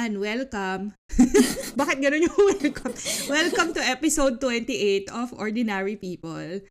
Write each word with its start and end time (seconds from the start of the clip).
Ayan, 0.00 0.16
welcome. 0.16 0.96
Bakit 1.80 2.00
ganun 2.00 2.24
yung 2.24 2.40
welcome? 2.40 2.96
Welcome 3.28 3.76
to 3.76 3.84
episode 3.84 4.40
28 4.40 5.12
of 5.12 5.28
Ordinary 5.36 5.92
People. 6.00 6.64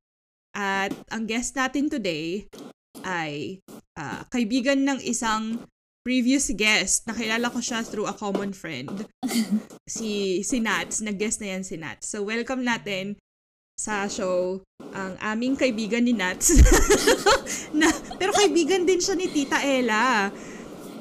At 0.58 0.98
ang 1.14 1.30
guest 1.30 1.54
natin 1.54 1.94
today 1.94 2.50
ay 3.06 3.62
uh, 3.94 4.26
kaibigan 4.34 4.82
ng 4.82 5.06
isang 5.06 5.62
previous 6.02 6.50
guest. 6.58 7.06
Nakilala 7.06 7.54
ko 7.54 7.62
siya 7.62 7.86
through 7.86 8.10
a 8.10 8.18
common 8.18 8.50
friend. 8.50 9.06
Si, 9.86 10.42
si 10.42 10.58
Nats. 10.58 10.98
Nag-guest 11.06 11.38
na 11.46 11.54
yan 11.54 11.62
si 11.62 11.78
Nats. 11.78 12.10
So, 12.10 12.26
welcome 12.26 12.66
natin 12.66 13.22
sa 13.78 14.10
show 14.10 14.66
ang 14.90 15.22
aming 15.22 15.54
kaibigan 15.54 16.02
ni 16.02 16.18
Nats. 16.18 16.50
na, 17.78 17.94
pero 18.18 18.34
kaibigan 18.34 18.90
din 18.90 18.98
siya 18.98 19.14
ni 19.14 19.30
Tita 19.30 19.62
Ella. 19.62 20.34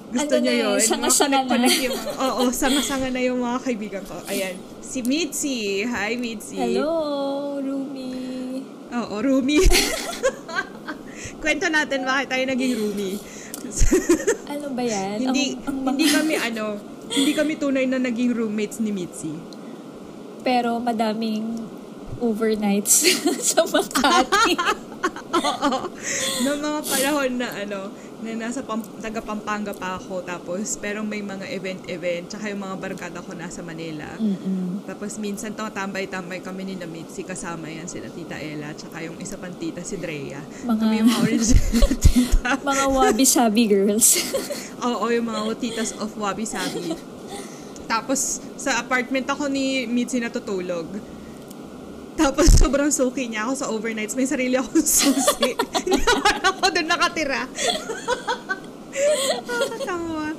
Gusto 0.08 0.34
ano 0.40 0.44
niyo 0.44 0.54
yun? 0.56 0.78
Sanga-sanga 0.80 1.44
na. 1.44 1.68
Yung, 1.68 1.98
oo, 2.24 2.42
sanga-sanga 2.48 3.08
na 3.12 3.20
yung 3.20 3.44
mga 3.44 3.58
kaibigan 3.60 4.02
ko. 4.08 4.16
Ayan. 4.24 4.56
Si 4.80 5.04
Mitzi. 5.04 5.84
Hi, 5.84 6.16
Mitzi. 6.16 6.56
Hello, 6.56 7.60
Rumi. 7.60 8.64
Oo, 8.88 9.14
Rumi. 9.20 9.60
Kwento 11.44 11.68
natin 11.68 12.08
bakit 12.08 12.32
tayo 12.32 12.44
naging 12.48 12.72
Rumi. 12.72 13.20
ano 14.52 14.66
ba 14.72 14.82
yan? 14.82 15.28
hindi, 15.28 15.60
ang, 15.68 15.84
ang 15.84 15.92
hindi 15.92 16.06
kami 16.08 16.34
ano, 16.40 16.64
hindi 17.12 17.32
kami 17.36 17.52
tunay 17.60 17.84
na 17.84 18.00
naging 18.00 18.32
roommates 18.32 18.80
ni 18.80 18.96
Mitzi. 18.96 19.36
Pero 20.40 20.80
madaming 20.80 21.68
overnights 22.18 23.12
sa 23.52 23.60
Makati. 23.68 24.56
Oo. 25.36 25.70
Noong 26.48 26.60
mga 26.64 26.80
panahon 26.88 27.32
na 27.36 27.48
ano, 27.52 27.92
na 28.18 28.34
nasa 28.34 28.60
pam, 28.60 28.82
taga 28.98 29.22
Pampanga 29.22 29.70
pa 29.70 29.94
ako 29.94 30.22
tapos 30.22 30.74
pero 30.74 31.06
may 31.06 31.22
mga 31.22 31.46
event-event 31.48 32.26
tsaka 32.26 32.50
yung 32.50 32.62
mga 32.62 32.76
barkada 32.76 33.18
ko 33.22 33.30
nasa 33.32 33.62
Manila. 33.62 34.10
Mm-mm. 34.18 34.82
Tapos 34.84 35.16
minsan 35.16 35.54
to 35.54 35.62
tambay-tambay 35.64 36.42
kami 36.42 36.66
ni 36.66 36.74
na 36.74 36.90
Mitzi 36.90 37.22
kasama 37.22 37.70
yan 37.70 37.86
sila 37.86 38.10
Tita 38.10 38.34
Ella 38.34 38.74
tsaka 38.74 39.06
yung 39.06 39.18
isa 39.18 39.38
pang 39.38 39.54
tita 39.54 39.86
si 39.86 39.96
Drea. 39.96 40.42
Mga- 40.66 40.78
Kami 40.78 40.94
yung 40.98 41.08
mga 41.08 41.22
original 41.22 41.90
tita. 42.04 42.50
Mga 42.58 42.84
wabi-sabi 42.90 43.62
girls. 43.66 44.08
Oo, 44.88 45.10
yung 45.10 45.26
mga 45.26 45.42
titas 45.58 45.90
of 45.98 46.14
Wabi 46.14 46.46
Sabi. 46.46 46.94
Tapos, 47.88 48.38
sa 48.54 48.78
apartment 48.78 49.26
ako 49.26 49.48
ni 49.48 49.88
Mitzi 49.88 50.20
natutulog. 50.20 50.86
Tapos, 52.18 52.50
sobrang 52.58 52.90
suki 52.90 53.30
niya 53.30 53.46
ako 53.46 53.52
sa 53.54 53.70
overnights. 53.70 54.18
May 54.18 54.26
sarili 54.26 54.58
akong 54.58 54.82
susi. 54.98 55.54
Hindi 55.54 56.02
ako 56.42 56.64
doon 56.74 56.88
nakatira. 56.90 57.46
Nakakatawa. 59.46 60.34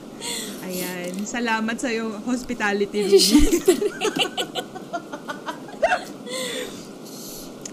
Ayan. 0.68 1.12
Salamat 1.24 1.80
sa 1.80 1.88
iyong 1.88 2.20
hospitality 2.28 3.00
room. 3.08 3.16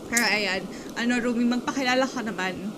Pero 0.07 0.25
ayan. 0.31 0.63
Ano, 0.97 1.13
Rumi, 1.19 1.45
magpakilala 1.45 2.07
ka 2.07 2.23
naman. 2.23 2.71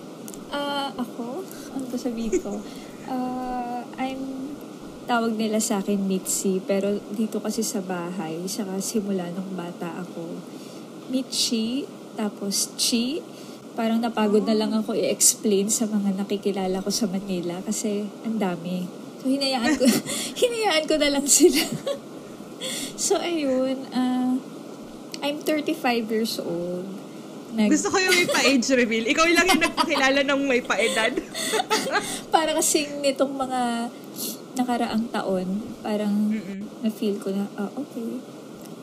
Ah, 0.49 0.89
ako? 0.97 1.45
Ano 1.77 1.85
ba 1.85 1.97
sabihin 2.01 2.41
ko? 2.41 2.57
Ah, 3.05 3.85
I'm 4.01 4.49
tawag 5.09 5.41
nila 5.41 5.57
sa 5.57 5.81
akin 5.81 6.05
Mitzi, 6.05 6.61
pero 6.61 7.01
dito 7.17 7.41
kasi 7.41 7.65
sa 7.65 7.81
bahay, 7.81 8.45
saka 8.45 8.77
simula 8.77 9.25
nung 9.33 9.57
bata 9.57 10.05
ako, 10.05 10.37
Mitchi, 11.09 11.83
tapos 12.13 12.73
Chi, 12.77 13.21
parang 13.73 14.03
napagod 14.03 14.43
na 14.43 14.53
lang 14.53 14.75
ako 14.75 14.91
i-explain 14.91 15.71
sa 15.71 15.87
mga 15.87 16.19
nakikilala 16.19 16.83
ko 16.83 16.89
sa 16.91 17.07
Manila 17.07 17.63
kasi 17.63 18.05
ang 18.27 18.35
dami. 18.35 18.83
So, 19.19 19.27
hinayaan 19.27 19.73
ko, 19.75 19.83
hinayaan 20.43 20.85
ko 20.85 20.95
na 20.99 21.09
lang 21.15 21.25
sila. 21.25 21.63
so, 23.09 23.17
ayun, 23.17 23.87
ah, 23.91 24.35
I'm 25.19 25.39
35 25.43 25.79
years 26.11 26.39
old. 26.39 26.87
Nag- 27.55 27.71
Gusto 27.71 27.89
ko 27.89 27.97
yung 27.97 28.13
may 28.13 28.29
pa-age 28.29 28.67
reveal. 28.75 29.05
Ikaw 29.09 29.25
lang 29.31 29.47
yung 29.47 29.63
nagpakilala 29.63 30.19
ng 30.21 30.41
may 30.45 30.61
pa-edad. 30.61 31.15
para 32.29 32.53
kasing 32.53 33.01
nitong 33.01 33.33
mga 33.33 33.89
nakaraang 34.53 35.07
taon, 35.07 35.47
parang 35.79 36.35
Mm-mm. 36.35 36.83
na-feel 36.83 37.15
ko 37.17 37.31
na, 37.31 37.47
ah, 37.55 37.71
okay, 37.79 38.19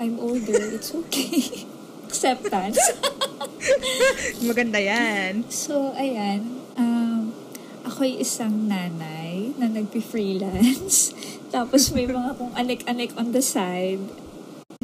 I'm 0.00 0.16
older, 0.20 0.56
it's 0.72 0.92
okay. 0.92 1.69
Acceptance. 2.06 2.78
Maganda 4.49 4.78
yan. 4.78 5.43
so, 5.50 5.91
ayan, 5.99 6.47
um, 6.78 7.34
ako'y 7.83 8.22
isang 8.22 8.71
nanay 8.71 9.50
na 9.59 9.67
nagpi-freelance. 9.67 11.15
Tapos 11.55 11.91
may 11.91 12.06
mga 12.06 12.39
kung 12.39 12.55
anek-anek 12.55 13.15
on 13.19 13.34
the 13.34 13.43
side. 13.43 14.03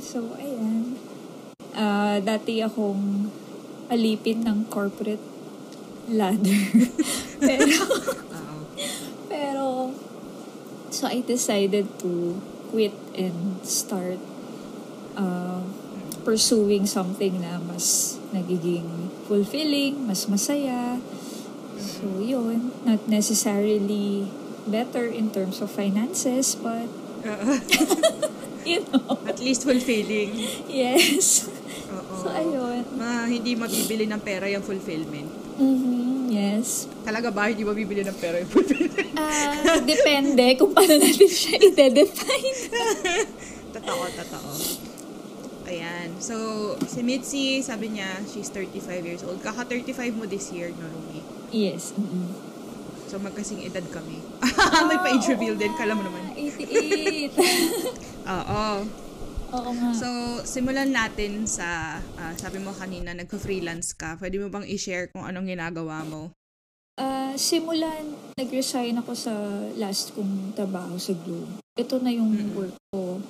So, 0.03 0.35
ayan. 0.35 0.99
Ah, 1.73 2.19
dati 2.21 2.61
akong 2.61 3.31
alipin 3.89 4.45
ng 4.45 4.67
corporate 4.69 5.23
ladder. 6.09 6.63
Pero. 7.41 7.79
Pero, 9.29 9.67
so 10.91 11.09
I 11.09 11.25
decided 11.25 11.89
to 12.01 12.41
quit 12.73 12.97
and 13.17 13.61
start 13.65 14.21
uh, 15.17 15.61
pursuing 16.23 16.87
something 16.87 17.43
na 17.43 17.59
mas 17.61 18.17
nagiging 18.31 18.87
fulfilling, 19.27 20.07
mas 20.07 20.27
masaya. 20.27 20.97
So, 21.79 22.19
yun. 22.19 22.71
Not 22.87 23.07
necessarily 23.07 24.31
better 24.65 25.05
in 25.05 25.31
terms 25.31 25.59
of 25.59 25.71
finances, 25.71 26.55
but, 26.55 26.87
you 28.65 28.87
know, 28.89 29.19
At 29.27 29.39
least 29.39 29.67
fulfilling. 29.67 30.31
yes. 30.71 31.51
Oo. 31.91 32.15
So, 32.23 32.27
ayun. 32.31 32.87
Ma, 32.95 33.27
hindi 33.27 33.55
mabibili 33.55 34.07
ng 34.07 34.23
pera 34.23 34.47
yung 34.47 34.63
fulfillment. 34.63 35.29
Mhm, 35.59 36.31
yes. 36.33 36.87
Talaga 37.05 37.29
ba 37.29 37.51
hindi 37.51 37.63
mabibili 37.63 38.01
ng 38.01 38.17
pera 38.17 38.41
yung 38.41 38.49
fulfillment? 38.49 39.11
Ah, 39.15 39.79
depende 39.83 40.57
kung 40.57 40.73
paano 40.73 40.97
natin 40.97 41.29
siya 41.29 41.59
i-define. 41.61 42.59
totoo, 43.77 44.03
totoo. 44.09 44.51
Ayan. 45.73 46.09
So, 46.21 46.37
si 46.85 47.01
Mitzi, 47.01 47.65
sabi 47.65 47.97
niya, 47.97 48.21
she's 48.29 48.53
35 48.53 48.77
years 49.01 49.23
old. 49.25 49.41
Kaka 49.41 49.65
35 49.65 50.13
mo 50.13 50.29
this 50.29 50.53
year, 50.53 50.69
no, 50.69 50.85
Rumi? 50.85 51.25
Yes. 51.49 51.97
mhm. 51.97 52.29
So, 53.09 53.17
magkasing 53.17 53.65
edad 53.65 53.85
kami. 53.89 54.21
May 54.89 54.99
pa-age 54.99 55.33
reveal 55.33 55.57
din, 55.57 55.73
kala 55.77 55.93
mo 55.93 56.01
naman. 56.01 56.33
88. 56.33 57.33
Oo. 58.37 58.65
Oo 59.53 59.71
nga. 59.77 59.91
So, 59.93 60.09
simulan 60.43 60.93
natin 60.93 61.45
sa, 61.45 62.01
ah, 62.17 62.33
sabi 62.37 62.57
mo 62.57 62.73
kanina, 62.73 63.13
nagpa-freelance 63.13 63.93
ka. 63.93 64.17
Pwede 64.17 64.41
mo 64.41 64.49
bang 64.49 64.65
i-share 64.65 65.09
kung 65.09 65.25
anong 65.25 65.49
ginagawa 65.49 66.01
mo? 66.05 66.33
Ah, 66.97 67.33
simulan, 67.37 68.13
nag-resign 68.37 68.97
ako 68.97 69.13
sa 69.13 69.33
last 69.77 70.13
kong 70.13 70.53
trabaho 70.53 70.97
sa 70.97 71.13
Globe. 71.13 71.61
Ito 71.73 72.01
na 72.01 72.13
yung 72.13 72.33
Mm. 72.33 72.53
work 72.53 72.77
ko. 72.89 73.21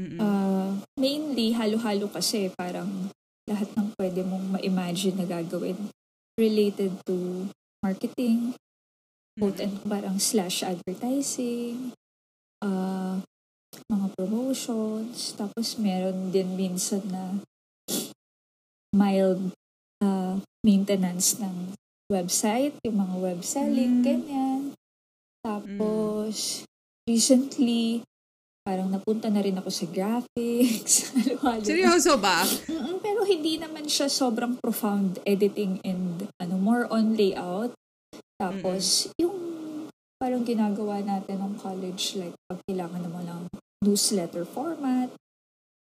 Mm-mm. 0.00 0.16
Ah, 0.16 0.80
mainly, 0.96 1.52
halo-halo 1.52 2.08
kasi 2.08 2.48
parang 2.56 3.12
lahat 3.44 3.68
ng 3.76 3.92
pwede 4.00 4.24
mong 4.24 4.56
ma-imagine 4.56 5.20
na 5.20 5.28
gagawin 5.28 5.76
related 6.40 6.96
to 7.04 7.44
marketing, 7.84 8.56
quote 9.36 9.60
and 9.60 9.76
parang 9.84 10.16
slash 10.16 10.64
advertising, 10.64 11.92
ah, 12.64 13.20
mga 13.92 14.06
promotions, 14.16 15.36
tapos 15.36 15.76
meron 15.76 16.32
din 16.32 16.56
minsan 16.56 17.04
na 17.12 17.44
mild 18.96 19.52
ah, 20.00 20.40
maintenance 20.64 21.36
ng 21.44 21.76
website, 22.08 22.72
yung 22.88 23.04
mga 23.04 23.16
web 23.20 23.40
selling, 23.44 24.00
Mm. 24.00 24.04
ganyan. 24.04 24.62
Tapos, 25.44 26.64
recently, 27.08 28.02
parang 28.70 28.86
napunta 28.86 29.26
na 29.26 29.42
rin 29.42 29.58
ako 29.58 29.66
sa 29.66 29.84
graphics. 29.90 31.10
Halo-halo. 31.18 31.66
Seryoso 31.66 32.14
ba? 32.22 32.46
Mm-mm, 32.46 33.02
pero 33.02 33.26
hindi 33.26 33.58
naman 33.58 33.90
siya 33.90 34.06
sobrang 34.06 34.62
profound 34.62 35.18
editing 35.26 35.82
and 35.82 36.30
ano 36.38 36.54
more 36.54 36.86
on 36.86 37.18
layout. 37.18 37.74
Tapos, 38.38 39.10
yung 39.18 39.34
parang 40.22 40.46
ginagawa 40.46 41.02
natin 41.02 41.42
ng 41.42 41.58
college, 41.58 42.14
like, 42.14 42.36
pag 42.46 42.62
kailangan 42.70 43.02
naman 43.02 43.26
ng 43.26 43.42
newsletter 43.82 44.46
format. 44.46 45.10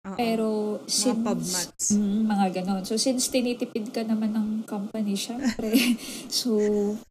Oo. 0.06 0.14
Pero, 0.14 0.48
Mga 0.86 0.94
since... 0.94 1.26
pubmats. 1.26 1.86
Mm, 1.98 2.22
mga 2.30 2.46
ganon. 2.62 2.84
So, 2.86 3.02
since 3.02 3.34
tinitipid 3.34 3.90
ka 3.90 4.06
naman 4.06 4.38
ng 4.38 4.70
company, 4.70 5.18
syempre, 5.18 5.74
so, 6.30 6.54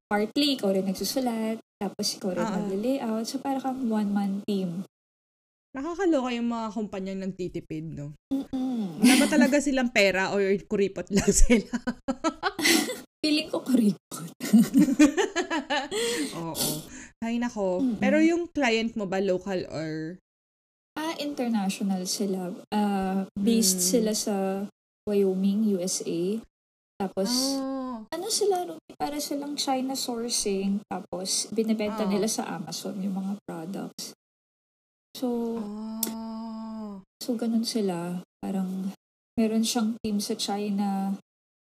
partly, 0.07 0.55
ikaw 0.55 0.71
rin 0.71 0.87
nagsusulat, 0.87 1.59
tapos 1.83 2.07
ikaw 2.15 2.31
rin 2.31 2.47
Oo. 2.47 2.55
nag-layout. 2.63 3.27
So, 3.27 3.43
parang 3.43 3.67
kang 3.67 3.83
one-man 3.91 4.47
team. 4.47 4.87
Nakakaloka 5.75 6.31
yung 6.31 6.49
mga 6.49 6.67
kumpanyang 6.71 7.21
nagtitipid, 7.27 7.85
no? 7.91 8.15
Mm-mm. 8.31 9.03
Wala 9.03 9.15
ba 9.19 9.27
talaga 9.27 9.59
silang 9.59 9.91
pera 9.91 10.31
or 10.31 10.41
kuripot 10.71 11.11
lang 11.11 11.27
sila? 11.43 11.67
Feeling 13.19 13.51
ko 13.51 13.59
kuripot. 13.61 14.31
Oo. 16.39 16.69
Ay, 17.19 17.43
nako. 17.43 17.83
Mm-mm. 17.83 17.99
Pero 17.99 18.23
yung 18.23 18.47
client 18.47 18.95
mo 18.95 19.05
ba 19.05 19.19
local 19.19 19.67
or 19.69 20.17
international 21.15 22.03
sila. 22.07 22.51
Uh, 22.71 23.27
based 23.35 23.79
Mm. 23.79 23.87
sila 23.87 24.13
sa 24.15 24.35
Wyoming, 25.07 25.63
USA. 25.71 26.39
Tapos, 26.99 27.31
Oh. 27.55 28.03
ano 28.05 28.27
sila, 28.31 28.65
Ruby? 28.65 28.95
para 28.95 29.19
silang 29.19 29.55
China 29.55 29.95
sourcing. 29.95 30.83
Tapos, 30.87 31.51
binibenta 31.51 32.03
Oo. 32.03 32.11
nila 32.11 32.27
sa 32.27 32.47
Amazon 32.49 32.99
yung 32.99 33.15
mga 33.15 33.33
products. 33.43 34.15
So, 35.15 35.59
Oh. 35.63 37.01
so 37.23 37.39
ganun 37.39 37.63
sila. 37.65 38.21
Parang, 38.43 38.91
meron 39.39 39.63
siyang 39.63 39.95
team 40.03 40.19
sa 40.19 40.35
China. 40.35 41.15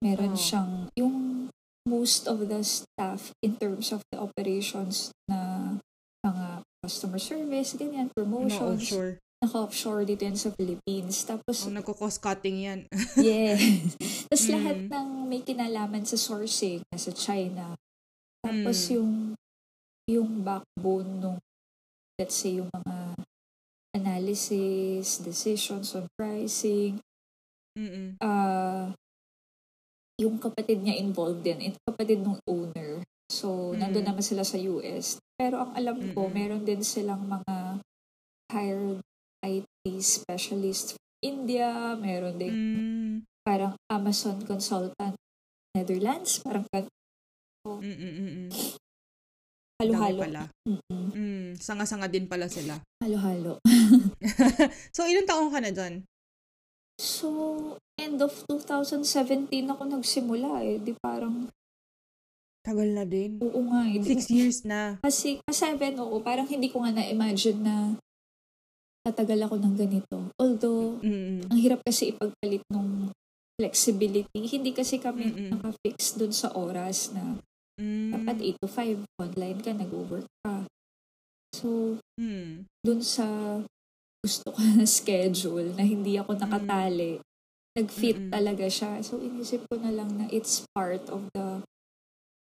Meron 0.00 0.34
Oo. 0.34 0.40
siyang, 0.40 0.88
yung 0.96 1.48
most 1.84 2.24
of 2.24 2.48
the 2.48 2.64
staff 2.64 3.36
in 3.44 3.56
terms 3.60 3.92
of 3.92 4.00
the 4.08 4.16
operations 4.16 5.12
na 5.28 5.76
mga 6.24 6.64
customer 6.80 7.20
service, 7.20 7.76
ganyan, 7.76 8.08
No, 8.08 8.16
promotions, 8.16 8.88
offshore. 8.88 9.20
naka-offshore 9.44 10.02
dito 10.08 10.24
yan 10.24 10.40
sa 10.40 10.48
Philippines. 10.56 11.20
Tapos, 11.24 11.68
Oh, 11.68 11.72
nagko-cost 11.72 12.24
cutting 12.24 12.64
yan. 12.64 12.80
yes. 13.20 13.92
Tapos 14.28 14.44
Mm. 14.48 14.52
lahat 14.56 14.78
ng 14.88 15.08
may 15.28 15.40
kinalaman 15.44 16.04
sa 16.08 16.16
sourcing, 16.16 16.80
nasa 16.88 17.12
China. 17.12 17.76
Tapos 18.40 18.88
Mm. 18.88 18.92
yung, 18.96 19.12
yung 20.08 20.30
backbone 20.40 21.08
nung, 21.20 21.38
let's 22.16 22.36
say, 22.40 22.56
yung 22.56 22.72
mga 22.72 22.96
analysis, 23.94 25.22
decisions 25.22 25.94
on 25.94 26.10
pricing, 26.18 26.98
Mm-mm. 27.74 28.18
ah 28.18 28.90
yung 30.14 30.38
kapatid 30.38 30.78
niya 30.78 30.94
involved 30.94 31.42
din. 31.42 31.70
Yung 31.70 31.78
kapatid 31.82 32.22
ng 32.22 32.38
owner. 32.46 33.02
So, 33.26 33.74
Mm. 33.74 33.78
nandun 33.82 34.06
naman 34.06 34.22
sila 34.22 34.46
sa 34.46 34.54
US. 34.58 35.18
Pero 35.34 35.58
ang 35.58 35.72
alam 35.74 35.98
ko, 36.14 36.30
Mm-mm. 36.30 36.34
meron 36.34 36.62
din 36.62 36.86
silang 36.86 37.26
mga 37.26 37.82
hired 38.54 39.02
IT 39.42 39.82
specialist 39.98 40.94
from 40.94 41.02
India. 41.18 41.98
Meron 41.98 42.38
din 42.38 42.54
Mm. 42.54 43.14
parang 43.42 43.74
Amazon 43.90 44.38
consultant 44.46 45.18
Netherlands. 45.74 46.38
Parang 46.46 46.62
gan- 46.70 46.86
Mm-mm-mm. 47.66 48.52
Halo-halo. 49.80 50.18
Dami 50.18 50.24
pala. 50.24 50.42
Mm-mm. 50.66 51.04
Mm, 51.14 51.46
sanga-sanga 51.58 52.06
din 52.06 52.26
pala 52.26 52.46
sila. 52.46 52.78
Halo-halo. 53.04 53.58
so, 54.94 55.04
ilang 55.04 55.28
taong 55.28 55.50
ka 55.50 55.60
na 55.60 55.70
dyan? 55.70 56.02
So, 56.96 57.28
end 57.98 58.22
of 58.22 58.32
2017 58.48 59.50
ako 59.66 59.82
nagsimula 59.84 60.62
eh. 60.62 60.78
Di 60.78 60.94
parang, 60.96 61.50
Tagal 62.64 62.96
na 62.96 63.04
din. 63.04 63.36
oo 63.44 63.60
nga 63.68 63.84
eh. 63.84 64.00
Di- 64.00 64.08
Six 64.16 64.22
years 64.32 64.58
na. 64.64 64.96
Kasi, 65.04 65.36
seven, 65.52 66.00
oo. 66.00 66.16
Parang 66.24 66.48
hindi 66.48 66.72
ko 66.72 66.80
nga 66.80 66.94
na-imagine 66.94 67.60
na 67.60 67.76
tatagal 69.04 69.36
ako 69.44 69.60
ng 69.60 69.74
ganito. 69.76 70.18
Although, 70.40 70.96
Mm-mm. 71.04 71.44
ang 71.52 71.58
hirap 71.60 71.84
kasi 71.84 72.16
ipagpalit 72.16 72.64
nung 72.72 73.12
flexibility. 73.60 74.40
Hindi 74.48 74.72
kasi 74.72 74.96
kami 74.96 75.28
Mm-mm. 75.28 75.48
naka-fix 75.52 76.16
dun 76.16 76.32
sa 76.32 76.56
oras 76.56 77.12
na 77.12 77.36
Mm. 77.74 78.14
dapat 78.14 78.36
8 78.38 78.56
to 78.62 78.68
5, 78.70 78.98
online 79.18 79.58
ka, 79.58 79.70
nag-work 79.74 80.28
ka. 80.42 80.66
So, 81.54 81.98
Mm. 82.14 82.70
dun 82.86 83.00
sa 83.02 83.26
gusto 84.22 84.46
ko 84.54 84.58
na 84.78 84.86
schedule 84.86 85.74
na 85.74 85.82
hindi 85.82 86.14
ako 86.14 86.38
nakatali, 86.38 87.18
nag-fit 87.74 88.18
Mm-mm. 88.18 88.30
talaga 88.30 88.66
siya. 88.70 89.02
So, 89.02 89.18
inisip 89.18 89.66
ko 89.66 89.82
na 89.82 89.90
lang 89.90 90.14
na 90.14 90.30
it's 90.30 90.62
part 90.70 91.02
of 91.10 91.26
the 91.34 91.66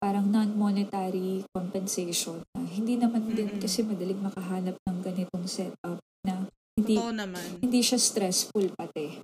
parang 0.01 0.33
non-monetary 0.33 1.45
compensation. 1.53 2.41
Na 2.57 2.65
hindi 2.65 2.97
naman 2.97 3.29
din 3.37 3.53
Mm-mm. 3.53 3.61
kasi 3.61 3.85
madaling 3.85 4.25
makahanap 4.25 4.81
ng 4.81 4.99
ganitong 5.05 5.45
setup 5.45 6.01
na 6.25 6.49
hindi 6.73 6.97
Totoo 6.97 7.13
naman. 7.13 7.61
hindi 7.61 7.85
siya 7.85 8.01
stressful 8.01 8.73
pati. 8.73 9.21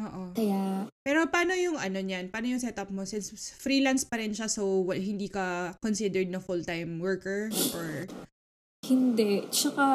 Oo. 0.00 0.32
Kaya, 0.32 0.88
Pero 1.00 1.28
paano 1.28 1.52
yung 1.52 1.76
ano 1.76 1.98
niyan? 1.98 2.28
Paano 2.28 2.48
yung 2.48 2.58
setup 2.58 2.88
mo? 2.88 3.04
Since 3.04 3.30
freelance 3.54 4.02
pa 4.02 4.16
rin 4.16 4.32
siya, 4.32 4.46
so 4.46 4.64
wa- 4.82 4.96
hindi 4.96 5.28
ka 5.28 5.76
considered 5.78 6.26
na 6.26 6.38
full-time 6.38 6.96
worker? 6.98 7.52
Or, 7.72 8.08
hindi. 8.82 9.44
Tsaka, 9.48 9.86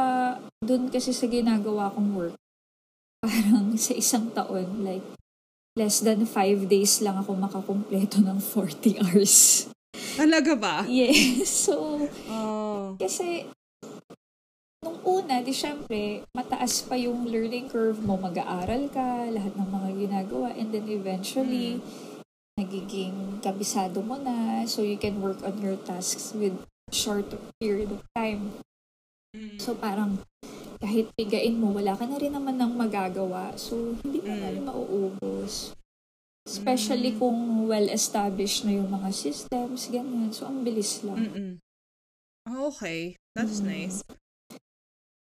dun 0.59 0.87
kasi 0.87 1.09
sa 1.09 1.25
ginagawa 1.25 1.89
kong 1.89 2.09
work, 2.13 2.35
parang 3.19 3.73
sa 3.81 3.93
isang 3.93 4.29
taon, 4.29 4.81
like, 4.81 5.03
less 5.75 5.99
than 5.99 6.23
five 6.23 6.69
days 6.69 7.01
lang 7.01 7.17
ako 7.17 7.35
makakumpleto 7.35 8.21
ng 8.21 8.39
40 8.39 8.95
hours. 9.01 9.67
talaga 10.15 10.53
ba? 10.55 10.77
Yes. 10.87 11.49
So, 11.67 12.05
Oh. 12.29 12.95
kasi, 12.95 13.49
nung 14.85 15.01
una, 15.01 15.41
di 15.41 15.49
syempre, 15.49 16.21
mataas 16.37 16.85
pa 16.85 16.93
yung 16.93 17.25
learning 17.25 17.65
curve 17.73 17.97
mo, 18.05 18.13
mag-aaral 18.21 18.85
ka, 18.93 19.25
lahat 19.33 19.57
ng 19.57 19.69
mga 19.73 19.89
ginagawa, 19.97 20.53
and 20.53 20.69
then 20.69 20.85
eventually, 20.85 21.81
nagiging 22.55 23.41
kabisado 23.41 24.05
mo 24.05 24.15
na, 24.21 24.63
so 24.69 24.85
you 24.85 24.95
can 24.95 25.19
work 25.25 25.41
on 25.41 25.57
your 25.57 25.75
tasks 25.89 26.31
with 26.37 26.53
short 26.93 27.25
period 27.57 27.89
of 27.89 28.05
time. 28.13 28.61
Mm. 29.35 29.59
So 29.59 29.75
parang 29.75 30.23
kahit 30.79 31.11
pigain 31.17 31.59
mo, 31.59 31.75
wala 31.75 31.97
ka 31.97 32.07
na 32.07 32.15
rin 32.15 32.31
naman 32.31 32.55
ng 32.55 32.77
magagawa. 32.79 33.57
So 33.59 33.99
hindi 33.99 34.23
mo 34.23 34.31
na 34.31 34.47
Mm. 34.47 34.53
rin 34.55 34.65
mauubos. 34.69 35.75
Especially 36.47 37.11
Mm. 37.11 37.19
kung 37.19 37.39
well-established 37.67 38.63
na 38.63 38.77
yung 38.79 38.87
mga 38.93 39.09
systems, 39.11 39.89
ganyan. 39.91 40.31
So 40.31 40.47
ang 40.47 40.63
bilis 40.63 41.01
lang. 41.03 41.19
Mm-mm. 41.19 41.51
Ah, 42.47 42.69
Okay. 42.69 43.17
That's 43.35 43.59
Mm. 43.59 43.67
nice. 43.67 43.99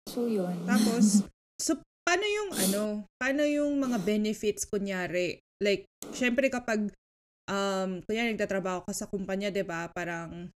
So 0.05 0.29
yun. 0.29 0.53
Tapos, 0.65 1.25
so 1.65 1.75
paano 2.05 2.25
yung 2.25 2.51
ano, 2.53 2.83
paano 3.17 3.43
yung 3.43 3.73
mga 3.77 3.97
benefits 4.01 4.69
kunyari? 4.69 5.41
Like, 5.59 5.87
syempre 6.13 6.51
kapag 6.51 6.91
um, 7.47 8.01
kunyari 8.05 8.35
nagtatrabaho 8.35 8.85
ka 8.85 8.93
sa 8.93 9.09
kumpanya, 9.09 9.49
'di 9.49 9.63
ba? 9.65 9.89
Parang 9.89 10.49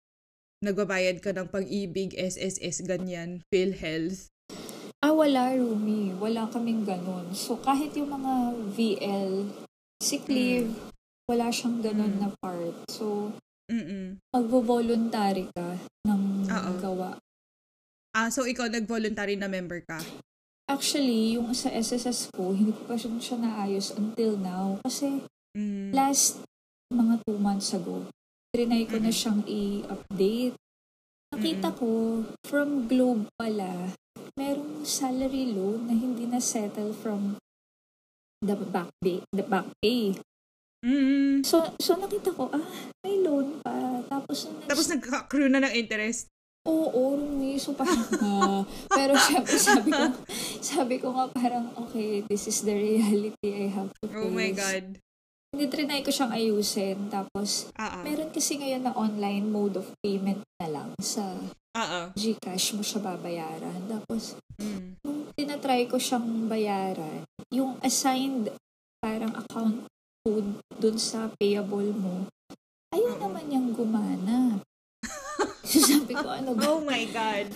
nagbabayad 0.57 1.21
ka 1.21 1.31
ng 1.37 1.53
pag-ibig, 1.53 2.17
SSS, 2.17 2.81
ganyan, 2.81 3.45
PhilHealth. 3.53 4.25
ah, 5.05 5.13
wala, 5.13 5.53
Rumi. 5.53 6.17
Wala 6.17 6.49
kaming 6.49 6.81
ganun. 6.81 7.29
So 7.37 7.61
kahit 7.61 7.93
yung 7.93 8.09
mga 8.09 8.33
VL, 8.73 9.45
sick 10.01 10.25
leave, 10.25 10.73
wala 11.29 11.53
siyang 11.53 11.85
ganun 11.85 12.17
Mm. 12.17 12.21
na 12.25 12.29
part. 12.41 12.73
So 12.89 13.29
Mm-mm. 13.69 14.17
magvo-voluntary 14.33 15.45
ka 15.53 15.77
ng 16.09 16.49
Oo. 16.49 16.71
gawa. 16.81 17.11
Ah, 18.17 18.33
so 18.33 18.49
ikaw 18.49 18.65
nag-voluntary 18.65 19.37
na 19.37 19.45
member 19.45 19.85
ka? 19.85 20.01
Actually, 20.65 21.37
yung 21.37 21.53
sa 21.53 21.69
SSS 21.69 22.33
ko, 22.33 22.49
hindi 22.49 22.73
ko 22.73 22.81
pa 22.89 22.97
siya, 22.97 23.13
siya 23.21 23.37
naayos 23.37 23.93
until 23.93 24.33
now. 24.41 24.81
Kasi 24.81 25.21
Mm. 25.53 25.93
last 25.93 26.41
mga 26.89 27.21
two 27.29 27.37
months 27.37 27.77
ago, 27.77 28.09
trinay 28.49 28.89
ko 28.89 28.97
na 28.97 29.13
Mm-mm. 29.13 29.19
siyang 29.21 29.41
i-update. 29.45 30.57
Nakita 31.29 31.77
ko, 31.77 32.23
from 32.41 32.89
Globe 32.89 33.29
pala, 33.37 33.93
merong 34.33 34.81
salary 34.81 35.53
loan 35.53 35.85
na 35.85 35.93
hindi 35.93 36.25
na 36.25 36.41
settle 36.41 36.97
from 36.97 37.37
the 38.41 38.57
back 38.57 38.89
pay. 38.97 39.21
The 39.29 39.45
back 39.45 39.69
pay. 39.77 40.17
Mm. 40.81 41.45
So, 41.45 41.69
so 41.77 41.93
nakita 42.01 42.33
ko, 42.33 42.49
ah, 42.49 42.65
may 43.05 43.21
loan 43.21 43.61
pa. 43.61 44.01
Tapos, 44.09 44.49
nung 44.49 44.65
Tapos 44.65 44.89
nag-accrue 44.89 45.53
na 45.53 45.61
ng 45.69 45.73
interest. 45.77 46.33
Oo, 46.67 47.15
Rumi. 47.15 47.55
So 47.57 47.71
parang, 47.73 48.03
ah, 48.27 48.61
pero 48.91 49.15
syempre 49.15 49.55
sabi 49.55 49.89
ko, 49.95 50.03
sabi 50.59 50.95
ko 50.99 51.15
nga 51.15 51.31
parang, 51.31 51.71
okay, 51.87 52.21
this 52.27 52.51
is 52.51 52.67
the 52.67 52.75
reality 52.75 53.47
I 53.47 53.71
have 53.71 53.89
to 54.03 54.11
face. 54.11 54.19
Oh 54.19 54.29
my 54.29 54.51
God. 54.51 54.99
Hindi, 55.47 55.63
trinay 55.71 56.03
ko 56.03 56.11
siyang 56.11 56.35
ayusin. 56.35 57.07
Tapos, 57.07 57.71
ah. 57.79 58.03
meron 58.03 58.35
kasi 58.35 58.59
ngayon 58.59 58.83
na 58.83 58.93
online 58.93 59.47
mode 59.47 59.79
of 59.79 59.87
payment 60.03 60.43
na 60.59 60.67
lang 60.67 60.91
sa 60.99 61.23
ah. 61.71 62.11
Gcash 62.13 62.75
mo 62.75 62.83
siya 62.83 62.99
babayaran. 62.99 63.87
Tapos, 63.87 64.35
Mm. 64.57 64.97
nung 65.05 65.29
tinatry 65.37 65.85
ko 65.85 66.01
siyang 66.01 66.49
bayaran, 66.49 67.21
yung 67.53 67.77
assigned 67.85 68.49
parang 68.97 69.29
account 69.37 69.85
code 70.25 70.57
dun 70.81 70.97
sa 70.97 71.29
payable 71.37 71.93
mo, 71.93 72.25
ayun 72.89 73.15
Oo. 73.15 73.29
naman 73.29 73.45
yung 73.53 73.69
gumana. 73.71 74.57
So 75.63 75.77
sabi 75.89 76.13
ko, 76.13 76.27
ano 76.27 76.51
ba? 76.53 76.63
Oh 76.67 76.81
my 76.81 77.03
God. 77.13 77.47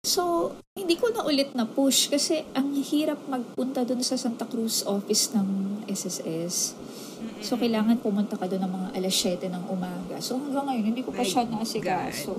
So, 0.00 0.54
hindi 0.72 0.96
ko 0.96 1.12
na 1.12 1.28
ulit 1.28 1.52
na 1.52 1.68
push 1.68 2.08
kasi 2.08 2.42
ang 2.56 2.72
hirap 2.72 3.20
magpunta 3.28 3.84
dun 3.84 4.00
sa 4.00 4.16
Santa 4.16 4.48
Cruz 4.48 4.80
office 4.88 5.36
ng 5.36 5.82
SSS. 5.84 6.72
Mm-mm. 6.72 7.44
So, 7.44 7.60
kailangan 7.60 8.00
pumunta 8.00 8.40
ka 8.40 8.48
doon 8.48 8.64
ng 8.64 8.72
mga 8.72 8.88
alas 8.96 9.14
7 9.14 9.52
ng 9.52 9.64
umaga. 9.68 10.16
So, 10.24 10.40
hanggang 10.40 10.72
ngayon, 10.72 10.86
hindi 10.96 11.04
ko 11.04 11.12
pa 11.12 11.20
My 11.20 11.28
siya 11.28 11.44
naasikaso. 11.44 12.32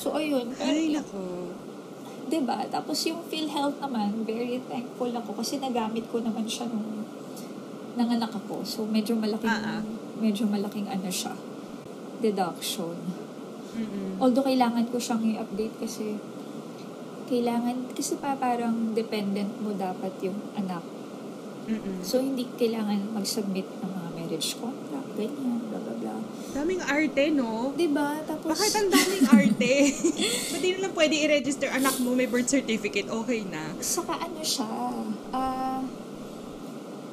So, 0.00 0.16
ayun. 0.16 0.48
Ay, 0.56 0.96
nako. 0.96 1.52
'di 2.32 2.48
ba 2.48 2.64
Tapos 2.72 2.96
yung 3.04 3.20
PhilHealth 3.28 3.76
naman, 3.76 4.24
very 4.24 4.56
thankful 4.64 5.12
ako 5.12 5.36
kasi 5.36 5.60
nagamit 5.60 6.08
ko 6.08 6.24
naman 6.24 6.48
siya 6.48 6.64
nung 6.72 7.04
nanganak 7.92 8.32
ako. 8.32 8.64
So, 8.64 8.88
medyo 8.88 9.12
malaking, 9.12 9.52
ah. 9.52 9.84
medyo 10.16 10.48
malaking 10.48 10.88
ano 10.88 11.12
siya, 11.12 11.36
deduction. 12.24 12.96
Mm-mm. 13.72 14.20
Although, 14.20 14.44
kailangan 14.44 14.88
ko 14.92 14.96
siyang 15.00 15.24
i-update 15.24 15.74
kasi 15.80 16.16
kailangan, 17.26 17.88
kasi 17.96 18.20
pa 18.20 18.36
parang 18.36 18.92
dependent 18.92 19.56
mo 19.60 19.72
dapat 19.72 20.12
yung 20.20 20.36
anak. 20.52 20.84
Mm-mm. 21.64 22.02
So, 22.02 22.20
hindi 22.20 22.44
kailangan 22.58 23.14
mag-submit 23.14 23.64
ng 23.64 23.88
mga 23.88 24.08
marriage 24.18 24.58
contract, 24.58 25.08
ganyan, 25.16 25.60
blah, 25.70 25.80
blah, 25.80 25.96
blah. 25.96 26.20
Daming 26.52 26.82
arte, 26.84 27.24
no? 27.32 27.72
Diba? 27.72 28.20
Tapos, 28.28 28.52
Bakit 28.52 28.72
ang 28.76 28.88
daming 28.92 29.24
arte? 29.40 29.72
Ba't 30.52 30.60
di 30.60 30.68
na 30.76 30.78
lang 30.84 30.92
pwede 30.92 31.14
i-register 31.16 31.70
anak 31.72 31.96
mo, 32.02 32.12
may 32.12 32.28
birth 32.28 32.50
certificate, 32.50 33.08
okay 33.08 33.46
na? 33.48 33.72
saka 33.80 34.18
ano 34.20 34.42
siya, 34.44 34.68
ah, 35.32 35.80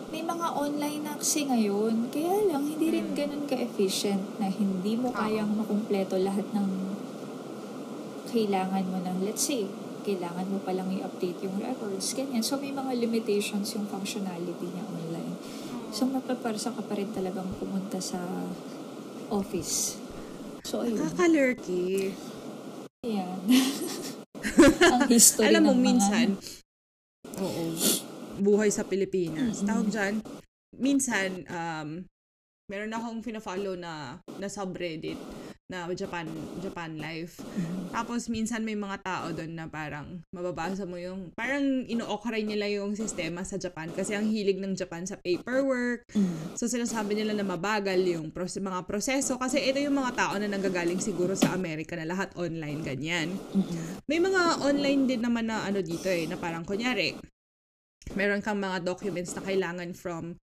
may 0.10 0.26
mga 0.26 0.48
online 0.52 1.02
na 1.06 1.14
kasi 1.14 1.46
ngayon, 1.46 2.10
kaya 2.10 2.50
lang 2.50 2.66
hindi 2.66 2.90
rin 2.90 3.14
Mm. 3.14 3.16
ganun 3.16 3.46
ka-efficient 3.46 4.42
na 4.42 4.50
hindi 4.50 4.98
mo 4.98 5.14
kayang 5.14 5.54
makumpleto 5.54 6.18
lahat 6.18 6.50
ng 6.50 6.68
kailangan 8.30 8.86
mo 8.90 8.98
ng, 9.02 9.26
let's 9.26 9.46
say, 9.46 9.66
kailangan 10.02 10.50
mo 10.50 10.58
palang 10.62 10.90
i-update 10.90 11.46
yung 11.46 11.62
records, 11.62 12.14
ganyan. 12.14 12.42
So, 12.42 12.58
may 12.58 12.74
mga 12.74 12.98
limitations 12.98 13.74
yung 13.74 13.86
functionality 13.86 14.66
niya 14.66 14.86
online. 14.86 15.38
So, 15.90 16.06
mapaparsa 16.06 16.74
ka 16.74 16.82
pa 16.82 16.94
rin 16.98 17.10
talagang 17.10 17.50
pumunta 17.58 17.98
sa 17.98 18.22
office. 19.30 19.98
So, 20.66 20.82
ayun. 20.82 21.02
Nakakalurky. 21.02 22.14
Yan. 23.06 23.40
Ang 24.94 25.02
history 25.10 25.50
Alam 25.50 25.62
mo, 25.70 25.74
ng 25.74 25.82
mga... 25.82 25.86
minsan, 25.86 26.28
oo, 27.38 27.64
buhay 28.40 28.72
sa 28.72 28.88
Pilipinas. 28.88 29.62
Tawag 29.62 29.88
dyan, 29.92 30.14
minsan, 30.80 31.44
um, 31.52 31.90
meron 32.70 32.94
akong 32.94 33.20
fina-follow 33.26 33.76
na, 33.76 34.22
na 34.38 34.48
subreddit 34.48 35.18
na 35.70 35.86
Japan 35.94 36.26
Japan 36.66 36.98
Life. 36.98 37.38
Tapos 37.94 38.26
minsan 38.26 38.66
may 38.66 38.74
mga 38.74 39.06
tao 39.06 39.30
doon 39.30 39.54
na 39.54 39.70
parang 39.70 40.18
mababasa 40.34 40.90
mo 40.90 40.98
yung 40.98 41.30
parang 41.38 41.86
ino-okray 41.86 42.42
nila 42.42 42.66
yung 42.74 42.98
sistema 42.98 43.46
sa 43.46 43.62
Japan 43.62 43.94
kasi 43.94 44.18
ang 44.18 44.26
hilig 44.26 44.58
ng 44.58 44.74
Japan 44.74 45.06
sa 45.06 45.22
paperwork. 45.22 46.10
Mm. 46.18 46.58
So 46.58 46.66
sinasabi 46.66 47.14
nila 47.22 47.38
na 47.38 47.46
mabagal 47.46 48.02
yung 48.02 48.34
pros- 48.34 48.58
mga 48.58 48.82
proseso 48.90 49.38
kasi 49.38 49.62
ito 49.62 49.78
yung 49.78 50.02
mga 50.02 50.18
tao 50.18 50.34
na 50.42 50.50
nanggagaling 50.50 50.98
siguro 50.98 51.38
sa 51.38 51.54
Amerika 51.54 51.94
na 51.94 52.10
lahat 52.10 52.34
online 52.34 52.82
ganyan. 52.82 53.38
Mm-mm. 53.54 54.02
May 54.10 54.18
mga 54.18 54.66
online 54.66 55.06
din 55.06 55.22
naman 55.22 55.54
na 55.54 55.70
ano 55.70 55.86
dito 55.86 56.10
eh, 56.10 56.26
na 56.26 56.34
parang 56.42 56.66
kunyari, 56.66 57.14
meron 58.14 58.42
kang 58.42 58.62
mga 58.62 58.86
documents 58.86 59.34
na 59.36 59.44
kailangan 59.44 59.92
from 59.94 60.38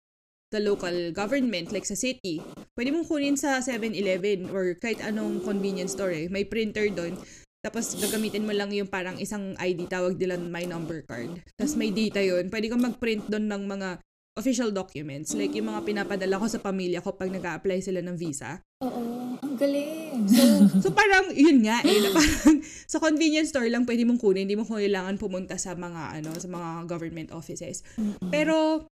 the 0.54 0.62
local 0.62 1.11
government, 1.11 1.75
like 1.75 1.85
sa 1.85 1.99
city. 1.99 2.38
Pwede 2.78 2.94
mong 2.94 3.11
kunin 3.11 3.35
sa 3.35 3.59
7-Eleven 3.59 4.54
or 4.54 4.78
kahit 4.78 5.02
anong 5.02 5.42
convenience 5.42 5.99
store 5.99 6.14
eh. 6.14 6.26
May 6.30 6.47
printer 6.47 6.87
doon. 6.90 7.18
Tapos 7.64 7.97
gagamitin 7.97 8.44
mo 8.44 8.52
lang 8.52 8.71
yung 8.71 8.87
parang 8.87 9.16
isang 9.16 9.56
ID, 9.56 9.88
tawag 9.88 10.21
nila 10.21 10.37
my 10.37 10.68
number 10.68 11.00
card. 11.09 11.40
Tapos 11.56 11.75
may 11.75 11.88
data 11.90 12.21
yun. 12.21 12.52
Pwede 12.52 12.68
kang 12.68 12.85
mag-print 12.85 13.25
doon 13.26 13.49
ng 13.49 13.62
mga 13.66 13.88
official 14.35 14.75
documents. 14.75 15.33
Like 15.33 15.55
yung 15.55 15.71
mga 15.71 15.87
pinapadala 15.87 16.43
ko 16.43 16.47
sa 16.50 16.59
pamilya 16.59 16.99
ko 17.00 17.14
pag 17.14 17.31
nag 17.31 17.43
apply 17.43 17.79
sila 17.79 18.03
ng 18.03 18.19
visa. 18.19 18.59
Oo, 18.83 19.38
ang 19.38 19.55
galing. 19.55 20.26
So, 20.26 20.43
so 20.85 20.88
parang, 20.91 21.31
yun 21.35 21.62
nga 21.62 21.81
eh, 21.87 21.99
na 22.03 22.11
parang 22.11 22.59
sa 22.93 22.99
convenience 22.99 23.55
store 23.55 23.71
lang 23.71 23.87
pwede 23.87 24.03
mong 24.03 24.19
kunin, 24.19 24.47
hindi 24.50 24.59
mo 24.59 24.67
kailangan 24.67 25.17
pumunta 25.17 25.55
sa 25.55 25.79
mga, 25.79 26.21
ano, 26.21 26.35
sa 26.35 26.50
mga 26.50 26.91
government 26.91 27.31
offices. 27.31 27.87
Mm-mm. 27.95 28.31
Pero, 28.35 28.91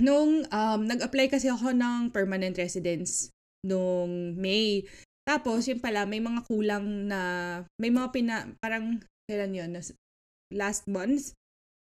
nung 0.00 0.46
um, 0.46 0.80
nag-apply 0.86 1.28
kasi 1.28 1.50
ako 1.50 1.74
ng 1.74 2.14
permanent 2.14 2.56
residence 2.56 3.28
nung 3.66 4.38
May, 4.38 4.86
tapos 5.26 5.68
yun 5.68 5.82
pala, 5.82 6.08
may 6.08 6.22
mga 6.22 6.46
kulang 6.46 7.10
na, 7.10 7.20
may 7.76 7.90
mga 7.90 8.08
pina, 8.14 8.34
parang, 8.62 9.02
kailan 9.28 9.52
yun, 9.52 9.70
last 10.50 10.86
month, 10.90 11.34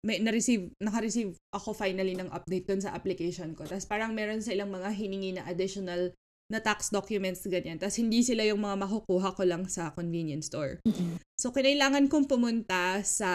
may 0.05 0.21
na-receive, 0.21 0.69
naka-receive 0.77 1.33
ako 1.49 1.73
finally 1.73 2.13
ng 2.13 2.29
update 2.29 2.69
dun 2.69 2.81
sa 2.85 2.93
application 2.93 3.57
ko. 3.57 3.65
Tapos 3.65 3.89
parang 3.89 4.13
meron 4.13 4.45
silang 4.45 4.69
mga 4.69 4.93
hiningi 4.93 5.33
na 5.33 5.49
additional 5.49 6.13
na 6.45 6.61
tax 6.61 6.93
documents 6.93 7.41
ganyan. 7.49 7.81
Tapos 7.81 7.97
hindi 7.97 8.21
sila 8.21 8.45
yung 8.45 8.61
mga 8.61 8.85
makukuha 8.85 9.33
ko 9.33 9.43
lang 9.49 9.65
sa 9.65 9.89
convenience 9.97 10.53
store. 10.53 10.77
Mm-mm. 10.85 11.17
So, 11.35 11.51
kinailangan 11.51 12.07
kong 12.07 12.31
pumunta 12.31 13.03
sa 13.03 13.29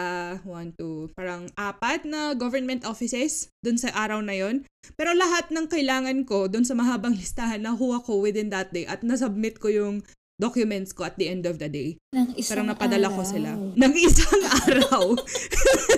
one, 0.47 0.73
two, 0.73 1.11
parang 1.13 1.51
apat 1.53 2.07
na 2.07 2.33
government 2.33 2.81
offices 2.87 3.51
dun 3.61 3.77
sa 3.77 3.93
araw 3.93 4.23
na 4.23 4.33
yon. 4.33 4.65
Pero 4.97 5.13
lahat 5.13 5.53
ng 5.53 5.69
kailangan 5.69 6.23
ko 6.25 6.49
dun 6.49 6.65
sa 6.65 6.73
mahabang 6.73 7.13
listahan, 7.13 7.61
nakuha 7.61 8.01
ko 8.01 8.23
within 8.23 8.49
that 8.49 8.73
day 8.73 8.87
at 8.89 9.05
nasubmit 9.05 9.61
ko 9.61 9.69
yung 9.69 10.01
documents 10.41 10.89
ko 10.89 11.05
at 11.05 11.13
the 11.21 11.29
end 11.29 11.45
of 11.45 11.61
the 11.61 11.69
day. 11.69 12.01
Ng 12.17 12.33
isang 12.33 12.65
Parang 12.65 12.69
napadala 12.73 13.13
araw. 13.13 13.17
ko 13.17 13.21
sila. 13.21 13.53
Nang 13.77 13.93
isang 13.93 14.41
araw. 14.65 15.03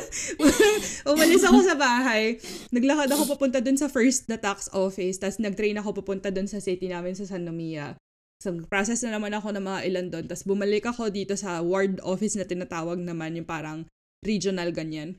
Umalis 1.16 1.44
ako 1.48 1.60
sa 1.64 1.76
bahay. 1.80 2.44
Naglakad 2.76 3.10
ako 3.16 3.24
papunta 3.40 3.64
dun 3.64 3.80
sa 3.80 3.88
first 3.88 4.28
na 4.28 4.36
tax 4.36 4.68
office. 4.76 5.16
Tapos 5.24 5.40
nag-train 5.40 5.80
ako 5.80 6.04
papunta 6.04 6.28
dun 6.28 6.52
sa 6.52 6.60
city 6.60 6.92
namin 6.92 7.16
sa 7.16 7.24
San 7.24 7.48
Nomia. 7.48 7.96
So, 8.44 8.52
process 8.68 9.08
na 9.08 9.16
naman 9.16 9.32
ako 9.32 9.56
ng 9.56 9.64
mga 9.64 9.80
ilan 9.88 10.06
doon. 10.12 10.26
Tapos 10.28 10.44
bumalik 10.44 10.84
ako 10.84 11.08
dito 11.08 11.40
sa 11.40 11.64
ward 11.64 12.04
office 12.04 12.36
na 12.36 12.44
tinatawag 12.44 13.00
naman 13.00 13.40
yung 13.40 13.48
parang 13.48 13.88
regional 14.28 14.76
ganyan. 14.76 15.16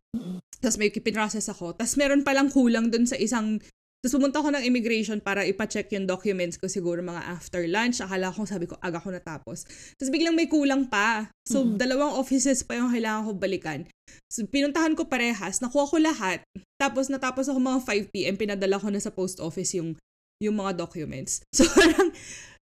Tapos 0.60 0.76
may 0.76 0.92
pinrocess 0.92 1.48
ako. 1.48 1.72
Tapos 1.72 1.96
meron 1.96 2.20
palang 2.20 2.52
kulang 2.52 2.92
doon 2.92 3.08
sa 3.08 3.16
isang 3.16 3.64
tapos 4.04 4.20
pumunta 4.20 4.44
ako 4.44 4.52
ng 4.52 4.68
immigration 4.68 5.16
para 5.16 5.48
ipacheck 5.48 5.88
yung 5.96 6.04
documents 6.04 6.60
ko 6.60 6.68
siguro 6.68 7.00
mga 7.00 7.24
after 7.24 7.64
lunch. 7.64 8.04
Akala 8.04 8.28
ko, 8.28 8.44
sabi 8.44 8.68
ko, 8.68 8.76
aga 8.84 9.00
ko 9.00 9.08
natapos. 9.08 9.64
Tapos 9.96 10.12
biglang 10.12 10.36
may 10.36 10.44
kulang 10.44 10.92
pa. 10.92 11.32
So, 11.48 11.64
Mhm. 11.64 11.80
dalawang 11.80 12.20
offices 12.20 12.60
pa 12.60 12.76
yung 12.76 12.92
kailangan 12.92 13.24
ko 13.24 13.32
balikan. 13.32 13.88
So, 14.28 14.44
pinuntahan 14.44 14.92
ko 14.92 15.08
parehas. 15.08 15.64
Nakuha 15.64 15.88
ko 15.88 15.96
lahat. 15.96 16.44
Tapos, 16.76 17.08
natapos 17.08 17.48
ako 17.48 17.56
mga 17.56 17.80
5pm. 17.80 18.36
Pinadala 18.36 18.76
ko 18.76 18.92
na 18.92 19.00
sa 19.00 19.08
post 19.08 19.40
office 19.40 19.72
yung, 19.72 19.96
yung 20.36 20.60
mga 20.60 20.84
documents. 20.84 21.40
So, 21.56 21.64
parang, 21.64 22.12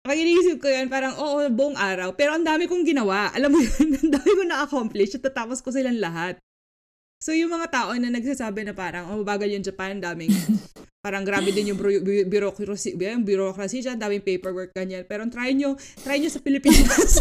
Pag 0.05 0.21
iniisip 0.21 0.61
ko 0.61 0.69
yan, 0.69 0.93
parang, 0.93 1.17
oo, 1.17 1.41
buong 1.49 1.81
araw. 1.81 2.13
Pero 2.13 2.37
ang 2.37 2.45
dami 2.45 2.69
kong 2.69 2.85
ginawa. 2.85 3.33
Alam 3.33 3.57
mo 3.57 3.65
yun, 3.65 3.97
ang 3.97 4.13
dami 4.13 4.31
ko 4.37 4.45
na-accomplish 4.45 5.17
at 5.17 5.25
tatapos 5.25 5.65
ko 5.65 5.73
silang 5.73 5.97
lahat. 5.97 6.37
So, 7.17 7.33
yung 7.33 7.49
mga 7.49 7.73
tao 7.73 7.97
na 7.97 8.13
nagsasabi 8.13 8.69
na 8.69 8.77
parang, 8.77 9.09
oh, 9.09 9.25
bagal 9.25 9.49
yung 9.49 9.65
Japan, 9.65 10.05
daming, 10.05 10.29
parang 11.05 11.21
grabe 11.21 11.53
din 11.53 11.77
yung 11.77 11.81
bureaucracy, 12.25 12.97
yung 12.97 13.29
bureaucracy 13.29 13.85
dyan, 13.85 14.01
daming 14.01 14.25
paperwork, 14.25 14.73
ganyan. 14.73 15.05
Pero 15.05 15.29
try 15.29 15.53
nyo, 15.53 15.77
try 16.01 16.17
nyo 16.17 16.33
sa 16.33 16.41
Pilipinas. 16.41 17.21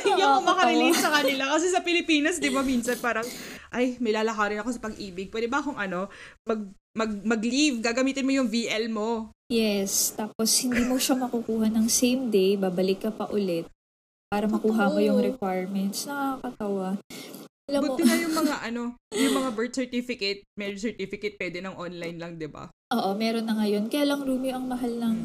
Hindi 0.00 0.22
ako 0.24 0.40
makarelate 0.40 0.96
sa 0.96 1.12
kanila. 1.12 1.52
Kasi 1.52 1.68
sa 1.68 1.84
Pilipinas, 1.84 2.40
di 2.40 2.48
ba, 2.48 2.64
minsan 2.64 2.96
parang, 2.96 3.28
ay, 3.76 4.00
may 4.00 4.16
lalakarin 4.16 4.64
ako 4.64 4.72
sa 4.72 4.80
pag-ibig. 4.88 5.28
Pwede 5.28 5.52
ba 5.52 5.60
akong 5.60 5.76
ano, 5.76 6.08
mag, 6.48 6.64
mag, 6.96 7.12
mag-leave, 7.28 7.84
gagamitin 7.84 8.24
mo 8.24 8.32
yung 8.32 8.48
VL 8.48 8.88
mo. 8.88 9.36
Yes, 9.52 10.16
tapos 10.16 10.48
hindi 10.64 10.80
mo 10.88 10.96
siya 10.96 11.20
makukuha 11.20 11.68
ng 11.68 11.92
same 11.92 12.32
day, 12.32 12.56
babalik 12.56 13.04
ka 13.04 13.12
pa 13.12 13.28
ulit 13.28 13.68
para 14.30 14.46
makuha 14.46 14.94
mo 14.94 15.02
yung 15.02 15.18
requirements. 15.18 16.06
Nakakatawa. 16.06 17.02
Alam 17.70 17.80
mo, 17.86 17.94
Buti 17.94 18.02
na 18.02 18.16
yung 18.18 18.34
mga 18.34 18.56
ano, 18.66 18.82
yung 19.14 19.34
mga 19.38 19.50
birth 19.54 19.74
certificate, 19.78 20.42
marriage 20.58 20.82
certificate, 20.82 21.38
pwede 21.38 21.62
ng 21.62 21.74
online 21.78 22.18
lang, 22.18 22.32
di 22.34 22.50
ba? 22.50 22.66
oo, 22.90 23.10
meron 23.14 23.46
na 23.46 23.54
ngayon. 23.54 23.86
Kaya 23.86 24.02
lang, 24.02 24.26
Rumi, 24.26 24.50
ang 24.50 24.66
mahal 24.66 24.90
ng, 24.90 25.18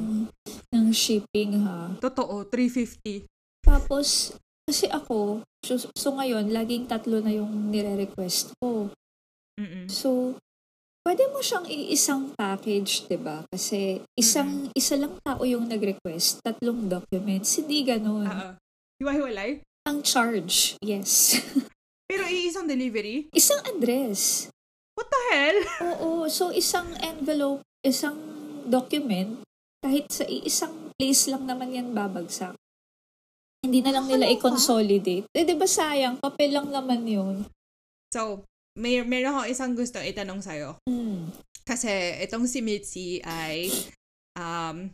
ng 0.70 0.86
shipping, 0.94 1.66
ha? 1.66 1.98
Totoo, 1.98 2.46
350. 2.48 3.26
Tapos, 3.66 4.38
kasi 4.70 4.86
ako, 4.94 5.42
so, 5.66 5.82
so 5.98 6.14
ngayon, 6.14 6.54
laging 6.54 6.86
tatlo 6.86 7.26
na 7.26 7.34
yung 7.34 7.74
nire-request 7.74 8.54
ko. 8.62 8.94
Mm-mm. 9.58 9.90
So, 9.90 10.38
pwede 11.06 11.26
mo 11.34 11.42
siyang 11.42 11.66
iisang 11.70 12.34
package, 12.34 13.08
'di 13.08 13.18
ba? 13.22 13.46
Kasi 13.50 14.02
isang 14.18 14.68
isa 14.74 14.98
lang 14.98 15.18
tao 15.22 15.42
yung 15.46 15.70
nag-request, 15.70 16.42
tatlong 16.42 16.90
documents, 16.90 17.56
hindi 17.62 17.86
ganoon. 17.86 18.28
Ah, 18.30 18.54
ah. 18.54 18.54
Hiwa-hiwalay? 19.02 19.62
Ang 19.86 20.02
charge, 20.02 20.76
yes. 20.82 21.38
Pero 22.06 22.24
iisang 22.30 22.70
delivery? 22.70 23.30
isang 23.34 23.62
address. 23.66 24.50
What 24.96 25.10
the 25.12 25.22
hell? 25.34 25.58
Oo, 25.92 26.10
so 26.32 26.54
isang 26.54 26.88
envelope, 27.02 27.66
isang 27.84 28.16
document, 28.66 29.44
kahit 29.84 30.10
sa 30.10 30.24
iisang 30.26 30.94
place 30.96 31.28
lang 31.28 31.46
naman 31.46 31.76
yan 31.76 31.92
babagsak. 31.92 32.56
Hindi 33.66 33.82
na 33.82 33.98
lang 33.98 34.06
nila 34.06 34.30
Ano 34.30 34.34
i-consolidate. 34.38 35.26
Eh, 35.34 35.44
di 35.44 35.56
ba 35.58 35.66
sayang? 35.66 36.22
Papel 36.22 36.54
lang 36.54 36.70
naman 36.70 37.02
yun. 37.10 37.50
So, 38.14 38.46
may, 38.78 39.02
meron 39.02 39.34
ako 39.34 39.50
isang 39.50 39.74
gusto 39.74 39.98
itanong 39.98 40.46
sa'yo. 40.46 40.78
Hmm. 40.86 41.34
Kasi 41.66 41.90
itong 42.22 42.46
si 42.46 42.62
Mitzi 42.62 43.18
ay 43.26 43.74
um, 44.38 44.94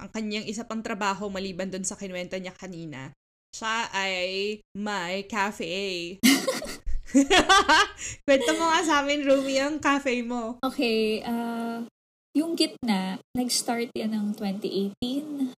ang 0.00 0.10
kanyang 0.10 0.48
isa 0.48 0.66
pang 0.66 0.82
trabaho 0.82 1.30
maliban 1.30 1.70
dun 1.70 1.86
sa 1.86 1.94
kinuwento 1.94 2.34
niya 2.34 2.50
kanina. 2.56 3.14
Siya 3.54 3.90
ay 3.92 4.60
may 4.78 5.26
cafe. 5.26 6.18
Kwento 8.26 8.50
mo 8.54 8.70
nga 8.70 8.80
sa 8.86 9.02
amin, 9.02 9.26
Rumi, 9.26 9.58
ang 9.58 9.82
cafe 9.82 10.22
mo. 10.22 10.62
Okay, 10.62 11.26
ah 11.26 11.82
yung 12.30 12.54
gitna, 12.54 13.18
nag-start 13.34 13.90
yan 13.94 14.14
ng 14.14 14.26
2018. 14.38 15.50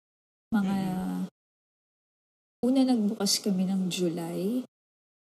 Mga 0.55 0.77
una 2.63 2.81
nagbukas 2.87 3.43
kami 3.43 3.67
ng 3.67 3.91
July, 3.91 4.63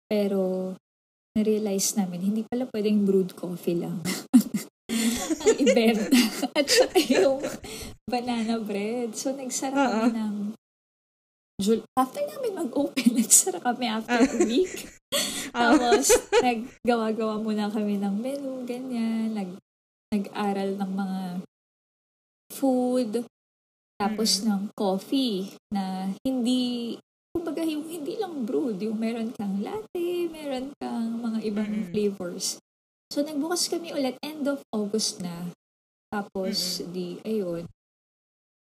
pero 0.09 0.73
na-realize 1.37 1.99
namin, 1.99 2.33
hindi 2.33 2.41
pala 2.47 2.65
pwedeng 2.73 3.05
brewed 3.05 3.37
coffee 3.37 3.77
lang. 3.77 4.01
ang 5.45 5.57
ibenta. 5.61 6.17
At 6.57 6.65
saka 6.65 6.97
yung 6.97 7.45
banana 8.09 8.57
bread. 8.57 9.13
So, 9.13 9.35
nagsara 9.37 9.75
Oo. 9.75 9.85
kami 9.85 10.11
ng 10.17 10.35
Jul- 11.55 11.87
after 11.95 12.19
namin 12.19 12.67
mag-open, 12.67 13.09
nagsara 13.17 13.63
kami 13.63 13.87
after 13.87 14.19
a 14.19 14.37
week. 14.49 14.91
Tapos, 15.55 16.11
naggawa-gawa 16.45 17.39
muna 17.39 17.71
kami 17.71 17.95
ng 17.95 18.15
menu, 18.19 18.67
ganyan. 18.67 19.31
Nag, 19.31 19.49
nag-aral 20.11 20.75
ng 20.75 20.91
mga 20.91 21.19
food. 22.51 23.23
Tapos 23.95 24.43
ng 24.43 24.67
coffee 24.75 25.55
na 25.71 26.11
hindi, 26.27 26.99
kumbaga 27.31 27.63
yung 27.63 27.87
hindi 27.87 28.19
lang 28.19 28.43
brewed, 28.43 28.75
yung 28.83 28.99
meron 28.99 29.31
kang 29.31 29.63
latte, 29.63 30.27
meron 30.27 30.75
kang 30.75 31.23
mga 31.23 31.39
ibang 31.47 31.71
Mm-mm. 31.71 31.87
flavors. 31.95 32.59
So, 33.07 33.23
nagbukas 33.23 33.71
kami 33.71 33.95
ulit 33.95 34.19
end 34.19 34.43
of 34.51 34.59
August 34.75 35.23
na. 35.23 35.55
Tapos, 36.11 36.83
di, 36.91 37.23
ayun. 37.23 37.63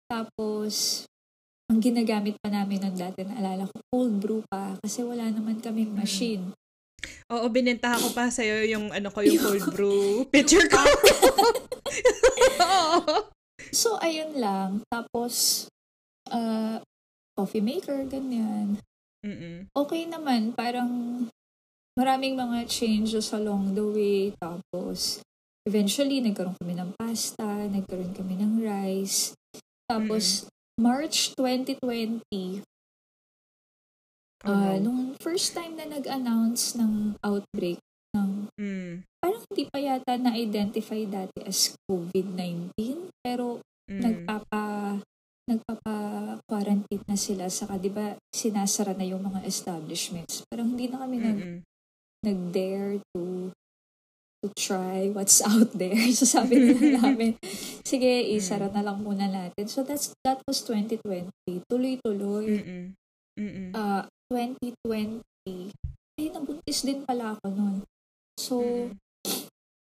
Tapos, 0.08 1.04
ang 1.70 1.78
ginagamit 1.78 2.34
pa 2.42 2.50
namin 2.50 2.82
nun 2.82 2.98
dati, 2.98 3.22
naalala 3.22 3.70
ko, 3.70 3.78
cold 3.94 4.18
brew 4.18 4.42
pa. 4.50 4.74
Kasi 4.82 5.06
wala 5.06 5.30
naman 5.30 5.62
kaming 5.62 5.94
machine. 5.94 6.50
Oo, 7.30 7.46
binentahan 7.46 8.02
ko 8.02 8.10
pa 8.10 8.26
sa'yo 8.26 8.66
yung 8.66 8.90
ano 8.90 9.06
ko, 9.14 9.22
yung 9.22 9.38
cold 9.38 9.64
brew 9.74 10.26
picture 10.26 10.66
ko. 10.66 10.82
So, 13.70 14.02
ayun 14.02 14.34
lang. 14.34 14.82
Tapos, 14.90 15.66
uh, 16.26 16.82
coffee 17.38 17.62
maker, 17.62 18.02
ganyan. 18.10 18.82
Mm-mm. 19.22 19.70
Okay 19.70 20.10
naman, 20.10 20.58
parang 20.58 20.90
maraming 21.94 22.34
mga 22.34 22.66
changes 22.66 23.30
along 23.30 23.78
the 23.78 23.86
way. 23.86 24.34
Tapos, 24.42 25.22
eventually, 25.62 26.18
nagkaroon 26.18 26.58
kami 26.58 26.74
ng 26.74 26.90
pasta, 26.98 27.46
nagkaroon 27.70 28.10
kami 28.10 28.42
ng 28.42 28.58
rice. 28.58 29.38
Tapos, 29.86 30.50
March 30.80 31.36
2020, 31.36 32.64
Oh, 34.40 34.48
ah, 34.48 34.80
nung 34.80 35.12
first 35.20 35.52
time 35.52 35.76
na 35.76 35.84
nag-announce 35.84 36.72
ng 36.80 37.20
outbreak 37.20 37.76
ng 38.16 38.48
Mm. 38.56 39.04
parang 39.20 39.44
hindi 39.52 39.68
pa 39.68 39.76
yata 39.76 40.16
na-identify 40.16 41.04
dati 41.04 41.44
as 41.44 41.76
COVID-19 41.84 42.72
pero 43.20 43.60
Mm. 43.84 44.00
nagpapa 44.00 44.96
nagpapa-quarantine 45.44 47.04
na 47.04 47.20
sila 47.20 47.52
saka 47.52 47.76
'di 47.76 47.92
ba 47.92 48.16
sinasara 48.32 48.96
na 48.96 49.04
yung 49.04 49.20
mga 49.20 49.44
establishments. 49.44 50.40
Parang 50.48 50.72
hindi 50.72 50.88
na 50.88 51.04
kami 51.04 51.16
nag 51.20 51.36
Mm-mm. 51.36 51.60
nag-dare 52.24 53.04
to 53.12 53.52
to 54.40 54.48
try 54.56 55.12
what's 55.12 55.40
out 55.48 55.72
there. 55.76 55.96
So 56.12 56.24
sabi 56.24 56.56
na 56.56 56.72
lang 56.72 56.92
namin, 57.00 57.30
sige, 57.84 58.24
isara 58.32 58.72
na 58.72 58.80
lang 58.80 59.04
muna 59.04 59.28
natin. 59.28 59.68
So 59.68 59.84
that's 59.84 60.12
that 60.24 60.40
was 60.48 60.64
2020. 60.64 61.28
Tuloy-tuloy. 61.68 62.46
Mm-mm. 62.48 62.84
Mm-mm. 63.36 63.68
Ah, 63.72 64.04
2020. 64.32 65.20
Ay, 66.20 66.26
nabuntis 66.32 66.84
din 66.84 67.04
pala 67.04 67.36
ako 67.36 67.46
noon. 67.52 67.76
So, 68.36 68.56
Mm. 68.60 68.96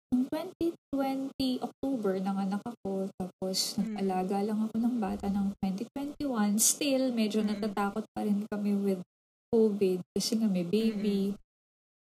Noong 0.07 0.25
2020, 0.31 1.59
October, 1.59 2.15
nanganak 2.23 2.63
ako. 2.63 3.11
Tapos, 3.19 3.75
Mm. 3.75 3.99
nag-alaga 3.99 4.39
lang 4.47 4.61
ako 4.63 4.75
ng 4.79 4.97
bata 5.03 5.27
ng 5.27 5.51
2021. 5.59 6.63
Still, 6.63 7.11
medyo 7.11 7.43
Mm. 7.43 7.59
natatakot 7.59 8.07
pa 8.15 8.23
rin 8.23 8.47
kami 8.47 8.73
with 8.79 9.03
COVID 9.51 10.07
kasi 10.15 10.39
nga 10.39 10.47
may 10.47 10.63
baby. 10.63 11.35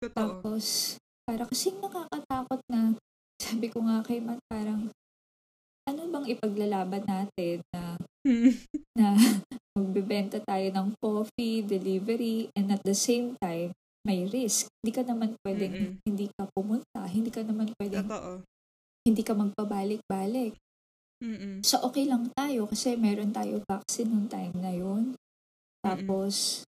Totoo. 0.04 0.12
Tapos, 0.14 0.96
para 1.28 1.44
kasing 1.44 1.76
nakakatakot 1.84 2.64
na, 2.72 2.96
sabi 3.44 3.68
ko 3.68 3.84
nga 3.84 4.00
kay 4.00 4.24
Matt, 4.24 4.40
parang, 4.48 4.88
ano 5.84 6.00
bang 6.08 6.26
ipaglalaban 6.32 7.04
natin 7.04 7.60
na, 7.76 8.00
Mm. 8.26 8.50
na 8.98 9.14
magbebenta 9.78 10.42
tayo 10.42 10.68
ng 10.74 10.88
coffee, 11.00 11.62
delivery, 11.64 12.50
and 12.52 12.68
at 12.74 12.82
the 12.82 12.92
same 12.92 13.38
time, 13.40 13.72
may 14.04 14.26
risk. 14.26 14.68
Hindi 14.82 14.92
ka 14.92 15.02
naman 15.06 15.38
pwedeng 15.46 15.72
Mm-mm. 15.72 15.94
hindi 16.04 16.26
ka 16.34 16.44
pumunta. 16.52 17.06
Hindi 17.08 17.30
ka 17.30 17.40
naman 17.46 17.72
pwedeng 17.78 18.08
Totoo. 18.08 18.42
hindi 19.06 19.22
ka 19.22 19.32
magpabalik-balik. 19.32 20.58
Mm-mm. 21.24 21.64
So, 21.64 21.80
okay 21.88 22.04
lang 22.04 22.28
tayo 22.36 22.68
kasi 22.68 22.98
meron 22.98 23.32
tayo 23.32 23.62
vaccine 23.64 24.12
nung 24.12 24.28
time 24.28 24.54
na 24.60 24.74
yun. 24.74 25.14
Tapos, 25.80 26.66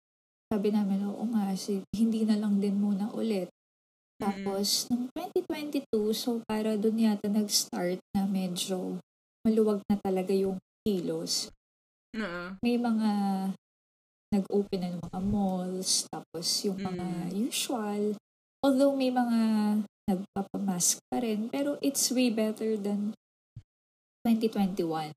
sabi 0.53 0.68
namin, 0.71 1.05
oo 1.11 1.25
nga, 1.33 1.53
si, 1.59 1.83
hindi 1.97 2.23
na 2.23 2.38
lang 2.38 2.61
din 2.62 2.79
muna 2.79 3.11
ulit. 3.12 3.51
Tapos, 4.18 4.90
nung 4.90 5.07
2022, 5.14 6.11
so 6.11 6.42
para 6.42 6.74
dun 6.74 6.98
yata 6.98 7.31
nag-start 7.31 8.02
na 8.12 8.26
medyo 8.26 8.98
maluwag 9.46 9.78
na 9.87 9.94
talaga 10.02 10.35
yung 10.35 10.59
kilos. 10.83 11.54
Oo. 12.18 12.59
May 12.59 12.76
mga 12.76 13.11
nag-open 14.35 14.81
na 14.83 14.88
ng 14.92 15.02
mga 15.07 15.20
malls, 15.22 16.04
tapos 16.11 16.46
yung 16.66 16.83
mga 16.83 17.31
usual. 17.33 18.18
Although 18.61 18.98
may 18.98 19.14
mga 19.14 19.40
nagpapamask 20.11 20.98
pa 21.09 21.22
rin, 21.22 21.46
pero 21.48 21.78
it's 21.78 22.11
way 22.11 22.28
better 22.28 22.74
than 22.74 23.14
2021. 24.26 25.14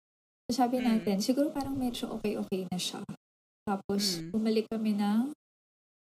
So 0.48 0.62
sabi 0.62 0.78
Mm. 0.80 0.86
natin, 0.86 1.18
siguro 1.26 1.50
parang 1.50 1.74
medyo 1.74 2.12
okay-okay 2.22 2.70
na 2.70 2.78
siya. 2.78 3.02
Tapos, 3.66 4.22
Mm. 4.22 4.30
bumalik 4.30 4.66
kami 4.70 4.94
ng 4.94 5.34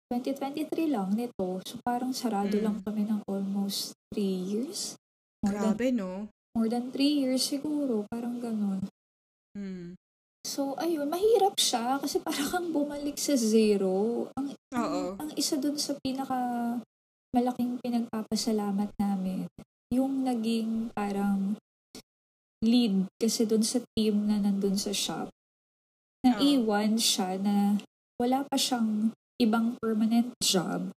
2023 0.10 0.89
lang 0.89 1.13
nito. 1.13 1.62
So, 1.63 1.78
parang 1.86 2.12
sarado 2.12 2.58
Mm. 2.58 2.63
lang 2.65 2.78
kami 2.82 3.06
ng 3.06 3.22
almost 3.30 3.93
3 4.10 4.41
years. 4.50 4.98
More 5.45 5.54
than, 5.54 5.62
Grabe, 5.78 5.88
no? 5.93 6.12
more 6.58 6.67
than 6.67 6.89
3 6.89 7.22
years 7.22 7.45
siguro. 7.45 8.10
Parang 8.10 8.41
ganun. 8.41 8.82
Mm. 9.54 9.93
So, 10.41 10.74
ayun, 10.82 11.08
mahirap 11.08 11.62
siya 11.62 12.02
kasi 12.02 12.17
parang 12.26 12.50
kang 12.50 12.69
bumalik 12.74 13.22
sa 13.22 13.38
zero. 13.38 14.28
Ang, 14.34 14.58
Oo. 14.74 15.19
ang 15.22 15.30
isa 15.38 15.62
dun 15.62 15.78
sa 15.78 15.93
pinaka 16.02 16.80
malaking 17.30 17.78
pinagpapasalamat 17.86 18.89
namin, 18.98 19.45
yung 19.93 20.26
naging 20.26 20.89
parang 20.98 21.54
lead 22.65 23.06
kasi 23.22 23.45
dun 23.45 23.62
sa 23.62 23.80
team 23.93 24.26
na 24.26 24.41
nandun 24.41 24.74
sa 24.74 24.89
shop. 24.89 25.30
Na 26.26 26.36
Oo. 26.36 26.41
iwan 26.41 26.98
siya 26.98 27.38
na 27.38 27.78
wala 28.17 28.41
pa 28.50 28.58
siyang 28.58 29.13
ibang 29.39 29.80
permanent 29.80 30.36
job. 30.43 30.91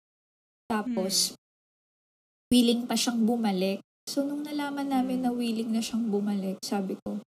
Tapos, 0.67 1.39
willing 2.53 2.85
pa 2.85 2.99
siyang 2.99 3.23
bumalik. 3.25 3.81
So, 4.05 4.27
nung 4.27 4.43
nalaman 4.43 4.91
namin 4.91 5.23
Hmm. 5.23 5.25
na 5.25 5.31
willing 5.33 5.71
na 5.71 5.81
siyang 5.81 6.11
bumalik, 6.11 6.59
sabi 6.61 6.99
ko, 7.07 7.23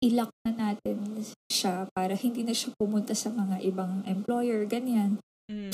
ilak 0.00 0.30
na 0.46 0.52
natin 0.54 1.24
siya 1.50 1.88
para 1.92 2.14
hindi 2.14 2.44
na 2.46 2.54
siya 2.54 2.70
pumunta 2.78 3.16
sa 3.16 3.32
mga 3.32 3.64
ibang 3.64 4.04
employer, 4.04 4.68
ganyan. 4.68 5.18
Mm. 5.48 5.72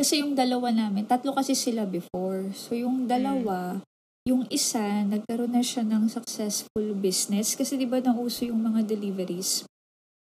Kasi 0.00 0.24
yung 0.24 0.34
dalawa 0.34 0.72
namin, 0.74 1.06
tatlo 1.06 1.36
kasi 1.36 1.54
sila 1.54 1.86
before. 1.86 2.50
So 2.56 2.74
yung 2.74 3.06
dalawa, 3.06 3.84
yung 4.26 4.48
isa, 4.48 5.04
nagkaroon 5.04 5.54
na 5.54 5.64
siya 5.64 5.84
ng 5.86 6.08
successful 6.08 6.96
business. 6.96 7.54
Kasi 7.54 7.76
di 7.76 7.86
ba 7.86 8.00
nauso 8.00 8.48
yung 8.48 8.60
mga 8.64 8.84
deliveries. 8.84 9.64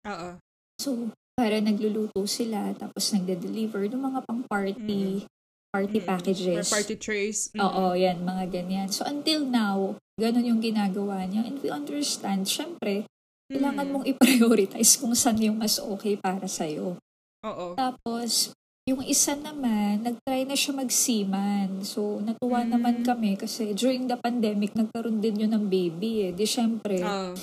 Oo. 0.08 0.39
So, 0.80 1.12
para 1.38 1.62
nagluluto 1.62 2.26
sila, 2.26 2.73
tapos 2.73 3.13
nagde-deliver 3.13 3.86
ng 3.93 4.02
mga 4.02 4.19
pang-party, 4.26 5.30
party 5.69 6.00
Mm. 6.02 6.08
packages. 6.10 6.65
Or 6.65 6.82
party 6.82 6.97
trays. 6.97 7.54
Mm. 7.54 7.62
Oo, 7.62 7.93
yan, 7.93 8.17
mga 8.26 8.45
ganyan. 8.50 8.89
So, 8.89 9.06
until 9.06 9.45
now, 9.45 10.02
ganun 10.17 10.50
yung 10.50 10.62
ginagawa 10.65 11.30
niya. 11.30 11.45
And 11.45 11.62
we 11.62 11.69
understand, 11.69 12.50
syempre, 12.50 13.06
kailangan 13.54 13.86
Mm. 13.86 13.91
mong 13.93 14.06
i-prioritize 14.10 14.97
kung 14.97 15.13
saan 15.13 15.38
yung 15.38 15.62
mas 15.62 15.78
okay 15.78 16.17
para 16.17 16.50
sa'yo. 16.50 16.97
Oo. 17.45 17.78
Tapos, 17.78 18.50
yung 18.89 19.06
isa 19.06 19.38
naman, 19.38 20.02
nag-try 20.02 20.41
na 20.41 20.58
siya 20.58 20.73
magsiman. 20.73 21.86
So, 21.86 22.17
natuwa 22.17 22.65
Mm. 22.65 22.69
naman 22.73 22.95
kami 23.06 23.38
kasi 23.38 23.78
during 23.78 24.10
the 24.10 24.17
pandemic, 24.17 24.73
nagkaroon 24.73 25.21
din 25.21 25.45
yun 25.45 25.54
ng 25.54 25.69
baby 25.69 26.28
eh. 26.28 26.32
Di 26.34 26.50
syempre, 26.50 26.97
Oo. 27.06 27.38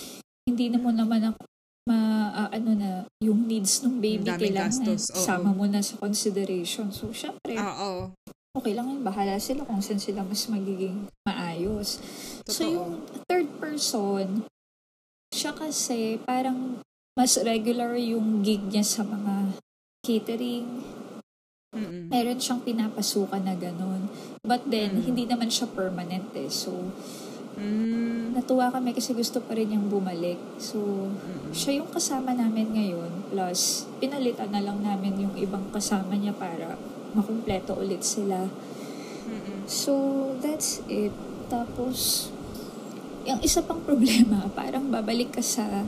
hindi 0.50 0.66
na 0.66 0.82
mo 0.82 0.90
naman 0.90 1.30
ako 1.30 1.46
ma, 1.84 2.32
ah, 2.32 2.48
ano 2.48 2.70
na, 2.72 2.90
yung 3.20 3.44
needs 3.44 3.84
ng 3.84 4.00
baby 4.00 4.24
kailangan 4.24 4.72
gastos, 4.72 5.12
oo. 5.12 5.20
sama 5.20 5.52
mo 5.52 5.68
na 5.68 5.84
sa 5.84 6.00
consideration. 6.00 6.88
So, 6.88 7.12
syempre, 7.12 7.60
Oo. 7.60 8.08
okay 8.56 8.72
lang 8.72 8.88
yun. 8.88 9.04
Bahala 9.04 9.36
sila 9.36 9.68
kung 9.68 9.84
saan 9.84 10.00
sila 10.00 10.24
mas 10.24 10.48
magiging 10.48 11.08
maayos. 11.28 12.00
So, 12.48 12.64
Totoo. 12.64 12.72
yung 12.72 12.90
third 13.28 13.48
person, 13.60 14.48
siya 15.28 15.52
kasi 15.52 16.16
parang 16.24 16.80
mas 17.14 17.36
regular 17.36 17.94
yung 18.00 18.40
gig 18.40 18.64
niya 18.64 18.82
sa 18.82 19.04
mga 19.04 19.52
catering. 20.00 20.80
Mm-mm. 21.74 22.06
Meron 22.06 22.38
siyang 22.38 22.62
pinapasukan 22.62 23.42
na 23.42 23.58
ganun. 23.58 24.06
But 24.46 24.62
then, 24.70 25.02
Mm. 25.02 25.04
hindi 25.10 25.24
naman 25.26 25.50
siya 25.50 25.66
permanent 25.68 26.30
eh. 26.38 26.46
So, 26.48 26.70
Mm. 27.54 28.34
Natuwa 28.34 28.66
kami 28.70 28.90
kasi 28.94 29.14
gusto 29.14 29.38
pa 29.38 29.54
rin 29.54 29.70
niyang 29.70 29.86
bumalik. 29.86 30.38
So, 30.58 31.08
siya 31.54 31.78
yung 31.82 31.90
kasama 31.90 32.34
namin 32.34 32.74
ngayon. 32.74 33.30
Plus, 33.30 33.86
pinalitan 34.02 34.50
na 34.50 34.62
lang 34.62 34.82
namin 34.82 35.28
yung 35.28 35.34
ibang 35.38 35.70
kasama 35.70 36.18
niya 36.18 36.34
para 36.34 36.74
makumpleto 37.14 37.78
ulit 37.78 38.02
sila. 38.02 38.50
Mm-mm. 39.30 39.64
So, 39.70 39.94
that's 40.42 40.82
it. 40.90 41.14
Tapos, 41.46 42.28
yung 43.22 43.38
isa 43.40 43.62
pang 43.62 43.80
problema, 43.86 44.50
parang 44.58 44.90
babalik 44.90 45.38
ka 45.38 45.42
sa 45.42 45.86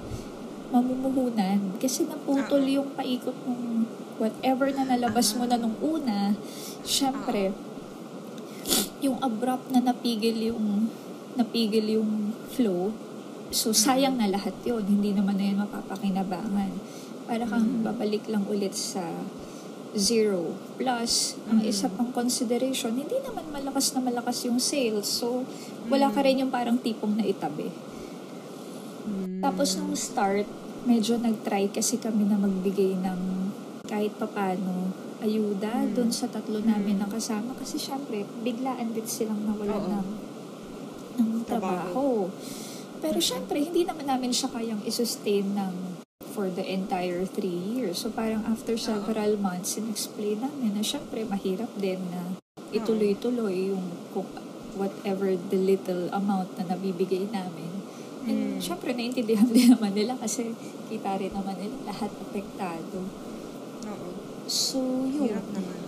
mamumuhunan. 0.70 1.78
Kasi 1.82 2.06
naputol 2.06 2.62
Ah. 2.62 2.74
yung 2.78 2.88
paikot 2.94 3.34
ng 3.42 3.86
whatever 4.16 4.70
na 4.70 4.86
nalabas 4.86 5.34
mo 5.34 5.44
na 5.44 5.58
nung 5.58 5.76
una. 5.82 6.32
Siyempre, 6.86 7.52
yung 9.02 9.18
abrupt 9.20 9.68
na 9.70 9.82
napigil 9.82 10.54
yung 10.54 10.88
napigil 11.36 12.00
yung 12.00 12.32
flow. 12.50 12.90
So, 13.54 13.70
sayang 13.70 14.18
na 14.18 14.26
lahat 14.26 14.56
yon 14.66 14.82
Hindi 14.84 15.14
naman 15.14 15.38
na 15.38 15.44
yun 15.46 15.58
mapapakinabangan. 15.62 16.72
Para 17.26 17.44
kang 17.46 17.84
babalik 17.86 18.26
lang 18.26 18.42
ulit 18.50 18.74
sa 18.74 19.02
zero. 19.96 20.52
Plus, 20.76 21.40
ang 21.48 21.64
isa 21.64 21.88
pang 21.88 22.12
consideration, 22.12 22.92
hindi 22.92 23.16
naman 23.24 23.48
malakas 23.48 23.96
na 23.96 24.04
malakas 24.04 24.44
yung 24.44 24.60
sales. 24.60 25.08
So, 25.08 25.48
wala 25.88 26.12
ka 26.12 26.20
rin 26.20 26.44
yung 26.44 26.52
parang 26.52 26.76
tipong 26.76 27.16
na 27.16 27.24
itabi. 27.24 27.72
Mm. 29.06 29.40
Tapos 29.40 29.78
nung 29.80 29.96
start, 29.96 30.44
medyo 30.84 31.16
nag-try 31.16 31.72
kasi 31.72 31.96
kami 31.96 32.28
na 32.28 32.36
magbigay 32.36 32.98
ng 33.00 33.20
kahit 33.86 34.12
papano 34.18 34.92
ayuda 35.22 35.86
Mm. 35.86 35.94
doon 35.96 36.10
sa 36.12 36.28
tatlo 36.28 36.60
namin 36.60 37.00
na 37.00 37.08
kasama. 37.08 37.56
Kasi 37.56 37.80
syempre, 37.80 38.28
biglaan 38.44 38.92
din 38.92 39.06
silang 39.08 39.48
nawalan 39.48 39.80
Oo. 39.80 39.90
ng, 39.96 40.06
ng 41.16 41.44
Trabaho. 41.44 42.28
Pero 43.00 43.18
syempre, 43.20 43.60
hindi 43.60 43.84
naman 43.84 44.08
namin 44.08 44.32
siya 44.32 44.48
kayang 44.50 44.80
isustain 44.84 45.52
ng 45.52 46.00
for 46.36 46.52
the 46.52 46.64
entire 46.64 47.24
three 47.24 47.56
years. 47.72 48.04
So 48.04 48.12
parang 48.12 48.44
after 48.44 48.76
several 48.76 49.40
months, 49.40 49.80
in-explain 49.80 50.44
namin 50.44 50.76
na 50.76 50.84
syempre 50.84 51.24
mahirap 51.24 51.72
din 51.80 52.00
na 52.12 52.36
ituloy-tuloy 52.72 53.72
yung 53.72 53.88
kung 54.12 54.28
whatever 54.76 55.32
the 55.32 55.56
little 55.56 56.12
amount 56.12 56.52
na 56.60 56.76
nabibigay 56.76 57.24
namin. 57.32 57.72
And 58.26 58.58
Mm. 58.58 58.60
syempre, 58.60 58.90
naintindihan 58.92 59.48
din 59.54 59.72
naman 59.72 59.94
nila 59.94 60.18
kasi 60.18 60.52
kita 60.90 61.16
rin 61.16 61.32
naman 61.32 61.56
nila 61.56 61.94
lahat 61.94 62.10
apektado. 62.10 63.06
Oo. 63.86 64.08
So, 64.44 64.82
yun. 65.08 65.30
Hirap 65.30 65.46
naman. 65.54 65.78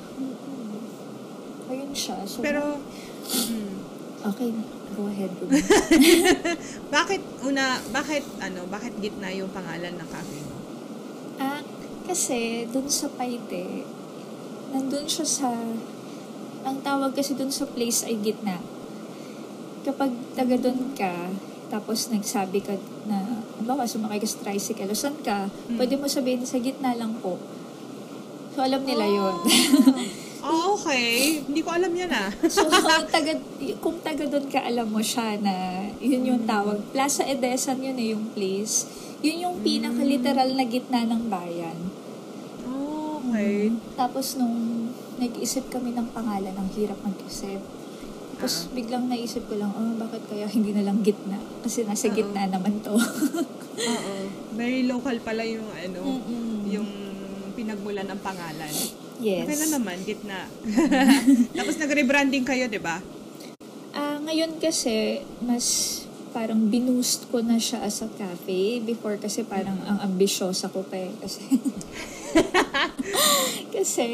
Ayun 1.68 1.92
siya. 1.92 2.24
So, 2.24 2.40
Pero, 2.40 2.78
mm, 3.28 3.88
okay, 4.26 4.50
go 4.96 5.07
ahead. 5.07 5.31
Bakit 6.96 7.22
una, 7.46 7.78
bakit 7.94 8.24
ano, 8.42 8.66
bakit 8.66 8.96
gitna 8.98 9.31
yung 9.31 9.50
pangalan 9.54 9.94
ng 9.94 10.09
cafe 10.11 10.38
mo? 10.42 10.59
ah, 11.38 11.62
kasi 12.04 12.66
dun 12.68 12.90
sa 12.90 13.07
Paite, 13.14 13.87
nandun 14.74 15.07
siya 15.07 15.26
sa, 15.26 15.50
ang 16.66 16.78
tawag 16.83 17.14
kasi 17.14 17.38
dun 17.38 17.50
sa 17.54 17.64
place 17.64 18.04
ay 18.04 18.18
gitna. 18.20 18.59
Kapag 19.87 20.11
taga 20.35 20.57
dun 20.59 20.92
ka, 20.98 21.31
tapos 21.70 22.11
nagsabi 22.11 22.61
ka 22.61 22.74
na, 23.07 23.44
halimbawa, 23.57 23.87
sumakay 23.87 24.18
ka 24.18 24.28
sa 24.28 24.42
tricycle, 24.42 24.90
o 24.90 24.96
saan 24.98 25.16
ka, 25.22 25.48
pwede 25.78 25.94
mo 25.96 26.11
sabihin, 26.11 26.42
sa 26.44 26.59
gitna 26.59 26.96
lang 26.98 27.16
po. 27.22 27.38
So, 28.57 28.66
alam 28.66 28.83
nila 28.83 29.07
yon 29.07 29.37
Oh, 30.48 30.80
okay. 30.80 31.44
Hindi 31.44 31.61
ko 31.61 31.70
alam 31.76 31.92
yan 31.92 32.08
ah. 32.08 32.32
So, 32.48 32.64
taga, 33.12 33.37
kung 33.84 34.00
taga 34.00 34.24
doon 34.24 34.48
ka, 34.48 34.64
alam 34.64 34.88
mo 34.88 35.04
siya 35.04 35.37
na 35.37 35.84
yun 36.00 36.24
yung 36.24 36.42
tawag. 36.48 36.80
Plaza 36.90 37.22
Edesan 37.28 37.84
yun 37.84 38.00
eh, 38.00 38.16
yung 38.16 38.32
place. 38.32 38.88
Yun 39.20 39.44
yung 39.44 39.56
pinaka-literal 39.61 40.56
na 40.56 40.64
gitna 40.64 41.04
ng 41.04 41.28
bayan. 41.28 41.76
Oh, 42.64 43.20
okay. 43.20 43.74
Tapos 43.92 44.40
nung 44.40 44.88
nag-isip 45.20 45.68
kami 45.68 45.92
ng 45.92 46.14
pangalan, 46.16 46.54
ang 46.56 46.70
hirap 46.72 46.96
mag-isip. 47.04 47.61
Tapos 48.38 48.70
biglang 48.70 49.11
naisip 49.11 49.50
ko 49.50 49.58
lang, 49.58 49.74
oh, 49.74 49.98
bakit 49.98 50.22
kaya 50.30 50.46
hindi 50.46 50.70
na 50.70 50.87
lang 50.87 51.02
gitna? 51.02 51.42
Kasi 51.61 51.82
nasa 51.82 52.06
Oo. 52.06 52.14
gitna 52.14 52.46
naman 52.46 52.78
to. 52.80 52.94
Oo. 52.94 54.14
Very 54.54 54.87
local 54.87 55.18
pala 55.26 55.42
yung 55.42 55.66
ano, 55.74 56.22
Mm-mm. 56.22 56.70
yung 56.70 56.88
pinagmulan 57.58 58.06
ng 58.06 58.20
pangalan. 58.22 58.70
Yes. 59.20 59.46
Na 59.46 59.78
naman, 59.78 59.96
gitna. 60.09 60.46
Tapos 61.54 61.74
nag-rebranding 61.78 62.44
kayo, 62.46 62.66
di 62.70 62.81
ba? 62.81 63.02
Ah, 63.94 64.18
ngayon 64.22 64.62
kasi 64.62 65.22
mas 65.42 65.98
parang 66.31 66.68
binoost 66.68 67.26
ko 67.33 67.40
na 67.40 67.59
siya 67.59 67.83
as 67.83 68.04
a 68.04 68.09
cafe. 68.14 68.78
Before 68.85 69.16
kasi 69.18 69.42
parang 69.42 69.81
ang 69.85 69.98
ambisyosa 70.04 70.70
ko 70.70 70.85
pa 70.87 70.96
eh. 70.96 71.12
Kasi, 71.18 71.42
kasi 73.74 74.09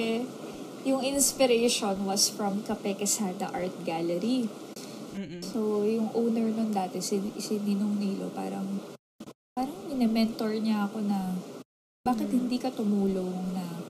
yung 0.84 1.00
inspiration 1.00 2.04
was 2.04 2.28
from 2.28 2.60
Cafe 2.64 2.94
Quesada 2.96 3.48
Art 3.50 3.74
Gallery. 3.82 4.48
Mm-mm. 5.14 5.40
So, 5.40 5.86
yung 5.86 6.10
owner 6.12 6.50
nun 6.50 6.74
dati, 6.74 6.98
si, 6.98 7.22
si 7.38 7.56
Ninong 7.62 7.96
Nilo, 7.96 8.28
parang 8.34 8.66
parang 9.54 9.86
mine-mentor 9.86 10.58
niya 10.58 10.90
ako 10.90 10.98
na 11.06 11.38
bakit 12.02 12.28
hindi 12.28 12.58
ka 12.58 12.74
tumulong 12.74 13.54
na 13.54 13.86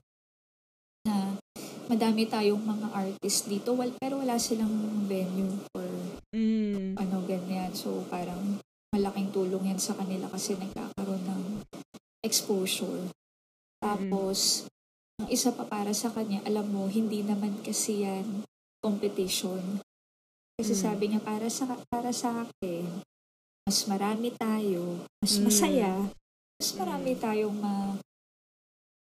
madami 1.87 2.25
tayong 2.25 2.61
mga 2.61 2.87
artist 2.93 3.47
dito 3.49 3.73
wal, 3.77 3.93
pero 3.97 4.21
wala 4.21 4.37
silang 4.41 5.05
venue 5.05 5.53
for 5.71 5.85
Mm. 6.35 6.99
ano 6.99 7.17
ganyan. 7.23 7.71
So 7.71 8.03
parang 8.11 8.59
malaking 8.91 9.31
tulong 9.31 9.71
yan 9.71 9.79
sa 9.79 9.95
kanila 9.95 10.27
kasi 10.27 10.55
nagkakaroon 10.59 11.23
ng 11.23 11.43
exposure. 12.23 13.11
Tapos, 13.79 14.65
ang 15.21 15.27
isa 15.29 15.53
pa 15.53 15.63
para 15.63 15.93
sa 15.93 16.09
kanya, 16.11 16.41
alam 16.43 16.67
mo, 16.73 16.89
hindi 16.89 17.21
naman 17.21 17.61
kasi 17.61 18.03
yan 18.03 18.43
competition. 18.83 19.79
Kasi 20.57 20.73
Mm. 20.73 20.81
sabi 20.81 21.03
niya, 21.11 21.21
para 21.21 21.47
sa, 21.51 21.67
para 21.91 22.11
sa 22.15 22.47
akin, 22.47 23.03
mas 23.67 23.77
marami 23.85 24.31
tayo, 24.35 25.05
mas 25.19 25.37
Mm. 25.37 25.43
masaya, 25.43 25.93
mas 26.57 26.69
marami 26.79 27.11
tayong 27.19 27.57
ma 27.59 27.99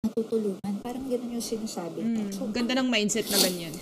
matutulungan. 0.03 0.73
Parang 0.81 1.05
ganun 1.07 1.31
yung 1.33 1.45
sinasabi. 1.45 2.01
Mm. 2.01 2.31
So, 2.31 2.49
Ganda 2.49 2.75
ng 2.75 2.89
mindset 2.89 3.29
na 3.29 3.39
ganyan. 3.39 3.75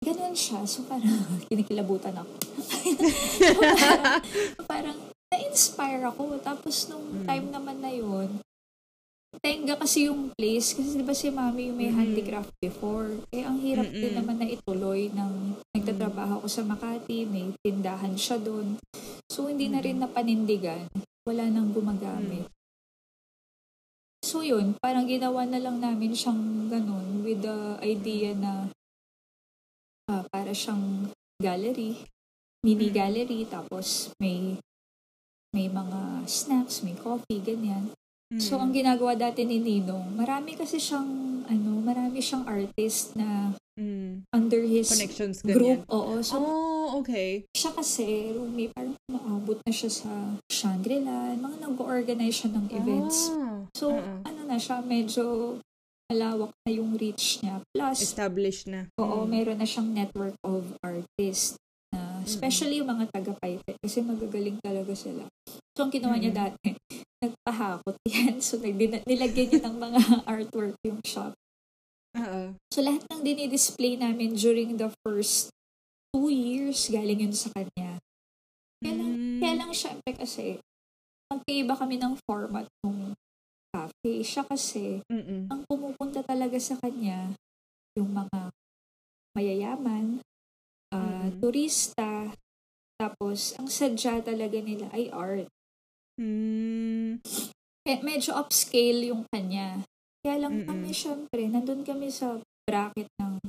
ganun 0.00 0.34
siya. 0.34 0.62
So, 0.64 0.84
parang 0.84 1.08
kinikilabutan 1.48 2.14
ako. 2.14 2.32
so, 3.40 3.60
parang, 3.60 4.20
parang 4.64 4.98
na-inspire 5.28 6.04
ako. 6.04 6.38
Tapos, 6.40 6.86
nung 6.86 7.02
Mm. 7.14 7.24
time 7.24 7.46
naman 7.50 7.76
na 7.78 7.90
yun, 7.90 8.28
tenga 9.36 9.74
kasi 9.74 10.06
yung 10.06 10.30
place. 10.30 10.72
Kasi 10.72 10.94
di 10.94 11.02
ba 11.02 11.12
si 11.12 11.26
mami 11.28 11.68
yung 11.68 11.76
may 11.76 11.88
Mm. 11.88 11.98
handicraft 11.98 12.52
before. 12.58 13.10
Eh, 13.30 13.42
ang 13.42 13.58
hirap 13.58 13.88
din 13.88 14.12
Mm-mm. 14.12 14.18
naman 14.20 14.36
na 14.38 14.46
ituloy 14.46 15.10
ng 15.10 15.32
nagtatrabaho 15.72 16.38
ako 16.38 16.46
sa 16.46 16.62
Makati. 16.62 17.24
May 17.24 17.50
tindahan 17.58 18.14
siya 18.14 18.38
doon. 18.38 18.78
So, 19.26 19.48
hindi 19.48 19.66
na 19.66 19.80
rin 19.80 19.98
napanindigan. 19.98 20.86
Wala 21.24 21.48
nang 21.48 21.72
gumagamit. 21.72 22.46
So 24.34 24.42
yun, 24.42 24.74
parang 24.82 25.06
ginawa 25.06 25.46
na 25.46 25.62
lang 25.62 25.78
namin 25.78 26.10
siyang 26.10 26.66
ganun 26.66 27.22
with 27.22 27.46
the 27.46 27.78
idea 27.86 28.34
na 28.34 28.66
ah, 30.10 30.26
para 30.26 30.50
siyang 30.50 31.14
gallery, 31.38 32.02
mini 32.66 32.90
Mm. 32.90 32.96
gallery, 32.98 33.40
tapos 33.46 34.10
may 34.18 34.58
may 35.54 35.70
mga 35.70 36.26
snacks, 36.26 36.82
may 36.82 36.98
coffee, 36.98 37.38
ganyan. 37.38 37.94
So, 38.42 38.58
Mm. 38.58 38.62
ang 38.66 38.72
ginagawa 38.74 39.14
dati 39.14 39.46
ni 39.46 39.62
Ninong, 39.62 40.18
marami 40.18 40.58
kasi 40.58 40.82
siyang, 40.82 41.46
ano, 41.46 41.78
marami 41.78 42.18
siyang 42.18 42.42
artist 42.42 43.14
na 43.14 43.54
Mm. 43.78 44.26
under 44.34 44.66
his 44.66 44.90
Connections, 44.90 45.46
group. 45.46 45.86
ganyan. 45.86 45.94
Oo. 45.94 46.18
So, 46.26 46.42
Oh, 46.42 46.63
okay. 46.94 47.44
siya 47.50 47.70
kasi, 47.70 48.30
Rumi, 48.30 48.68
parang 48.68 48.96
maabot 49.06 49.58
na 49.60 49.70
siya 49.70 49.88
sa 49.88 50.10
Shangri-La, 50.46 51.34
mga 51.34 51.56
nag-organize 51.62 52.36
siya 52.36 52.50
ng 52.52 52.66
events. 52.70 53.30
Ah. 53.30 53.64
So, 53.72 53.84
Oo. 53.90 54.12
ano 54.20 54.40
na 54.42 54.56
siya, 54.56 54.80
medyo 54.80 55.56
malawak 56.04 56.52
na 56.62 56.70
yung 56.70 56.94
reach 56.94 57.40
niya. 57.40 57.64
Plus, 57.70 57.98
Established 57.98 58.66
na. 58.66 58.90
oo, 58.96 59.24
Mm. 59.24 59.28
meron 59.30 59.58
na 59.58 59.66
siyang 59.66 59.88
network 59.88 60.36
of 60.42 60.76
artists. 60.80 61.56
Na, 61.90 62.20
especially 62.20 62.82
yung 62.82 62.90
mga 62.90 63.08
taga-Paite, 63.08 63.78
kasi 63.78 64.02
magagaling 64.02 64.58
talaga 64.60 64.92
sila. 64.92 65.24
So, 65.72 65.86
ang 65.86 65.92
ginawa 65.94 66.18
niya 66.18 66.34
Mm. 66.34 66.40
dati, 66.42 66.68
nagpahakot 67.24 67.96
yan. 68.04 68.42
So, 68.42 68.58
nagdina- 68.58 69.06
nilagyan 69.06 69.48
niya 69.48 69.62
ng 69.64 69.76
mga 69.78 70.00
artwork 70.34 70.74
yung 70.82 70.98
shop. 71.06 71.32
Oo. 72.14 72.54
So, 72.70 72.82
lahat 72.82 73.06
ng 73.08 73.22
dinidisplay 73.22 73.96
namin 73.96 74.34
during 74.34 74.76
the 74.76 74.90
first 75.02 75.53
two 76.14 76.30
years, 76.30 76.86
galing 76.94 77.26
yun 77.26 77.34
sa 77.34 77.50
kanya. 77.50 77.98
Kaya 78.78 78.94
lang, 78.94 79.10
Mm. 79.18 79.38
kaya 79.42 79.54
lang 79.58 79.72
syempre 79.74 80.14
kasi, 80.14 80.62
magkaiba 81.26 81.74
kami 81.74 81.98
ng 81.98 82.14
format 82.22 82.70
ng 82.86 83.18
cafe. 83.74 84.22
Siya 84.22 84.46
kasi, 84.46 85.02
Mm-mm. 85.10 85.50
ang 85.50 85.66
pumupunta 85.66 86.22
talaga 86.22 86.54
sa 86.62 86.78
kanya, 86.78 87.34
yung 87.98 88.14
mga 88.14 88.54
mayayaman, 89.34 90.22
ah, 90.94 91.26
Mm. 91.26 91.42
turista, 91.42 92.30
Tapos, 92.94 93.58
ang 93.58 93.66
sadya 93.66 94.22
talaga 94.22 94.54
nila 94.62 94.86
ay 94.94 95.10
art. 95.10 95.50
Mm. 96.14 97.18
Eh, 97.84 97.98
medyo 98.06 98.38
upscale 98.38 99.10
yung 99.10 99.26
kanya. 99.34 99.82
Kaya 100.22 100.46
lang 100.46 100.62
Mm-mm. 100.62 100.68
kami, 100.70 100.90
syempre, 100.94 101.42
nandun 101.50 101.82
kami 101.82 102.08
sa 102.14 102.38
bracket 102.64 103.10
ng 103.18 103.42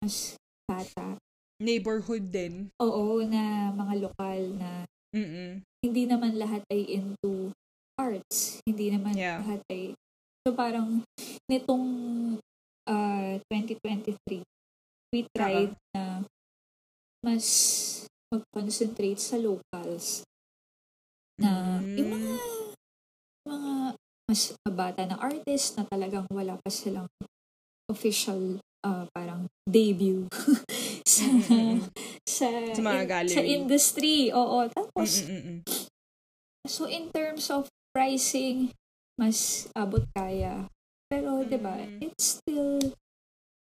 mas 0.00 0.38
bata. 0.70 1.18
Neighborhood 1.62 2.34
din. 2.34 2.68
Oo, 2.82 3.22
na 3.22 3.70
mga 3.70 4.10
lokal 4.10 4.40
na 4.58 4.82
Mm-mm. 5.14 5.62
hindi 5.86 6.02
naman 6.10 6.34
lahat 6.34 6.66
ay 6.74 6.82
into 6.98 7.54
arts. 7.94 8.58
Hindi 8.66 8.90
naman 8.90 9.14
Yeah. 9.14 9.38
lahat 9.46 9.62
ay... 9.70 9.94
So 10.42 10.58
parang 10.58 11.06
nitong 11.46 11.86
uh, 12.90 13.38
2023, 13.46 14.42
we 15.14 15.22
tried 15.30 15.70
na 15.94 16.26
mas 17.22 17.46
mag-concentrate 18.34 19.22
sa 19.22 19.38
locals. 19.38 20.26
Na 21.38 21.78
yung 21.94 22.10
Mm. 22.10 22.16
mga 22.18 22.34
mga 23.42 23.72
mas 24.30 24.42
bata 24.66 25.02
na 25.06 25.18
artist 25.18 25.78
na 25.78 25.84
talagang 25.86 26.26
wala 26.30 26.58
pa 26.58 26.70
silang 26.70 27.10
official 27.90 28.58
uh, 28.86 29.04
parang 29.12 29.50
debut 29.68 30.30
sa 31.14 31.26
sa 32.38 32.46
Sa 32.72 32.80
mga 32.80 33.02
in- 33.02 33.08
gallery. 33.08 33.34
sa 33.34 33.42
industry. 33.42 34.16
Oo, 34.30 34.64
tapos 34.68 35.22
Mm-mm-mm. 35.22 35.60
So, 36.62 36.86
in 36.86 37.10
terms 37.10 37.50
of 37.50 37.66
pricing, 37.90 38.70
mas 39.18 39.66
abot 39.74 40.06
kaya. 40.14 40.70
Pero, 41.10 41.42
di 41.42 41.58
ba, 41.58 41.74
Mm. 41.74 41.98
it's 42.00 42.38
still 42.38 42.78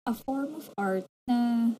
a 0.05 0.13
form 0.13 0.53
of 0.53 0.69
art 0.77 1.09
na 1.25 1.73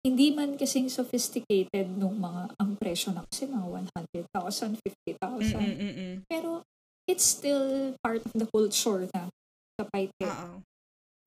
hindi 0.00 0.32
man 0.32 0.56
kasing 0.56 0.88
sophisticated 0.88 1.92
nung 1.92 2.16
mga, 2.16 2.56
ang 2.56 2.72
presyo 2.74 3.12
na 3.12 3.28
kasi 3.28 3.44
mga 3.44 3.84
100,000, 4.32 4.80
50,000. 4.80 5.60
Mm-mm-mm. 5.60 6.12
Pero, 6.24 6.64
it's 7.04 7.36
still 7.36 7.92
part 8.00 8.24
of 8.24 8.32
the 8.32 8.48
culture 8.48 9.04
na 9.12 9.28
kapay 9.76 10.08
Oo. 10.24 10.64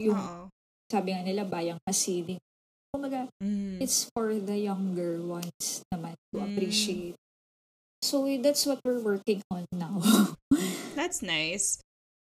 yung, 0.02 0.18
Oo. 0.18 0.50
sabi 0.90 1.14
nga 1.14 1.22
nila, 1.22 1.46
bayang 1.46 1.78
masiling. 1.86 2.42
Kumaga, 2.90 3.30
Mm. 3.38 3.78
it's 3.78 4.10
for 4.18 4.34
the 4.34 4.58
younger 4.58 5.22
ones 5.22 5.86
naman 5.94 6.18
to 6.34 6.42
Mm. 6.42 6.46
appreciate. 6.50 7.16
So, 8.02 8.26
that's 8.42 8.66
what 8.66 8.82
we're 8.82 9.04
working 9.04 9.44
on 9.54 9.68
now. 9.76 10.02
That's 10.98 11.22
nice. 11.22 11.78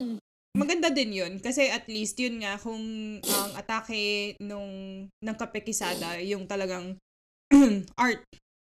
Mm. 0.02 0.20
Maganda 0.58 0.92
din 0.92 1.16
yun. 1.16 1.34
Kasi 1.40 1.72
at 1.72 1.88
least 1.88 2.20
yun 2.20 2.44
nga, 2.44 2.60
kung 2.60 2.82
ang 3.24 3.52
atake 3.56 4.36
nung, 4.44 5.08
ng 5.08 5.36
kapekisada, 5.40 6.20
yung 6.20 6.44
talagang 6.50 7.00
art. 7.96 8.26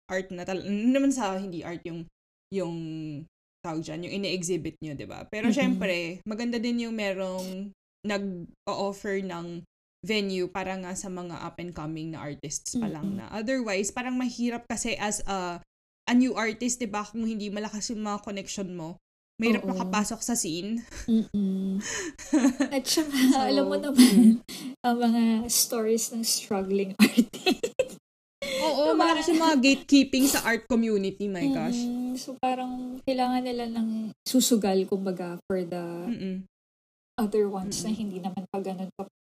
Art 0.08 0.28
na 0.32 0.48
talaga. 0.48 0.64
naman 0.70 1.12
sa 1.12 1.36
hindi 1.36 1.60
art 1.60 1.84
yung, 1.84 2.08
yung 2.48 2.76
tawag 3.60 3.84
dyan, 3.84 4.08
yung 4.08 4.14
ine-exhibit 4.24 4.80
nyo, 4.80 4.96
di 4.96 5.04
ba? 5.04 5.28
Pero 5.28 5.52
Mhm. 5.52 5.56
syempre, 5.56 5.96
maganda 6.24 6.56
din 6.56 6.88
yung 6.88 6.96
merong 6.96 7.68
nag-offer 8.04 9.20
ng 9.20 9.60
venue 10.04 10.52
para 10.52 10.76
nga 10.76 10.92
sa 10.92 11.08
mga 11.08 11.40
up-and-coming 11.40 12.12
na 12.12 12.20
artists 12.20 12.76
pa 12.76 12.84
lang 12.86 13.16
na. 13.16 13.32
Otherwise, 13.32 13.88
parang 13.88 14.14
mahirap 14.14 14.68
kasi 14.68 14.92
as 15.00 15.24
a, 15.24 15.64
a 16.04 16.12
new 16.12 16.36
artist, 16.36 16.76
di 16.76 16.86
ba? 16.86 17.00
Kung 17.02 17.24
hindi 17.24 17.48
malakas 17.48 17.88
yung 17.88 18.04
mga 18.04 18.20
connection 18.20 18.76
mo, 18.76 19.00
mahirap 19.40 19.64
Oo. 19.64 19.72
makapasok 19.72 20.20
sa 20.20 20.36
scene. 20.36 20.84
At 22.70 22.84
saka, 22.84 23.10
So, 23.34 23.40
alam 23.40 23.66
mo 23.66 23.76
naman, 23.80 24.44
ang 24.86 24.96
mga 25.00 25.48
stories 25.48 26.12
ng 26.12 26.22
struggling 26.22 26.92
artist. 27.02 27.96
Oo, 28.64 28.92
Diba? 28.92 29.00
malakas 29.00 29.32
yung 29.32 29.40
mga 29.40 29.56
gatekeeping 29.58 30.28
sa 30.28 30.44
art 30.44 30.68
community, 30.68 31.26
my 31.26 31.48
gosh. 31.48 31.80
Mm, 31.80 32.14
so, 32.14 32.36
parang 32.38 33.00
kailangan 33.02 33.42
nila 33.42 33.64
ng 33.72 34.12
susugal, 34.22 34.76
kumbaga, 34.84 35.40
for 35.48 35.64
the 35.64 35.84
Mm-mm. 36.08 36.36
other 37.16 37.48
ones 37.48 37.80
na 37.82 37.90
Mm-mm. 37.90 37.98
hindi 37.98 38.18
naman 38.20 38.44
pa 38.48 38.60
ganun 38.60 38.88
ka-popular. 38.94 39.23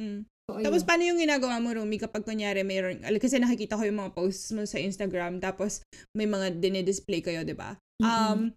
Mm-mm. 0.00 0.24
So, 0.48 0.56
ayun. 0.56 0.64
Tapos, 0.64 0.82
paano 0.82 1.04
yung 1.04 1.20
ginagawa 1.20 1.60
mo, 1.60 1.70
Rumi, 1.76 2.00
kapag 2.00 2.24
kunyari 2.24 2.64
mayroon, 2.64 3.04
al- 3.04 3.20
kasi 3.20 3.36
nakikita 3.36 3.76
ko 3.76 3.84
yung 3.84 4.00
mga 4.00 4.16
posts 4.16 4.50
mo 4.56 4.64
sa 4.64 4.80
Instagram, 4.80 5.38
tapos 5.38 5.84
may 6.16 6.24
mga 6.24 6.56
dinidisplay 6.56 7.20
kayo, 7.20 7.44
di 7.44 7.52
ba? 7.54 7.76
Um, 8.00 8.50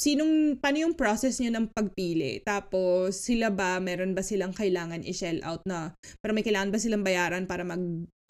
sinong, 0.00 0.56
paano 0.62 0.80
yung 0.80 0.96
process 0.96 1.42
nyo 1.42 1.52
ng 1.52 1.68
pagpili? 1.74 2.40
Tapos, 2.40 3.20
sila 3.20 3.52
ba, 3.52 3.76
meron 3.82 4.16
ba 4.16 4.24
silang 4.24 4.54
kailangan 4.56 5.04
i-shell 5.04 5.42
out 5.44 5.60
na, 5.68 5.92
para 6.24 6.32
may 6.32 6.46
kailangan 6.46 6.72
ba 6.72 6.78
silang 6.80 7.04
bayaran 7.04 7.44
para 7.44 7.66
mag, 7.66 7.82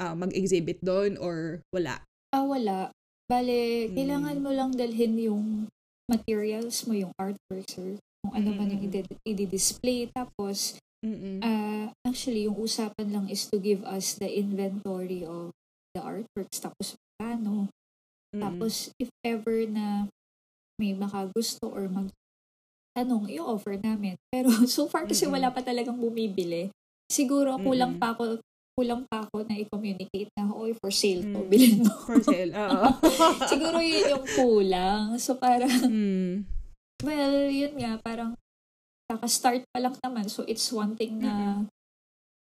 ah, 0.02 0.16
mag-exhibit 0.18 0.82
doon 0.82 1.14
or 1.20 1.62
wala? 1.70 2.02
Ah, 2.34 2.42
wala. 2.42 2.90
Bale, 3.30 3.86
Mm. 3.86 3.94
kailangan 3.94 4.36
mo 4.42 4.50
lang 4.50 4.70
dalhin 4.74 5.14
yung 5.14 5.44
materials 6.10 6.90
mo, 6.90 6.98
yung 6.98 7.14
artworks, 7.14 7.78
or 7.78 7.94
kung 8.26 8.32
ano 8.34 8.48
man 8.50 8.74
yung 8.74 8.82
i-display. 9.22 10.10
Tapos, 10.10 10.74
Mm-mm. 11.00 11.40
ah 11.40 11.88
actually, 12.04 12.44
yung 12.44 12.58
usapan 12.60 13.08
lang 13.08 13.26
is 13.28 13.48
to 13.48 13.56
give 13.56 13.80
us 13.88 14.18
the 14.20 14.28
inventory 14.28 15.24
of 15.24 15.50
the 15.96 16.00
artworks. 16.02 16.60
Tapos, 16.60 16.94
paano. 17.16 17.68
Mm-mm. 18.32 18.42
Tapos, 18.42 18.92
if 19.00 19.08
ever 19.24 19.64
na 19.66 20.06
may 20.80 20.92
makagusto 20.92 21.68
or 21.68 21.88
mag 21.88 22.08
tanong, 22.96 23.30
i-offer 23.30 23.78
namin. 23.78 24.18
Pero 24.32 24.50
so 24.66 24.90
far 24.90 25.06
kasi 25.06 25.24
Mm-mm. 25.24 25.36
wala 25.40 25.48
pa 25.54 25.62
talagang 25.62 25.96
bumibili. 25.96 26.68
Siguro 27.10 27.56
kulang 27.58 27.96
Mm-mm. 27.96 28.02
pa 28.02 28.12
ako 28.14 28.40
kulang 28.78 29.04
pa 29.12 29.28
ako 29.28 29.44
na 29.44 29.60
i-communicate 29.60 30.32
na, 30.40 30.48
oy, 30.56 30.72
for 30.72 30.88
sale 30.88 31.20
to, 31.20 31.44
Mm. 31.44 31.50
bilhin 31.52 31.78
mo. 31.84 31.92
For 32.08 32.16
sale, 32.24 32.48
oo. 32.56 32.88
Siguro 33.50 33.76
yun 33.76 34.08
yung 34.08 34.26
kulang. 34.32 35.20
So 35.20 35.36
parang, 35.36 35.68
Mm. 35.68 36.48
well, 37.04 37.34
yun 37.52 37.76
nga, 37.76 38.00
parang 38.00 38.32
kaka-start 39.10 39.66
pa 39.74 39.82
lang 39.82 39.98
naman. 39.98 40.30
So 40.30 40.46
it's 40.46 40.70
one 40.70 40.94
thing 40.94 41.18
na 41.18 41.66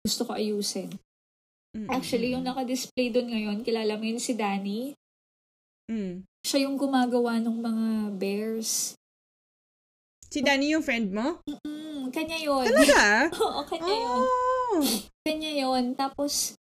gusto 0.01 0.25
ko 0.25 0.34
ayusin. 0.34 0.89
Mm-mm. 1.75 1.91
Actually, 1.91 2.34
yung 2.34 2.47
naka-display 2.47 3.12
doon 3.13 3.30
ngayon, 3.30 3.58
kilala 3.62 3.99
mo 3.99 4.04
yun 4.08 4.17
si 4.17 4.34
Danny. 4.34 4.95
Mm. 5.91 6.23
Siya 6.41 6.65
yung 6.65 6.80
gumagawa 6.80 7.38
ng 7.38 7.58
mga 7.62 7.88
bears. 8.15 8.95
Si 10.32 10.39
Danny 10.41 10.73
yung 10.73 10.82
friend 10.82 11.12
mo? 11.12 11.43
Mm, 11.45 12.10
kanya 12.15 12.39
yun. 12.39 12.63
Talaga? 12.63 13.28
Oo, 13.43 13.62
kanya 13.67 13.93
yun. 13.93 14.21
Oh. 14.23 14.80
Kanya 15.28 15.51
yun. 15.51 15.84
Tapos, 15.99 16.56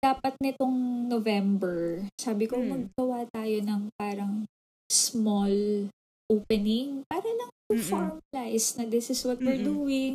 dapat 0.00 0.38
nitong 0.40 1.08
November, 1.10 2.06
sabi 2.16 2.48
ko, 2.48 2.56
Mm. 2.56 2.68
maggawa 2.70 3.26
tayo 3.28 3.58
ng 3.60 3.82
parang 4.00 4.46
small 4.86 5.86
opening 6.30 7.02
para 7.10 7.26
lang 7.26 7.49
Mm-mm. 7.70 7.86
formalize 7.86 8.74
na 8.74 8.84
this 8.84 9.10
is 9.10 9.22
what 9.22 9.38
we're 9.38 9.58
Mm-mm. 9.58 9.70
doing. 9.86 10.14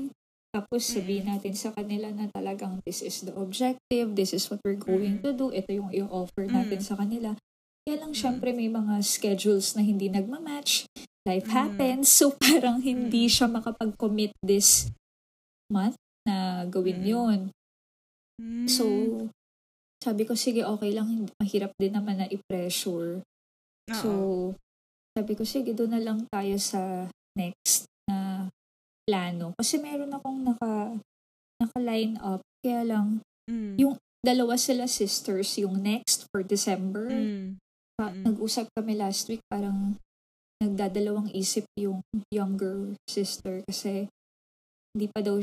Tapos 0.55 0.87
sabihin 0.87 1.27
natin 1.27 1.51
sa 1.51 1.75
kanila 1.75 2.07
na 2.15 2.31
talagang 2.31 2.79
this 2.87 3.03
is 3.03 3.27
the 3.27 3.35
objective, 3.35 4.15
this 4.15 4.31
is 4.31 4.47
what 4.47 4.59
we're 4.63 4.79
going 4.79 5.19
Mm. 5.19 5.23
to 5.23 5.31
do, 5.35 5.51
ito 5.51 5.67
yung 5.71 5.91
i-offer 5.91 6.47
natin 6.47 6.79
Mm. 6.79 6.87
sa 6.87 6.95
kanila. 6.95 7.35
Kaya 7.83 7.95
lang 7.99 8.15
Mm. 8.15 8.19
syempre 8.19 8.49
may 8.55 8.71
mga 8.71 9.03
schedules 9.03 9.75
na 9.75 9.83
hindi 9.83 10.07
nagmamatch, 10.07 10.87
life 11.27 11.47
Mm. 11.47 11.55
happens, 11.55 12.07
so 12.07 12.31
parang 12.39 12.79
hindi 12.79 13.27
Mm. 13.27 13.31
siya 13.35 13.47
makapag-commit 13.51 14.31
this 14.39 14.87
month 15.67 15.99
na 16.23 16.63
gawin 16.71 17.03
Mm. 17.03 17.07
yon 17.11 17.39
Mm. 18.39 18.67
So, 18.67 18.83
sabi 20.03 20.23
ko, 20.27 20.35
sige, 20.35 20.63
okay 20.63 20.91
lang. 20.91 21.27
Mahirap 21.39 21.71
din 21.79 21.95
naman 21.95 22.19
na 22.19 22.27
i-pressure. 22.27 23.23
So, 23.91 24.09
Oo. 24.11 24.55
sabi 25.15 25.33
ko, 25.35 25.43
sige, 25.47 25.71
doon 25.71 25.95
na 25.95 26.03
lang 26.03 26.19
tayo 26.31 26.55
sa 26.59 27.07
next 27.37 27.85
na 28.09 28.47
plano. 29.05 29.53
Kasi 29.55 29.77
meron 29.77 30.11
akong 30.11 30.39
naka, 30.41 30.97
naka-line 31.61 32.17
up. 32.19 32.41
Kaya 32.65 32.81
lang, 32.83 33.21
Mm. 33.45 33.77
yung 33.77 33.95
dalawa 34.25 34.57
sila 34.57 34.89
sisters, 34.89 35.53
yung 35.61 35.77
next 35.77 36.25
for 36.33 36.41
December. 36.41 37.13
Mm. 37.13 37.61
Pa- 37.95 38.09
Mm. 38.09 38.25
Nag-usap 38.25 38.65
kami 38.73 38.97
last 38.97 39.29
week, 39.29 39.43
parang 39.45 40.01
nagdadalawang 40.57 41.29
isip 41.29 41.67
yung 41.77 42.01
younger 42.33 42.95
sister 43.05 43.61
kasi 43.69 44.09
hindi 44.95 45.07
pa 45.13 45.21
daw, 45.21 45.37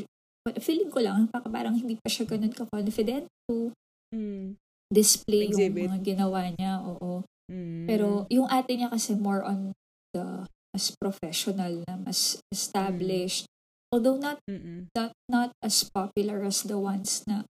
feeling 0.58 0.90
ko 0.90 0.98
lang, 0.98 1.28
parang 1.30 1.78
hindi 1.78 1.94
pa 2.00 2.08
siya 2.10 2.26
ganun 2.26 2.50
ka-confident 2.50 3.28
to 3.46 3.70
Mm. 4.10 4.58
display 4.92 5.46
Exhibit. 5.48 5.86
yung 5.86 5.94
mga 5.94 6.02
ginawa 6.02 6.40
niya, 6.52 6.82
oo. 6.82 7.22
Mm. 7.48 7.86
Pero 7.86 8.26
yung 8.28 8.48
ate 8.50 8.74
niya 8.74 8.90
kasi 8.90 9.14
more 9.14 9.40
on 9.46 9.70
the 10.12 10.44
mas 10.72 10.92
professional 10.96 11.84
na, 11.84 11.94
mas 12.00 12.40
established. 12.48 13.44
Although 13.92 14.16
not, 14.16 14.40
Mm-mm. 14.48 14.88
not 14.96 15.12
not 15.28 15.52
as 15.60 15.84
popular 15.84 16.40
as 16.42 16.64
the 16.64 16.80
ones 16.80 17.20
na 17.28 17.44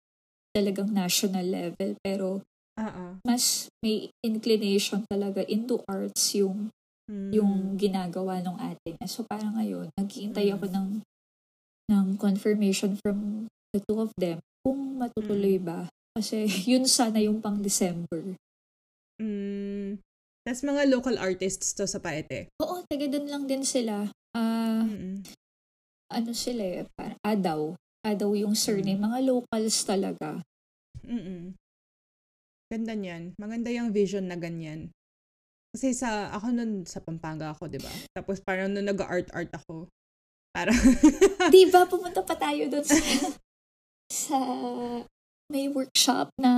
talagang 0.57 0.91
national 0.91 1.45
level, 1.45 1.95
pero 2.01 2.41
Oo. 2.81 3.05
mas 3.23 3.69
may 3.85 4.09
inclination 4.25 5.05
talaga 5.07 5.45
into 5.47 5.85
arts 5.87 6.33
yung 6.35 6.73
Mm. 7.11 7.31
yung 7.35 7.53
ginagawa 7.75 8.39
ng 8.39 8.55
niya. 8.95 9.09
So 9.11 9.27
parang 9.27 9.59
ngayon, 9.59 9.91
naghihintay 9.99 10.47
Mm. 10.49 10.55
ako 10.57 10.67
ng 10.71 10.89
ng 11.91 12.07
confirmation 12.23 12.95
from 13.03 13.51
the 13.75 13.83
two 13.83 13.99
of 13.99 14.15
them 14.15 14.39
kung 14.63 14.95
matutuloy 14.95 15.59
Mm. 15.59 15.67
ba. 15.67 15.81
Kasi 16.15 16.47
yun 16.71 16.87
sana 16.87 17.19
yung 17.19 17.43
pang 17.43 17.59
December. 17.59 18.39
Mm. 19.19 19.99
Tapos 20.47 20.63
mga 20.65 20.83
local 20.89 21.19
artists 21.19 21.75
to 21.75 21.85
sa 21.85 21.99
Paete. 22.01 22.49
Oo, 22.63 22.80
taga 22.91 23.07
doon 23.07 23.27
lang 23.31 23.45
din 23.47 23.63
sila. 23.63 24.11
Ah, 24.35 24.83
Mm-mm. 24.83 25.23
ano 26.11 26.31
sila 26.35 26.63
eh, 26.67 26.83
parang 26.99 27.23
Adaw. 27.23 27.63
Adaw 28.03 28.31
yung 28.35 28.59
surname. 28.59 28.99
Mga 28.99 29.19
locals 29.31 29.87
talaga. 29.87 30.43
Mm-mm. 31.07 31.55
Ganda 32.71 32.95
niyan. 32.99 33.39
Maganda 33.39 33.71
yung 33.71 33.95
vision 33.95 34.27
na 34.27 34.35
ganyan. 34.35 34.91
Kasi 35.71 35.95
sa, 35.95 36.35
ako 36.35 36.51
nun 36.51 36.83
sa 36.83 36.99
Pampanga 36.99 37.55
ako, 37.55 37.71
di 37.71 37.79
ba? 37.79 37.91
Tapos 38.11 38.43
parang 38.43 38.75
nung 38.75 38.91
nag-art-art 38.91 39.55
ako, 39.55 39.87
parang, 40.51 40.75
Di 41.55 41.71
ba, 41.71 41.87
pumunta 41.87 42.27
pa 42.27 42.35
tayo 42.35 42.67
doon 42.67 42.83
sa, 42.83 42.99
sa 44.27 44.39
may 45.47 45.71
workshop 45.71 46.35
na, 46.43 46.51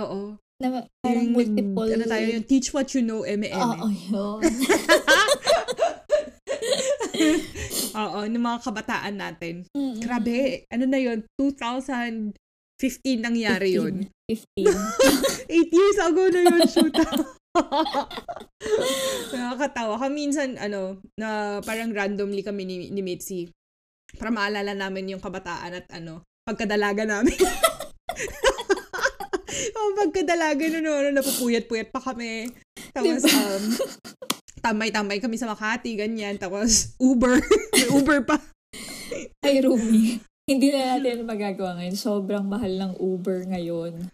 oo. 0.00 0.40
Na 0.62 0.86
parang 1.02 1.26
Yung- 1.26 1.34
multiple. 1.34 1.88
Ano 1.90 2.04
tayo, 2.06 2.26
yung 2.30 2.46
teach 2.46 2.70
what 2.70 2.86
you 2.94 3.02
know, 3.02 3.26
eme 3.26 3.50
Oo, 3.50 3.86
yun. 3.90 4.40
Oo, 7.94 8.26
ng 8.26 8.42
mga 8.42 8.58
kabataan 8.62 9.14
natin. 9.14 9.66
Mm-mm. 9.70 10.02
Grabe, 10.02 10.66
ano 10.66 10.84
na 10.86 10.98
yun? 10.98 11.22
2015 11.38 12.34
nangyari 13.22 13.78
yun. 13.78 14.06
15. 14.26 14.66
8 15.46 15.70
years 15.78 15.98
ago 16.02 16.22
na 16.26 16.40
yun, 16.42 16.60
shoot. 16.72 16.94
Nakakatawa. 19.30 19.94
Kami 19.98 20.26
minsan, 20.26 20.58
ano, 20.58 20.98
na 21.14 21.60
parang 21.62 21.94
randomly 21.94 22.42
kami 22.42 22.66
ni, 22.66 22.90
ni 22.90 23.02
Mitzi 23.02 23.46
para 24.14 24.30
maalala 24.30 24.74
namin 24.74 25.14
yung 25.14 25.22
kabataan 25.22 25.78
at 25.78 25.86
ano, 25.94 26.22
pagkadalaga 26.46 27.06
namin. 27.06 27.34
oh, 29.76 29.90
pagkadalaga 29.98 30.64
no, 30.70 30.78
no, 30.82 30.92
no, 31.00 31.10
napupuyat-puyat 31.14 31.88
pa 31.90 32.00
kami. 32.00 32.50
Tapos, 32.90 33.22
Diba? 33.22 33.38
um, 33.38 33.64
tambay-tambay 34.64 35.18
kami 35.20 35.36
sa 35.36 35.50
Makati, 35.50 35.98
ganyan. 35.98 36.38
Tapos, 36.40 36.96
Uber. 36.98 37.42
May 37.74 37.88
Uber 37.90 38.20
pa. 38.24 38.40
Ay, 39.44 39.62
Rumi. 39.62 40.18
Hindi 40.44 40.72
na 40.72 40.96
natin 40.96 41.24
magagawa 41.24 41.80
ngayon. 41.80 41.96
Sobrang 41.96 42.44
mahal 42.44 42.76
ng 42.76 42.92
Uber 43.00 43.48
ngayon. 43.48 44.12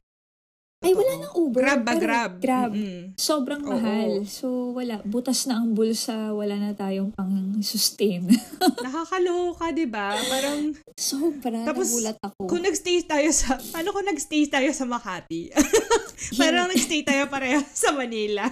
Ay, 0.80 0.96
wala 0.96 1.12
nang 1.20 1.36
Uber. 1.36 1.60
Grab 1.60 1.80
ba, 1.84 1.92
grab? 1.92 2.32
Grab. 2.40 2.72
Mm-mm. 2.72 3.12
Sobrang 3.12 3.60
Oo. 3.60 3.68
mahal. 3.68 4.24
So, 4.24 4.72
wala. 4.72 5.04
Butas 5.04 5.44
na 5.44 5.60
ang 5.60 5.76
bulsa. 5.76 6.32
Wala 6.32 6.56
na 6.56 6.72
tayong 6.72 7.12
pang-sustain. 7.12 8.24
Nakakaloka, 8.84 9.76
di 9.76 9.84
ba? 9.84 10.16
Parang, 10.16 10.72
Sobra. 10.96 11.68
Tapos, 11.68 11.92
nagulat 11.92 12.16
ako. 12.24 12.48
kung 12.48 12.64
nagstay 12.64 13.04
tayo 13.04 13.28
sa, 13.28 13.60
ano 13.76 13.92
kung 13.92 14.08
nagstay 14.08 14.48
tayo 14.48 14.72
sa 14.72 14.88
Makati? 14.88 15.52
parang 16.40 16.72
nagstay 16.72 17.04
tayo 17.04 17.28
pareho 17.28 17.60
sa 17.76 17.92
Manila. 17.92 18.48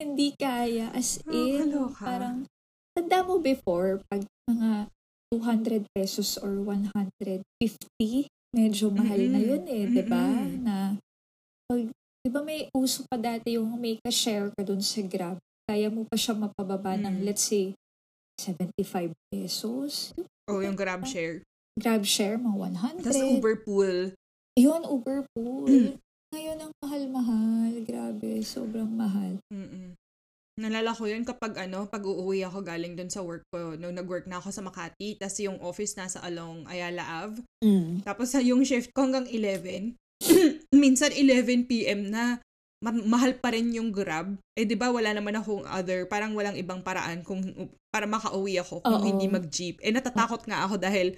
Hindi 0.00 0.32
kaya. 0.40 0.88
As 0.96 1.20
in, 1.28 1.68
Nakakaloka. 1.68 2.00
parang, 2.00 2.36
tanda 2.96 3.20
mo 3.20 3.36
before, 3.36 4.00
pag 4.08 4.24
mga 4.48 4.88
200 5.28 5.92
pesos 5.92 6.40
or 6.40 6.56
150, 6.64 7.52
medyo 8.56 8.88
mahal 8.88 9.20
na 9.28 9.36
Mm-mm. 9.36 9.50
yun 9.52 9.62
eh, 9.68 9.84
di 9.86 10.02
ba? 10.08 10.24
Na, 10.56 10.96
pag, 11.70 11.86
di 12.26 12.28
ba 12.34 12.42
may 12.42 12.66
uso 12.74 13.06
pa 13.06 13.14
dati 13.14 13.54
yung 13.54 13.78
may 13.78 13.94
ka-share 14.02 14.50
ka 14.58 14.66
dun 14.66 14.82
sa 14.82 14.98
Grab, 15.06 15.38
kaya 15.70 15.86
mo 15.86 16.02
pa 16.02 16.18
siya 16.18 16.34
mapababa 16.34 16.98
ng, 16.98 17.22
Mm. 17.22 17.24
let's 17.30 17.46
say, 17.46 17.78
75 18.42 19.14
pesos. 19.30 20.10
Oh, 20.50 20.58
yung 20.58 20.74
grab 20.74 21.06
share. 21.06 21.46
Grab 21.78 22.02
share, 22.02 22.40
mga 22.40 22.56
100. 22.58 23.04
Tapos 23.06 23.22
Uber 23.22 23.56
pool. 23.62 23.98
Yun, 24.58 24.82
Uber 24.82 25.22
pool. 25.30 25.94
Ngayon 26.34 26.58
ang 26.58 26.72
mahal-mahal. 26.82 27.72
Grabe, 27.86 28.42
sobrang 28.42 28.90
mahal. 28.90 29.38
Mm-mm. 29.52 29.94
Nalala 30.60 30.92
ko 30.92 31.06
yun 31.06 31.22
kapag 31.22 31.56
ano, 31.56 31.86
pag 31.86 32.02
uuwi 32.04 32.44
ako 32.44 32.60
galing 32.66 32.98
dun 32.98 33.08
sa 33.08 33.22
work 33.22 33.44
ko, 33.54 33.78
nung 33.78 33.94
nag-work 33.96 34.26
na 34.26 34.42
ako 34.42 34.50
sa 34.50 34.60
Makati, 34.64 35.16
tas 35.16 35.38
yung 35.40 35.56
office 35.62 35.96
nasa 35.96 36.20
along 36.20 36.66
Ayala 36.66 37.06
Ave. 37.24 37.40
Tapos 38.04 38.32
sa 38.34 38.42
yung 38.42 38.60
shift 38.66 38.92
ko 38.92 39.06
hanggang 39.08 39.24
11, 39.28 39.96
minsan 40.80 41.12
11 41.12 41.68
p.m. 41.68 42.08
na, 42.08 42.40
ma- 42.80 43.04
mahal 43.04 43.36
pa 43.36 43.52
rin 43.52 43.68
yung 43.76 43.92
Grab. 43.92 44.40
Eh, 44.56 44.64
di 44.64 44.74
ba 44.74 44.88
wala 44.88 45.12
naman 45.12 45.36
akong 45.36 45.68
other, 45.68 46.08
parang 46.08 46.32
walang 46.32 46.56
ibang 46.56 46.80
paraan 46.80 47.20
kung 47.20 47.44
para 47.92 48.08
makauwi 48.08 48.56
ako 48.56 48.80
kung 48.80 49.04
Oo. 49.04 49.06
hindi 49.06 49.28
mag-jeep. 49.28 49.76
Eh, 49.84 49.92
natatakot 49.92 50.48
nga 50.48 50.64
ako 50.64 50.80
dahil 50.80 51.14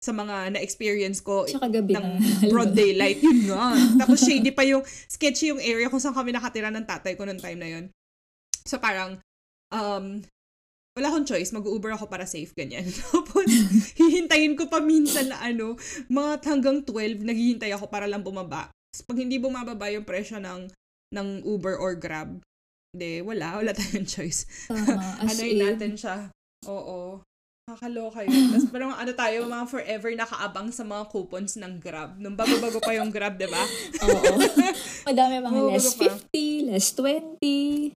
sa 0.00 0.16
mga 0.16 0.56
na-experience 0.56 1.20
ko 1.20 1.44
Tsaka 1.44 1.68
gabi 1.68 1.92
ng 1.92 2.06
na. 2.16 2.48
broad 2.52 2.72
daylight. 2.72 3.20
Yun 3.20 3.52
nga. 3.52 3.76
Tapos 4.00 4.24
shady 4.24 4.48
pa 4.54 4.64
yung, 4.64 4.80
sketchy 4.86 5.52
yung 5.52 5.60
area 5.60 5.92
kung 5.92 6.00
saan 6.00 6.16
kami 6.16 6.32
nakatira 6.32 6.72
ng 6.72 6.88
tatay 6.88 7.20
ko 7.20 7.28
noong 7.28 7.42
time 7.42 7.60
na 7.60 7.68
yun. 7.68 7.84
So 8.64 8.80
parang, 8.80 9.20
um, 9.68 10.24
wala 10.96 11.06
akong 11.12 11.28
choice, 11.28 11.52
mag-Uber 11.52 11.94
ako 11.94 12.08
para 12.08 12.24
safe, 12.24 12.50
ganyan. 12.56 12.88
Tapos, 13.12 13.46
hihintayin 13.94 14.58
ko 14.58 14.66
pa 14.66 14.82
minsan 14.82 15.30
na 15.30 15.38
ano, 15.38 15.78
mga 16.10 16.48
hanggang 16.48 16.82
12, 16.82 17.22
naghihintay 17.22 17.70
ako 17.76 17.86
para 17.92 18.10
lang 18.10 18.24
bumaba. 18.24 18.72
Pag 19.06 19.26
hindi 19.26 19.38
bumababa 19.38 19.86
yung 19.90 20.06
presyo 20.06 20.42
ng, 20.42 20.70
ng 21.14 21.28
Uber 21.46 21.78
or 21.78 21.94
Grab, 21.94 22.42
hindi, 22.90 23.22
wala, 23.22 23.62
wala 23.62 23.70
tayong 23.78 24.06
choice. 24.06 24.46
Tama. 24.66 24.98
Anoin 25.30 25.54
in, 25.54 25.62
natin 25.62 25.92
siya. 25.94 26.16
Oo. 26.66 27.22
Nakakaloka 27.70 28.26
yun. 28.26 28.50
Tapos 28.50 28.66
parang 28.74 28.90
ano 28.90 29.12
tayo, 29.14 29.46
mga 29.46 29.66
forever 29.70 30.10
nakaabang 30.18 30.68
sa 30.74 30.82
mga 30.82 31.06
coupons 31.06 31.54
ng 31.54 31.78
Grab. 31.78 32.18
Nung 32.18 32.34
bago-bago 32.34 32.82
pa 32.82 32.98
yung 32.98 33.14
Grab, 33.14 33.38
di 33.38 33.46
ba? 33.46 33.62
Oo. 34.06 34.34
Madami 35.06 35.38
mga 35.38 35.58
Oo, 35.58 35.70
less 35.70 35.94
bago 35.94 36.18
pa. 36.18 36.18
50, 36.34 36.70
less 36.70 36.88
20. 36.98 37.94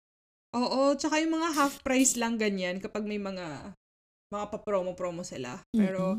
Oo, 0.55 0.95
tsaka 0.95 1.19
yung 1.19 1.35
mga 1.35 1.49
half 1.59 1.83
price 1.83 2.15
lang 2.15 2.39
ganyan 2.39 2.79
kapag 2.79 3.03
may 3.03 3.19
mga 3.19 3.75
mga 4.31 4.47
pa-promo-promo 4.51 5.27
sila. 5.27 5.59
Pero, 5.75 6.19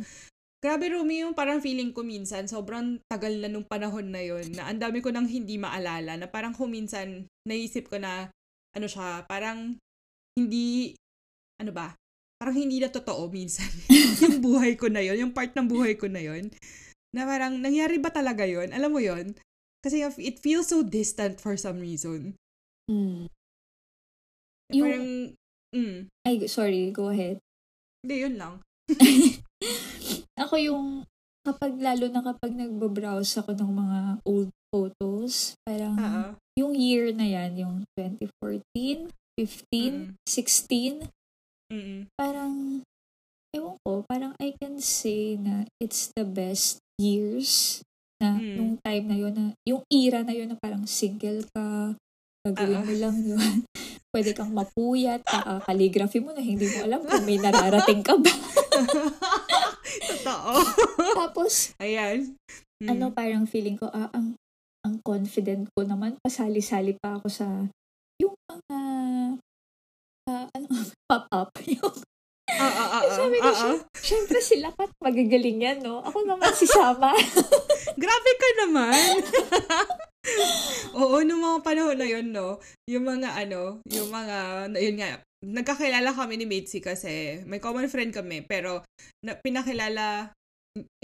grabe 0.65 0.89
Rumi, 0.89 1.21
yung 1.21 1.37
parang 1.37 1.61
feeling 1.61 1.93
ko 1.93 2.01
minsan, 2.01 2.49
sobrang 2.49 2.97
tagal 3.05 3.37
na 3.37 3.45
nung 3.45 3.69
panahon 3.69 4.09
na 4.09 4.25
yun, 4.25 4.49
na 4.57 4.65
ang 4.65 4.81
dami 4.81 4.97
ko 4.97 5.13
nang 5.13 5.29
hindi 5.29 5.61
maalala, 5.61 6.17
na 6.17 6.25
parang 6.25 6.57
kung 6.57 6.73
minsan, 6.73 7.29
naisip 7.45 7.85
ko 7.85 8.01
na, 8.01 8.33
ano 8.73 8.89
siya, 8.89 9.29
parang 9.29 9.77
hindi, 10.33 10.97
ano 11.61 11.69
ba, 11.69 11.93
parang 12.41 12.57
hindi 12.57 12.81
na 12.81 12.89
totoo 12.89 13.29
minsan. 13.29 13.69
yung 14.25 14.41
buhay 14.41 14.73
ko 14.73 14.89
na 14.89 15.05
yun, 15.05 15.29
yung 15.29 15.33
part 15.37 15.53
ng 15.53 15.69
buhay 15.69 16.01
ko 16.01 16.09
na 16.09 16.25
yun, 16.25 16.49
na 17.13 17.29
parang, 17.29 17.61
nangyari 17.61 18.01
ba 18.01 18.09
talaga 18.09 18.49
yun? 18.49 18.73
Alam 18.73 18.97
mo 18.97 19.01
yun? 19.05 19.37
Kasi 19.85 20.01
it 20.17 20.41
feels 20.41 20.73
so 20.73 20.81
distant 20.81 21.37
for 21.37 21.53
some 21.61 21.77
reason. 21.77 22.33
Mm. 22.89 23.29
Yung- 24.73 24.81
parang, 24.81 25.05
mm, 25.77 25.97
Ay, 26.25 26.35
sorry. 26.49 26.89
Go 26.89 27.13
ahead. 27.13 27.37
hindi, 28.01 28.15
yun 28.17 28.41
lang. 28.41 28.65
Ako 30.35 30.59
yung, 30.59 30.87
kapag 31.47 31.79
lalo 31.79 32.11
na 32.11 32.19
kapag 32.19 32.51
nagbabrowse 32.51 33.39
ako 33.39 33.55
ng 33.55 33.71
mga 33.71 33.99
old 34.27 34.51
photos, 34.67 35.55
parang 35.63 35.95
Oo. 35.95 36.23
yung 36.59 36.73
year 36.75 37.15
na 37.15 37.23
yan, 37.23 37.55
yung 37.55 37.75
2014, 37.95 39.07
15, 39.39 40.11
Mm. 40.11 40.27
16, 40.27 41.07
Mm-mm. 41.71 42.11
parang, 42.19 42.83
ewan 43.55 43.75
ko, 43.81 44.03
parang 44.03 44.35
I 44.37 44.51
can 44.53 44.83
say 44.83 45.39
na 45.39 45.63
it's 45.79 46.11
the 46.11 46.27
best 46.27 46.83
years 46.99 47.79
na 48.19 48.35
Mm. 48.35 48.55
nung 48.59 48.73
time 48.83 49.05
na 49.07 49.15
yun, 49.17 49.33
na, 49.33 49.45
yung 49.63 49.87
era 49.87 50.19
na 50.19 50.35
yun 50.35 50.51
na 50.51 50.59
parang 50.59 50.83
single 50.83 51.47
ka, 51.51 51.95
gagawin 52.43 52.75
Ah. 52.75 52.83
mo 52.83 52.93
lang 52.93 53.17
yun. 53.31 53.63
Pwede 54.11 54.31
kang 54.31 54.51
mapuyat, 54.51 55.23
calligraphy 55.63 56.19
mo 56.19 56.31
na 56.31 56.39
hindi 56.39 56.67
mo 56.69 56.83
alam 56.83 57.03
kung 57.03 57.23
may 57.23 57.35
nararating 57.35 57.99
ka 57.99 58.15
ba. 58.15 58.31
Totoo. 60.01 60.53
Tapos, 61.15 61.71
Ayan. 61.79 62.35
Mm. 62.83 62.89
ano 62.91 63.05
parang 63.15 63.47
feeling 63.47 63.79
ko, 63.79 63.87
ah, 63.91 64.11
ang, 64.11 64.35
ang 64.83 64.95
confident 65.01 65.67
ko 65.71 65.87
naman, 65.87 66.19
pasali-sali 66.19 66.99
pa 66.99 67.19
ako 67.21 67.27
sa, 67.31 67.47
yung 68.19 68.35
mga, 68.51 68.79
ah, 70.27 70.45
ano, 70.51 70.67
pop-up, 71.07 71.51
yung 71.65 71.95
Ah, 72.45 72.61
ah, 72.61 72.71
ah, 72.77 72.89
ah, 73.01 73.03
Sabi 73.09 73.37
ko 73.41 73.49
ah, 73.49 73.55
siya, 73.57 73.73
ah. 73.73 73.79
syempre 73.97 74.39
sila 74.39 74.69
kat 74.77 74.91
magagaling 75.01 75.59
yan, 75.65 75.77
no? 75.81 76.05
Ako 76.05 76.23
naman 76.23 76.53
si 76.53 76.69
Sama. 76.69 77.09
Grabe 78.01 78.31
ka 78.37 78.49
naman. 78.65 79.13
Oo, 80.93 81.21
nung 81.25 81.41
mga 81.41 81.59
panahon 81.65 81.97
na 81.97 82.07
yun, 82.07 82.29
no? 82.29 82.61
Yung 82.85 83.05
mga 83.05 83.33
ano, 83.33 83.81
yung 83.89 84.09
mga, 84.13 84.69
yun 84.77 84.97
nga, 85.01 85.19
nagkakilala 85.45 86.09
kami 86.17 86.41
ni 86.41 86.45
Mitzi 86.49 86.81
kasi 86.81 87.45
may 87.45 87.61
common 87.61 87.85
friend 87.85 88.09
kami, 88.09 88.41
pero 88.41 88.81
na, 89.21 89.37
pinakilala, 89.37 90.33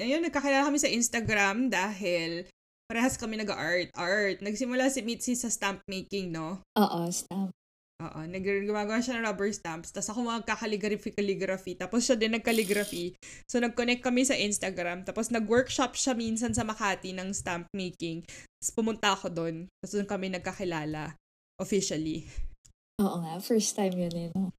ayun, 0.02 0.26
nagkakilala 0.26 0.66
kami 0.66 0.82
sa 0.82 0.90
Instagram 0.90 1.70
dahil 1.70 2.50
parehas 2.90 3.16
kami 3.16 3.40
nag-art, 3.40 3.94
art. 3.96 4.42
Nagsimula 4.42 4.90
si 4.90 5.06
Mitzi 5.06 5.38
sa 5.38 5.48
stamp 5.48 5.80
making, 5.88 6.34
no? 6.34 6.60
Oo, 6.76 7.08
stamp. 7.14 7.54
Oo, 8.02 8.26
nag 8.26 8.42
gumagawa 8.42 8.98
siya 8.98 9.22
ng 9.22 9.30
rubber 9.30 9.54
stamps. 9.54 9.94
Tapos 9.94 10.10
ako 10.10 10.26
magkakaligraphy-calligraphy. 10.26 11.78
Tapos 11.78 12.02
siya 12.02 12.18
din 12.18 12.34
nagkaligraphy. 12.34 13.14
So, 13.46 13.62
nag-connect 13.62 14.02
kami 14.02 14.26
sa 14.26 14.34
Instagram. 14.34 15.06
Tapos 15.06 15.30
nag-workshop 15.30 15.94
siya 15.94 16.18
minsan 16.18 16.52
sa 16.58 16.66
Makati 16.66 17.14
ng 17.14 17.30
stamp 17.30 17.70
making. 17.78 18.26
Tapos 18.26 18.72
pumunta 18.74 19.14
ako 19.14 19.30
doon. 19.30 19.56
Tapos 19.80 19.94
doon 19.94 20.10
kami 20.10 20.34
nagkakilala. 20.34 21.14
Officially. 21.62 22.51
Oo 23.00 23.18
nga, 23.24 23.40
first 23.40 23.72
time 23.78 23.96
yun 23.96 24.16
eh, 24.18 24.28
no? 24.36 24.52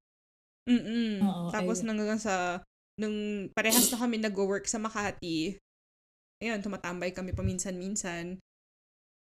Mm-mm. 0.63 1.19
Oo, 1.21 1.51
Tapos 1.51 1.83
ayun. 1.83 1.93
nang 1.93 2.17
sa, 2.17 2.63
nung 2.95 3.47
parehas 3.51 3.91
na 3.91 3.99
kami 3.99 4.17
nag-work 4.17 4.63
sa 4.65 4.79
Makati, 4.79 5.59
ayun, 6.39 6.63
tumatambay 6.63 7.11
kami 7.11 7.35
paminsan-minsan. 7.35 8.39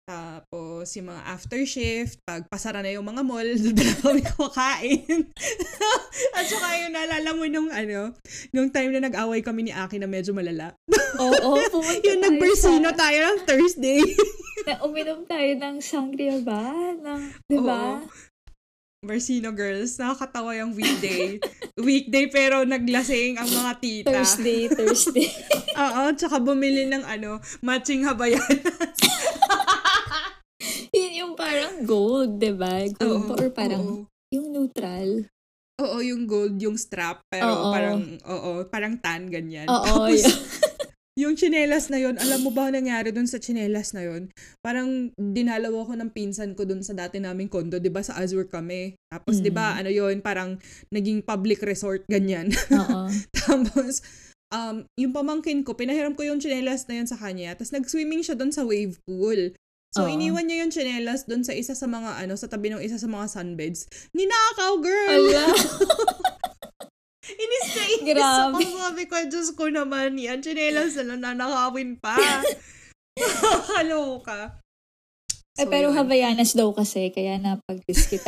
Tapos, 0.03 0.91
yung 0.99 1.15
mga 1.15 1.23
after 1.31 1.63
shift, 1.63 2.19
pag 2.27 2.43
pasara 2.51 2.83
na 2.83 2.91
yung 2.91 3.07
mga 3.07 3.23
mall, 3.23 3.47
doon 3.63 3.71
na 3.71 3.95
kami 4.03 4.21
kumakain. 4.35 5.31
At 6.35 6.43
saka 6.43 6.67
yung 6.83 6.91
naalala 6.91 7.29
mo 7.31 7.47
nung 7.47 7.71
ano, 7.71 8.11
nung 8.51 8.67
time 8.67 8.91
na 8.91 9.07
nag-away 9.07 9.39
kami 9.39 9.67
ni 9.67 9.71
Aki 9.71 10.03
na 10.03 10.11
medyo 10.11 10.35
malala. 10.35 10.75
Oo, 11.23 11.55
pumunta 11.71 12.03
yung 12.11 12.19
tayo 12.19 12.35
nag-Bersino 12.35 12.91
sa- 12.91 12.99
tayo 12.99 13.17
ng 13.23 13.39
Thursday. 13.47 14.03
na 14.67 14.83
uminom 14.83 15.23
tayo 15.23 15.51
ng 15.55 15.75
sangria 15.79 16.35
ba? 16.43 16.67
Ng, 16.99 17.21
di 17.47 17.59
ba? 17.63 18.03
Oo. 19.03 19.11
Bersino 19.11 19.51
girls, 19.51 19.99
nakakatawa 19.99 20.55
yung 20.55 20.71
weekday. 20.71 21.35
weekday 21.87 22.31
pero 22.31 22.63
naglasing 22.63 23.35
ang 23.35 23.51
mga 23.51 23.71
tita. 23.83 24.15
Thursday, 24.15 24.71
Thursday. 24.71 25.27
Oo, 25.83 26.15
tsaka 26.15 26.39
bumili 26.39 26.87
ng 26.87 27.03
ano, 27.03 27.43
matching 27.59 28.07
habayanas. 28.07 28.95
Yun 30.95 31.13
yung 31.19 31.33
parang 31.35 31.83
gold, 31.83 32.39
di 32.39 32.55
ba? 32.55 32.87
Gold 32.95 33.27
pa, 33.27 33.33
or 33.43 33.49
parang 33.51 33.83
oo. 33.83 34.07
yung 34.31 34.55
neutral. 34.55 35.27
Oo, 35.83 35.99
yung 35.99 36.23
gold, 36.23 36.55
yung 36.63 36.79
strap, 36.79 37.25
pero 37.27 37.49
Oo. 37.49 37.73
parang, 37.73 37.99
oo, 38.23 38.51
parang 38.71 38.95
tan, 39.01 39.27
ganyan. 39.27 39.67
Oo, 39.67 40.07
Tapos. 40.07 40.23
Yung 41.13 41.37
chinelas 41.37 41.93
na 41.93 42.01
yon 42.01 42.17
alam 42.17 42.41
mo 42.41 42.49
ba 42.49 42.67
ang 42.67 42.73
nangyari 42.73 43.13
dun 43.13 43.29
sa 43.29 43.37
chinelas 43.37 43.93
na 43.93 44.01
yon 44.01 44.33
Parang 44.65 45.13
dinalaw 45.13 45.85
ako 45.85 45.93
ng 46.01 46.09
pinsan 46.09 46.57
ko 46.57 46.65
dun 46.65 46.81
sa 46.81 46.97
dati 46.97 47.21
naming 47.21 47.49
kondo, 47.53 47.77
di 47.77 47.93
ba, 47.93 48.01
sa 48.01 48.17
Azure 48.17 48.49
kami. 48.49 48.97
Tapos, 49.13 49.37
di 49.37 49.53
ba, 49.53 49.73
Mm. 49.73 49.79
ano 49.79 49.89
yon 49.93 50.15
parang 50.25 50.49
naging 50.89 51.21
public 51.21 51.61
resort, 51.61 52.01
ganyan. 52.09 52.49
Oo. 52.73 53.13
Tapos, 53.45 54.01
um, 54.49 54.81
yung 54.97 55.13
pamangkin 55.13 55.61
ko, 55.61 55.77
pinahiram 55.77 56.17
ko 56.17 56.25
yung 56.25 56.41
chinelas 56.41 56.89
na 56.89 56.97
yun 56.97 57.05
sa 57.05 57.17
kanya. 57.21 57.53
Tapos, 57.53 57.69
nag-swimming 57.69 58.25
siya 58.25 58.33
doon 58.33 58.49
sa 58.49 58.65
wave 58.65 58.97
pool. 59.05 59.53
So, 59.93 60.09
Oo. 60.09 60.09
iniwan 60.09 60.49
niya 60.49 60.65
yung 60.65 60.73
chinelas 60.73 61.29
doon 61.29 61.45
sa 61.45 61.53
isa 61.53 61.77
sa 61.77 61.85
mga, 61.85 62.25
ano, 62.25 62.33
sa 62.33 62.49
tabi 62.49 62.73
ng 62.73 62.81
isa 62.81 62.97
sa 62.97 63.05
mga 63.05 63.29
sunbeds. 63.29 63.85
Ninakaw, 64.17 64.81
girl! 64.81 65.29
Ala. 65.29 65.45
Inis 67.23 67.67
na 67.71 67.83
inis 67.87 68.03
Grabe. 68.11 68.59
ako. 68.59 68.77
Sabi 68.83 69.03
ko, 69.07 69.15
Diyos 69.31 69.49
ko 69.55 69.65
naman, 69.71 70.19
yan, 70.19 70.43
chinelas 70.43 70.99
na 70.99 71.15
lang 71.15 71.21
nanakawin 71.23 71.95
pa. 71.95 72.19
Kaloka. 73.71 74.59
Eh, 75.55 75.69
pero 75.69 75.93
yun. 75.93 75.97
Havayanas 76.01 76.57
daw 76.57 76.73
kasi, 76.75 77.13
kaya 77.13 77.39
napag-kiss 77.39 78.09
kita. 78.11 78.27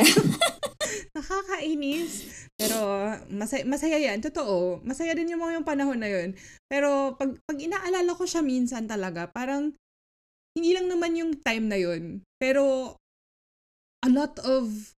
Nakakainis. 1.16 2.24
Pero 2.56 3.08
masaya, 3.28 3.64
masaya 3.68 3.98
yan. 4.00 4.20
Totoo. 4.24 4.80
Masaya 4.84 5.12
din 5.12 5.32
yung 5.32 5.42
mga 5.44 5.60
yung 5.60 5.68
panahon 5.68 6.00
na 6.00 6.08
yun. 6.08 6.36
Pero 6.68 7.16
pag, 7.16 7.36
pag 7.44 7.58
inaalala 7.60 8.12
ko 8.16 8.24
siya 8.24 8.40
minsan 8.40 8.88
talaga, 8.88 9.28
parang 9.28 9.76
hindi 10.56 10.70
lang 10.72 10.88
naman 10.88 11.16
yung 11.16 11.32
time 11.40 11.68
na 11.68 11.76
yun. 11.76 12.24
Pero 12.40 12.96
a 14.04 14.08
lot 14.08 14.40
of 14.44 14.96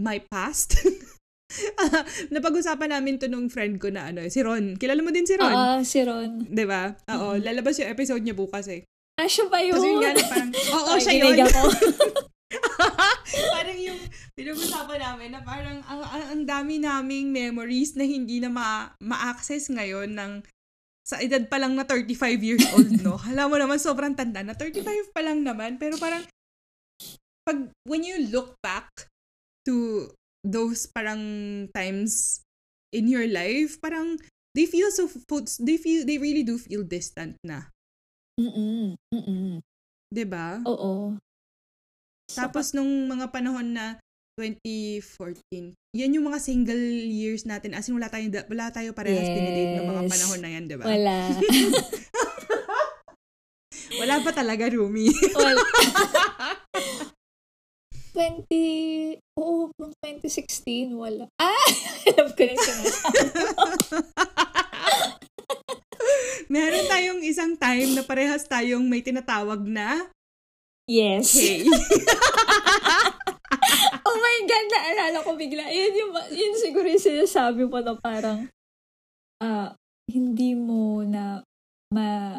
my 0.00 0.20
past. 0.28 0.76
Napag-usapan 2.34 2.90
namin 2.90 3.16
to 3.16 3.28
nung 3.28 3.46
friend 3.46 3.78
ko 3.78 3.88
na 3.88 4.10
ano, 4.10 4.24
si 4.26 4.40
Ron. 4.40 4.74
Kilala 4.74 5.00
mo 5.00 5.10
din 5.10 5.24
si 5.24 5.36
Ron? 5.36 5.52
Oo, 5.52 5.74
si 5.84 6.00
Ron. 6.02 6.44
'Di 6.44 6.64
ba? 6.64 6.92
Oo, 7.14 7.36
Mhm. 7.36 7.42
lalabas 7.44 7.78
yung 7.78 7.90
episode 7.90 8.22
niya 8.22 8.34
bukas 8.34 8.66
eh. 8.68 8.82
Ah, 9.14 9.30
siya 9.30 9.46
ba 9.46 9.62
yun? 9.62 9.72
Kasi 9.72 9.86
yun 9.86 9.98
nga 10.00 10.10
na 10.10 10.24
parang, 10.26 10.50
oo, 10.76 10.90
Ay, 10.90 11.00
siya 11.00 11.14
yun. 11.14 11.38
ako. 11.38 11.62
parang 13.54 13.78
yung 13.78 14.00
pinag-usapan 14.34 14.98
namin 15.00 15.28
na 15.30 15.40
parang 15.42 15.78
ang, 15.84 16.02
ang, 16.02 16.24
ang 16.34 16.42
dami 16.44 16.78
naming 16.78 17.30
memories 17.30 17.94
na 17.94 18.02
hindi 18.02 18.38
na 18.38 18.50
ma- 18.50 18.90
ma-access 18.98 19.70
ngayon 19.70 20.10
ng 20.10 20.32
sa 21.04 21.20
edad 21.20 21.44
pa 21.46 21.60
lang 21.60 21.76
na 21.76 21.84
35 21.84 22.16
years 22.40 22.64
old, 22.72 22.88
no? 23.04 23.20
Hala 23.20 23.44
mo 23.44 23.54
naman, 23.54 23.76
sobrang 23.76 24.16
tanda 24.16 24.40
na. 24.40 24.56
35 24.56 25.12
pa 25.12 25.20
lang 25.20 25.44
naman. 25.44 25.76
Pero 25.76 26.00
parang, 26.00 26.24
pag, 27.44 27.58
when 27.84 28.00
you 28.00 28.32
look 28.32 28.56
back 28.64 28.88
to 29.68 30.08
those 30.44 30.86
parang 30.86 31.20
times 31.72 32.44
in 32.92 33.08
your 33.08 33.26
life, 33.26 33.80
parang, 33.80 34.20
they 34.54 34.68
feel 34.68 34.92
so, 34.92 35.08
they 35.58 35.80
feel, 35.80 36.04
they 36.06 36.20
really 36.20 36.44
do 36.44 36.60
feel 36.60 36.84
distant 36.84 37.34
na. 37.42 37.72
Mm-mm. 38.38 38.98
Mm-mm. 39.14 39.62
'Di 40.10 40.24
ba? 40.26 40.58
Oo. 40.66 41.18
Tapos 42.34 42.74
nung 42.74 43.06
mga 43.06 43.30
panahon 43.30 43.74
na 43.74 43.98
2014, 44.34 45.74
yan 45.94 46.14
yung 46.18 46.26
mga 46.26 46.42
single 46.42 46.82
years 47.06 47.46
natin. 47.46 47.78
As 47.78 47.86
in, 47.86 47.94
wala 47.94 48.10
tayo, 48.10 48.26
wala 48.50 48.74
tayo 48.74 48.90
parehas 48.90 49.30
Yes. 49.30 49.38
dinidate 49.38 49.70
ng 49.78 49.86
mga 49.86 50.02
panahon 50.10 50.40
na 50.42 50.50
yan, 50.50 50.66
di 50.66 50.74
ba? 50.74 50.86
Wala. 50.90 51.18
Wala 53.94 54.18
pa 54.26 54.34
talaga, 54.34 54.66
Rumi. 54.74 55.06
Wala. 55.38 55.62
20, 58.14 59.18
oo, 59.34 59.66
oh, 59.66 59.90
2016, 60.06 60.94
wala. 60.94 61.26
Ah! 61.42 61.66
Alam 62.14 62.30
ko 62.30 62.42
na 62.46 62.54
sinasabi. 62.54 63.18
Meron 66.54 66.86
tayong 66.86 67.22
isang 67.26 67.58
time 67.58 67.98
na 67.98 68.06
parehas 68.06 68.46
tayong 68.46 68.86
may 68.86 69.02
tinatawag 69.02 69.66
na 69.66 70.06
Yes. 70.84 71.32
hey. 71.32 71.64
oh 74.04 74.16
my 74.20 74.38
God, 74.44 74.66
naalala 74.68 75.24
ko 75.24 75.32
bigla. 75.32 75.64
Yun, 75.72 75.92
yung, 75.96 76.12
yun 76.28 76.54
siguro 76.60 76.84
yung 76.84 77.00
sinasabi 77.00 77.64
mo 77.64 77.80
na 77.80 77.96
parang, 77.96 78.44
ah, 79.40 79.72
hindi 80.12 80.52
mo 80.52 81.00
na, 81.00 81.40
ma, 81.88 82.36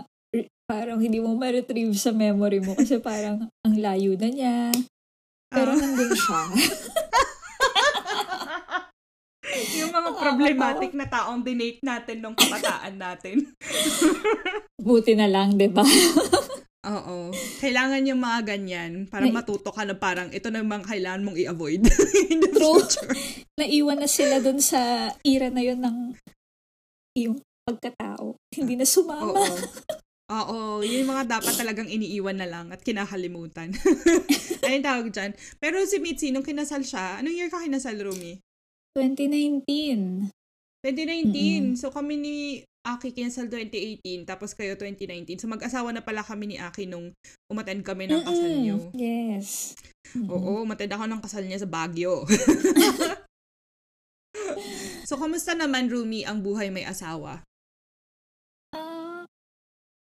parang 0.69 1.01
hindi 1.01 1.17
mo 1.17 1.33
ma-retrieve 1.33 1.97
sa 1.97 2.13
memory 2.13 2.61
mo 2.61 2.77
kasi 2.77 3.01
parang 3.01 3.49
ang 3.65 3.75
layo 3.75 4.13
na 4.13 4.29
niya. 4.29 4.69
Pero 5.55 5.71
Ah. 5.71 5.77
nandun 5.77 6.11
siya. 6.11 6.41
yung 9.75 9.91
mga 9.93 10.09
problematic 10.13 10.91
na 10.91 11.07
taong 11.07 11.39
dinate 11.41 11.79
natin 11.79 12.17
nung 12.19 12.35
kabataan 12.35 12.95
natin. 12.95 13.55
Buti 14.85 15.15
na 15.15 15.25
lang, 15.25 15.55
di 15.55 15.71
ba? 15.71 15.85
Oo. 16.85 17.33
Kailangan 17.57 18.05
yung 18.05 18.21
mga 18.21 18.39
ganyan 18.45 18.91
para 19.09 19.25
May- 19.25 19.33
matuto 19.33 19.73
ka 19.73 19.81
na 19.81 19.97
parang 19.97 20.29
ito 20.29 20.53
na 20.53 20.61
yung 20.61 20.69
kailangan 20.69 21.25
mong 21.25 21.37
i-avoid 21.39 21.81
in 22.29 22.37
the 22.43 22.51
True. 22.51 22.77
future. 22.77 23.09
Naiwan 23.57 24.05
na 24.05 24.09
sila 24.09 24.37
dun 24.37 24.61
sa 24.61 25.09
era 25.25 25.49
na 25.49 25.65
yun 25.65 25.81
ng 25.81 25.97
iyong 27.17 27.41
pagkatao. 27.65 28.37
Hindi 28.53 28.77
na 28.77 28.85
sumama. 28.85 29.33
Oo. 29.33 29.55
Oo, 30.25 30.81
yun 30.81 31.05
yung 31.05 31.13
mga 31.13 31.37
dapat 31.37 31.53
talagang 31.53 31.85
iniiwan 31.85 32.41
na 32.41 32.49
lang 32.49 32.73
at 32.73 32.81
kinakalimutan. 32.81 33.69
Ayun 34.65 34.81
tawag 34.81 35.13
dyan. 35.13 35.37
Pero 35.61 35.77
si 35.85 36.01
Mitzi, 36.01 36.33
nung 36.33 36.41
kinasal 36.41 36.81
siya, 36.81 37.21
anong 37.21 37.37
year 37.37 37.53
ka 37.53 37.61
kinasal, 37.61 37.93
Rumi? 38.01 38.41
2019. 38.97 40.33
2019. 40.81 41.77
So 41.77 41.93
kami 41.93 42.17
ni 42.17 42.35
Aki 42.85 43.17
kinasal 43.17 43.49
2018, 43.49 44.29
tapos 44.29 44.53
kayo 44.53 44.77
2019. 44.77 45.41
So 45.41 45.49
mag-asawa 45.49 45.89
na 45.93 46.01
pala 46.01 46.21
kami 46.21 46.53
ni 46.53 46.57
Aki 46.57 46.89
nung 46.89 47.13
umattend 47.49 47.85
kami 47.85 48.09
ng 48.09 48.25
kasal 48.25 48.49
Mm-mm. 48.49 48.61
niyo. 48.61 48.77
Yes. 48.97 49.73
Mm-mm. 50.13 50.29
Oo, 50.29 50.61
umattend 50.65 50.93
ako 50.93 51.05
ng 51.09 51.21
kasal 51.21 51.43
niya 51.45 51.65
sa 51.65 51.69
Baguio. 51.69 52.25
so, 55.09 55.17
kamusta 55.17 55.57
naman, 55.57 55.89
Rumi, 55.89 56.29
ang 56.29 56.45
buhay 56.45 56.69
may 56.69 56.85
asawa? 56.85 57.41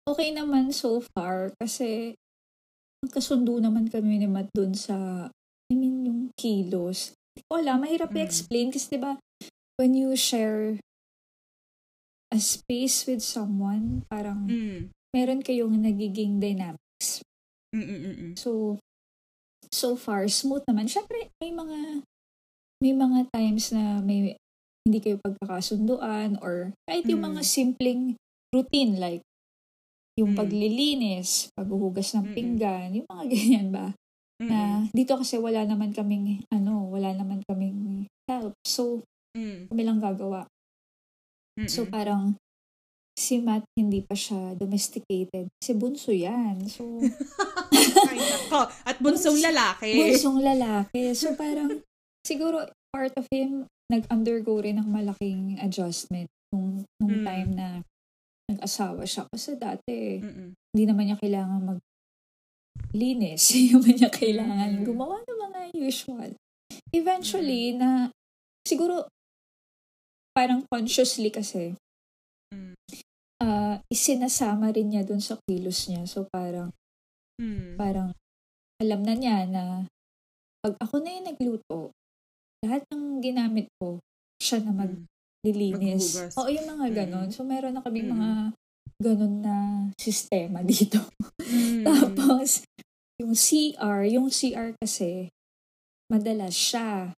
Okay 0.09 0.33
naman 0.33 0.73
so 0.73 1.05
far 1.13 1.53
kasi 1.61 2.17
magkasundo 3.05 3.61
naman 3.61 3.85
kami 3.93 4.17
ni 4.17 4.25
Matt 4.25 4.49
dun 4.57 4.73
sa, 4.73 5.29
I 5.69 5.73
mean, 5.77 6.01
yung 6.09 6.21
kilos. 6.33 7.13
Hindi 7.37 7.41
ko 7.45 7.53
alam, 7.61 7.85
mahirap 7.85 8.09
Mm. 8.09 8.17
i-explain 8.17 8.67
kasi 8.73 8.97
diba, 8.97 9.21
when 9.77 9.93
you 9.93 10.17
share 10.17 10.81
a 12.33 12.39
space 12.41 13.05
with 13.05 13.21
someone, 13.21 14.01
parang 14.09 14.49
Mm. 14.49 14.89
meron 15.13 15.45
kayong 15.45 15.77
nagiging 15.77 16.41
dynamics. 16.41 17.21
Mm-mm-mm. 17.69 18.33
So, 18.33 18.81
so 19.69 19.93
far, 19.93 20.25
smooth 20.25 20.65
naman. 20.65 20.89
Siyempre, 20.89 21.29
may 21.37 21.53
mga, 21.53 22.01
may 22.81 22.93
mga 22.97 23.19
times 23.29 23.69
na 23.69 24.01
may 24.01 24.33
hindi 24.89 24.99
kayo 25.05 25.21
pagkakasunduan 25.21 26.41
or 26.41 26.73
kahit 26.89 27.05
yung 27.05 27.21
Mm. 27.21 27.29
mga 27.37 27.41
simpleng 27.45 28.01
routine 28.49 28.97
like 28.97 29.21
yung 30.19 30.35
Mm. 30.35 30.39
paglilinis, 30.39 31.47
paghuhugas 31.55 32.11
ng 32.13 32.35
pinggan, 32.35 32.91
yung 32.93 33.07
mga 33.07 33.23
ganyan 33.33 33.69
ba. 33.71 33.87
Na 34.39 34.83
dito 34.91 35.15
kasi 35.15 35.35
wala 35.35 35.63
naman 35.63 35.91
kaming, 35.91 36.43
ano, 36.51 36.87
wala 36.87 37.11
naman 37.11 37.39
kaming 37.47 38.03
help. 38.27 38.51
So, 38.67 39.03
Mm. 39.31 39.69
kami 39.69 39.81
lang 39.83 39.99
gagawa. 39.99 40.43
So, 41.65 41.83
Mm-mm. 41.83 41.91
parang 41.91 42.23
si 43.13 43.37
Matt 43.37 43.67
hindi 43.75 43.99
pa 43.99 44.15
siya 44.15 44.55
domesticated. 44.55 45.51
Kasi 45.59 45.71
bunso 45.75 46.09
yan. 46.09 46.63
So, 46.67 46.83
Ay, 48.09 48.15
nako. 48.17 48.63
At 48.83 48.95
bunsong 48.97 49.37
lalaki. 49.37 49.91
bunsong 49.99 50.39
lalaki. 50.49 51.11
So, 51.13 51.35
parang 51.35 51.83
siguro 52.23 52.63
part 52.89 53.11
of 53.15 53.27
him 53.29 53.67
nag-undergo 53.91 54.63
rin 54.63 54.79
ng 54.79 54.87
malaking 54.87 55.59
adjustment 55.59 56.25
nung, 56.49 56.87
nung 56.97 57.21
Mm. 57.21 57.25
time 57.27 57.49
na 57.53 57.67
nag-asawa 58.49 59.05
siya. 59.05 59.29
Kasi 59.29 59.55
dati, 59.55 60.17
Mm-mm. 60.19 60.49
hindi 60.73 60.83
naman 60.89 61.03
niya 61.09 61.17
kailangan 61.21 61.61
mag 61.61 61.79
linis. 62.95 63.43
Hindi 63.53 63.75
naman 63.75 63.93
niya 64.01 64.09
kailangan 64.09 64.69
Mm. 64.81 64.85
gumawa 64.87 65.17
ng 65.21 65.39
mga 65.51 65.59
usual. 65.77 66.31
Eventually, 66.89 67.75
na 67.75 68.09
siguro 68.65 69.05
parang 70.33 70.63
consciously 70.71 71.29
kasi, 71.29 71.75
Mm. 72.49 72.73
ah 73.43 73.77
isinasama 73.93 74.73
rin 74.73 74.89
niya 74.89 75.05
dun 75.05 75.21
sa 75.21 75.37
kilos 75.45 75.85
niya. 75.85 76.07
So 76.09 76.25
parang, 76.33 76.73
Mm. 77.37 77.77
parang 77.77 78.09
alam 78.81 79.01
na 79.05 79.13
niya 79.13 79.45
na 79.45 79.85
pag 80.63 80.73
ako 80.81 81.03
na 81.03 81.13
yung 81.13 81.27
nagluto, 81.29 81.91
lahat 82.65 82.81
ng 82.89 83.19
ginamit 83.21 83.67
ko, 83.77 83.99
siya 84.41 84.63
na 84.63 84.71
Mm. 84.73 85.05
Maglilinis. 85.41 86.19
Maghuhugas. 86.19 86.33
Oo, 86.35 86.49
yung 86.49 86.67
mga 86.69 86.85
Mm. 86.85 86.95
ganon. 86.95 87.27
So 87.31 87.41
meron 87.43 87.73
na 87.73 87.81
kami 87.81 88.03
Mm. 88.03 88.09
mga 88.11 88.29
ganon 88.99 89.35
na 89.39 89.55
sistema 89.95 90.59
dito. 90.67 90.99
Mm. 91.39 91.83
Tapos, 91.83 92.63
yung 93.17 93.31
CR, 93.31 94.03
yung 94.05 94.27
CR 94.27 94.75
kasi, 94.75 95.31
madalas 96.07 96.51
siya. 96.51 97.15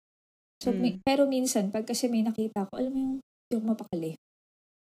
So, 0.62 0.70
Mm. 0.70 0.78
may- 0.78 1.00
pero 1.02 1.26
minsan, 1.26 1.70
pag 1.70 1.86
kasi 1.86 2.06
may 2.06 2.22
nakita 2.22 2.70
ko, 2.70 2.78
alam 2.78 2.92
mo 2.92 3.00
yung, 3.00 3.16
yung 3.50 3.66
mapakali. 3.66 4.14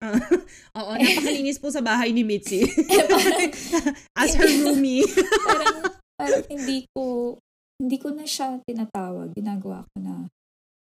Oo, 0.76 0.92
napakalinis 0.92 1.56
po 1.56 1.68
sa 1.68 1.80
bahay 1.80 2.12
ni 2.12 2.24
Mitzi. 2.24 2.64
parang, 2.64 3.52
As 4.20 4.32
her 4.32 4.48
roomie. 4.64 5.04
parang, 5.44 5.76
parang 6.16 6.44
hindi 6.48 6.84
ko, 6.90 7.36
hindi 7.76 7.96
ko 7.96 8.08
na 8.10 8.24
siya 8.24 8.60
tinatawag. 8.60 9.32
Ginagawa 9.32 9.84
ko 9.86 9.96
na. 10.00 10.28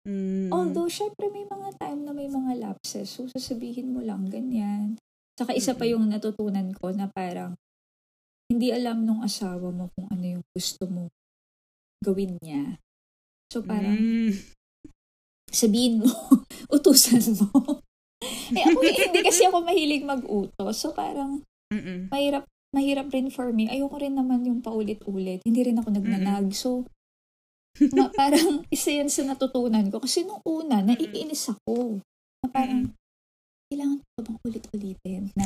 Mm. 0.07 0.47
Although, 0.55 0.87
syempre 0.87 1.27
may 1.27 1.43
mga 1.43 1.75
time 1.75 1.99
na 2.07 2.15
may 2.15 2.31
mga 2.31 2.55
lapses. 2.63 3.11
So, 3.11 3.27
sasabihin 3.27 3.91
mo 3.91 3.99
lang 3.99 4.31
ganyan. 4.31 4.95
Saka 5.35 5.51
isa 5.51 5.75
pa 5.75 5.83
Mm-mm. 5.83 5.99
yung 5.99 6.05
natutunan 6.07 6.71
ko 6.79 6.95
na 6.95 7.11
parang 7.11 7.59
hindi 8.47 8.71
alam 8.71 9.03
nung 9.03 9.19
asawa 9.21 9.67
mo 9.69 9.91
kung 9.93 10.07
ano 10.07 10.39
yung 10.39 10.43
gusto 10.55 10.87
mo 10.87 11.11
gawin 11.99 12.39
niya. 12.39 12.79
So, 13.51 13.59
parang 13.61 13.99
Mm. 13.99 14.31
sabihin 15.51 16.07
mo, 16.07 16.07
utusan 16.75 17.35
mo. 17.35 17.83
eh 18.57 18.63
ako 18.65 18.79
hindi 18.81 19.19
kasi 19.21 19.45
ako 19.45 19.61
mahilig 19.61 20.03
mag-utos. 20.07 20.75
So 20.79 20.95
parang 20.95 21.43
Mm-mm. 21.69 22.09
mahirap 22.09 22.47
mahirap 22.73 23.07
rin 23.13 23.29
for 23.29 23.51
me. 23.53 23.69
Ayoko 23.69 23.99
rin 24.01 24.15
naman 24.17 24.43
yung 24.47 24.59
paulit-ulit. 24.63 25.43
Hindi 25.45 25.61
rin 25.63 25.77
ako 25.79 25.93
nagnanag. 25.93 26.51
So 26.55 26.87
ma- 27.93 28.13
parang 28.13 28.61
isa 28.75 28.91
yan 28.91 29.09
sa 29.09 29.23
natutunan 29.23 29.87
ko. 29.89 30.01
Kasi 30.01 30.23
nung 30.23 30.41
una, 30.43 30.81
naiinis 30.81 31.51
ako. 31.51 32.01
Na 32.43 32.47
parang, 32.49 32.91
kailangan 33.67 33.99
ko 33.99 34.17
bang 34.23 34.39
ulit-ulitin? 34.43 35.23
Na, 35.35 35.43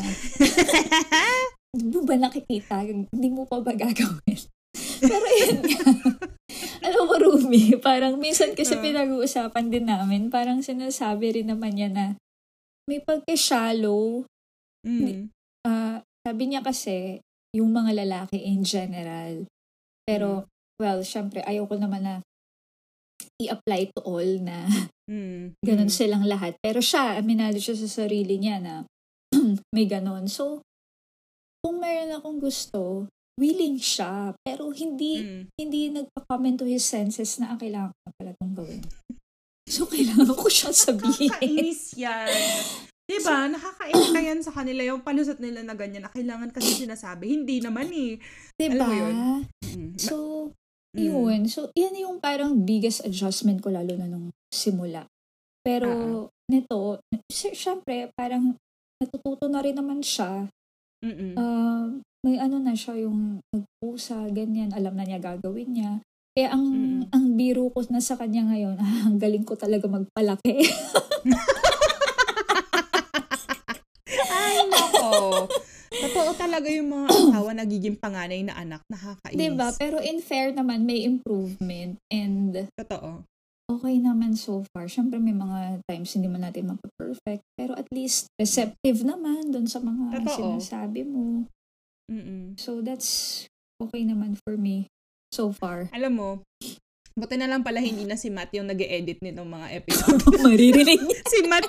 hindi 1.73 1.87
mo 1.89 2.03
ba 2.03 2.15
nakikita? 2.17 2.83
Hindi 2.85 3.27
mo 3.31 3.43
pa 3.47 3.59
ba 3.59 3.73
gagawin? 3.73 4.39
Pero 5.01 5.27
yun 5.41 5.59
nga. 5.65 5.81
Alam 6.85 7.03
mo, 7.07 7.15
Rumi, 7.17 7.75
parang 7.77 8.17
minsan 8.17 8.53
kasi 8.53 8.77
Ah. 8.77 8.81
pinag-uusapan 8.81 9.67
din 9.69 9.85
namin, 9.89 10.29
parang 10.29 10.61
sinasabi 10.61 11.41
rin 11.41 11.49
naman 11.49 11.73
niya 11.73 11.89
na 11.89 12.05
may 12.85 13.01
pagka-shallow. 13.01 14.25
Mm. 14.85 15.29
Ah, 15.65 16.01
sabi 16.25 16.43
niya 16.49 16.61
kasi, 16.61 17.21
yung 17.53 17.73
mga 17.73 18.05
lalaki 18.05 18.37
in 18.41 18.61
general. 18.61 19.45
Pero, 20.05 20.45
well, 20.81 21.05
syempre, 21.05 21.45
ayaw 21.45 21.69
ko 21.69 21.77
naman 21.77 22.01
na 22.01 22.15
i-apply 23.37 23.93
to 23.93 24.01
all 24.01 24.29
na 24.41 24.65
Mm. 25.11 25.53
ganun 25.67 25.91
silang 25.91 26.25
lahat. 26.25 26.57
Pero 26.63 26.79
siya, 26.81 27.19
aminado 27.19 27.59
siya 27.61 27.75
sa 27.77 28.05
sarili 28.07 28.41
niya 28.41 28.57
na 28.57 28.73
may 29.75 29.85
ganun. 29.85 30.25
So, 30.25 30.63
kung 31.61 31.77
meron 31.77 32.15
akong 32.17 32.39
gusto, 32.41 33.05
willing 33.37 33.77
siya. 33.77 34.33
Pero 34.41 34.71
hindi 34.71 35.19
Mm. 35.21 35.41
hindi 35.59 35.81
nagpa-comment 35.91 36.63
to 36.63 36.65
his 36.65 36.81
senses 36.81 37.37
na 37.37 37.53
ang 37.53 37.59
kailangan 37.61 37.91
ko 37.91 37.99
na 38.07 38.13
pala 38.17 38.31
itong 38.33 38.55
gawin. 38.57 38.81
So, 39.71 39.87
kailangan 39.87 40.35
ko 40.35 40.51
siyang 40.51 40.75
sabihin. 40.75 41.31
Nakakainis 41.31 41.95
yan. 41.95 42.27
Diba? 43.07 43.47
Nakakainis 43.47 44.09
ka 44.15 44.19
yan 44.19 44.39
sa 44.43 44.51
kanila 44.51 44.83
yung 44.83 44.99
palusot 44.99 45.39
nila 45.39 45.63
na 45.63 45.79
ganyan 45.79 46.03
na 46.03 46.11
kailangan 46.11 46.51
kasi 46.51 46.83
sinasabi. 46.83 47.39
Hindi 47.39 47.63
naman 47.63 47.87
eh. 47.87 48.19
diba? 48.59 48.83
Alam 48.83 48.87
mo 48.87 48.93
yun? 48.95 49.15
Mm. 49.63 49.91
So, 49.95 50.15
Mm. 50.91 51.03
yun. 51.07 51.39
So, 51.47 51.71
yan 51.71 51.95
yung 51.95 52.19
parang 52.19 52.67
biggest 52.67 53.03
adjustment 53.07 53.63
ko 53.63 53.71
lalo 53.71 53.95
na 53.95 54.07
nung 54.11 54.29
simula. 54.51 55.07
Pero, 55.63 55.87
nito, 56.51 56.99
sy- 57.31 57.55
syempre, 57.55 58.11
parang 58.11 58.57
natututo 58.99 59.47
na 59.47 59.63
rin 59.63 59.77
naman 59.77 60.03
siya. 60.03 60.51
Mm-mm. 61.01 61.33
Ah, 61.33 61.87
may 62.21 62.37
ano 62.37 62.61
na 62.61 62.75
siya 62.77 62.93
yung 63.01 63.41
nagpusa, 63.49 64.29
ganyan. 64.29 64.69
Alam 64.75 64.93
na 64.93 65.05
niya 65.07 65.17
gagawin 65.17 65.73
niya. 65.73 65.91
Kaya 66.31 66.53
ang 66.53 66.63
Mm. 66.63 67.01
ang 67.11 67.25
biro 67.35 67.67
ko 67.71 67.81
na 67.89 67.99
sa 67.99 68.15
kanya 68.15 68.45
ngayon, 68.47 68.77
ah, 68.77 68.85
ang 69.09 69.17
galing 69.17 69.43
ko 69.43 69.55
talaga 69.55 69.87
magpalaki. 69.87 70.59
Ay, 74.31 74.55
nako. 74.67 75.47
Totoo 75.91 76.31
talaga 76.39 76.71
yung 76.71 76.87
mga 76.87 77.07
asawa 77.19 77.51
nagiging 77.51 77.99
panganay 77.99 78.47
na 78.47 78.55
anak. 78.55 78.81
Nakakainis. 78.87 79.35
diba? 79.35 79.67
Pero 79.75 79.99
in 79.99 80.23
fair 80.23 80.55
naman, 80.55 80.87
may 80.87 81.03
improvement. 81.03 81.99
And 82.07 82.71
Totoo. 82.79 83.27
okay 83.67 83.95
naman 83.99 84.39
so 84.39 84.63
far. 84.71 84.87
Siyempre 84.87 85.19
may 85.19 85.35
mga 85.35 85.83
times 85.85 86.15
hindi 86.15 86.31
man 86.31 86.47
natin 86.47 86.71
mapaperfect. 86.71 87.43
Pero 87.59 87.75
at 87.75 87.91
least 87.91 88.31
receptive 88.39 89.03
naman 89.03 89.51
dun 89.51 89.67
sa 89.67 89.83
mga 89.83 90.23
Totoo. 90.23 90.57
sinasabi 90.57 91.03
mo. 91.03 91.43
Mm-mm. 92.07 92.55
So 92.55 92.79
that's 92.79 93.43
okay 93.79 94.03
naman 94.07 94.39
for 94.43 94.55
me 94.55 94.87
so 95.31 95.51
far. 95.51 95.87
Alam 95.95 96.13
mo, 96.15 96.29
buti 97.17 97.35
na 97.35 97.47
lang 97.49 97.61
pala 97.61 97.83
hindi 97.83 98.07
na 98.07 98.15
si 98.15 98.31
Matt 98.31 98.55
yung 98.55 98.71
nag 98.71 98.79
edit 98.79 99.19
nitong 99.19 99.49
mga 99.49 99.67
episode. 99.83 100.21
Maririnig 100.45 101.01
niya. 101.03 101.19
si 101.27 101.39
Matt, 101.43 101.67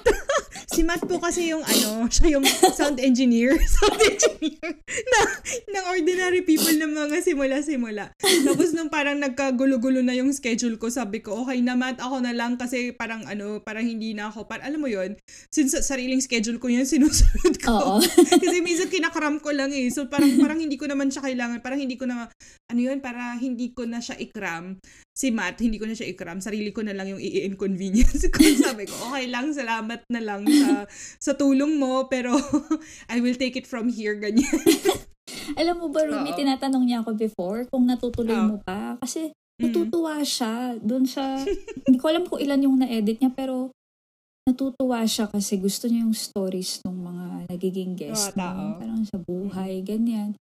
si 0.71 0.81
Matt 0.87 1.03
po 1.05 1.19
kasi 1.19 1.51
yung 1.51 1.65
ano, 1.67 2.07
siya 2.07 2.39
yung 2.39 2.45
sound 2.75 3.03
engineer. 3.03 3.59
Sound 3.83 3.99
engineer 3.99 4.69
na, 4.93 5.21
ng 5.49 5.85
ordinary 5.91 6.43
people 6.47 6.75
ng 6.75 6.93
mga 6.93 7.25
simula-simula. 7.25 8.13
Tapos 8.21 8.71
nung 8.77 8.93
parang 8.93 9.19
nagkagulo-gulo 9.19 10.05
na 10.05 10.15
yung 10.15 10.31
schedule 10.31 10.77
ko, 10.79 10.93
sabi 10.93 11.25
ko, 11.25 11.43
okay 11.43 11.59
na 11.65 11.75
Matt, 11.75 11.99
ako 11.99 12.23
na 12.23 12.31
lang 12.37 12.61
kasi 12.61 12.95
parang 12.95 13.25
ano, 13.27 13.59
parang 13.65 13.87
hindi 13.87 14.13
na 14.13 14.31
ako, 14.31 14.47
par 14.47 14.63
alam 14.63 14.79
mo 14.79 14.87
yon 14.91 15.19
since 15.51 15.73
sa 15.73 15.81
sariling 15.81 16.21
schedule 16.21 16.61
ko 16.61 16.69
yun, 16.69 16.85
sinusunod 16.93 17.57
ko. 17.59 17.99
Kasi 18.29 18.61
minsan 18.61 18.93
kinakaram 18.93 19.41
ko 19.41 19.51
lang 19.51 19.73
eh. 19.73 19.89
So 19.89 20.07
parang 20.07 20.39
parang 20.39 20.61
hindi 20.61 20.77
ko 20.77 20.87
naman 20.87 21.09
siya 21.09 21.25
kailangan, 21.25 21.65
parang 21.65 21.81
hindi 21.81 21.97
ko 21.97 22.05
na, 22.07 22.29
ano 22.69 22.81
yun, 22.81 23.01
para 23.01 23.35
hindi 23.41 23.73
ko 23.73 23.89
na 23.89 23.99
siya 23.99 24.21
ikram. 24.21 24.79
Si 25.13 25.32
Matt, 25.33 25.59
hindi 25.59 25.81
ko 25.81 25.89
na 25.89 25.97
siya 25.97 26.07
ikram. 26.07 26.39
Sarili 26.39 26.71
ko 26.71 26.85
na 26.85 26.93
lang 26.93 27.09
yung 27.09 27.19
i-inconvenience 27.19 28.29
ko. 28.29 28.39
Sabi 28.69 28.85
ko, 28.85 28.95
okay 29.09 29.27
lang, 29.27 29.51
salamat 29.51 30.05
na 30.07 30.21
lang 30.21 30.45
sa, 30.45 30.85
sa 31.19 31.33
tulong 31.33 31.75
mo, 31.75 32.07
pero 32.07 32.37
I 33.13 33.19
will 33.19 33.35
take 33.35 33.57
it 33.57 33.65
from 33.65 33.89
here, 33.89 34.15
ganyan. 34.15 34.47
Alam 35.61 35.81
mo 35.81 35.87
ba, 35.89 36.05
Rumi, 36.05 36.31
Oo. 36.31 36.39
tinatanong 36.39 36.85
niya 36.85 36.99
ako 37.01 37.17
before 37.17 37.65
kung 37.67 37.89
natutuloy 37.89 38.37
Oo. 38.37 38.47
mo 38.47 38.57
pa. 38.61 39.01
Kasi 39.01 39.33
Mm. 39.53 39.69
natutuwa 39.69 40.17
siya 40.25 40.75
dun 40.81 41.05
sa... 41.05 41.39
hindi 41.87 42.01
ko 42.01 42.09
alam 42.09 42.25
kung 42.25 42.41
ilan 42.41 42.65
yung 42.65 42.83
na-edit 42.83 43.21
niya, 43.21 43.31
pero 43.31 43.71
natutuwa 44.43 45.05
siya 45.07 45.31
kasi 45.31 45.61
gusto 45.61 45.87
niya 45.87 46.03
yung 46.03 46.17
stories 46.17 46.83
ng 46.83 46.97
mga 46.99 47.27
nagiging 47.47 47.93
guest 47.95 48.35
tao. 48.35 48.57
mo. 48.59 48.81
Parang 48.81 49.05
sa 49.07 49.21
buhay, 49.21 49.85
ganyan. 49.85 50.35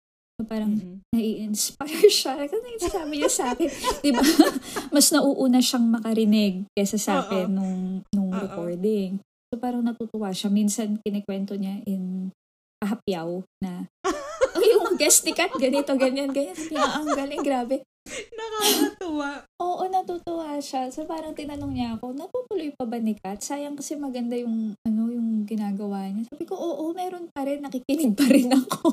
Parang 0.44 0.72
Mm-mm. 0.72 1.00
nai-inspire 1.12 2.10
siya. 2.20 2.36
Kasi 2.48 2.88
sabi 2.88 3.20
niya 3.20 3.30
sa 3.30 3.52
akin, 3.52 3.68
di 4.04 4.10
ba, 4.12 4.22
mas 4.90 5.08
nauuna 5.10 5.60
siyang 5.60 5.86
makarinig 5.88 6.64
kesa 6.72 6.96
sa 6.96 7.24
akin 7.24 7.50
Oo. 7.50 7.56
nung, 7.56 7.80
nung 8.14 8.30
Oo. 8.32 8.40
recording. 8.40 9.18
So 9.50 9.58
parang 9.58 9.82
natutuwa 9.82 10.30
siya. 10.30 10.48
Minsan 10.48 11.02
kinikwento 11.02 11.58
niya 11.58 11.82
in 11.84 12.30
kahapyaw 12.80 13.42
na, 13.60 13.84
oh, 14.56 14.64
yung 14.64 14.96
guest 14.96 15.26
ni 15.26 15.36
Kat, 15.36 15.52
ganito, 15.58 15.92
ganyan, 15.98 16.32
ganyan. 16.32 16.56
Sabi 16.56 16.78
niya, 16.78 16.90
ang 16.96 17.08
galing, 17.12 17.42
grabe. 17.44 17.76
Nakakatuwa. 18.38 19.30
Oo, 19.62 19.82
natutuwa 19.86 20.58
siya. 20.58 20.90
So 20.90 21.06
parang 21.06 21.36
tinanong 21.36 21.72
niya 21.74 21.88
ako, 21.96 22.12
natutuloy 22.16 22.70
pa 22.74 22.84
ba 22.86 22.98
ni 22.98 23.14
Kat? 23.16 23.38
Sayang 23.40 23.76
kasi 23.78 23.96
maganda 23.96 24.34
yung 24.34 24.74
ano 24.84 25.02
yung 25.10 25.46
ginagawa 25.46 26.10
niya. 26.10 26.26
Sabi 26.30 26.44
ko, 26.46 26.56
oo, 26.58 26.92
meron 26.92 27.30
pa 27.30 27.46
rin. 27.46 27.62
Nakikinig 27.62 28.14
pa 28.16 28.26
rin 28.28 28.50
ako. 28.50 28.92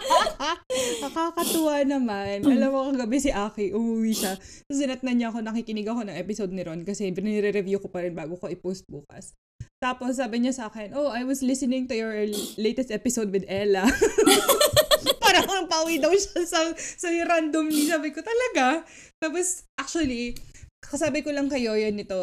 Nakakatuwa 1.04 1.76
naman. 1.84 2.44
Alam 2.44 2.70
mo, 2.70 2.80
kagabi 2.92 3.18
si 3.18 3.30
Aki, 3.32 3.72
umuwi 3.72 4.12
siya. 4.12 4.36
So, 4.68 4.76
sinatnan 4.76 5.16
niya 5.16 5.28
ako, 5.32 5.42
nakikinig 5.44 5.88
ako 5.88 6.06
ng 6.06 6.16
episode 6.18 6.52
ni 6.52 6.62
Ron 6.64 6.84
kasi 6.84 7.08
binire-review 7.10 7.80
ko 7.80 7.88
pa 7.88 8.04
rin 8.04 8.14
bago 8.14 8.36
ko 8.36 8.48
i-post 8.48 8.84
bukas. 8.86 9.32
Tapos 9.80 10.20
sabi 10.20 10.44
niya 10.44 10.52
sa 10.52 10.64
akin, 10.68 10.92
oh, 10.92 11.08
I 11.08 11.24
was 11.24 11.40
listening 11.40 11.88
to 11.88 11.96
your 11.96 12.12
latest 12.60 12.92
episode 12.92 13.32
with 13.32 13.48
Ella. 13.48 13.88
Parang 15.24 15.46
ang 15.48 15.66
pawi 15.66 16.00
daw 16.00 16.12
siya 16.12 16.42
sa, 16.44 16.60
sa 16.76 17.08
randomly. 17.08 17.88
Sabi 17.88 18.12
ko, 18.12 18.20
talaga? 18.24 18.84
Tapos, 19.20 19.64
actually, 19.76 20.36
kasabi 20.80 21.20
ko 21.20 21.30
lang 21.30 21.46
kayo 21.52 21.76
yan 21.76 21.94
nito, 21.94 22.18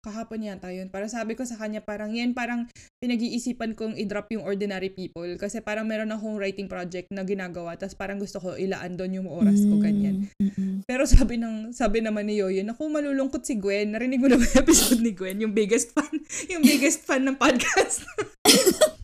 kahapon 0.00 0.42
yata 0.42 0.72
yun. 0.72 0.88
Para 0.88 1.06
sabi 1.06 1.36
ko 1.36 1.44
sa 1.44 1.60
kanya, 1.60 1.84
parang 1.84 2.10
yan, 2.16 2.32
parang 2.32 2.64
pinag-iisipan 2.98 3.76
kong 3.76 3.94
i-drop 4.00 4.32
yung 4.32 4.42
ordinary 4.42 4.88
people. 4.88 5.28
Kasi 5.36 5.60
parang 5.60 5.84
meron 5.84 6.10
akong 6.10 6.40
writing 6.40 6.66
project 6.66 7.12
na 7.12 7.22
ginagawa. 7.22 7.76
Tapos 7.76 7.94
parang 7.94 8.18
gusto 8.18 8.40
ko 8.40 8.56
ilaan 8.56 8.96
doon 8.96 9.22
yung 9.22 9.28
oras 9.28 9.60
ko, 9.60 9.76
ganyan. 9.78 10.32
Mm-mm. 10.40 10.82
Pero 10.88 11.04
sabi 11.04 11.36
ng 11.36 11.76
sabi 11.76 12.00
naman 12.00 12.26
ni 12.26 12.40
Yoyo, 12.40 12.64
naku 12.64 12.88
malulungkot 12.88 13.44
si 13.44 13.60
Gwen. 13.60 13.92
Narinig 13.92 14.18
mo 14.18 14.32
na 14.32 14.40
ba 14.40 14.44
yung 14.48 14.60
episode 14.64 15.04
ni 15.04 15.12
Gwen? 15.12 15.38
Yung 15.44 15.52
biggest 15.52 15.92
fan, 15.92 16.10
yung 16.48 16.64
biggest 16.64 17.04
fan 17.04 17.28
ng 17.28 17.36
podcast. 17.36 18.02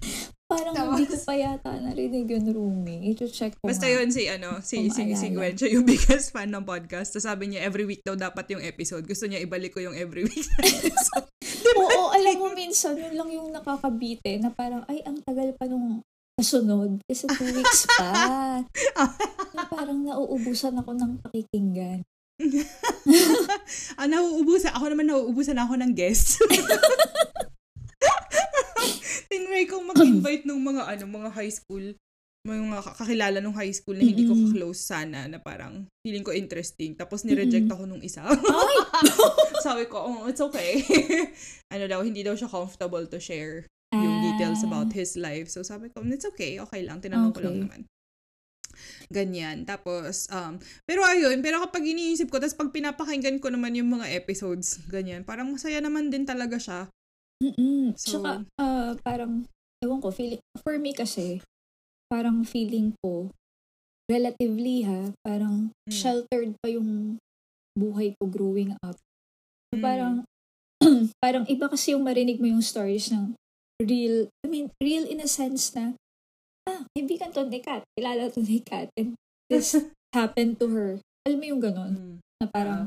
Parang 0.55 0.71
Tapos- 0.73 0.95
hindi 0.95 1.07
ko 1.07 1.17
pa 1.21 1.35
yata 1.35 1.71
narinig 1.75 2.27
yun, 2.27 2.47
Rumi. 2.47 2.97
Ito-check 3.11 3.59
ko 3.59 3.67
Basta 3.67 3.85
nga. 3.85 3.93
yun 3.93 4.09
si 4.09 4.23
ano, 4.27 4.63
si 4.63 4.87
si, 4.89 5.03
si. 5.13 5.27
Gwen, 5.29 5.53
siya 5.53 5.75
yung 5.75 5.83
biggest 5.91 6.31
fan 6.31 6.49
ng 6.49 6.63
podcast. 6.63 7.11
Tapos 7.11 7.27
sabi 7.27 7.51
niya 7.51 7.63
every 7.63 7.83
week 7.83 8.01
daw 8.01 8.15
dapat 8.15 8.47
yung 8.49 8.63
episode. 8.63 9.03
Gusto 9.03 9.27
niya 9.27 9.43
ibalik 9.43 9.71
ko 9.71 9.83
yung 9.83 9.95
every 9.95 10.23
week 10.25 10.47
na 10.55 10.63
episode. 10.81 11.27
Oo, 11.75 12.09
alam 12.09 12.35
mo, 12.37 12.49
minsan, 12.53 12.95
yun 12.95 13.13
lang 13.13 13.29
yung 13.29 13.51
nakakabite 13.51 14.39
na 14.39 14.49
parang, 14.49 14.87
ay, 14.87 15.03
ang 15.03 15.19
tagal 15.21 15.51
pa 15.53 15.67
nung 15.67 15.99
kasunod. 16.35 17.03
Kasi 17.03 17.27
two 17.29 17.51
weeks 17.51 17.87
pa. 17.99 18.63
na 19.51 19.63
parang 19.67 19.99
nauubusan 20.01 20.75
ako 20.77 20.95
ng 20.95 21.13
pakikinggan. 21.21 22.07
ah, 23.95 24.07
nauubusan. 24.07 24.71
Ako 24.73 24.87
naman 24.89 25.07
nauubusan 25.07 25.55
ako 25.57 25.75
ng 25.79 25.93
guests. 25.95 26.39
Tinry 29.31 29.65
kong 29.67 29.87
mag-invite 29.89 30.45
ng 30.45 30.61
mga 30.61 30.83
ano, 30.87 31.05
mga 31.07 31.31
high 31.33 31.53
school 31.53 31.95
mga 32.45 32.85
kakilala 33.01 33.41
nung 33.41 33.57
high 33.57 33.73
school 33.73 33.97
na 33.97 34.05
hindi 34.05 34.29
ko 34.29 34.37
ka-close 34.37 34.77
sana 34.85 35.25
na 35.25 35.41
parang 35.41 35.89
feeling 36.05 36.21
ko 36.21 36.29
interesting. 36.29 36.93
Tapos 36.93 37.25
nireject 37.25 37.73
ako 37.73 37.89
nung 37.89 38.05
isa. 38.05 38.21
Sabi 39.65 39.89
ko, 39.89 40.05
oh, 40.05 40.29
it's 40.29 40.45
okay. 40.45 40.85
ano 41.75 41.85
daw, 41.89 42.05
hindi 42.05 42.21
daw 42.21 42.37
siya 42.37 42.53
comfortable 42.53 43.09
to 43.09 43.17
share 43.17 43.65
yung 43.97 44.21
details 44.21 44.61
Ah. 44.61 44.69
about 44.69 44.93
his 44.93 45.17
life. 45.17 45.49
So 45.49 45.65
sabi 45.65 45.89
ko, 45.89 46.05
it's 46.05 46.29
okay, 46.29 46.61
okay 46.61 46.85
lang. 46.85 47.01
Tinanong 47.01 47.33
ko 47.33 47.41
lang 47.41 47.57
Okay. 47.57 47.65
naman. 47.65 47.81
Ganyan. 49.09 49.65
Tapos, 49.65 50.29
um, 50.29 50.59
pero 50.85 51.01
ayun, 51.07 51.41
pero 51.41 51.63
kapag 51.63 51.87
iniisip 51.87 52.29
ko, 52.29 52.43
tapos 52.43 52.59
pag 52.59 52.75
pinapakinggan 52.75 53.39
ko 53.41 53.49
naman 53.49 53.73
yung 53.73 53.89
mga 53.89 54.11
episodes, 54.13 54.85
ganyan, 54.91 55.23
parang 55.23 55.49
masaya 55.49 55.81
naman 55.81 56.11
din 56.11 56.29
talaga 56.29 56.59
siya. 56.61 56.81
Mm-mm. 57.43 57.95
So- 57.99 58.21
Tsaka, 58.21 58.45
ah, 58.61 58.93
parang, 59.03 59.47
ewan 59.83 59.99
ko, 60.01 60.11
feeling, 60.11 60.41
for 60.63 60.79
me 60.79 60.95
kasi, 60.95 61.41
parang 62.07 62.45
feeling 62.47 62.95
ko, 63.03 63.31
relatively 64.07 64.85
ha, 64.85 65.11
parang 65.25 65.73
Mm. 65.89 65.93
sheltered 65.93 66.53
pa 66.61 66.69
yung 66.69 67.17
buhay 67.75 68.15
ko 68.21 68.29
growing 68.29 68.77
up. 68.85 68.95
So, 69.73 69.81
Mm. 69.81 69.83
parang, 69.83 70.15
parang 71.25 71.45
iba 71.49 71.67
kasi 71.67 71.97
yung 71.97 72.05
marinig 72.05 72.39
mo 72.39 72.47
yung 72.47 72.63
stories 72.63 73.11
ng 73.11 73.35
real, 73.83 74.29
I 74.45 74.49
mean, 74.49 74.71
real 74.79 75.09
in 75.09 75.19
a 75.19 75.29
sense 75.29 75.73
na, 75.75 75.97
ah, 76.69 76.87
kaibigan 76.95 77.33
to 77.35 77.49
ni 77.49 77.59
Kat, 77.59 77.83
kilala 77.99 78.31
to 78.31 78.45
ni 78.45 78.61
Kat, 78.63 78.93
and 78.95 79.17
this 79.51 79.75
happened 80.15 80.61
to 80.63 80.71
her. 80.71 80.91
Alam 81.27 81.39
mo 81.41 81.47
yung 81.57 81.63
ganon, 81.65 81.93
Mm. 81.99 82.17
na 82.39 82.47
parang, 82.47 82.83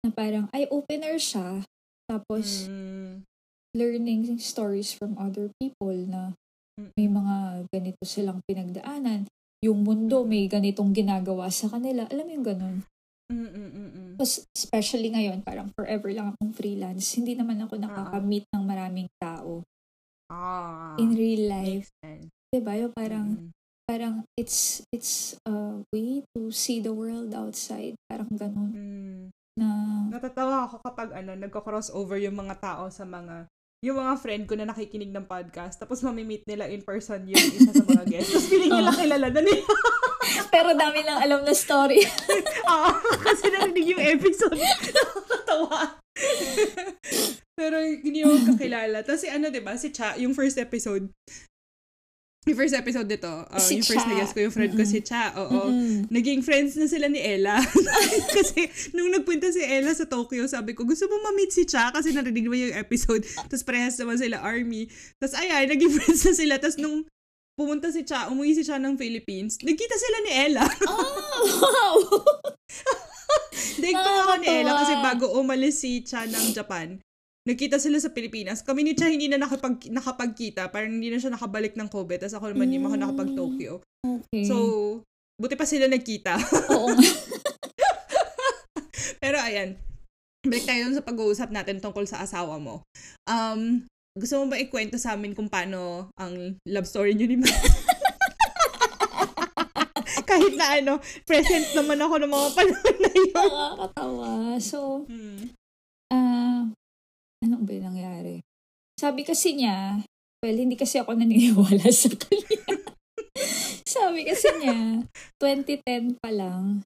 na 0.00 0.10
parang 0.14 0.46
eye-opener 0.54 1.18
siya, 1.18 1.66
tapos, 2.08 2.70
Mm. 2.70 3.27
Learning 3.76 4.38
stories 4.40 4.94
from 4.94 5.16
other 5.20 5.52
people 5.60 5.92
na 5.92 6.32
may 6.96 7.10
mga 7.10 7.66
ganito 7.74 8.02
silang 8.06 8.40
pinagdaanan. 8.46 9.26
Yung 9.66 9.82
mundo 9.82 10.22
may 10.22 10.46
ganitong 10.46 10.94
ginagawa 10.94 11.50
sa 11.50 11.66
kanila. 11.66 12.06
Alam 12.08 12.24
mo 12.24 12.32
yung 12.38 12.46
ganun. 12.46 12.76
Mm, 13.28 13.44
mm, 13.44 13.50
mm, 13.52 13.90
mm. 13.92 14.12
Tapos 14.16 14.46
especially 14.56 15.12
ngayon, 15.12 15.42
parang 15.44 15.68
forever 15.76 16.08
lang 16.14 16.32
akong 16.32 16.54
freelance. 16.54 17.04
Hindi 17.18 17.36
naman 17.36 17.60
ako 17.60 17.76
nakaka-meet 17.76 18.46
ng 18.54 18.64
maraming 18.64 19.10
tao 19.20 19.66
Ah. 20.30 20.96
in 21.00 21.12
real 21.16 21.48
life. 21.50 21.88
Diba? 22.48 22.72
Yung 22.78 22.94
parang, 22.96 23.26
Mm. 23.36 23.50
parang 23.84 24.14
it's, 24.38 24.80
it's 24.94 25.36
a 25.44 25.82
way 25.92 26.24
to 26.32 26.48
see 26.48 26.80
the 26.80 26.92
world 26.94 27.32
outside. 27.34 27.96
Parang 28.08 28.30
ganun. 28.32 28.70
Mm. 28.72 29.20
Na, 29.58 29.66
Natatawa 30.08 30.70
ako 30.70 30.80
kapag 30.86 31.12
ano, 31.12 31.34
nagko-crossover 31.34 32.22
yung 32.22 32.38
mga 32.38 32.62
tao 32.62 32.88
sa 32.88 33.02
mga 33.02 33.44
yung 33.78 33.94
mga 33.94 34.14
friend 34.18 34.44
ko 34.50 34.58
na 34.58 34.66
nakikinig 34.66 35.14
ng 35.14 35.30
podcast, 35.30 35.78
tapos 35.78 36.02
mamimit 36.02 36.42
nila 36.50 36.66
in 36.66 36.82
person 36.82 37.22
yung 37.22 37.38
isa 37.38 37.70
sa 37.70 37.86
mga 37.86 38.04
guests. 38.10 38.34
Tapos 38.34 38.50
piling 38.50 38.72
nila 38.74 38.90
Oh. 38.90 38.98
kilala 38.98 39.28
na 39.30 39.40
nila. 39.40 39.62
pero 40.54 40.68
dami 40.74 41.00
lang 41.06 41.18
alam 41.22 41.40
na 41.46 41.54
story. 41.54 42.02
Oo, 42.66 42.90
kasi 43.26 43.46
narinig 43.48 43.86
yung 43.94 44.02
episode. 44.02 44.58
Nakakatawa. 44.58 45.94
Pero 47.58 47.78
hindi 47.82 48.22
ako 48.22 48.54
kakilala. 48.54 49.02
Tapos 49.02 49.22
si 49.22 49.30
ano, 49.30 49.50
di 49.50 49.62
ba? 49.62 49.74
Si 49.74 49.90
Cha, 49.90 50.14
yung 50.14 50.34
first 50.34 50.58
episode. 50.58 51.10
Yung 52.48 52.56
first 52.56 52.72
episode 52.72 53.04
nito, 53.04 53.28
uh, 53.28 53.60
Si 53.60 53.76
yung 53.76 53.84
first 53.84 54.08
na 54.08 54.16
guest 54.16 54.32
ko, 54.32 54.40
yung 54.40 54.54
friend 54.56 54.72
ko 54.72 54.80
Mm-mm. 54.80 54.94
si 54.96 55.04
Cha. 55.04 55.36
Oo. 55.36 55.68
Mm-mm. 55.68 56.08
Naging 56.08 56.40
friends 56.40 56.80
na 56.80 56.88
sila 56.88 57.12
ni 57.12 57.20
Ella. 57.20 57.60
kasi 58.36 58.72
nung 58.96 59.12
nagpunta 59.12 59.52
si 59.52 59.60
Ella 59.60 59.92
sa 59.92 60.08
Tokyo, 60.08 60.48
sabi 60.48 60.72
ko, 60.72 60.88
gusto 60.88 61.04
mo 61.12 61.20
ma-meet 61.28 61.52
si 61.52 61.68
Cha? 61.68 61.92
Kasi 61.92 62.16
narinig 62.16 62.48
mo 62.48 62.56
yung 62.56 62.72
episode. 62.72 63.20
Tapos 63.52 63.60
parehas 63.60 64.00
naman 64.00 64.16
sila 64.16 64.40
army. 64.40 64.88
Tapos 65.20 65.36
ayan, 65.36 65.68
naging 65.68 65.92
friends 66.00 66.24
na 66.24 66.32
sila. 66.32 66.54
Tapos 66.56 66.80
nung 66.80 67.04
pumunta 67.52 67.92
si 67.92 68.00
Cha, 68.08 68.32
umuwi 68.32 68.56
si 68.56 68.64
Cha 68.64 68.80
ng 68.80 68.96
Philippines, 68.96 69.60
nagkita 69.60 69.96
sila 69.98 70.18
ni 70.24 70.32
Ella. 70.48 70.64
Oh, 70.88 71.44
wow! 71.60 71.96
Daig 73.82 73.92
pa 73.98 74.12
ako 74.24 74.34
ni 74.40 74.46
Ella 74.46 74.72
kasi 74.78 74.94
bago 75.04 75.24
umalis 75.36 75.82
si 75.82 76.00
Cha 76.00 76.24
ng 76.24 76.54
Japan, 76.54 76.96
nagkita 77.48 77.80
sila 77.80 77.96
sa 77.96 78.12
Pilipinas. 78.12 78.60
Kami 78.60 78.84
ni 78.84 78.92
Cha 78.92 79.08
hindi 79.08 79.24
na 79.24 79.40
nakapag, 79.40 79.88
nakapagkita. 79.88 80.68
Parang 80.68 80.92
hindi 80.92 81.08
na 81.08 81.16
siya 81.16 81.32
nakabalik 81.32 81.72
ng 81.72 81.88
COVID. 81.88 82.20
Tapos 82.20 82.36
ako 82.36 82.52
naman 82.52 82.68
ako 82.68 82.92
Mm. 82.92 83.00
nakapag-Tokyo. 83.00 83.72
Okay. 84.04 84.44
So, 84.44 84.56
buti 85.40 85.56
pa 85.56 85.64
sila 85.64 85.88
nagkita. 85.88 86.36
Oo. 86.76 86.92
Pero 89.22 89.40
ayan, 89.40 89.80
balik 90.44 90.62
tayo 90.62 90.92
sa 90.92 91.00
pag-uusap 91.00 91.48
natin 91.48 91.80
tungkol 91.80 92.04
sa 92.04 92.20
asawa 92.20 92.60
mo. 92.60 92.84
Um, 93.24 93.88
gusto 94.12 94.38
mo 94.38 94.52
ba 94.52 94.60
ikwento 94.60 95.00
sa 95.00 95.14
amin 95.14 95.32
kung 95.32 95.48
paano 95.48 96.10
ang 96.14 96.58
love 96.68 96.86
story 96.86 97.14
niyo 97.14 97.26
ni 97.26 97.38
Matt? 97.40 97.54
Kahit 100.28 100.54
na 100.54 100.76
ano, 100.76 100.92
present 101.24 101.72
naman 101.72 101.98
ako 101.98 102.14
ng 102.20 102.30
mga 102.30 102.48
panahon 102.52 102.96
na 103.00 103.10
yun. 103.10 103.32
Nakakatawa. 103.32 104.26
So, 104.60 104.78
Hmm. 105.08 105.50
ah, 106.12 106.62
ano 107.44 107.62
ba 107.62 107.70
yung 107.74 107.94
nangyari? 107.94 108.42
Sabi 108.98 109.22
kasi 109.22 109.54
niya, 109.54 110.02
well, 110.42 110.58
hindi 110.58 110.74
kasi 110.74 110.98
ako 110.98 111.14
naniniwala 111.14 111.86
sa 111.94 112.10
kanya. 112.10 112.82
Sabi 113.88 114.26
kasi 114.26 114.50
niya, 114.58 115.06
2010 115.40 116.18
pa 116.18 116.30
lang, 116.34 116.82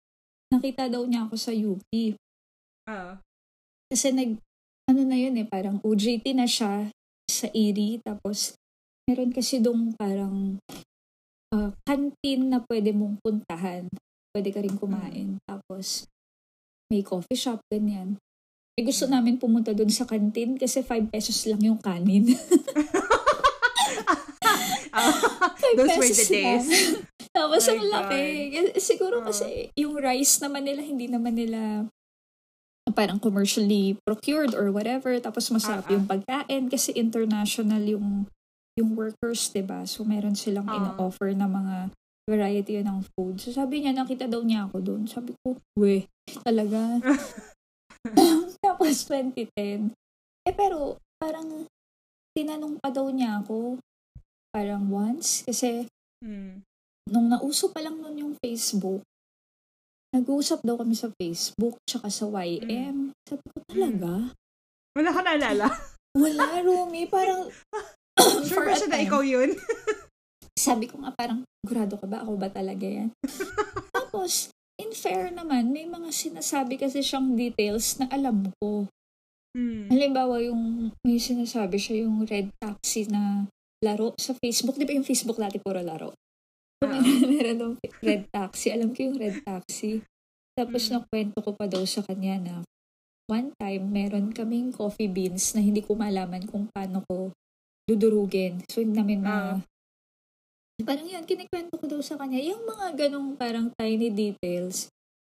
nakita 0.53 0.93
daw 0.93 1.09
niya 1.09 1.25
ako 1.25 1.35
sa 1.41 1.53
UP. 1.57 1.83
Ah. 2.85 3.17
Kasi 3.89 4.13
nag, 4.13 4.37
ano 4.89 5.01
na 5.05 5.17
yun 5.17 5.37
eh, 5.41 5.49
parang 5.49 5.81
OJT 5.81 6.37
na 6.37 6.45
siya 6.45 6.93
sa 7.29 7.49
Erie. 7.57 8.01
Tapos, 8.05 8.57
meron 9.09 9.33
kasi 9.33 9.61
dong 9.61 9.97
parang 9.97 10.61
ah, 11.53 11.73
canteen 11.89 12.53
na 12.53 12.61
pwede 12.69 12.93
mong 12.93 13.21
puntahan. 13.25 13.89
Pwede 14.33 14.49
ka 14.53 14.61
rin 14.61 14.77
kumain. 14.77 15.37
Tapos, 15.45 16.09
may 16.93 17.01
coffee 17.01 17.41
shop, 17.41 17.61
ganyan. 17.73 18.21
Eh, 18.73 18.89
gusto 18.89 19.05
namin 19.05 19.37
pumunta 19.37 19.77
doon 19.77 19.93
sa 19.93 20.09
canteen 20.09 20.57
kasi 20.57 20.81
5 20.81 21.13
pesos 21.13 21.37
lang 21.45 21.61
yung 21.61 21.77
kanin. 21.77 22.25
Five 24.93 25.77
Those 25.77 25.97
were 25.97 26.09
the 26.09 26.29
days. 26.29 26.67
Tapos, 27.37 27.65
My 27.65 27.73
ang 27.73 27.83
laki. 27.85 28.25
Kasi- 28.53 28.77
Siguro 28.81 29.21
Oh. 29.21 29.25
kasi 29.25 29.73
yung 29.77 29.97
rice 29.97 30.41
naman 30.41 30.65
nila, 30.65 30.81
hindi 30.85 31.09
naman 31.09 31.37
nila 31.37 31.89
parang 32.93 33.17
commercially 33.17 33.97
procured 34.05 34.53
or 34.53 34.69
whatever. 34.69 35.17
Tapos 35.17 35.49
masarap 35.49 35.89
ah. 35.89 35.93
yung 35.97 36.05
pagkain 36.05 36.69
kasi 36.69 36.93
international 36.93 37.81
yung 37.81 38.29
yung 38.77 38.93
workers, 38.93 39.49
'di 39.49 39.65
ba? 39.65 39.89
So 39.89 40.05
meron 40.05 40.37
silang 40.37 40.69
Ah. 40.69 40.77
ino-offer 40.77 41.33
na 41.33 41.49
mga 41.49 41.89
variety 42.29 42.85
ng 42.85 43.01
food. 43.13 43.41
So 43.41 43.49
sabi 43.49 43.81
niya, 43.81 43.97
nakita 43.97 44.29
daw 44.29 44.45
niya 44.45 44.69
ako 44.69 44.77
doon. 44.85 45.03
Sabi 45.09 45.33
ko, 45.41 45.57
we, 45.73 46.05
talaga. 46.45 47.01
was 48.79 49.05
2010. 49.09 49.93
Eh 50.43 50.51
pero, 50.51 50.99
parang, 51.23 51.71
tinanong 52.35 52.75
pa 52.83 52.91
daw 52.91 53.07
niya 53.07 53.39
ako, 53.39 53.79
parang 54.51 54.91
once, 54.91 55.47
kasi, 55.47 55.87
Mm. 56.23 56.63
nung 57.11 57.27
nauso 57.31 57.71
pa 57.71 57.83
lang 57.83 57.99
nun 57.99 58.15
yung 58.19 58.35
Facebook, 58.43 59.03
nag-uusap 60.13 60.61
daw 60.63 60.77
kami 60.79 60.93
sa 60.95 61.09
Facebook, 61.15 61.79
tsaka 61.89 62.11
sa 62.13 62.27
YM. 62.29 63.11
Sabi 63.27 63.43
ko, 63.49 63.59
talaga? 63.65 64.13
Wala 64.93 65.11
ka 65.11 65.21
naalala? 65.25 65.69
Wala, 66.23 66.61
Rumi. 66.61 67.09
Parang, 67.09 67.49
Sure 68.47 68.69
ba 68.69 68.77
siya 68.77 68.93
na 68.93 69.01
ikaw 69.01 69.25
yun? 69.25 69.57
sabi 70.53 70.85
ko 70.87 71.01
nga 71.01 71.11
parang, 71.17 71.43
gurado 71.65 71.97
ka 71.97 72.05
ba? 72.05 72.21
Ako 72.23 72.37
ba 72.37 72.53
talaga 72.53 72.85
yan? 72.85 73.09
Tapos, 73.97 74.52
in 74.83 74.93
fair 74.93 75.31
naman, 75.31 75.71
may 75.71 75.87
mga 75.87 76.11
sinasabi 76.11 76.77
kasi 76.77 77.01
siyang 77.01 77.39
details 77.39 78.03
na 78.03 78.11
alam 78.11 78.51
ko. 78.59 78.91
Mm. 79.55 79.93
Halimbawa, 79.93 80.43
yung 80.43 80.91
may 81.07 81.23
sinasabi 81.23 81.79
siya 81.79 82.09
yung 82.09 82.25
red 82.27 82.51
taxi 82.59 83.07
na 83.07 83.47
laro 83.85 84.17
sa 84.19 84.35
Facebook. 84.35 84.75
Di 84.75 84.89
ba 84.89 84.97
yung 84.97 85.07
Facebook 85.07 85.39
dati 85.39 85.63
puro 85.63 85.79
laro? 85.79 86.17
So, 86.83 86.89
Ah. 86.91 86.99
meron, 87.31 87.59
ng 87.63 87.75
red 88.03 88.27
taxi. 88.33 88.75
Alam 88.75 88.91
ko 88.91 89.13
yung 89.13 89.19
red 89.21 89.39
taxi. 89.45 90.03
Tapos 90.59 90.89
Mm. 90.89 90.93
nakwento 90.99 91.39
ko 91.41 91.51
pa 91.55 91.71
daw 91.71 91.85
sa 91.87 92.03
kanya 92.03 92.37
na 92.43 92.55
one 93.31 93.55
time, 93.57 93.85
meron 93.89 94.35
kaming 94.35 94.75
coffee 94.75 95.09
beans 95.09 95.57
na 95.57 95.63
hindi 95.65 95.81
ko 95.81 95.97
malaman 95.97 96.45
kung 96.49 96.69
paano 96.69 97.01
ko 97.07 97.33
dudurugin. 97.87 98.65
So, 98.69 98.83
hindi 98.83 98.99
namin 98.99 99.21
ma... 99.25 99.37
Ah. 99.37 99.57
Parang 100.85 101.07
yun, 101.07 101.25
kinikwento 101.25 101.75
ko 101.79 101.87
daw 101.89 102.01
sa 102.01 102.19
kanya. 102.19 102.41
Yung 102.43 102.63
mga 102.67 102.87
ganong 103.07 103.35
parang 103.35 103.71
tiny 103.79 104.09
details, 104.13 104.89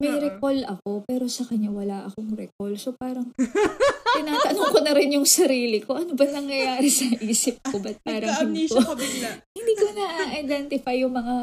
may 0.02 0.12
Oo. 0.12 0.20
recall 0.20 0.60
ako, 0.68 1.08
pero 1.08 1.26
sa 1.32 1.48
kanya 1.48 1.72
wala 1.72 2.08
akong 2.12 2.36
recall. 2.36 2.76
So, 2.76 2.91
parang 3.00 3.32
tinatanong 4.20 4.70
ko 4.76 4.80
na 4.84 4.91
rin 4.91 5.16
yung 5.16 5.28
sarili 5.28 5.80
ko, 5.80 5.96
ano 5.96 6.16
ba 6.16 6.28
nangyayari 6.28 6.91
sa 6.91 7.08
isip 7.24 7.64
ko? 7.64 7.80
Ba't 7.80 8.00
parang 8.04 8.52
hindi 8.52 8.68
ko, 8.68 8.80
hindi 9.58 9.74
ko 9.80 9.86
na-identify 9.96 10.96
yung 11.00 11.16
mga, 11.16 11.36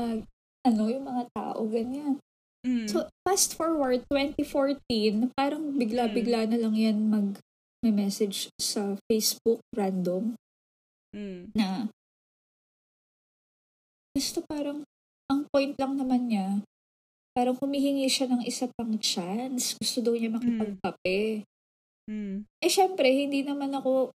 ano, 0.68 0.82
yung 0.88 1.04
mga 1.04 1.22
tao, 1.32 1.60
ganyan. 1.68 2.20
Mm. 2.62 2.86
So, 2.86 3.08
fast 3.26 3.56
forward, 3.56 4.04
2014, 4.12 5.32
parang 5.34 5.74
bigla-bigla 5.74 6.46
na 6.46 6.58
lang 6.60 6.76
yan 6.76 6.96
mag 7.10 7.40
may 7.82 7.90
message 7.90 8.46
sa 8.62 8.94
Facebook 9.10 9.58
random 9.74 10.38
Mm. 11.12 11.52
na 11.52 11.92
basta 14.12 14.44
parang 14.44 14.84
ang 15.32 15.48
point 15.48 15.72
lang 15.80 15.96
naman 15.96 16.28
niya 16.28 16.48
parang 17.32 17.56
humihingi 17.56 18.06
siya 18.12 18.28
ng 18.28 18.44
isa 18.44 18.68
pang 18.76 18.92
chance. 19.00 19.72
Gusto 19.80 20.04
daw 20.04 20.12
niya 20.12 20.28
makipagkape. 20.28 21.48
Mm. 22.04 22.44
Eh, 22.44 22.70
syempre, 22.72 23.08
hindi 23.08 23.40
naman 23.40 23.72
ako 23.72 24.12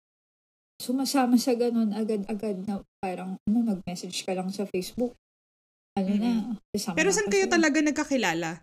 sumasama 0.77 1.41
sa 1.41 1.57
ganun 1.57 1.97
agad-agad 1.97 2.61
na 2.69 2.85
parang, 3.01 3.41
ano, 3.49 3.59
nag-message 3.65 4.21
ka 4.29 4.37
lang 4.37 4.53
sa 4.53 4.69
Facebook. 4.69 5.17
Ano 5.97 6.13
na, 6.21 6.33
kasama 6.77 6.97
Pero 7.01 7.09
saan 7.09 7.33
kayo 7.33 7.49
talaga 7.49 7.81
nagkakilala? 7.81 8.61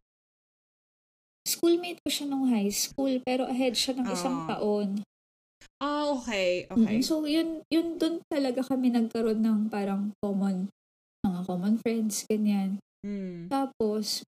Schoolmate 1.49 1.99
ko 2.05 2.09
siya 2.13 2.29
nung 2.29 2.45
high 2.45 2.69
school, 2.69 3.17
pero 3.25 3.49
ahead 3.49 3.73
siya 3.73 3.97
ng 3.97 4.07
isang 4.13 4.45
Ah. 4.45 4.47
taon. 4.53 5.01
Ah, 5.81 6.13
okay. 6.13 6.69
Okay. 6.69 7.01
Mm, 7.01 7.03
So, 7.03 7.25
yun, 7.25 7.65
yun 7.73 7.97
doon 7.97 8.21
talaga 8.29 8.61
kami 8.61 8.93
nagkaroon 8.93 9.41
ng 9.41 9.59
parang 9.73 10.13
common, 10.21 10.69
mga 11.23 11.41
common 11.47 11.75
friends, 11.79 12.27
ganyan. 12.27 12.77
Mm. 13.03 13.47
Tapos, 13.47 14.23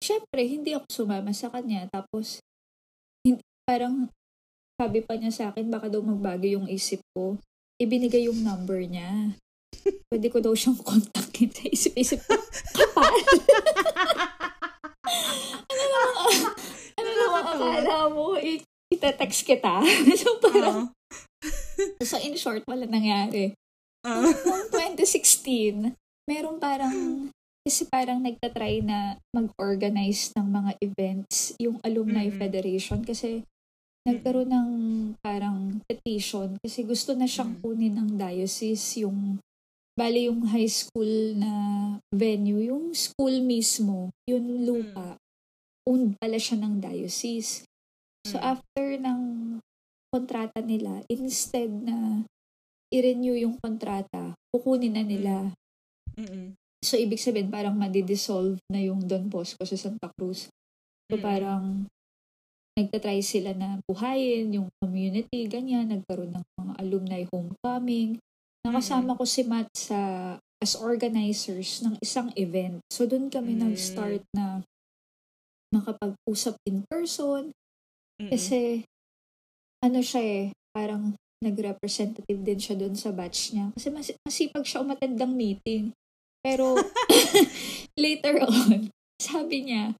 syempre, 0.00 0.42
hindi 0.42 0.72
ako 0.72 0.86
sumama 0.90 1.32
sa 1.32 1.52
kanya. 1.52 1.88
Tapos, 1.88 2.40
hindi, 3.22 3.44
parang, 3.62 4.08
sabi 4.80 5.04
pa 5.04 5.14
niya 5.14 5.30
sa 5.30 5.44
akin, 5.52 5.68
baka 5.68 5.92
daw 5.92 6.00
magbago 6.00 6.48
yung 6.48 6.66
isip 6.66 7.04
ko. 7.12 7.36
Ibinigay 7.76 8.26
yung 8.26 8.40
number 8.40 8.80
niya. 8.82 9.36
Pwede 10.08 10.28
ko 10.28 10.40
daw 10.40 10.52
siyang 10.56 10.80
kontakin 10.80 11.52
sa 11.52 11.64
isip-isip 11.68 12.20
ko. 12.24 12.36
Kapal! 12.72 13.12
ano 15.70 15.82
naman, 15.82 16.16
ano 16.96 17.10
naman 17.12 17.42
akala 17.52 17.96
mo? 18.08 18.36
I- 18.36 18.64
itetext 18.92 19.44
kita. 19.44 19.80
so, 20.16 20.36
parang, 20.40 20.92
Ah. 21.42 22.04
so 22.06 22.14
in 22.22 22.38
short, 22.38 22.62
wala 22.70 22.86
nangyari. 22.86 23.50
Ah. 24.06 24.22
Noong 24.22 24.70
2016, 25.42 25.94
meron 26.30 26.56
parang, 26.62 27.28
kasi 27.66 27.86
parang 27.90 28.22
nagtatry 28.22 28.82
na 28.82 29.18
mag-organize 29.34 30.30
ng 30.38 30.46
mga 30.46 30.72
events 30.82 31.54
yung 31.58 31.78
Alumni 31.82 32.26
Mm-mm. 32.30 32.38
Federation 32.38 33.02
kasi 33.02 33.42
nagkaroon 34.02 34.50
ng 34.50 34.70
parang 35.22 35.78
petition 35.86 36.58
kasi 36.58 36.82
gusto 36.82 37.14
na 37.14 37.26
siyang 37.26 37.54
Mm. 37.54 37.60
kunin 37.62 37.94
ng 37.94 38.10
diocese 38.18 39.06
yung 39.06 39.38
bali 39.94 40.26
yung 40.26 40.42
high 40.50 40.66
school 40.66 41.38
na 41.38 41.52
venue, 42.10 42.66
yung 42.66 42.90
school 42.96 43.38
mismo, 43.44 44.10
yung 44.26 44.66
lupa, 44.66 45.20
owned 45.86 46.18
pala 46.18 46.40
siya 46.40 46.58
ng 46.58 46.82
diocese. 46.82 47.62
So 48.26 48.42
Mm. 48.42 48.46
after 48.58 48.86
ng 48.98 49.22
kontrata 50.10 50.58
nila, 50.64 51.06
instead 51.06 51.70
na 51.70 52.26
i-renew 52.92 53.34
yung 53.34 53.56
kontrata, 53.58 54.36
kukunin 54.52 54.92
na 54.92 55.02
nila. 55.02 55.34
Mm-mm. 56.14 56.52
So, 56.84 57.00
ibig 57.00 57.22
sabihin, 57.22 57.48
parang 57.48 57.78
madi-dissolve 57.78 58.60
na 58.68 58.82
yung 58.82 59.06
Don 59.08 59.30
Bosco 59.32 59.64
sa 59.64 59.78
Santa 59.78 60.12
Cruz. 60.12 60.52
So, 61.08 61.16
Mm. 61.16 61.24
parang 61.24 61.64
nagtatry 62.76 63.22
sila 63.24 63.52
na 63.56 63.80
buhayin 63.84 64.52
yung 64.60 64.68
community, 64.80 65.44
ganyan. 65.46 65.88
Nagkaroon 65.92 66.32
ng 66.32 66.44
mga 66.58 66.72
alumni 66.80 67.22
homecoming. 67.28 68.18
Nakasama 68.66 69.16
ko 69.16 69.24
si 69.24 69.42
Matt 69.44 69.68
sa 69.76 69.98
as 70.62 70.78
organizers 70.78 71.82
ng 71.82 71.98
isang 71.98 72.30
event. 72.38 72.78
So, 72.90 73.06
doon 73.06 73.30
kami 73.30 73.58
Mm. 73.58 73.62
nag-start 73.72 74.22
na 74.34 74.62
makapag-usap 75.72 76.54
in 76.68 76.84
person. 76.86 77.50
Mm-mm. 78.20 78.30
Kasi, 78.30 78.84
ano 79.82 79.98
siya 80.04 80.22
eh, 80.22 80.44
parang 80.70 81.16
nag-representative 81.42 82.40
din 82.40 82.60
siya 82.62 82.78
doon 82.78 82.94
sa 82.94 83.10
batch 83.10 83.52
niya. 83.52 83.74
Kasi 83.74 83.90
mas- 83.90 84.18
masipag 84.22 84.64
siya 84.64 84.86
umattend 84.86 85.18
ng 85.18 85.32
meeting. 85.34 85.90
Pero, 86.42 86.78
later 88.02 88.46
on, 88.46 88.90
sabi 89.18 89.66
niya, 89.66 89.94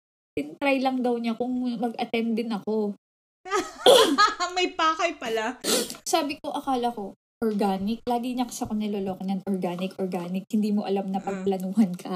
try 0.59 0.79
lang 0.79 1.03
daw 1.03 1.19
niya 1.19 1.35
kung 1.35 1.53
mag-attend 1.79 2.39
din 2.39 2.51
ako. 2.55 2.95
May 4.57 4.71
pakay 4.73 5.19
pala. 5.19 5.59
Sabi 6.07 6.39
ko, 6.39 6.55
akala 6.55 6.95
ko, 6.95 7.19
organic. 7.43 8.07
Lagi 8.07 8.39
niya 8.39 8.47
kasi 8.47 8.63
ako 8.63 8.79
niloloko 8.79 9.23
ng 9.27 9.43
organic, 9.51 9.99
organic. 9.99 10.47
Hindi 10.47 10.71
mo 10.71 10.87
alam 10.87 11.11
na 11.11 11.19
pagplanuhan 11.19 11.91
ka. 11.99 12.15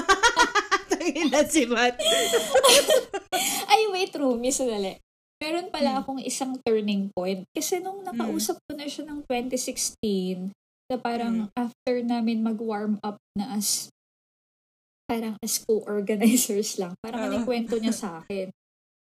Tangina 0.90 1.42
si 1.46 1.66
Matt. 1.66 1.98
Ay, 3.66 3.90
wait, 3.90 4.14
Rumi, 4.14 4.54
sandali. 4.54 4.94
Meron 5.40 5.72
pala 5.72 5.96
Hmm. 5.96 6.00
akong 6.04 6.20
isang 6.20 6.52
turning 6.60 7.08
point. 7.10 7.48
Kasi 7.50 7.80
nung 7.80 8.04
nakausap 8.04 8.60
ko 8.68 8.76
na 8.76 8.84
siya 8.84 9.08
ng 9.08 9.24
2016, 9.24 10.52
na 10.90 10.98
parang 10.98 11.46
after 11.54 12.02
namin 12.02 12.42
mag-warm 12.42 12.98
up 13.00 13.16
na 13.32 13.56
as 13.56 13.88
parang 15.06 15.34
as 15.40 15.58
co-organizers 15.62 16.76
lang. 16.76 16.92
Parang 17.00 17.30
yung 17.32 17.46
kwento 17.46 17.78
niya 17.78 17.94
sa 17.94 18.20
akin. 18.20 18.50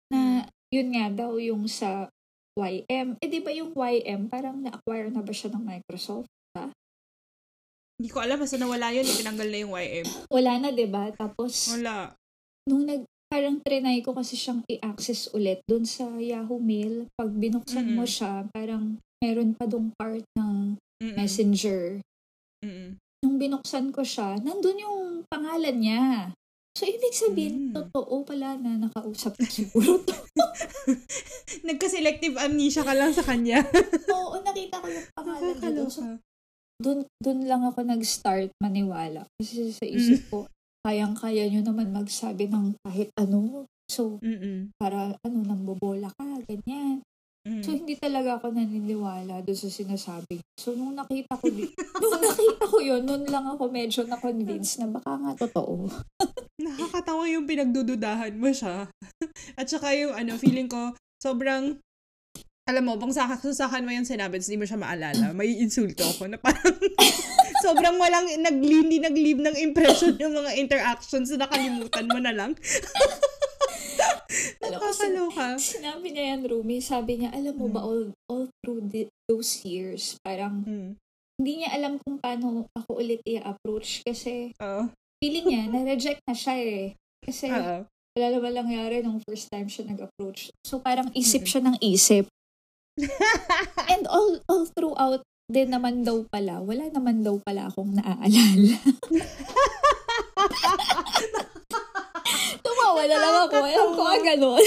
Na 0.09 0.45
yun 0.71 0.93
nga 0.93 1.25
daw 1.25 1.37
yung 1.37 1.65
sa 1.67 2.09
YM. 2.55 3.17
Eh 3.19 3.29
di 3.29 3.41
ba 3.41 3.51
yung 3.51 3.73
YM, 3.73 4.29
parang 4.29 4.61
na-acquire 4.61 5.09
na 5.09 5.25
ba 5.25 5.33
siya 5.33 5.51
ng 5.51 5.65
Microsoft? 5.65 6.29
Hindi 8.01 8.09
ko 8.09 8.25
alam, 8.25 8.41
basta 8.41 8.57
nawala 8.57 8.97
yun, 8.97 9.05
itinanggal 9.05 9.45
na 9.45 9.59
yung 9.61 9.75
YM. 9.77 10.07
Wala 10.33 10.53
na, 10.57 10.69
di 10.73 10.89
ba? 10.89 11.13
Tapos, 11.13 11.69
Wala. 11.69 12.17
nung 12.65 12.89
nag, 12.89 13.05
parang 13.31 13.63
trinay 13.63 14.03
ko 14.03 14.11
kasi 14.11 14.35
siyang 14.35 14.67
i-access 14.67 15.31
ulit 15.31 15.63
doon 15.65 15.87
sa 15.87 16.11
Yahoo 16.19 16.59
Mail. 16.59 17.07
Pag 17.15 17.31
binuksan 17.31 17.95
mo 17.95 18.03
Mm-mm. 18.03 18.11
siya, 18.11 18.45
parang 18.51 18.99
meron 19.23 19.55
pa 19.55 19.65
dong 19.65 19.95
part 19.95 20.27
ng 20.35 20.75
Mm-mm. 20.99 21.15
messenger. 21.15 22.03
Mm-mm. 22.61 22.99
Nung 23.23 23.37
binuksan 23.39 23.95
ko 23.95 24.03
siya, 24.03 24.35
nandun 24.37 24.83
yung 24.83 25.01
pangalan 25.31 25.77
niya. 25.79 26.35
So, 26.75 26.87
ibig 26.87 27.13
sabihin, 27.13 27.71
Mm. 27.71 27.75
totoo 27.77 28.25
pala 28.25 28.57
na 28.57 28.79
nakausap 28.81 29.37
ko 29.37 29.47
siguro 29.47 30.01
to. 30.01 30.15
Nagka-selective 31.69 32.35
amnesia 32.37 32.83
ka 32.83 32.95
lang 32.95 33.13
sa 33.13 33.23
kanya. 33.23 33.61
Oo, 34.11 34.39
nakita 34.41 34.81
ko 34.81 34.87
yung 34.89 35.09
pangalan 35.13 35.55
niya 35.55 35.71
doon. 35.73 35.91
So, 35.91 36.03
dun, 36.81 36.99
dun 37.19 37.41
lang 37.45 37.63
ako 37.63 37.85
nag-start 37.85 38.55
maniwala. 38.59 39.27
Kasi 39.37 39.71
sa 39.71 39.85
isip 39.85 40.31
ko, 40.31 40.47
kayang-kaya 40.85 41.49
nyo 41.49 41.61
naman 41.65 41.93
magsabi 41.93 42.49
ng 42.49 42.81
kahit 42.85 43.13
ano. 43.21 43.69
So, 43.91 44.23
Mm-mm. 44.23 44.71
para 44.79 45.19
ano, 45.27 45.39
nambobola 45.43 46.15
ka, 46.15 46.25
ganyan. 46.47 47.03
Mm. 47.41 47.65
So, 47.65 47.73
hindi 47.73 47.97
talaga 47.97 48.37
ako 48.37 48.53
naniniwala 48.53 49.41
doon 49.41 49.59
sa 49.59 49.73
sinasabi. 49.73 50.45
So, 50.61 50.77
nung 50.77 50.93
nakita 50.93 51.41
ko, 51.41 51.49
di- 51.57 51.73
nung 51.73 52.21
nakita 52.21 52.65
ko 52.69 52.79
yun, 52.85 53.03
nun 53.09 53.25
lang 53.27 53.49
ako 53.49 53.73
medyo 53.73 54.05
na-convince 54.05 54.85
na 54.85 54.93
baka 54.93 55.17
nga 55.17 55.33
totoo. 55.49 55.89
Nakakatawa 56.65 57.25
yung 57.33 57.49
pinagdududahan 57.49 58.37
mo 58.37 58.53
siya. 58.53 58.87
At 59.59 59.67
saka 59.73 59.97
yung 59.97 60.13
ano, 60.13 60.37
feeling 60.37 60.69
ko, 60.69 60.93
sobrang, 61.17 61.81
alam 62.69 62.83
mo, 62.85 63.01
bang 63.01 63.11
sasakan 63.17 63.89
mo 63.89 63.91
yung 63.91 64.05
sinabi, 64.05 64.37
hindi 64.37 64.61
mo 64.61 64.69
siya 64.69 64.79
maalala, 64.79 65.33
may 65.33 65.57
insulto 65.59 66.05
ako 66.05 66.29
na 66.29 66.37
parang, 66.37 66.77
sobrang 67.61 67.97
walang, 67.97 68.27
nag, 68.41 68.57
hindi 68.59 68.99
nag-leave 68.99 69.41
ng 69.41 69.57
impression 69.61 70.17
yung 70.17 70.35
mga 70.35 70.57
interactions 70.57 71.31
na 71.33 71.47
nakalimutan 71.47 72.07
mo 72.09 72.19
na 72.19 72.33
lang. 72.33 72.53
Alam 74.61 74.79
ko, 74.79 74.87
Nakakaloka. 74.87 75.47
Sinabi 75.59 76.07
niya 76.15 76.25
yan, 76.37 76.41
Rumi. 76.47 76.79
Sabi 76.79 77.21
niya, 77.21 77.35
alam 77.35 77.55
mo 77.59 77.67
ba, 77.67 77.83
all, 77.83 78.15
all 78.31 78.47
through 78.63 78.87
the, 78.89 79.11
those 79.27 79.67
years, 79.67 80.17
parang 80.23 80.63
Mm. 80.65 80.91
hindi 81.41 81.53
niya 81.65 81.73
alam 81.73 81.97
kung 82.05 82.21
paano 82.21 82.69
ako 82.77 83.01
ulit 83.01 83.21
i-approach 83.25 84.05
kasi 84.05 84.53
Oo. 84.61 84.93
feeling 85.19 85.47
niya, 85.49 85.63
na-reject 85.73 86.21
na 86.29 86.37
siya 86.37 86.57
eh. 86.61 86.85
Kasi 87.25 87.49
Oo. 87.49 87.89
wala 87.89 88.27
naman 88.29 88.53
nangyari 88.55 89.01
nung 89.01 89.25
first 89.25 89.49
time 89.49 89.67
siya 89.67 89.89
nag-approach. 89.89 90.53
So 90.63 90.79
parang 90.79 91.09
isip 91.17 91.49
siya 91.49 91.65
ng 91.65 91.81
isip. 91.81 92.29
And 93.93 94.05
all 94.05 94.45
all 94.51 94.69
throughout 94.69 95.25
din 95.51 95.69
naman 95.69 96.01
daw 96.01 96.23
pala, 96.25 96.59
wala 96.61 96.87
naman 96.89 97.21
daw 97.21 97.37
pala 97.39 97.67
akong 97.67 97.93
naaalala. 97.93 98.79
Tumawa 102.61 103.03
na 103.05 103.17
lang 103.17 103.35
ako. 103.45 103.57
Alam 103.61 103.89
ko 103.93 104.03
nga 104.03 104.19
ganun. 104.25 104.65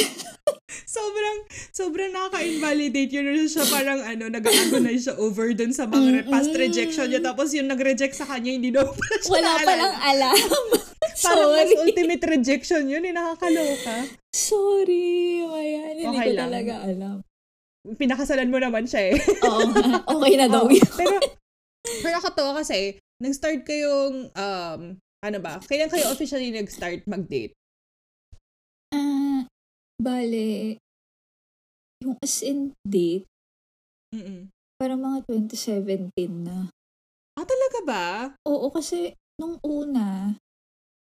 sobrang, 0.86 1.38
sobrang 1.72 2.12
nakaka-invalidate 2.12 3.10
yun. 3.10 3.26
Yun 3.32 3.48
siya 3.48 3.66
parang 3.66 4.00
ano, 4.02 4.28
nag-agonize 4.28 5.04
siya 5.04 5.16
over 5.18 5.54
dun 5.54 5.72
sa 5.72 5.86
mga 5.86 6.08
re- 6.14 6.28
past 6.28 6.52
rejection 6.54 7.08
niya. 7.08 7.22
Tapos 7.22 7.52
yung 7.52 7.68
nag-reject 7.68 8.14
sa 8.14 8.26
kanya, 8.26 8.52
hindi 8.52 8.70
daw 8.70 8.84
pala 8.86 9.16
siya 9.18 9.32
Wala 9.32 9.42
naalala. 9.50 9.66
palang 9.66 9.96
alam. 10.02 10.38
Parang 11.24 11.54
mas 11.54 11.70
Sorry. 11.70 11.78
ultimate 11.80 12.24
rejection 12.26 12.84
yun. 12.84 13.00
Eh, 13.02 13.14
nakakaloka. 13.14 14.10
Sorry. 14.34 15.46
Ayan, 15.46 15.94
hindi 15.96 16.10
Okay 16.10 16.26
ko 16.26 16.32
lang. 16.34 16.42
talaga 16.50 16.74
alam. 16.84 17.16
Pinakasalan 17.84 18.48
mo 18.48 18.64
naman 18.64 18.88
siya 18.88 19.12
eh. 19.12 19.16
Oo. 19.48 19.68
Okay 20.20 20.34
na 20.40 20.48
daw 20.48 20.72
yun. 20.72 20.88
pero, 20.96 21.20
pero 21.84 22.12
nakakatawa 22.16 22.64
kasi, 22.64 22.96
nag-start 23.20 23.68
kayong, 23.68 24.32
um, 24.32 24.82
ano 25.24 25.38
ba, 25.44 25.60
kailan 25.68 25.92
kayo 25.92 26.08
officially 26.12 26.52
nag-start 26.56 27.04
mag-date? 27.08 27.52
Ah, 28.96 29.44
bale, 30.00 30.80
yung 32.04 32.16
as 32.20 32.44
in 32.44 32.76
date, 32.84 33.28
Mm-mm. 34.16 34.52
parang 34.80 35.00
mga 35.00 35.24
2017 35.28 36.12
na. 36.44 36.68
Ah, 37.40 37.48
talaga 37.48 37.80
ba? 37.84 38.08
Oo, 38.48 38.70
kasi 38.70 39.16
nung 39.40 39.58
una, 39.64 40.38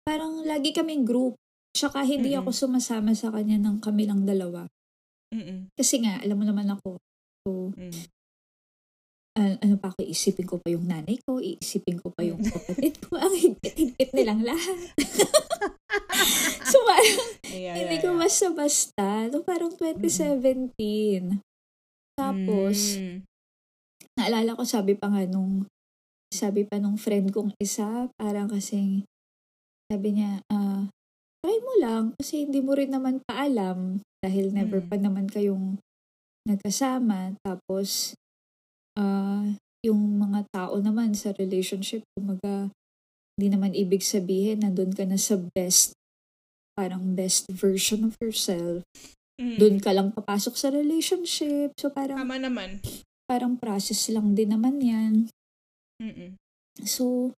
parang 0.07 0.43
lagi 0.47 0.70
kaming 0.75 1.05
group. 1.05 1.35
Tsaka 1.75 2.07
hindi 2.07 2.33
Mm-mm. 2.33 2.47
ako 2.47 2.51
sumasama 2.55 3.12
sa 3.18 3.35
kanya 3.35 3.59
ng 3.59 3.83
kami 3.83 4.07
lang 4.07 4.22
dalawa. 4.22 4.70
Mm-mm. 5.35 5.59
Kasi 5.74 5.99
nga, 5.99 6.22
alam 6.22 6.39
mo 6.39 6.45
naman 6.47 6.70
ako. 6.70 7.03
So, 7.43 7.74
Mm. 7.74 7.93
ah, 9.35 9.55
ano 9.59 9.74
pa 9.82 9.91
ako, 9.91 10.07
iisipin 10.07 10.47
ko 10.47 10.62
pa 10.62 10.70
yung 10.70 10.87
nanay 10.87 11.18
ko, 11.26 11.43
iisipin 11.43 11.99
ko 11.99 12.14
pa 12.14 12.22
yung 12.22 12.39
kapatid 12.41 13.03
ko. 13.03 13.18
Ang 13.18 13.35
higpit-higpit 13.35 14.14
nilang 14.14 14.47
lahat. 14.47 14.78
so, 16.70 16.78
parang, 16.87 17.18
Yeah, 17.51 17.74
hindi 17.78 17.99
yeah, 17.99 18.03
ko 18.03 18.09
yeah. 18.14 18.20
basta-basta. 18.22 19.07
No, 19.30 19.43
parang 19.43 19.74
2017. 19.74 21.43
Tapos, 22.14 22.95
Mm. 22.99 23.26
naalala 24.14 24.55
ko, 24.55 24.62
sabi 24.62 24.95
pa 24.95 25.11
nga 25.11 25.26
nung, 25.26 25.66
sabi 26.30 26.62
pa 26.62 26.78
nung 26.78 26.95
friend 26.95 27.35
kong 27.35 27.55
isa, 27.59 28.07
parang 28.14 28.47
kasing, 28.47 29.03
sabi 29.91 30.18
niya, 30.18 30.43
ah, 30.51 30.87
try 31.45 31.61
mo 31.61 31.73
lang, 31.77 32.17
kasi 32.17 32.49
hindi 32.49 32.65
mo 32.65 32.73
rin 32.73 32.89
naman 32.89 33.21
paalam, 33.29 34.01
dahil 34.25 34.57
never 34.57 34.81
Mm. 34.81 34.89
pa 34.89 34.97
naman 34.97 35.29
kayong 35.29 35.77
nagkasama. 36.49 37.37
Tapos, 37.45 38.17
ah, 38.97 39.53
yung 39.85 40.17
mga 40.17 40.49
tao 40.49 40.81
naman 40.81 41.13
sa 41.13 41.37
relationship, 41.37 42.01
kumaga, 42.17 42.73
hindi 43.37 43.53
naman 43.53 43.77
ibig 43.77 44.01
sabihin 44.01 44.65
na 44.65 44.73
doon 44.73 44.97
ka 44.97 45.05
na 45.05 45.21
sa 45.21 45.37
best, 45.53 45.93
parang 46.73 47.13
best 47.13 47.45
version 47.53 48.09
of 48.09 48.17
yourself. 48.25 48.81
Mm. 49.37 49.61
Doon 49.61 49.77
ka 49.85 49.93
lang 49.93 50.17
papasok 50.17 50.55
sa 50.57 50.73
relationship. 50.73 51.77
So, 51.77 51.93
parang, 51.93 52.25
Tama 52.25 52.41
naman. 52.41 52.81
parang 53.29 53.61
process 53.61 54.09
lang 54.09 54.33
din 54.33 54.57
naman 54.57 54.81
yan. 54.81 55.29
Mm-mm. 56.01 56.41
So, 56.89 57.37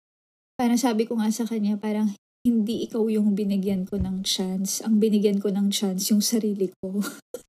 parang 0.60 0.78
sabi 0.78 1.10
ko 1.10 1.18
nga 1.18 1.34
sa 1.34 1.50
kanya, 1.50 1.80
parang 1.82 2.14
hindi 2.46 2.86
ikaw 2.86 3.10
yung 3.10 3.34
binigyan 3.34 3.90
ko 3.90 3.98
ng 3.98 4.22
chance. 4.22 4.86
Ang 4.86 5.02
binigyan 5.02 5.42
ko 5.42 5.50
ng 5.50 5.74
chance 5.74 6.14
yung 6.14 6.22
sarili 6.22 6.70
ko. 6.78 7.02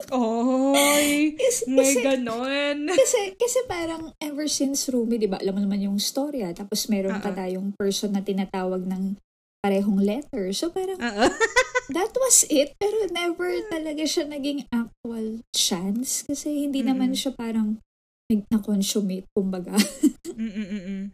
Oy! 0.08 1.06
kasi, 1.40 1.68
May 1.68 1.92
kasi, 1.92 2.00
ganon. 2.00 2.88
kasi, 3.04 3.36
kasi 3.36 3.58
parang 3.68 4.16
ever 4.24 4.48
since 4.48 4.88
Rumi, 4.88 5.20
di 5.20 5.28
ba, 5.28 5.36
alam 5.36 5.52
mo 5.52 5.60
naman 5.60 5.84
yung 5.84 6.00
storya. 6.00 6.48
Tapos 6.56 6.88
meron 6.88 7.20
pa 7.20 7.28
Oo. 7.28 7.36
tayong 7.36 7.68
person 7.76 8.16
na 8.16 8.24
tinatawag 8.24 8.88
ng 8.88 9.20
parehong 9.60 10.00
letter. 10.00 10.48
So 10.56 10.72
parang 10.72 10.96
Oo. 10.96 11.26
that 11.96 12.16
was 12.16 12.48
it. 12.48 12.72
Pero 12.80 13.04
never 13.12 13.52
talaga 13.68 14.00
siya 14.08 14.24
naging 14.24 14.64
actual 14.72 15.44
chance. 15.52 16.24
Kasi 16.24 16.64
hindi 16.64 16.80
naman 16.80 17.12
Mm-mm. 17.12 17.20
siya 17.20 17.32
parang 17.36 17.84
nag- 18.32 18.48
na-consummate, 18.48 19.28
kumbaga. 19.36 19.76
Mm-mm-mm. 20.32 21.12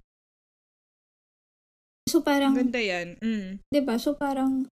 So 2.12 2.20
parang, 2.20 2.52
Ang 2.52 2.68
ganda 2.68 2.82
yan. 2.84 3.16
Mm. 3.24 3.64
'di 3.72 3.80
ba? 3.80 3.96
So 3.96 4.12
parang 4.12 4.68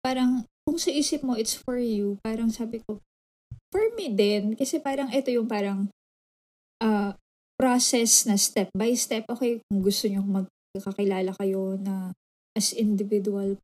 parang 0.00 0.48
kung 0.64 0.80
sa 0.80 0.88
isip 0.88 1.20
mo 1.20 1.36
it's 1.36 1.52
for 1.60 1.76
you, 1.76 2.16
parang 2.24 2.48
sabi 2.48 2.80
ko 2.88 2.96
for 3.68 3.84
me 3.92 4.08
din 4.08 4.56
kasi 4.56 4.80
parang 4.80 5.12
ito 5.12 5.28
yung 5.28 5.44
parang 5.44 5.92
uh, 6.80 7.12
process 7.60 8.24
na 8.24 8.40
step 8.40 8.72
by 8.72 8.96
step. 8.96 9.28
Okay, 9.28 9.60
kung 9.68 9.84
gusto 9.84 10.08
niyo 10.08 10.24
magkakilala 10.24 11.36
kayo 11.36 11.76
na 11.76 12.16
as 12.56 12.72
individual 12.72 13.60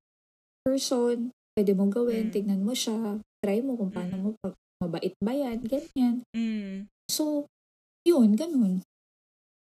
person, 0.61 1.33
pwede 1.57 1.73
mo 1.73 1.89
gawin, 1.89 2.29
Mm. 2.29 2.33
tignan 2.37 2.61
mo 2.61 2.77
siya, 2.77 3.17
try 3.41 3.65
mo 3.65 3.81
kung 3.81 3.93
paano 3.93 4.15
Mm. 4.21 4.23
mo 4.23 4.29
pag 4.45 4.55
mabait 4.85 5.15
ba 5.25 5.33
yan, 5.33 5.65
ganyan. 5.65 6.21
Mm. 6.37 6.85
So, 7.09 7.49
yun, 8.05 8.37
ganun. 8.37 8.85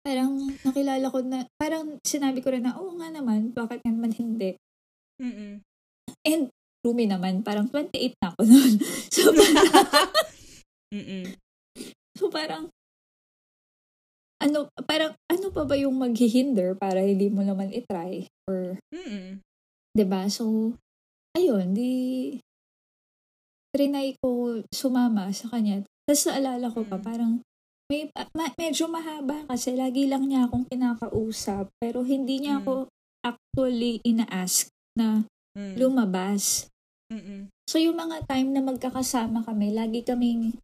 Parang 0.05 0.37
nakilala 0.61 1.09
ko 1.09 1.25
na, 1.25 1.49
parang 1.57 1.97
sinabi 2.05 2.45
ko 2.45 2.53
rin 2.53 2.69
na, 2.69 2.77
oo 2.77 2.93
nga 3.01 3.09
naman, 3.09 3.57
bakit 3.57 3.81
nga 3.81 3.89
naman 3.89 4.13
hindi? 4.13 4.53
Mm-mm. 5.17 5.65
And 6.29 6.53
Rumi 6.85 7.09
naman, 7.09 7.41
parang 7.41 7.73
28 7.73 8.13
na 8.21 8.29
ako 8.37 8.41
noon. 8.45 8.73
So, 9.15 9.33
parang, 9.33 9.65
Mm-mm. 10.95 11.25
so 12.13 12.29
parang, 12.29 12.65
ano, 14.45 14.69
parang, 14.85 15.17
ano 15.33 15.47
pa 15.49 15.65
ba 15.65 15.81
yung 15.81 15.97
maghihinder 15.97 16.77
para 16.77 17.01
hindi 17.01 17.33
mo 17.33 17.41
naman 17.41 17.73
itry? 17.73 18.29
Or, 18.45 18.77
Mm-mm. 18.93 19.41
ba 20.05 20.29
So, 20.29 20.77
ayun, 21.33 21.73
di, 21.73 21.93
trinay 23.73 24.21
ko 24.21 24.61
sumama 24.69 25.33
sa 25.33 25.49
kanya. 25.49 25.81
Tapos 26.05 26.29
naalala 26.29 26.69
ko 26.69 26.85
pa, 26.85 27.01
Mm. 27.01 27.05
parang, 27.05 27.33
may, 27.87 28.09
ma- 28.33 28.55
medyo 28.55 28.89
mahaba 28.89 29.45
kasi 29.47 29.77
lagi 29.77 30.09
lang 30.09 30.25
niya 30.25 30.49
akong 30.49 30.65
kinakausap. 30.67 31.69
Pero 31.79 32.01
hindi 32.01 32.41
niya 32.41 32.59
Mm. 32.59 32.63
ako 32.65 32.73
actually 33.21 34.01
ina-ask 34.03 34.69
na 34.97 35.25
Mm. 35.55 35.75
lumabas. 35.79 36.67
Mm-mm. 37.13 37.49
So, 37.69 37.79
yung 37.79 37.97
mga 37.97 38.27
time 38.27 38.51
na 38.51 38.61
magkakasama 38.61 39.45
kami, 39.45 39.71
lagi 39.71 40.03
kaming 40.03 40.57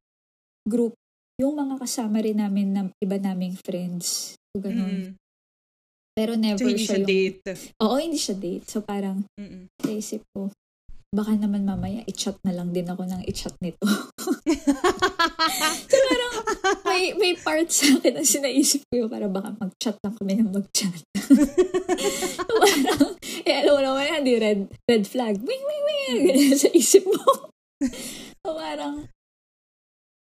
group, 0.66 0.96
yung 1.40 1.56
mga 1.56 1.78
kasama 1.78 2.20
rin 2.20 2.36
namin 2.36 2.68
na 2.72 2.82
iba 2.98 3.16
naming 3.16 3.56
friends. 3.56 4.34
So, 4.50 4.60
ganun. 4.60 5.14
Mm. 5.14 5.20
Pero 6.10 6.34
never 6.34 6.58
So, 6.58 6.68
hindi 6.68 6.82
siya 6.82 6.88
siya 6.90 7.00
yung... 7.00 7.08
date. 7.08 7.38
Oo, 7.80 7.96
hindi 7.96 8.18
siya 8.18 8.36
date. 8.36 8.66
So, 8.66 8.82
parang 8.82 9.24
Mm-mm. 9.38 9.70
naisip 9.86 10.20
ko, 10.34 10.50
baka 11.10 11.34
naman 11.34 11.66
mamaya 11.66 12.06
i-chat 12.06 12.38
na 12.46 12.54
lang 12.54 12.70
din 12.70 12.86
ako 12.86 13.02
ng 13.02 13.26
i-chat 13.26 13.50
nito. 13.58 13.82
so, 15.90 15.96
parang 16.06 16.34
may, 16.86 17.10
may 17.18 17.34
part 17.34 17.66
sa 17.66 17.98
akin 17.98 18.14
na 18.14 18.22
sinaisip 18.22 18.86
ko 18.86 19.10
para 19.10 19.26
baka 19.26 19.50
mag-chat 19.58 19.98
lang 20.06 20.14
kami 20.14 20.38
ng 20.38 20.54
mag-chat. 20.54 21.02
so, 21.18 22.54
parang, 22.62 23.18
eh, 23.42 23.54
alam 23.58 23.74
mo 23.74 23.80
naman 23.82 24.06
yan, 24.06 24.22
di 24.22 24.34
red, 24.38 24.60
red 24.86 25.04
flag. 25.10 25.42
Wing, 25.42 25.64
wing, 25.66 25.84
wing! 25.86 26.18
Ganyan 26.30 26.58
sa 26.62 26.70
isip 26.70 27.02
mo. 27.02 27.50
so, 28.46 28.54
parang, 28.54 29.10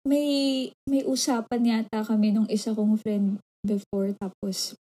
may 0.03 0.67
may 0.91 1.07
usapan 1.07 1.63
yata 1.63 2.03
kami 2.03 2.35
nung 2.35 2.51
isa 2.51 2.75
kong 2.75 2.99
friend 2.99 3.39
before 3.63 4.11
tapos 4.19 4.75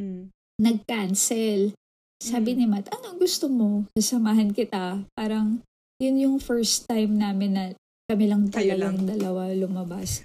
Mm. 0.00 0.32
nag-cancel. 0.56 1.76
Sabi 2.22 2.54
Mm. 2.54 2.56
ni 2.56 2.66
Matt, 2.70 2.86
ano 2.94 3.18
gusto 3.18 3.50
mo? 3.50 3.82
Sasamahan 3.92 4.54
kita. 4.54 5.02
Parang, 5.12 5.58
yun 5.98 6.16
yung 6.16 6.36
first 6.38 6.86
time 6.86 7.18
namin 7.18 7.50
na 7.50 7.64
kami 8.06 8.30
lang 8.30 8.46
Kayo 8.46 8.78
talagang 8.78 9.02
dalawa 9.02 9.50
lumabas. 9.50 10.22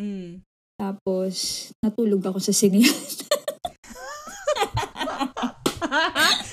Mm. 0.00 0.40
Tapos, 0.80 1.34
natulog 1.78 2.24
ako 2.24 2.40
sa 2.40 2.56
sinihan. 2.56 2.88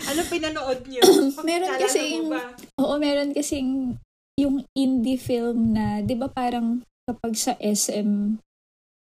ano 0.03 0.21
pinanood 0.27 0.83
niyo? 0.87 1.01
Meron 1.47 1.71
kasi 1.79 2.19
yung-? 2.19 2.31
Oo, 2.75 2.95
meron 2.99 3.31
kasing 3.31 3.95
yung 4.35 4.65
indie 4.73 5.15
film 5.15 5.71
na, 5.71 6.01
di 6.01 6.15
ba 6.15 6.27
parang 6.27 6.81
kapag 7.03 7.35
sa 7.35 7.53
SM, 7.55 8.39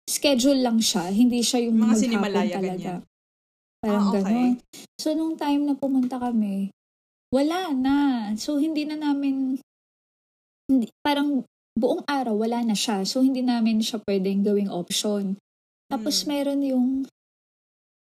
schedule 0.05 0.61
lang 0.61 0.81
siya. 0.81 1.09
Hindi 1.09 1.41
siya 1.41 1.65
yung 1.65 1.79
Mga 1.79 1.95
maghapon 2.11 2.21
talaga. 2.21 2.59
ganyan. 2.61 3.01
Parang 3.81 4.05
Ah, 4.07 4.13
okay. 4.13 4.23
ganon. 4.23 4.53
So, 5.01 5.17
nung 5.17 5.35
time 5.41 5.65
na 5.65 5.75
pumunta 5.75 6.21
kami, 6.21 6.69
wala 7.33 7.73
na. 7.73 7.97
So, 8.37 8.61
hindi 8.61 8.85
na 8.85 9.01
namin, 9.01 9.57
hindi, 10.69 10.87
parang 11.01 11.43
buong 11.73 12.05
araw, 12.05 12.37
wala 12.37 12.61
na 12.61 12.77
siya. 12.77 13.09
So, 13.09 13.25
hindi 13.25 13.41
namin 13.41 13.81
siya 13.81 14.05
pwedeng 14.05 14.45
gawing 14.45 14.69
option. 14.69 15.41
Tapos, 15.89 16.23
Mm. 16.23 16.29
meron 16.29 16.61
yung 16.63 16.87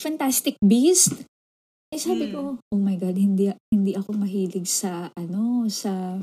Fantastic 0.02 0.58
Beast. 0.60 1.24
Eh, 1.94 2.00
sabi 2.00 2.26
Mm. 2.28 2.32
ko, 2.34 2.40
oh 2.58 2.80
my 2.80 2.98
God, 2.98 3.14
hindi, 3.16 3.48
hindi 3.70 3.92
ako 3.94 4.18
mahilig 4.18 4.66
sa, 4.66 5.08
ano, 5.14 5.70
sa, 5.70 6.18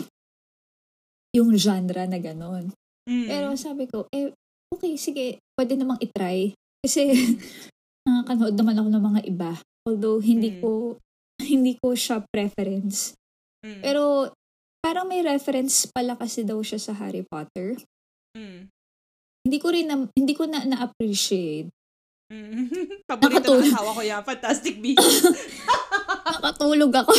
yung 1.32 1.56
genre 1.56 2.04
na 2.06 2.20
ganon. 2.20 2.70
Mm. 3.08 3.26
Pero 3.26 3.47
sabi 3.56 3.88
ko, 3.88 4.06
eh, 4.12 4.30
okay, 4.70 4.93
sige, 5.00 5.39
pwede 5.56 5.74
namang 5.74 6.02
itry. 6.04 6.54
Kasi, 6.84 7.02
nakakanood 8.10 8.55
naman 8.57 8.76
ako 8.82 8.89
ng 8.89 9.05
mga 9.05 9.22
iba. 9.30 9.51
Although, 9.86 10.20
hindi 10.20 10.57
Mm. 10.57 10.60
ko, 10.60 10.72
hindi 11.53 11.78
ko 11.78 11.93
siya 11.93 12.26
preference. 12.34 13.14
Mm. 13.62 13.82
Pero, 13.86 14.34
parang 14.82 15.05
may 15.05 15.22
reference 15.22 15.86
pala 15.91 16.18
kasi 16.18 16.41
daw 16.41 16.60
siya 16.60 16.82
sa 16.82 16.97
Harry 16.97 17.22
Potter. 17.22 17.78
Mm. 18.34 18.68
Hindi 19.45 19.57
ko 19.62 19.68
rin, 19.72 19.86
na, 19.88 19.95
hindi 20.16 20.34
ko 20.36 20.43
na, 20.49 20.66
na-appreciate. 20.66 21.70
Mm. 22.30 22.70
Paborito 23.10 23.57
ng 23.57 23.74
asawa 23.74 23.91
ko 23.93 24.01
yan. 24.01 24.22
Fantastic 24.22 24.78
Beasts. 24.80 25.26
Nakatulog 26.39 26.93
ako. 26.93 27.14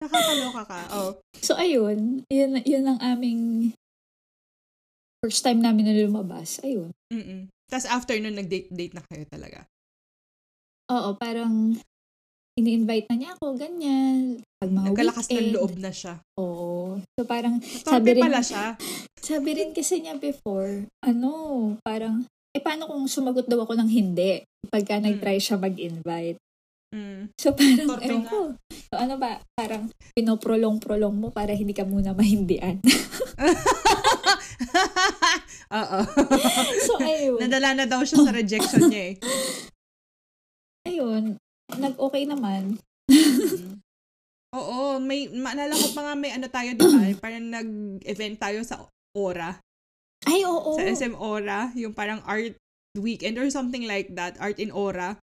Nakakaloka 0.00 0.62
ka. 0.68 0.78
Oh. 0.96 1.12
so, 1.38 1.54
ayun. 1.56 2.24
Yun, 2.32 2.60
yun 2.64 2.84
ang 2.88 2.98
aming 3.00 3.72
first 5.20 5.40
time 5.40 5.60
namin 5.60 5.88
na 5.88 5.94
lumabas. 5.96 6.60
Ayun. 6.60 6.92
Mm-mm. 7.12 7.48
Tapos 7.68 7.86
after 7.88 8.14
nun, 8.20 8.36
nag-date-date 8.36 8.94
na 8.94 9.02
kayo 9.08 9.24
talaga. 9.28 9.64
Oo, 10.92 11.16
parang 11.16 11.74
ini-invite 12.54 13.10
na 13.10 13.16
niya 13.18 13.30
ako, 13.34 13.58
ganyan. 13.58 14.38
Pag 14.62 14.70
mga 14.70 14.86
Nagkalakas 14.94 15.26
ng 15.26 15.32
weekend. 15.34 15.54
loob 15.58 15.72
na 15.80 15.90
siya. 15.90 16.14
Oo. 16.38 17.02
So, 17.18 17.26
parang, 17.26 17.58
Torpe 17.58 17.82
sabi 17.82 18.10
rin, 18.14 18.22
pala 18.22 18.40
siya. 18.44 18.78
sabi 19.18 19.50
rin 19.58 19.70
kasi 19.74 20.04
niya 20.04 20.14
before, 20.20 20.86
ano, 21.02 21.30
parang, 21.82 22.22
eh, 22.54 22.62
paano 22.62 22.86
kung 22.86 23.10
sumagot 23.10 23.50
daw 23.50 23.66
ako 23.66 23.74
ng 23.74 23.90
hindi 23.90 24.46
pagka 24.70 25.02
nag-try 25.02 25.42
siya 25.42 25.58
mag-invite? 25.58 26.38
Mm. 26.94 27.34
So, 27.34 27.50
parang, 27.58 27.88
Torpe 27.90 28.06
ewan 28.06 28.24
ko. 28.30 28.40
So, 28.70 28.94
ano 29.02 29.14
ba, 29.18 29.42
parang, 29.58 29.90
pinoprolong-prolong 30.14 31.10
mo 31.10 31.34
para 31.34 31.50
hindi 31.58 31.74
ka 31.74 31.82
muna 31.82 32.14
mahindian. 32.14 32.78
Oo. 35.72 36.00
so, 36.86 37.00
ayun. 37.00 37.38
Nadala 37.40 37.72
na 37.72 37.86
daw 37.88 38.04
siya 38.04 38.20
sa 38.20 38.32
rejection 38.34 38.92
niya 38.92 39.02
eh. 39.12 39.14
ayun. 40.88 41.40
Nag-okay 41.72 42.28
naman. 42.28 42.76
Mm. 43.08 43.80
Oo, 44.54 45.02
may, 45.02 45.26
maalala 45.34 45.74
ko 45.74 45.88
pa 45.90 46.00
nga 46.06 46.14
may 46.14 46.30
ano 46.30 46.46
tayo, 46.46 46.70
di 46.78 46.84
ba? 46.84 47.02
Parang 47.24 47.46
nag-event 47.50 48.36
tayo 48.38 48.60
sa 48.62 48.86
Ora. 49.14 49.58
Ay, 50.24 50.42
oo. 50.46 50.74
Sa 50.78 50.82
SM 50.82 51.14
Ora. 51.18 51.70
Yung 51.78 51.92
parang 51.92 52.24
art 52.24 52.56
weekend 52.98 53.38
or 53.38 53.46
something 53.50 53.84
like 53.84 54.10
that. 54.16 54.34
Art 54.40 54.58
in 54.58 54.72
Ora. 54.72 55.18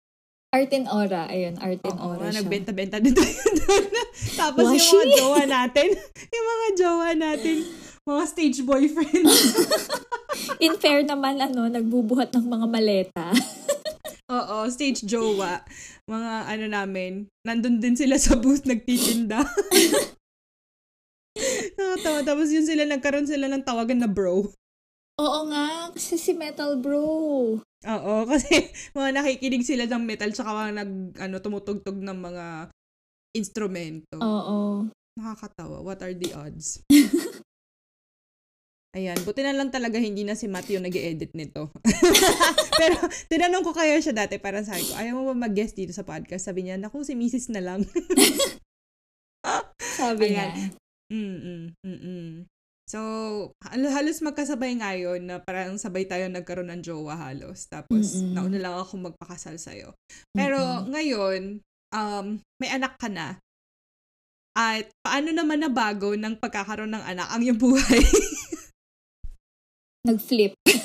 Art 0.51 0.71
in 0.75 0.83
Aura. 0.83 1.31
Ayun, 1.31 1.55
Art 1.57 1.79
Oo, 1.87 1.95
Aura 2.11 2.27
siya. 2.27 2.43
nagbenta-benta 2.43 2.99
din 2.99 3.15
tayo 3.15 3.31
doon. 3.63 3.85
Tapos 4.35 4.67
yung 4.67 4.75
Washi? 4.75 4.95
mga 4.99 5.15
jowa 5.15 5.43
natin, 5.47 5.89
yung 6.35 6.47
mga 6.47 6.67
jowa 6.75 7.09
natin, 7.15 7.55
mga 8.03 8.23
stage 8.27 8.59
boyfriend. 8.61 9.27
In 10.63 10.75
fair 10.75 11.07
naman, 11.07 11.39
ano, 11.39 11.71
nagbubuhat 11.71 12.35
ng 12.35 12.45
mga 12.45 12.67
maleta. 12.67 13.27
Oo, 14.27 14.67
stage 14.67 15.07
jowa. 15.07 15.63
Mga 16.05 16.31
ano 16.45 16.65
namin, 16.67 17.11
nandun 17.41 17.79
din 17.79 17.95
sila 17.95 18.19
sa 18.19 18.35
booth 18.35 18.67
nagtitinda. 18.67 19.39
Nakatawa. 21.73 22.27
Tapos 22.27 22.51
yun 22.51 22.67
sila, 22.67 22.83
nagkaroon 22.83 23.27
sila 23.27 23.47
ng 23.47 23.63
tawagan 23.63 24.03
na 24.03 24.11
bro. 24.11 24.51
Oo 25.15 25.39
nga, 25.47 25.87
kasi 25.95 26.15
si 26.15 26.31
Metal 26.33 26.75
Bro. 26.75 27.61
Oo, 27.89 28.13
kasi 28.31 28.69
mga 28.93 29.09
nakikinig 29.17 29.65
sila 29.65 29.89
ng 29.89 30.03
metal 30.05 30.29
tsaka 30.29 30.53
mga 30.53 30.71
nag, 30.77 30.91
ano, 31.17 31.35
tumutugtog 31.41 31.97
ng 31.97 32.19
mga 32.19 32.45
instrumento. 33.33 34.17
Oo. 34.21 34.85
Nakakatawa. 35.17 35.81
What 35.81 36.03
are 36.05 36.13
the 36.13 36.31
odds? 36.37 36.83
Ayan, 38.91 39.15
buti 39.23 39.39
na 39.39 39.55
lang 39.55 39.71
talaga 39.71 39.95
hindi 40.03 40.27
na 40.27 40.35
si 40.35 40.51
Matthew 40.51 40.83
nag 40.83 40.91
edit 40.91 41.31
nito. 41.31 41.71
Pero 42.81 42.99
tinanong 43.31 43.63
ko 43.63 43.71
kaya 43.71 43.95
siya 44.03 44.11
dati 44.11 44.35
para 44.35 44.67
sabi 44.67 44.83
ko, 44.83 44.99
ayaw 44.99 45.15
mo 45.15 45.31
ba 45.31 45.47
mag-guest 45.47 45.79
dito 45.79 45.95
sa 45.95 46.03
podcast? 46.03 46.51
Sabi 46.51 46.67
niya, 46.67 46.75
naku, 46.75 46.99
si 47.07 47.15
Mrs. 47.15 47.55
na 47.55 47.63
lang. 47.63 47.87
Sabi 49.95 50.35
Ayan. 50.35 50.51
niya. 50.51 50.67
Mm-mm, 51.07 51.61
mm-mm. 51.87 52.51
So, 52.91 52.99
hal- 53.63 53.87
halos 53.87 54.19
magkasabay 54.19 54.83
ngayon 54.83 55.23
na 55.23 55.39
parang 55.39 55.79
sabay 55.79 56.03
tayo 56.03 56.27
nagkaroon 56.27 56.75
ng 56.75 56.83
jowa 56.83 57.15
halos. 57.15 57.71
Tapos, 57.71 58.19
Mm-mm. 58.19 58.35
nauna 58.35 58.59
lang 58.59 58.75
ako 58.75 59.07
magpakasal 59.07 59.55
sa'yo. 59.55 59.95
Pero 60.35 60.59
Mm-mm. 60.59 60.91
ngayon, 60.91 61.41
um, 61.95 62.25
may 62.59 62.67
anak 62.67 62.99
ka 62.99 63.07
na. 63.07 63.39
At 64.51 64.91
paano 64.99 65.31
naman 65.31 65.63
nabago 65.63 66.19
ng 66.19 66.35
pagkakaroon 66.35 66.91
ng 66.91 67.03
anak 67.07 67.31
ang 67.31 67.39
iyong 67.39 67.55
buhay? 67.55 68.03
Nag-flip. 70.11 70.51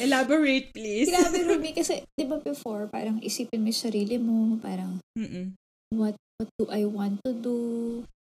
Elaborate, 0.00 0.72
please. 0.72 1.12
Grabe, 1.12 1.44
Ruby, 1.52 1.76
kasi, 1.76 2.00
di 2.16 2.24
ba 2.24 2.40
before, 2.40 2.88
parang 2.88 3.20
isipin 3.20 3.60
mo 3.60 3.68
yung 3.68 3.84
sarili 3.84 4.16
mo, 4.16 4.56
parang, 4.56 5.04
Mm-mm. 5.20 5.52
what, 5.92 6.16
what 6.40 6.48
do 6.56 6.64
I 6.72 6.88
want 6.88 7.20
to 7.28 7.36
do? 7.36 7.60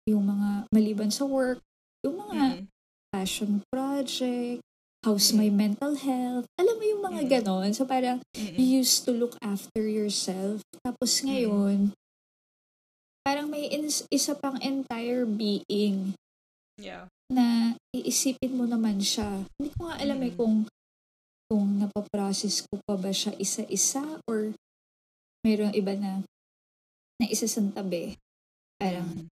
Yung 0.08 0.24
mga 0.24 0.72
maliban 0.72 1.12
sa 1.12 1.28
work, 1.28 1.60
yung 2.02 2.16
mga 2.18 2.64
Mm-mm. 2.64 2.66
passion 3.12 3.60
project, 3.68 4.64
how's 5.04 5.36
my 5.36 5.52
mental 5.52 6.00
health? 6.00 6.48
Alam 6.56 6.76
mo 6.80 6.86
yung 6.88 7.04
mga 7.04 7.22
Mm. 7.24 7.30
ganon. 7.30 7.70
So, 7.76 7.84
parang, 7.84 8.24
Mm-mm. 8.32 8.56
you 8.56 8.80
used 8.80 9.04
to 9.04 9.12
look 9.12 9.36
after 9.44 9.84
yourself. 9.84 10.64
Tapos 10.80 11.20
ngayon, 11.22 11.92
parang 13.22 13.52
may 13.52 13.68
ins- 13.68 14.08
isa 14.08 14.32
pang 14.32 14.56
entire 14.64 15.28
being 15.28 16.16
Yeah. 16.80 17.12
na 17.28 17.76
iisipin 17.92 18.56
mo 18.56 18.64
naman 18.64 19.04
siya. 19.04 19.44
Hindi 19.60 19.76
ko 19.76 19.92
nga 19.92 20.00
alam 20.00 20.20
eh 20.24 20.32
Mm. 20.32 20.38
kung 20.40 20.56
kung 21.48 21.80
napaprocess 21.80 22.64
ko 22.64 22.76
pa 22.84 23.00
ba 23.00 23.12
siya 23.12 23.32
isa-isa 23.40 24.20
or 24.28 24.52
mayroong 25.48 25.72
iba 25.72 25.96
na 25.96 26.20
na 27.18 27.26
isa 27.28 27.48
sa 27.48 27.64
tabi. 27.72 28.20
Parang, 28.76 29.08
Mm. 29.08 29.28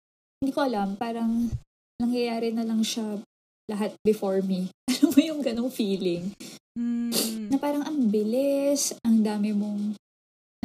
Hindi 0.41 0.51
ko 0.57 0.65
alam, 0.65 0.97
parang 0.97 1.53
nangyayari 2.01 2.49
na 2.49 2.65
lang 2.65 2.81
siya 2.81 3.21
lahat 3.69 3.93
before 4.01 4.41
me. 4.41 4.73
Alam 4.91 5.13
mo 5.13 5.19
yung 5.21 5.41
ganong 5.45 5.69
feeling? 5.69 6.33
Mm. 6.73 7.53
Na 7.53 7.61
parang 7.61 7.85
ang 7.85 8.09
bilis, 8.09 8.97
ang 9.05 9.21
dami 9.21 9.53
mong 9.53 9.93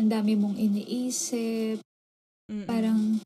ang 0.01 0.09
dami 0.09 0.33
mong 0.33 0.57
iniisip, 0.57 1.81
Mm-mm. 2.49 2.65
parang 2.65 3.21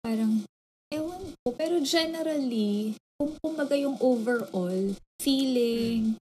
parang 0.00 0.46
ewan 0.94 1.34
ko 1.42 1.48
pero 1.52 1.82
generally 1.82 2.94
kung 3.18 3.34
kumbaga 3.42 3.74
yung 3.74 3.98
overall 3.98 4.94
feeling 5.18 6.14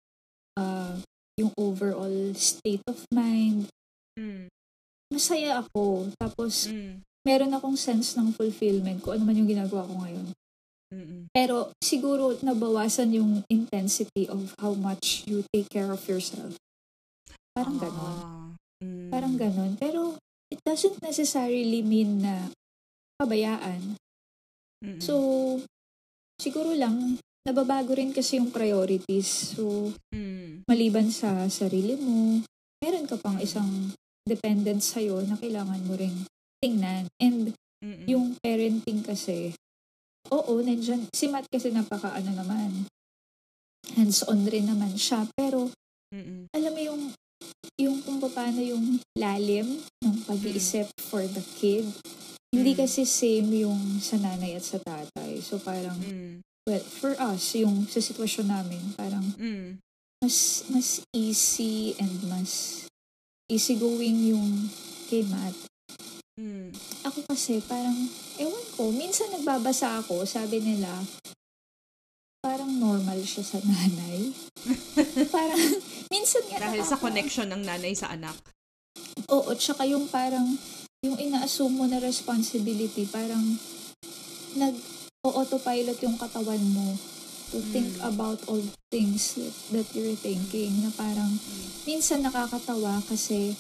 uh, 0.58 0.98
yung 1.38 1.54
overall 1.56 2.34
state 2.36 2.82
of 2.90 3.00
mind 3.14 3.70
Mm. 4.16 4.48
masaya 5.12 5.60
ako 5.60 6.08
tapos 6.16 6.72
Mm. 6.72 7.04
Meron 7.26 7.52
akong 7.58 7.76
sense 7.76 8.16
ng 8.16 8.32
fulfillment 8.32 9.02
kung 9.02 9.18
ano 9.20 9.24
man 9.26 9.36
yung 9.36 9.50
ginagawa 9.50 9.84
ko 9.90 9.94
ngayon 10.06 10.28
Mm-mm. 10.94 11.22
pero 11.34 11.74
siguro 11.82 12.38
nabawasan 12.40 13.18
yung 13.18 13.42
intensity 13.50 14.30
of 14.30 14.54
how 14.62 14.72
much 14.78 15.26
you 15.26 15.42
take 15.50 15.68
care 15.68 15.90
of 15.90 16.00
yourself 16.06 16.54
parang 17.58 17.82
ganon 17.82 18.16
Ah. 18.22 18.46
Mm. 18.84 19.08
Parang 19.08 19.36
ganon. 19.40 19.72
Pero, 19.80 20.20
it 20.52 20.60
doesn't 20.68 21.00
necessarily 21.00 21.80
mean 21.80 22.20
na 22.20 22.52
pabayaan. 23.16 23.96
Mm-mm. 24.84 25.00
So, 25.00 25.16
siguro 26.36 26.76
lang, 26.76 27.18
nababago 27.48 27.96
rin 27.96 28.12
kasi 28.12 28.36
yung 28.36 28.52
priorities. 28.52 29.56
So, 29.56 29.96
Mm. 30.12 30.68
maliban 30.68 31.08
sa 31.08 31.48
sarili 31.48 31.96
mo, 31.96 32.44
meron 32.84 33.08
ka 33.08 33.16
pang 33.16 33.40
isang 33.40 33.96
dependent 34.28 34.84
sa'yo 34.84 35.24
na 35.24 35.40
kailangan 35.40 35.82
mo 35.88 35.96
ring 35.96 36.28
tingnan. 36.66 37.06
And 37.22 37.54
Mm-mm. 37.86 38.10
yung 38.10 38.34
parenting 38.42 39.06
kasi, 39.06 39.54
oo, 40.34 40.58
nandyan, 40.58 41.06
si 41.14 41.30
Matt 41.30 41.46
kasi 41.46 41.70
napaka 41.70 42.18
ano 42.18 42.34
naman, 42.34 42.90
hands-on 43.94 44.50
rin 44.50 44.66
naman 44.66 44.98
siya. 44.98 45.30
Pero, 45.38 45.70
Mm-mm. 46.10 46.50
alam 46.50 46.72
mo 46.74 46.82
yung 46.82 47.02
yung 47.76 48.00
kung 48.02 48.18
paano 48.24 48.64
yung 48.64 48.98
lalim 49.14 49.84
ng 50.02 50.16
pag-iisip 50.26 50.88
for 51.06 51.22
the 51.22 51.44
kid, 51.60 51.86
Hindi 52.56 52.72
Mm. 52.72 52.80
kasi 52.88 53.04
same 53.04 53.68
yung 53.68 54.00
sa 54.00 54.16
nanay 54.16 54.56
at 54.56 54.64
sa 54.64 54.80
tatay. 54.80 55.44
So 55.44 55.60
parang, 55.60 56.00
Mm. 56.00 56.40
well, 56.64 56.80
for 56.80 57.12
us, 57.20 57.52
yung 57.52 57.84
sa 57.84 58.00
sitwasyon 58.00 58.48
namin, 58.48 58.96
parang 58.96 59.36
Mm. 59.36 59.84
mas 60.24 60.64
mas 60.72 61.04
easy 61.12 62.00
and 62.00 62.16
mas 62.32 62.88
easy 63.52 63.76
going 63.76 64.32
yung 64.32 64.72
kay 65.12 65.28
Matt. 65.28 65.52
Mm. 66.36 66.76
Ako 67.08 67.24
kasi 67.32 67.64
parang, 67.64 67.96
ewan 68.36 68.66
ko, 68.76 68.92
minsan 68.92 69.32
nagbabasa 69.32 70.04
ako, 70.04 70.28
sabi 70.28 70.60
nila, 70.60 70.92
parang 72.44 72.76
normal 72.76 73.24
siya 73.24 73.40
sa 73.40 73.60
nanay. 73.64 74.36
parang, 75.36 75.62
minsan 76.12 76.44
nga 76.52 76.60
Dahil 76.60 76.84
sa 76.84 77.00
connection 77.00 77.48
ng 77.48 77.64
nanay 77.64 77.96
sa 77.96 78.12
anak. 78.12 78.36
Oo, 79.32 79.56
tsaka 79.56 79.88
yung 79.88 80.12
parang, 80.12 80.60
yung 81.08 81.16
ina-assume 81.16 81.72
mo 81.72 81.86
na 81.88 82.04
responsibility, 82.04 83.08
parang 83.08 83.56
nag-autopilot 84.60 85.96
yung 86.04 86.20
katawan 86.20 86.62
mo 86.76 87.00
to 87.56 87.64
think 87.72 87.96
Mm. 87.96 88.12
about 88.12 88.44
all 88.52 88.60
things 88.92 89.40
that, 89.40 89.56
that 89.72 89.88
you're 89.96 90.18
thinking 90.20 90.84
na 90.84 90.92
parang 90.92 91.40
minsan 91.88 92.26
nakakatawa 92.26 93.00
kasi 93.08 93.54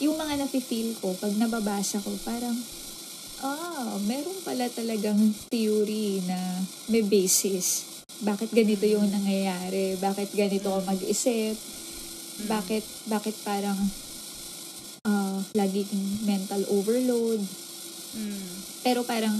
yung 0.00 0.16
mga 0.20 0.44
nafe-feel 0.44 0.92
ko 1.00 1.16
pag 1.16 1.32
nababasa 1.40 2.00
ko 2.04 2.12
parang 2.20 2.56
ah, 3.40 3.96
meron 4.04 4.36
pala 4.44 4.68
talagang 4.68 5.32
theory 5.48 6.20
na 6.24 6.36
may 6.88 7.04
basis. 7.04 7.84
Bakit 8.24 8.52
ganito 8.52 8.88
yung 8.88 9.08
nangyayari? 9.12 9.96
Bakit 10.00 10.32
ganito 10.32 10.72
ako 10.72 10.88
mag-isip? 10.88 11.56
Bakit 12.48 12.84
bakit 13.08 13.36
parang 13.44 13.76
ah, 15.04 15.40
lagi 15.52 15.84
mental 16.24 16.64
overload? 16.72 17.40
Mm. 18.16 18.48
Pero 18.80 19.04
parang, 19.04 19.36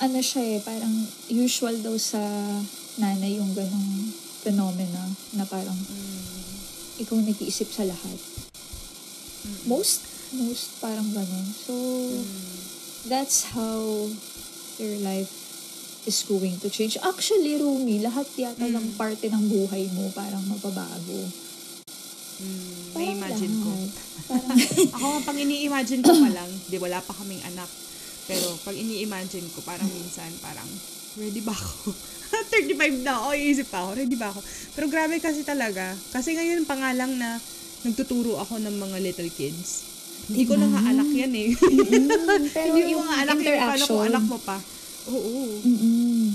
ano 0.00 0.18
siya 0.24 0.56
eh, 0.56 0.60
parang 0.64 0.92
usual 1.28 1.76
daw 1.84 1.92
sa 2.00 2.20
nanay 2.96 3.36
yung 3.36 3.52
ganong 3.52 4.12
phenomena 4.42 5.04
na 5.36 5.44
parang 5.44 5.76
Mm. 5.76 7.04
ikaw 7.04 7.16
nag-iisip 7.20 7.68
sa 7.68 7.84
lahat. 7.84 8.18
Mm. 9.42 9.58
Most, 9.66 10.00
most 10.32 10.78
parang 10.78 11.10
ganon. 11.10 11.46
So, 11.52 11.74
Mm. 11.74 12.26
that's 13.06 13.50
how 13.50 14.06
your 14.78 14.96
life 15.02 15.30
is 16.02 16.22
going 16.22 16.58
to 16.58 16.66
change. 16.66 16.98
Actually, 16.98 17.58
Rumi, 17.58 18.02
lahat 18.02 18.26
yata 18.34 18.66
Mm. 18.66 18.74
ng 18.74 18.86
parte 18.94 19.26
ng 19.26 19.44
buhay 19.46 19.86
mo 19.92 20.10
parang 20.10 20.42
mababago. 20.46 21.20
Mm. 22.42 22.74
Parang 22.90 23.18
Na-imagine 23.18 23.54
ko. 23.60 23.70
Parang, 24.26 24.58
Ako, 24.98 25.06
pang 25.22 25.38
ini-imagine 25.38 26.02
ko 26.02 26.10
pa 26.10 26.30
lang, 26.32 26.50
di 26.66 26.76
wala 26.76 26.98
pa 26.98 27.14
kaming 27.14 27.42
anak. 27.44 27.70
Pero 28.26 28.54
pag 28.62 28.74
ini-imagine 28.74 29.46
ko, 29.50 29.62
parang 29.62 29.86
minsan, 29.86 30.30
parang, 30.38 30.66
ready 31.18 31.42
ba 31.42 31.54
ako? 31.54 31.90
35 32.50 33.04
na 33.04 33.20
ako, 33.20 33.28
iisip 33.36 33.66
pa 33.68 33.84
ako, 33.84 33.90
ready 33.94 34.16
ba 34.16 34.32
ako? 34.32 34.40
Pero 34.72 34.86
grabe 34.88 35.20
kasi 35.20 35.44
talaga. 35.44 35.92
Kasi 36.10 36.32
ngayon 36.32 36.64
pa 36.64 36.74
nga 36.74 36.90
lang 36.96 37.14
na 37.14 37.36
nagtuturo 37.82 38.38
ako 38.38 38.58
ng 38.58 38.76
mga 38.78 38.96
little 39.02 39.30
kids. 39.30 39.90
Hindi 40.22 40.46
ko 40.46 40.54
na 40.54 40.66
Diba? 40.66 40.72
nga 40.72 40.82
anak 40.88 41.08
yan 41.10 41.32
eh. 41.34 41.48
mm, 41.50 42.08
pero 42.54 42.70
Hindi 42.70 42.82
mo 42.86 42.90
yung 42.94 43.06
nga 43.10 43.16
anak 43.20 43.38
eh, 43.42 43.56
paano 43.58 43.84
kung 43.84 44.04
anak 44.06 44.24
mo 44.24 44.38
pa? 44.38 44.56
Oo, 45.02 45.34
Mm-mm. 45.60 46.30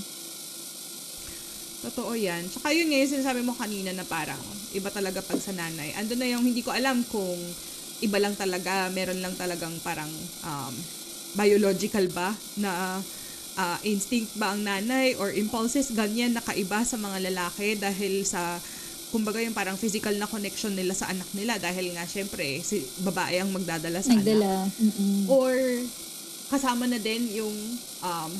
totoo 1.88 2.12
yan. 2.14 2.43
Tsaka 2.45 2.76
yun 2.76 2.91
nga 2.91 3.00
yung 3.00 3.14
sinasabi 3.16 3.41
mo 3.41 3.56
kanina 3.56 3.95
na 3.95 4.04
parang 4.04 4.41
iba 4.76 4.91
talaga 4.91 5.24
pag 5.24 5.39
sa 5.39 5.56
nanay. 5.56 5.95
Ando 5.95 6.20
na 6.20 6.28
yung 6.28 6.43
hindi 6.43 6.60
ko 6.60 6.76
alam 6.76 7.00
kung 7.08 7.39
iba 8.04 8.18
lang 8.20 8.36
talaga, 8.36 8.91
meron 8.91 9.24
lang 9.24 9.34
talagang 9.39 9.72
parang 9.80 10.10
um, 10.43 10.74
biological 11.34 12.06
ba 12.12 12.36
na 12.60 13.00
ah, 13.56 13.80
instinct 13.82 14.36
ba 14.36 14.54
ang 14.54 14.62
nanay 14.62 15.18
or 15.18 15.34
impulses 15.34 15.89
ganyan 15.91 16.36
nakaiba 16.36 16.86
sa 16.86 16.98
mga 16.98 17.32
lalaki 17.32 17.74
dahil 17.74 18.22
sa 18.22 18.60
kumbaga 19.18 19.41
yung 19.41 19.57
parang 19.57 19.74
physical 19.74 20.13
na 20.22 20.30
connection 20.30 20.78
nila 20.78 20.93
sa 20.93 21.09
anak 21.09 21.26
nila 21.34 21.57
dahil 21.57 21.97
nga 21.97 22.05
syempre 22.05 22.61
si 22.61 22.86
babae 23.01 23.41
ang 23.41 23.49
magdadala 23.49 24.05
sa 24.05 24.13
anak 24.13 24.22
Nagdala. 24.22 24.70
Mm-mm. 24.78 25.26
or 25.26 25.57
kasama 26.53 26.86
na 26.86 27.01
din 27.01 27.26
yung 27.34 27.55
um 28.05 28.32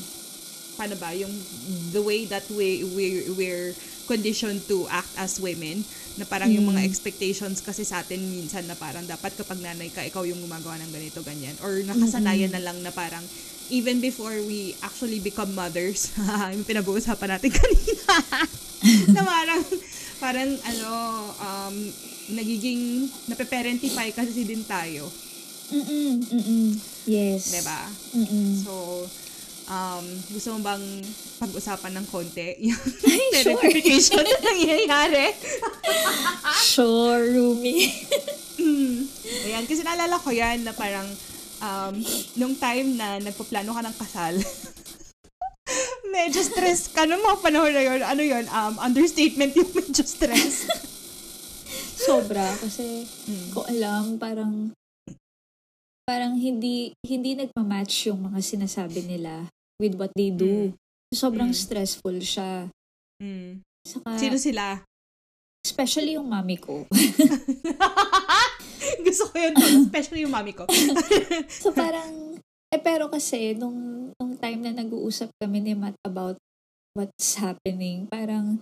paano 0.78 0.94
ba 1.02 1.10
yung 1.10 1.34
the 1.90 1.98
way 1.98 2.22
that 2.30 2.46
we 2.54 2.86
we 2.94 3.26
we're 3.34 3.74
conditioned 4.06 4.62
to 4.70 4.86
act 4.88 5.10
as 5.18 5.42
women 5.42 5.82
na 6.16 6.24
parang 6.24 6.48
yung 6.48 6.70
mga 6.70 6.86
expectations 6.86 7.58
kasi 7.60 7.82
sa 7.82 8.00
atin 8.00 8.22
minsan 8.22 8.64
na 8.64 8.78
parang 8.78 9.02
dapat 9.02 9.34
kapag 9.34 9.58
nanay 9.58 9.90
ka 9.90 10.06
ikaw 10.06 10.22
yung 10.22 10.38
gumagawa 10.38 10.78
ng 10.78 10.90
ganito 10.94 11.20
ganyan 11.26 11.58
or 11.60 11.82
nakasanayan 11.82 12.54
na 12.54 12.62
lang 12.62 12.78
na 12.80 12.94
parang 12.94 13.20
even 13.68 14.00
before 14.00 14.32
we 14.48 14.72
actually 14.80 15.20
become 15.20 15.52
mothers 15.52 16.14
yung 16.54 16.64
pinag-uusapan 16.64 17.36
natin 17.36 17.50
kanina 17.58 18.14
na 19.12 19.22
parang 19.26 19.62
parang 20.18 20.50
ano 20.66 20.90
um 21.38 21.76
nagiging 22.28 23.06
nape-parentify 23.26 24.12
kasi 24.12 24.44
din 24.44 24.62
tayo 24.66 25.08
Mm-mm. 25.68 26.12
Mm-mm. 26.32 26.66
Yes. 27.04 27.52
'di 27.52 27.62
ba 27.62 27.80
Mm-mm. 28.16 28.64
So, 28.64 29.04
um, 29.68 30.04
gusto 30.32 30.56
mo 30.56 30.58
bang 30.64 30.84
pag-usapan 31.38 31.92
ng 32.00 32.06
konti 32.08 32.56
yung 32.68 32.82
stereotypification 33.30 34.24
na 34.24 34.38
nangyayari? 34.42 35.26
Sure, 36.64 37.22
Rumi. 37.36 37.86
Mm. 38.58 39.06
Ayan, 39.46 39.64
kasi 39.68 39.86
naalala 39.86 40.18
ko 40.18 40.32
yan 40.34 40.66
na 40.66 40.72
parang 40.74 41.06
um, 41.62 41.94
nung 42.34 42.56
time 42.58 42.96
na 42.96 43.22
nagpaplano 43.22 43.70
ka 43.70 43.82
ng 43.84 43.96
kasal, 43.96 44.34
medyo 46.08 46.40
stress 46.40 46.88
ka 46.88 47.04
nung 47.04 47.20
mga 47.20 47.38
panahon 47.40 47.70
na 47.70 47.82
yun. 47.82 48.00
Ano 48.00 48.20
yun? 48.20 48.44
Um, 48.48 48.74
understatement 48.78 49.52
yung 49.52 49.70
medyo 49.70 50.02
stress. 50.02 50.64
Sobra. 51.98 52.44
Kasi, 52.56 53.04
Mm. 53.26 53.48
ko 53.52 53.58
alam, 53.64 54.04
parang, 54.16 54.52
parang 56.02 56.32
hindi, 56.34 56.94
hindi 57.04 57.34
nagmamatch 57.34 58.08
yung 58.08 58.24
mga 58.24 58.38
sinasabi 58.40 59.04
nila 59.04 59.44
with 59.76 59.94
what 59.94 60.10
they 60.16 60.30
do. 60.30 60.72
Sobrang 61.12 61.52
Mm. 61.52 61.58
stressful 61.58 62.16
siya. 62.18 62.68
Mm. 63.20 63.60
Saka, 63.84 64.08
Sino 64.16 64.36
sila? 64.36 64.80
especially 65.58 66.16
yung 66.16 66.24
mami 66.24 66.56
ko. 66.56 66.88
Gusto 69.04 69.28
ko 69.28 69.34
yun. 69.36 69.52
Especially 69.84 70.24
yung 70.24 70.32
mami 70.32 70.56
ko. 70.56 70.64
so, 71.60 71.68
parang, 71.76 72.08
eh, 72.74 72.80
pero 72.80 73.08
kasi, 73.08 73.56
nung, 73.56 74.10
nung 74.16 74.34
time 74.36 74.68
na 74.68 74.72
nag-uusap 74.84 75.32
kami 75.40 75.60
ni 75.64 75.72
Matt 75.72 75.96
about 76.04 76.36
what's 76.96 77.36
happening, 77.40 78.04
parang, 78.08 78.60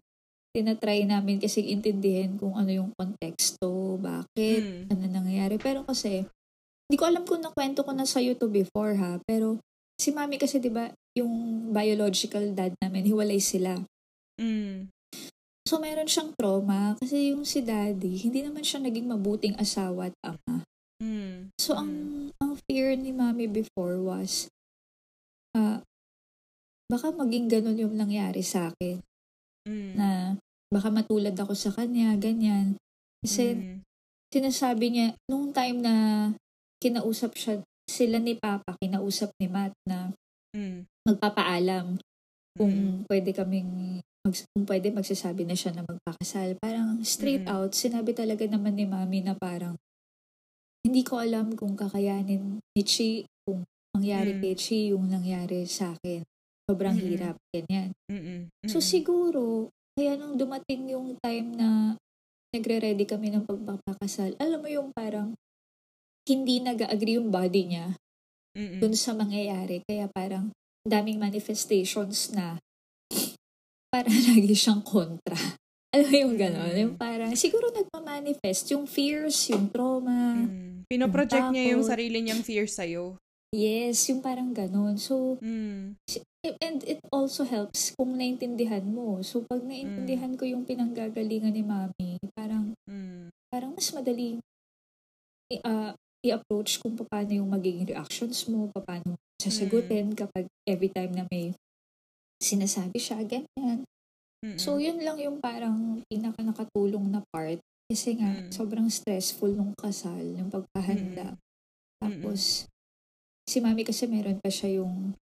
tinatry 0.57 1.05
namin 1.05 1.37
kasi 1.37 1.61
intindihin 1.69 2.41
kung 2.41 2.57
ano 2.57 2.73
yung 2.73 2.91
konteksto, 2.97 4.01
bakit, 4.01 4.89
Mm. 4.89 4.89
ano 4.89 5.05
nangyayari. 5.21 5.61
Pero 5.61 5.85
kasi, 5.85 6.25
hindi 6.89 6.97
ko 6.97 7.05
alam 7.05 7.29
kung 7.29 7.45
nakwento 7.45 7.85
ko 7.85 7.93
na 7.93 8.09
sa'yo 8.09 8.33
to 8.41 8.49
before 8.49 8.97
ha, 8.97 9.21
pero 9.29 9.61
si 10.01 10.13
mami 10.17 10.41
kasi 10.41 10.57
'di 10.57 10.71
ba 10.73 10.89
yung 11.19 11.69
biological 11.77 12.57
dad 12.57 12.73
namin, 12.81 13.05
hiwalay 13.05 13.37
sila. 13.43 13.85
Mm. 14.41 14.89
So 15.67 15.77
meron 15.83 16.07
siyang 16.09 16.33
trauma 16.39 16.95
kasi 16.97 17.35
yung 17.35 17.43
si 17.45 17.61
daddy, 17.61 18.17
hindi 18.23 18.41
naman 18.41 18.63
siya 18.63 18.81
naging 18.81 19.11
mabuting 19.13 19.59
asawa 19.59 20.09
at 20.09 20.17
ama. 20.25 20.63
Mm. 21.03 21.53
So 21.61 21.77
ang 21.77 21.93
ang 22.41 22.57
fear 22.65 22.97
ni 22.97 23.13
mami 23.13 23.45
before 23.45 24.01
was 24.01 24.49
ah 25.53 25.85
baka 26.89 27.13
maging 27.13 27.51
ganun 27.53 27.77
yung 27.77 27.95
nangyari 27.99 28.41
sa 28.41 28.71
akin 28.73 29.03
Mm. 29.67 29.93
na 29.99 30.09
baka 30.71 30.95
matulad 30.95 31.35
ako 31.35 31.59
sa 31.59 31.75
kanya, 31.75 32.15
ganyan. 32.15 32.79
Kasi 33.19 33.59
Mm. 33.59 33.79
sinasabi 34.31 34.87
niya, 34.95 35.09
nung 35.27 35.51
time 35.51 35.83
na 35.83 35.95
kinausap 36.79 37.35
siya, 37.35 37.67
sila 37.91 38.23
ni 38.23 38.39
Papa, 38.39 38.79
kinausap 38.79 39.35
ni 39.43 39.51
Matt 39.51 39.75
na 39.91 40.15
Mm. 40.55 40.87
magpapaalam 41.03 41.99
kung 42.55 42.71
Mm. 42.71 43.11
pwede 43.11 43.35
kaming, 43.35 43.99
mag, 44.23 44.35
kung 44.55 44.67
pwede 44.71 44.95
magsasabi 44.95 45.43
na 45.43 45.59
siya 45.59 45.75
na 45.75 45.83
magpakasal. 45.83 46.55
Parang 46.63 47.03
straight 47.03 47.43
Mm. 47.47 47.51
out, 47.51 47.71
sinabi 47.75 48.15
talaga 48.15 48.47
naman 48.47 48.79
ni 48.79 48.87
Mami 48.87 49.27
na 49.27 49.35
parang, 49.35 49.75
hindi 50.87 51.03
ko 51.03 51.19
alam 51.19 51.51
kung 51.59 51.75
kakayanin 51.75 52.63
ni 52.63 52.83
Chi, 52.87 53.27
kung 53.43 53.67
mangyari 53.91 54.39
Mm. 54.39 54.41
kay 54.41 54.55
Chi 54.55 54.79
yung 54.95 55.11
nangyari 55.11 55.67
sa 55.67 55.91
akin. 55.99 56.23
Sobrang 56.71 56.95
Mm-mm. 56.95 57.07
hirap, 57.11 57.37
ganyan. 57.51 57.91
Mm-mm. 58.07 58.47
So 58.71 58.79
Mm-mm. 58.79 58.87
siguro, 58.87 59.43
kaya 59.99 60.15
nung 60.15 60.39
dumating 60.39 60.95
yung 60.95 61.19
time 61.19 61.59
na 61.59 61.99
nagre-ready 62.55 63.03
kami 63.03 63.35
ng 63.35 63.43
pagpapakasal, 63.45 64.39
alam 64.39 64.63
mo 64.63 64.71
yung 64.71 64.95
parang 64.95 65.35
hindi 66.27 66.63
nag-agree 66.63 67.19
yung 67.19 67.31
body 67.35 67.63
niya 67.67 67.87
Mm-mm. 68.55 68.79
dun 68.79 68.95
sa 68.95 69.15
mangyayari. 69.15 69.83
Kaya 69.87 70.07
parang 70.11 70.51
daming 70.87 71.19
manifestations 71.19 72.31
na 72.31 72.59
parang 73.95 74.15
lagi 74.31 74.55
siyang 74.55 74.83
kontra. 74.87 75.39
Alam 75.95 76.09
mo 76.13 76.17
yung 76.19 76.35
gano'n? 76.37 76.73
Mm. 76.77 76.83
Yung 76.83 76.95
parang, 77.01 77.31
siguro 77.33 77.73
nagmamanifest 77.73 78.75
yung 78.75 78.85
fears, 78.85 79.49
yung 79.49 79.71
trauma. 79.73 80.45
Mm. 80.45 80.76
Pinoproject 80.87 81.51
niya 81.51 81.75
yung 81.75 81.83
sarili 81.83 82.23
niyang 82.23 82.47
fear 82.47 82.71
sa'yo. 82.71 83.19
Yes, 83.51 84.07
yung 84.11 84.23
parang 84.23 84.55
ganun. 84.55 84.99
So, 84.99 85.39
Mm. 85.43 85.99
and 86.63 86.79
it 86.87 87.03
also 87.11 87.43
helps 87.43 87.91
kung 87.99 88.15
naintindihan 88.15 88.87
mo. 88.87 89.19
So, 89.27 89.43
pag 89.43 89.67
naintindihan 89.67 90.39
ko 90.39 90.47
yung 90.47 90.63
pinanggagalingan 90.63 91.51
ni 91.51 91.67
mami, 91.67 92.23
parang, 92.39 92.71
Mm. 92.87 93.35
parang 93.51 93.75
mas 93.75 93.91
madaling 93.91 94.39
i- 95.51 95.63
ah, 95.63 95.95
i-approach 96.23 96.79
kung 96.83 96.95
paano 96.95 97.31
yung 97.35 97.51
magiging 97.51 97.87
reactions 97.87 98.47
mo, 98.47 98.71
paano 98.75 99.15
sasagutin 99.43 100.11
kapag 100.15 100.47
every 100.67 100.91
time 100.91 101.15
na 101.15 101.27
may 101.31 101.55
sinasabi 102.43 102.99
siya, 102.99 103.23
ganyan. 103.27 103.83
Mm-mm. 104.43 104.59
So, 104.59 104.79
yun 104.79 105.03
lang 105.03 105.19
yung 105.19 105.39
parang 105.43 106.03
pinaka 106.07 106.43
nakatulong 106.43 107.11
na 107.11 107.23
part. 107.31 107.59
Kasi 107.87 108.19
nga, 108.19 108.35
Mm. 108.35 108.51
sobrang 108.51 108.89
stressful 108.91 109.55
nung 109.55 109.71
kasal, 109.79 110.19
yung 110.35 110.51
pagpahanda. 110.51 111.39
Tapos, 112.03 112.67
si 113.47 113.63
mami 113.63 113.87
kasi 113.87 114.11
meron 114.11 114.43
pa 114.43 114.51
siya 114.51 114.83
yung, 114.83 115.15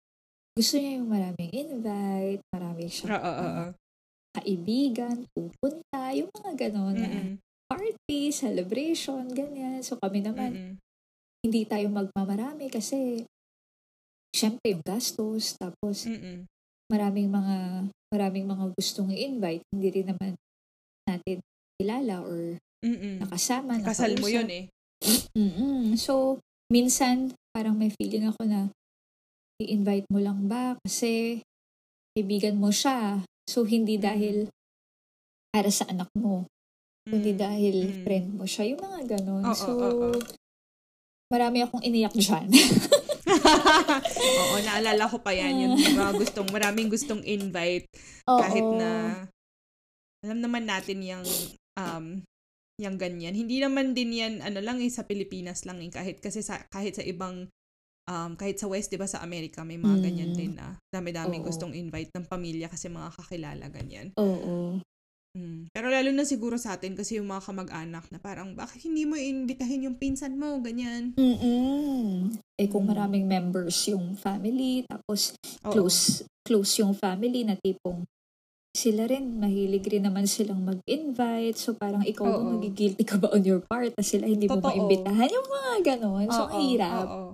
gusto 0.55 0.75
niya 0.79 1.03
yung 1.03 1.11
maraming 1.11 1.51
invite, 1.51 2.43
marami 2.55 2.87
Oo, 2.87 2.91
siya 2.95 3.19
oo, 3.19 3.65
kaibigan, 4.33 5.27
pupunta, 5.35 6.15
yung 6.15 6.31
mga 6.33 6.53
gano'n 6.71 6.97
na 6.97 7.09
Mm-mm. 7.11 7.37
party, 7.69 8.31
celebration, 8.33 9.27
ganyan. 9.35 9.83
So, 9.83 9.99
kami 9.99 10.23
naman, 10.23 10.55
Mm-mm. 10.57 10.79
hindi 11.43 11.63
tayo 11.67 11.91
magmamarami 11.91 12.71
kasi, 12.71 13.27
syempre 14.33 14.79
yung 14.79 14.85
gastos, 14.87 15.59
tapos 15.59 16.07
Mm-mm. 16.07 16.47
maraming 16.89 17.29
mga 17.29 17.57
maraming 18.13 18.47
mga 18.47 18.65
gustong 18.77 19.11
i-invite, 19.13 19.65
hindi 19.73 19.89
rin 19.91 20.07
naman 20.15 20.33
natin 21.09 21.41
kilala 21.81 22.25
or 22.25 22.59
Mm-mm. 22.83 23.23
nakasama, 23.23 23.79
Kasal 23.81 24.19
mo 24.19 24.27
yun 24.27 24.49
eh. 24.51 24.65
Mm-mm. 25.39 25.95
So, 25.95 26.43
minsan, 26.73 27.35
parang 27.55 27.79
may 27.79 27.95
feeling 27.95 28.27
ako 28.27 28.43
na, 28.47 28.71
i-invite 29.63 30.11
mo 30.11 30.19
lang 30.19 30.51
ba? 30.51 30.75
Kasi, 30.83 31.43
kaibigan 32.15 32.59
mo 32.59 32.75
siya. 32.75 33.23
So, 33.47 33.63
hindi 33.63 33.99
dahil 33.99 34.51
para 35.55 35.71
sa 35.71 35.87
anak 35.87 36.11
mo. 36.19 36.49
Mm. 37.03 37.35
dahil 37.35 37.77
Mm. 37.83 38.03
friend 38.07 38.29
mo 38.39 38.45
siya. 38.47 38.63
Yung 38.71 38.83
mga 38.83 39.19
ganon. 39.19 39.43
Oo, 39.43 39.59
so, 39.59 39.75
oo, 39.75 40.15
oo. 40.15 40.19
marami 41.35 41.67
akong 41.67 41.83
iniyak 41.83 42.15
dyan. 42.15 42.47
Oo, 44.43 44.57
naalala 44.63 45.05
ko 45.11 45.19
pa 45.19 45.33
yan. 45.35 45.67
Yung 45.67 45.75
mga 45.79 46.13
gustong, 46.15 46.49
maraming 46.53 46.89
gustong 46.93 47.23
invite. 47.25 47.87
Kahit 48.27 48.63
Oo. 48.63 48.79
na, 48.79 49.25
alam 50.23 50.39
naman 50.39 50.63
natin 50.69 51.03
yung, 51.03 51.25
um, 51.79 52.21
yung 52.81 52.97
ganyan. 52.99 53.37
Hindi 53.37 53.61
naman 53.61 53.93
din 53.95 54.11
yan, 54.13 54.35
ano 54.43 54.59
lang 54.59 54.81
eh, 54.83 54.91
sa 54.91 55.07
Pilipinas 55.07 55.63
lang 55.69 55.79
eh. 55.79 55.91
Kahit 55.93 56.19
kasi 56.19 56.41
sa, 56.43 56.59
kahit 56.67 56.99
sa 56.99 57.05
ibang, 57.05 57.47
um, 58.11 58.33
kahit 58.35 58.59
sa 58.59 58.67
West, 58.67 58.91
di 58.91 58.99
ba, 58.99 59.07
sa 59.07 59.21
Amerika, 59.23 59.63
may 59.63 59.79
mga 59.79 59.97
Mm. 60.01 60.05
ganyan 60.05 60.33
din 60.35 60.53
na 60.57 60.75
dami-daming 60.91 61.45
Oo. 61.45 61.49
gustong 61.49 61.77
invite 61.77 62.11
ng 62.17 62.27
pamilya 62.27 62.67
kasi 62.67 62.89
mga 62.89 63.13
kakilala, 63.15 63.67
ganyan. 63.71 64.11
Oo. 64.19 64.81
Mm. 65.33 65.73
Pero 65.73 65.89
lalo 65.89 66.13
na 66.13 66.29
siguro 66.29 66.61
sa 66.61 66.77
atin 66.77 66.93
kasi 66.93 67.17
yung 67.17 67.33
mga 67.33 67.49
kamag-anak 67.49 68.05
na 68.13 68.19
parang, 68.21 68.53
bakit 68.53 68.85
hindi 68.85 69.09
mo 69.09 69.17
iimbitahin 69.17 69.89
yung 69.89 69.97
pinsan 69.97 70.37
mo, 70.37 70.61
ganyan. 70.61 71.17
Mm-mm. 71.17 72.37
Eh 72.61 72.69
kung 72.69 72.85
Mm. 72.85 72.91
maraming 72.93 73.25
members 73.25 73.77
yung 73.89 74.13
family, 74.17 74.85
tapos 74.85 75.33
Oo. 75.65 75.73
close 75.73 76.25
close 76.43 76.83
yung 76.83 76.93
family 76.93 77.47
na 77.47 77.55
tipong 77.55 78.03
sila 78.73 79.05
rin, 79.05 79.37
mahilig 79.37 79.85
rin 79.85 80.09
naman 80.09 80.25
silang 80.25 80.65
mag-invite. 80.65 81.61
So, 81.61 81.77
parang 81.77 82.03
ikaw 82.03 82.25
ba 82.25 82.41
Oo. 82.41 82.57
magigilty 82.57 83.05
ka 83.05 83.21
ba 83.21 83.29
on 83.31 83.45
your 83.45 83.61
part? 83.61 83.93
Tapos 83.93 84.09
sila 84.09 84.25
hindi 84.25 84.49
mo 84.49 84.59
Totoo. 84.59 84.73
maimbitahan. 84.73 85.29
Yung 85.29 85.49
mga 85.49 85.73
ganon. 85.85 86.27
So, 86.33 86.49
Oo, 86.49 86.57
hirap. 86.57 87.07
Oo. 87.07 87.25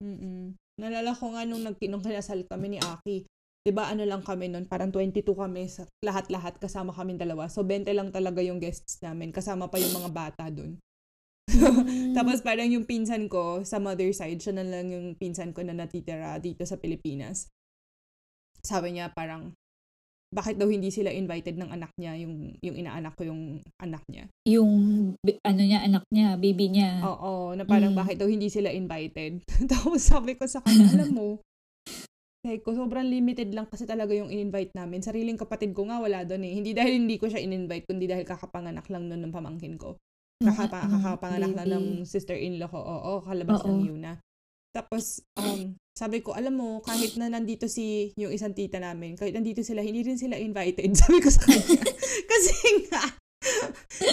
Mm-mm. 0.00 0.56
Nalala 0.80 1.12
ko 1.12 1.34
nga 1.36 1.44
nung, 1.44 1.60
nag, 1.60 1.76
nung 1.76 2.00
kinasal 2.00 2.46
kami 2.48 2.72
ni 2.72 2.78
Aki, 2.80 3.28
'di 3.60 3.72
ba 3.76 3.92
ano 3.92 4.08
lang 4.08 4.24
kami 4.24 4.48
noon, 4.48 4.64
parang 4.64 4.88
22 4.88 5.36
kami 5.36 5.68
sa 5.68 5.84
lahat-lahat 6.00 6.56
kasama 6.56 6.96
kami 6.96 7.20
dalawa. 7.20 7.52
So 7.52 7.60
20 7.60 7.92
lang 7.92 8.08
talaga 8.08 8.40
yung 8.40 8.56
guests 8.56 8.96
namin, 9.04 9.28
kasama 9.28 9.68
pa 9.68 9.76
yung 9.76 9.92
mga 9.92 10.10
bata 10.10 10.48
doon. 10.48 10.80
Mm. 11.50 12.14
Tapos 12.16 12.40
parang 12.40 12.70
yung 12.70 12.88
pinsan 12.88 13.28
ko 13.28 13.60
sa 13.66 13.76
mother 13.76 14.08
side, 14.16 14.40
siya 14.40 14.56
na 14.56 14.64
lang 14.64 14.88
yung 14.88 15.12
pinsan 15.20 15.52
ko 15.52 15.60
na 15.60 15.76
natitira 15.76 16.40
dito 16.40 16.64
sa 16.64 16.80
Pilipinas. 16.80 17.52
Sabi 18.64 18.96
niya 18.96 19.12
parang 19.12 19.52
bakit 20.30 20.56
daw 20.56 20.70
hindi 20.70 20.88
sila 20.88 21.10
invited 21.10 21.58
ng 21.58 21.70
anak 21.70 21.90
niya, 21.98 22.14
yung 22.22 22.54
yung 22.62 22.76
inaanak 22.78 23.18
ko 23.18 23.26
yung 23.26 23.58
anak 23.76 24.02
niya. 24.06 24.30
yung, 24.46 24.70
ano 25.42 25.60
niya, 25.60 25.82
anak 25.82 26.06
niya, 26.08 26.38
baby 26.38 26.70
niya. 26.70 27.02
Oo, 27.02 27.52
na 27.52 27.66
parang 27.66 27.90
Mm. 27.92 27.98
bakit 27.98 28.16
daw 28.16 28.30
hindi 28.30 28.46
sila 28.46 28.70
invited. 28.70 29.42
Tapos 29.70 30.00
sabi 30.00 30.38
ko 30.38 30.46
sa 30.46 30.62
kanya, 30.62 30.86
alam 30.94 31.10
mo, 31.10 31.28
sabi 32.40 32.62
ko, 32.62 32.72
sobrang 32.72 33.04
limited 33.04 33.50
lang 33.52 33.66
kasi 33.66 33.84
talaga 33.84 34.14
yung 34.14 34.30
in-invite 34.30 34.72
namin. 34.72 35.02
Sariling 35.02 35.36
kapatid 35.36 35.74
ko 35.74 35.84
nga 35.84 35.98
wala 35.98 36.22
doon 36.24 36.46
eh. 36.46 36.52
Hindi 36.56 36.72
dahil 36.72 37.04
hindi 37.04 37.18
ko 37.18 37.26
siya 37.26 37.42
in-invite, 37.42 37.84
kundi 37.84 38.06
dahil 38.06 38.24
kakapanganak 38.24 38.86
lang 38.88 39.10
noon 39.10 39.28
ng 39.28 39.34
pamangkin 39.34 39.76
ko. 39.76 39.98
Kakapa, 40.40 40.88
Mm, 40.88 40.92
kakapanganak 40.94 41.52
lang 41.52 41.68
ng 41.68 41.86
sister-in-law 42.08 42.70
ko. 42.70 42.80
Oo, 42.80 43.12
kalabas 43.20 43.60
Oo. 43.60 43.76
ng 43.76 43.92
Yuna. 43.92 44.12
Tapos, 44.70 45.18
um, 45.34 45.74
sabi 45.98 46.22
ko, 46.22 46.32
alam 46.32 46.54
mo, 46.54 46.78
kahit 46.86 47.18
na 47.18 47.26
nandito 47.26 47.66
si 47.66 48.14
yung 48.14 48.30
isang 48.30 48.54
tita 48.54 48.78
namin, 48.78 49.18
kahit 49.18 49.34
nandito 49.34 49.60
sila, 49.66 49.82
hindi 49.82 50.06
rin 50.06 50.16
sila 50.16 50.38
invited. 50.38 50.94
Sabi 51.00 51.18
ko 51.18 51.28
sa 51.28 51.42
kanya. 51.44 51.82
Kasi 52.30 52.54
nga, 52.86 53.04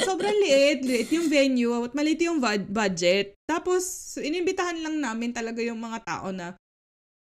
sobrang 0.04 0.36
liit, 0.42 0.82
liit 0.82 1.10
yung 1.14 1.30
venue, 1.30 1.86
at 1.86 1.94
maliit 1.94 2.22
yung 2.26 2.42
bud- 2.42 2.74
budget. 2.74 3.38
Tapos, 3.46 4.18
inimbitahan 4.18 4.82
lang 4.82 4.98
namin 4.98 5.32
talaga 5.32 5.62
yung 5.62 5.78
mga 5.78 6.02
tao 6.04 6.34
na 6.34 6.58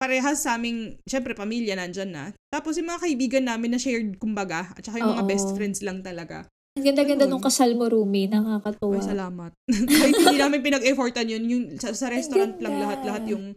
parehas 0.00 0.44
sa 0.44 0.56
aming, 0.56 0.96
syempre, 1.04 1.36
pamilya 1.36 1.76
nandyan 1.76 2.10
na. 2.10 2.24
Tapos, 2.48 2.80
yung 2.80 2.88
mga 2.88 3.04
kaibigan 3.04 3.44
namin 3.44 3.76
na 3.76 3.80
shared, 3.80 4.16
kumbaga, 4.16 4.72
at 4.72 4.80
saka 4.80 4.98
yung 5.00 5.12
mga 5.12 5.24
Oo. 5.24 5.30
best 5.30 5.48
friends 5.52 5.84
lang 5.84 6.00
talaga. 6.00 6.48
Ang 6.76 6.84
ganda-ganda 6.84 7.24
nung 7.24 7.40
kasal 7.40 7.72
mo, 7.72 7.88
Rumi. 7.88 8.28
Nakakatuwa. 8.28 9.00
Ay, 9.00 9.08
salamat. 9.08 9.50
Kahit 9.96 10.12
hindi 10.12 10.36
namin 10.36 10.60
pinag-effortan 10.60 11.26
yun, 11.32 11.42
yung 11.48 11.64
sa, 11.80 11.96
sa 11.96 12.12
restaurant 12.12 12.60
lang 12.60 12.76
lahat-lahat 12.76 13.24
yung 13.32 13.56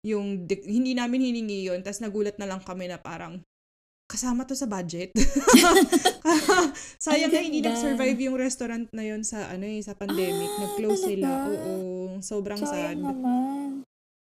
yung 0.00 0.48
di- 0.48 0.64
hindi 0.64 0.94
namin 0.94 1.20
hiningi 1.20 1.66
yun. 1.66 1.82
Tapos 1.82 1.98
nagulat 2.00 2.38
na 2.38 2.46
lang 2.46 2.62
kami 2.62 2.86
na 2.86 3.02
parang 3.02 3.42
kasama 4.06 4.46
to 4.46 4.54
sa 4.54 4.70
budget. 4.70 5.10
Sayang 7.04 7.30
Ang 7.30 7.34
na 7.34 7.46
hindi 7.46 7.60
nag-survive 7.60 8.18
yung 8.22 8.38
restaurant 8.38 8.86
na 8.94 9.02
yun 9.02 9.26
sa 9.26 9.50
ano 9.50 9.66
eh, 9.66 9.82
sa 9.82 9.98
pandemic. 9.98 10.50
Ah, 10.54 10.60
Nag-close 10.70 11.02
sila. 11.04 11.28
Oo, 11.50 11.74
sobrang 12.22 12.62
sad. 12.62 12.70
Sayang 12.94 13.02
naman. 13.02 13.82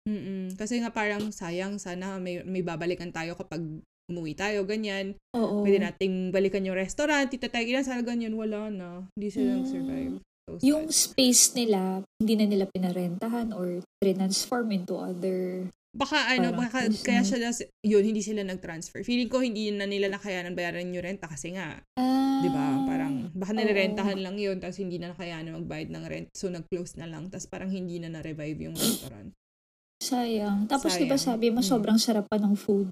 Mm-mm. 0.04 0.52
Kasi 0.58 0.82
nga 0.84 0.92
parang 0.92 1.32
sayang 1.32 1.80
sana 1.80 2.20
may 2.20 2.44
may 2.44 2.60
babalikan 2.60 3.08
tayo 3.08 3.38
kapag 3.40 3.62
umuwi 4.06 4.32
tayo, 4.32 4.62
ganyan. 4.62 5.16
Oo. 5.32 5.64
Pwede 5.64 5.80
nating 5.80 6.28
balikan 6.28 6.62
yung 6.62 6.76
restaurant, 6.76 7.26
itatay 7.26 7.64
na 7.66 7.80
sana 7.80 8.00
ganyan, 8.00 8.34
wala 8.34 8.68
na. 8.68 9.08
Hindi 9.14 9.28
sila 9.28 9.48
Mm. 9.48 9.56
nag-survive. 9.58 10.14
So. 10.44 10.52
Yung 10.60 10.84
space 10.88 11.56
nila, 11.56 11.80
hindi 12.20 12.34
na 12.36 12.44
nila 12.44 12.64
pinarentahan 12.68 13.50
or 13.50 13.80
transform 13.98 14.68
into 14.70 14.94
other... 14.94 15.68
Baka 15.94 16.26
ano, 16.28 16.50
baka 16.52 16.90
business. 16.90 17.00
kaya 17.00 17.22
siya, 17.22 17.38
nas- 17.40 17.70
yun, 17.80 18.02
hindi 18.02 18.18
sila 18.18 18.42
nag-transfer. 18.42 19.00
Feeling 19.00 19.30
ko 19.30 19.38
hindi 19.38 19.70
na 19.70 19.86
nila 19.86 20.10
nakayanan 20.10 20.52
bayaran 20.52 20.90
yung 20.90 21.00
renta 21.00 21.24
kasi 21.24 21.54
nga, 21.54 21.78
Ah, 21.94 22.42
di 22.42 22.50
ba, 22.50 22.82
parang 22.82 23.30
baka 23.30 23.54
oo. 23.54 23.58
nirerentahan 23.62 24.18
lang 24.18 24.34
yun 24.34 24.58
tapos 24.58 24.82
hindi 24.82 24.98
na 24.98 25.14
nakayanan 25.14 25.54
magbayad 25.56 25.94
ng 25.94 26.04
rent. 26.04 26.28
So, 26.34 26.50
nag-close 26.50 26.98
na 26.98 27.06
lang 27.06 27.30
tapos 27.30 27.46
parang 27.46 27.70
hindi 27.70 27.96
na 27.96 28.10
na-revive 28.10 28.58
yung 28.60 28.74
restaurant. 28.74 29.30
Sayang. 29.96 30.66
Tapos 30.66 30.92
di 30.92 31.06
ba 31.06 31.16
sabi 31.16 31.48
mo, 31.48 31.62
Mm. 31.62 31.68
sobrang 31.70 31.96
sarap 31.96 32.26
pa 32.26 32.36
ng 32.36 32.52
food. 32.54 32.90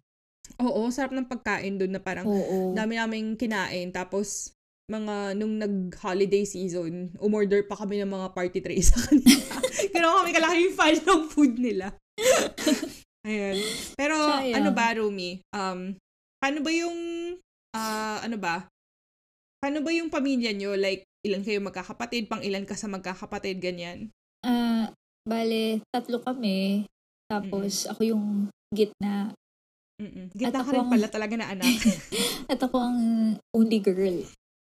Oo, 0.60 0.90
sarap 0.92 1.16
ng 1.16 1.28
pagkain 1.30 1.80
doon 1.80 1.96
na 1.96 2.02
parang 2.02 2.28
Oo. 2.28 2.76
dami 2.76 2.98
naming 2.98 3.38
kinain 3.38 3.88
tapos 3.94 4.52
mga 4.90 5.38
nung 5.38 5.56
nag-holiday 5.56 6.44
season, 6.44 7.14
umorder 7.22 7.64
pa 7.64 7.78
kami 7.78 8.02
ng 8.02 8.10
mga 8.12 8.28
party 8.34 8.58
trays 8.60 8.92
sa 8.92 8.98
kanila. 9.08 9.56
Kaya 9.88 10.04
kami 10.20 10.30
kalaking 10.34 10.74
fan 10.74 10.96
ng 11.00 11.22
food 11.30 11.54
nila. 11.56 11.94
Ayun. 13.28 13.56
Pero 13.94 14.16
Sayang. 14.18 14.56
ano 14.58 14.70
ba, 14.74 14.86
Rumi? 14.98 15.38
Um, 15.54 15.94
paano 16.42 16.58
ba 16.60 16.70
yung, 16.74 16.98
ah, 17.72 18.18
ano 18.20 18.36
ba? 18.36 18.66
Paano 19.62 19.78
ba 19.80 19.94
yung 19.94 20.10
pamilya 20.10 20.50
nyo? 20.50 20.74
Like, 20.74 21.06
ilan 21.22 21.46
kayo 21.46 21.62
magkakapatid? 21.62 22.26
Pang 22.26 22.42
ilan 22.42 22.66
ka 22.66 22.74
sa 22.74 22.90
magkakapatid? 22.90 23.62
Ganyan. 23.62 24.10
Ah, 24.42 24.90
bale, 25.22 25.86
tatlo 25.94 26.18
kami. 26.18 26.90
Tapos 27.30 27.86
ako 27.86 28.02
yung 28.02 28.24
gitna. 28.74 29.30
Mm-mm. 30.02 30.26
At 30.42 30.50
ka 30.50 30.66
rin 30.66 30.66
ako 30.66 30.70
ang- 30.82 30.92
pala 30.92 31.06
talaga 31.06 31.34
na 31.38 31.46
anak. 31.48 31.70
At 32.52 32.58
ako 32.58 32.76
ang 32.76 32.98
only 33.54 33.78
girl. 33.78 34.18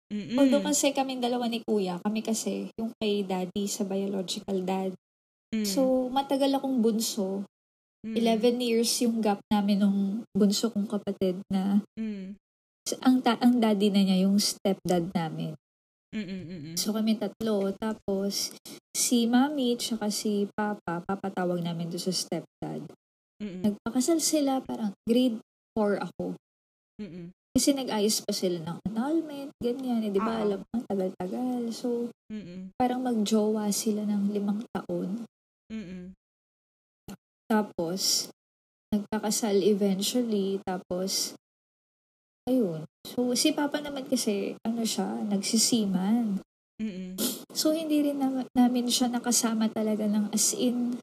Mm-mm. 0.10 0.34
Although 0.35 0.65
kasi 0.65 0.89
kaming 0.89 1.22
dalawa 1.22 1.45
ni 1.45 1.61
kuya, 1.61 2.01
kami 2.01 2.26
kasi 2.26 2.73
yung 2.76 2.89
kay 2.97 3.22
daddy 3.22 3.69
sa 3.69 3.85
biological 3.85 4.57
dad. 4.65 4.91
Mm. 5.53 5.65
So, 5.65 6.10
matagal 6.10 6.49
akong 6.49 6.81
bunso. 6.81 7.45
Mm. 8.01 8.15
11 8.41 8.57
years 8.64 8.89
yung 9.06 9.22
gap 9.22 9.38
namin 9.47 9.85
nung 9.85 9.99
bunso 10.31 10.73
kong 10.73 10.89
kapatid 10.89 11.38
na 11.51 11.84
Mm. 11.93 12.34
ang, 13.06 13.22
ta- 13.22 13.38
ang 13.38 13.61
daddy 13.61 13.93
na 13.93 14.01
niya 14.01 14.26
yung 14.26 14.41
stepdad 14.41 15.14
namin. 15.14 15.53
Mm-mm, 16.10 16.41
mm-mm. 16.41 16.73
So 16.73 16.89
kami 16.89 17.22
tatlo. 17.22 17.69
Tapos 17.77 18.49
si 18.97 19.30
mami 19.30 19.77
tsaka 19.77 20.10
si 20.10 20.49
papa, 20.49 21.06
papatawag 21.06 21.61
namin 21.61 21.85
doon 21.85 22.01
sa 22.01 22.10
stepdad. 22.10 22.81
Mm-mm. 23.40 23.61
Nagpakasal 23.64 24.20
sila 24.20 24.60
parang 24.60 24.91
grade 25.07 25.40
4 25.76 26.03
ako. 26.03 26.36
Mm-mm. 26.99 27.32
Kasi 27.56 27.74
nag-ayos 27.74 28.22
pa 28.22 28.36
sila 28.36 28.61
ng 28.61 28.78
annulment, 28.91 29.52
ganyan. 29.57 30.06
Eh, 30.06 30.11
di 30.14 30.22
ba, 30.22 30.38
Oo. 30.38 30.44
alam 30.45 30.60
mo, 30.61 30.76
tagal-tagal. 30.86 31.72
So, 31.74 32.11
Mm-mm. 32.30 32.76
parang 32.78 33.02
magjowa 33.02 33.72
sila 33.74 34.06
ng 34.06 34.30
limang 34.30 34.61
taon. 34.70 35.26
Mm-mm. 35.72 36.14
Tapos, 37.49 38.30
nagkakasal 38.94 39.66
eventually. 39.66 40.61
Tapos, 40.61 41.34
ayun. 42.45 42.86
So, 43.07 43.34
si 43.34 43.49
Papa 43.49 43.82
naman 43.82 44.06
kasi, 44.06 44.53
ano 44.61 44.86
siya, 44.86 45.26
nagsisiman. 45.26 46.44
Mm-mm. 46.78 47.18
So, 47.49 47.74
hindi 47.74 48.06
rin 48.06 48.22
nam- 48.22 48.48
namin 48.53 48.88
siya 48.94 49.10
nakasama 49.10 49.74
talaga 49.74 50.06
ng 50.06 50.30
as 50.30 50.53
in, 50.53 51.02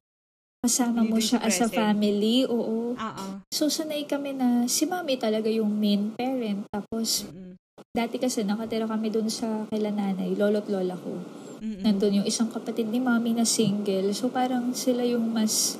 kasama 0.66 1.00
mo 1.00 1.16
siya 1.16 1.38
siya 1.38 1.46
as 1.46 1.56
a 1.56 1.70
present. 1.70 1.76
family. 1.78 2.36
Oo. 2.44 2.92
Oo. 2.92 3.26
So, 3.48 3.70
sanay 3.70 4.04
kami 4.04 4.34
na 4.34 4.66
si 4.66 4.84
mami 4.84 5.14
talaga 5.16 5.46
yung 5.46 5.70
main 5.72 6.10
parent. 6.12 6.66
Tapos, 6.68 7.24
Mm-mm. 7.24 7.54
dati 7.94 8.18
kasi 8.18 8.42
nakatira 8.42 8.84
kami 8.84 9.08
dun 9.08 9.30
sa 9.30 9.64
kila 9.70 9.88
nanay, 9.88 10.34
lolo't 10.34 10.66
lola 10.66 10.98
ko. 10.98 11.22
Mm-mm. 11.62 11.80
Nandun 11.80 12.20
yung 12.20 12.28
isang 12.28 12.50
kapatid 12.50 12.90
ni 12.90 12.98
mami 12.98 13.32
na 13.32 13.46
single. 13.46 14.10
So, 14.12 14.28
parang 14.28 14.74
sila 14.74 15.06
yung 15.06 15.30
mas 15.30 15.78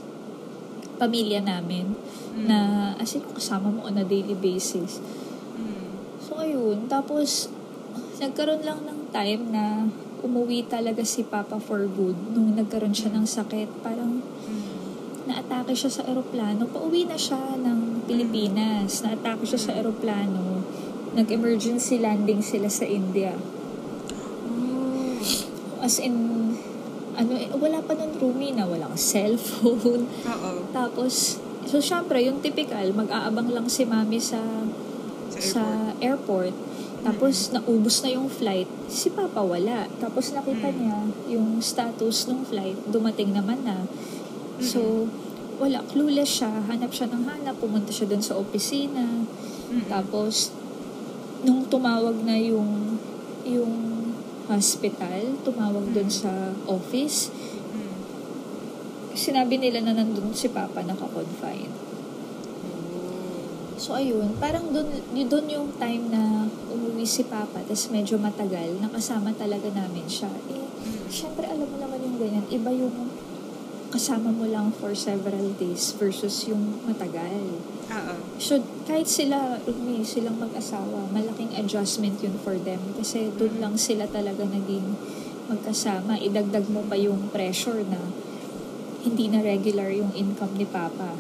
pamilya 0.97 1.45
namin 1.45 1.93
Mm. 2.33 2.47
na 2.49 2.59
as 2.97 3.13
in 3.13 3.25
kasama 3.27 3.69
mo 3.69 3.85
on 3.85 3.97
a 3.97 4.05
daily 4.05 4.33
basis. 4.33 5.01
Mm. 5.57 5.89
So, 6.21 6.37
ayun. 6.37 6.85
Tapos, 6.87 7.49
nagkaroon 8.17 8.61
lang 8.61 8.85
ng 8.85 9.09
time 9.09 9.43
na 9.49 9.85
umuwi 10.21 10.65
talaga 10.65 11.05
si 11.05 11.21
Papa 11.23 11.57
for 11.57 11.85
good 11.87 12.17
nung 12.33 12.57
nagkaroon 12.57 12.93
siya 12.93 13.13
ng 13.13 13.25
sakit. 13.25 13.69
Parang. 13.81 14.16
Naatake 15.27 15.75
siya 15.75 15.91
sa 15.91 16.03
eroplano. 16.03 16.67
Pauwi 16.67 17.05
na 17.05 17.19
siya 17.19 17.59
ng 17.59 18.07
Pilipinas. 18.07 19.03
Naatake 19.03 19.45
siya 19.45 19.61
sa 19.61 19.73
eroplano. 19.75 20.63
Nag-emergency 21.13 21.99
landing 21.99 22.41
sila 22.41 22.69
sa 22.69 22.85
India. 22.85 23.35
Oh. 24.47 25.19
As 25.83 25.99
in, 25.99 26.15
ano, 27.13 27.33
eh, 27.35 27.49
wala 27.53 27.81
pa 27.81 27.93
nun 27.93 28.15
roomie 28.17 28.53
na 28.53 28.65
walang 28.65 28.95
cellphone. 28.95 30.07
Oo. 30.07 30.51
Tapos, 30.77 31.41
so 31.65 31.79
syempre, 31.79 32.23
yung 32.23 32.39
typical, 32.39 32.93
mag-aabang 32.93 33.51
lang 33.51 33.67
si 33.67 33.83
mami 33.83 34.19
sa 34.19 34.39
Sa 35.33 35.41
sa 35.59 35.63
airport. 36.01 36.55
airport. 36.55 36.57
Tapos, 37.07 37.55
naubos 37.55 38.03
na 38.03 38.11
yung 38.11 38.27
flight. 38.27 38.67
Si 38.91 39.15
Papa 39.15 39.39
wala. 39.39 39.87
Tapos, 40.03 40.35
nakita 40.35 40.75
Mm. 40.75 40.77
niya 40.77 40.99
yung 41.31 41.63
status 41.63 42.27
ng 42.27 42.43
flight. 42.43 42.75
Dumating 42.85 43.31
naman 43.31 43.63
na. 43.63 43.87
So, 44.61 45.11
wala. 45.57 45.85
Clueless 45.89 46.43
siya. 46.43 46.53
Hanap 46.69 46.93
siya 46.93 47.09
ng 47.13 47.25
hanap. 47.29 47.57
Pumunta 47.61 47.93
siya 47.93 48.09
dun 48.09 48.23
sa 48.25 48.37
opisina. 48.37 49.25
Mm-mm. 49.27 49.89
Tapos, 49.89 50.53
nung 51.45 51.67
tumawag 51.69 52.17
na 52.25 52.37
yung 52.39 52.97
yung 53.47 53.97
hospital, 54.47 55.39
tumawag 55.43 55.91
dun 55.91 56.11
sa 56.11 56.55
office, 56.67 57.31
Mm. 57.75 57.95
sinabi 59.15 59.59
nila 59.59 59.83
na 59.83 59.95
nandun 59.95 60.35
si 60.35 60.51
Papa 60.51 60.83
naka-confine. 60.83 61.71
So, 63.77 63.93
ayun, 63.93 64.35
parang 64.41 64.73
dun, 64.73 64.89
dun 65.13 65.47
yung 65.47 65.69
time 65.77 66.11
na 66.11 66.49
umuwi 66.73 67.05
si 67.05 67.23
Papa, 67.27 67.61
tapos 67.63 67.93
medyo 67.93 68.17
matagal, 68.17 68.81
nakasama 68.81 69.31
talaga 69.37 69.69
namin 69.71 70.07
siya. 70.09 70.33
Eh, 70.51 70.65
Mm. 70.65 71.07
syempre, 71.07 71.45
alam 71.47 71.67
mo 71.67 71.77
naman 71.79 72.01
yung 72.03 72.17
ganyan, 72.19 72.47
iba 72.51 72.71
yung 72.73 72.95
kasama 73.97 74.29
mo 74.29 74.45
lang 74.45 74.69
for 74.77 74.93
several 74.93 75.57
days 75.57 75.97
versus 75.97 76.45
yung 76.45 76.85
matagal. 76.85 77.57
Oo. 77.89 78.15
So, 78.37 78.61
kahit 78.85 79.09
sila, 79.09 79.57
umi, 79.65 80.05
silang 80.05 80.37
mag-asawa, 80.37 81.09
malaking 81.09 81.57
adjustment 81.57 82.21
yun 82.21 82.37
for 82.45 82.61
them. 82.61 82.93
Kasi 83.01 83.33
doon 83.41 83.57
lang 83.57 83.81
sila 83.81 84.05
talaga 84.05 84.45
naging 84.45 85.01
magkasama. 85.49 86.21
Idagdag 86.21 86.69
mo 86.69 86.85
pa 86.85 87.01
yung 87.01 87.33
pressure 87.33 87.81
na 87.89 88.13
hindi 89.01 89.33
na 89.33 89.41
regular 89.41 89.89
yung 89.89 90.13
income 90.13 90.61
ni 90.61 90.69
Papa. 90.69 91.17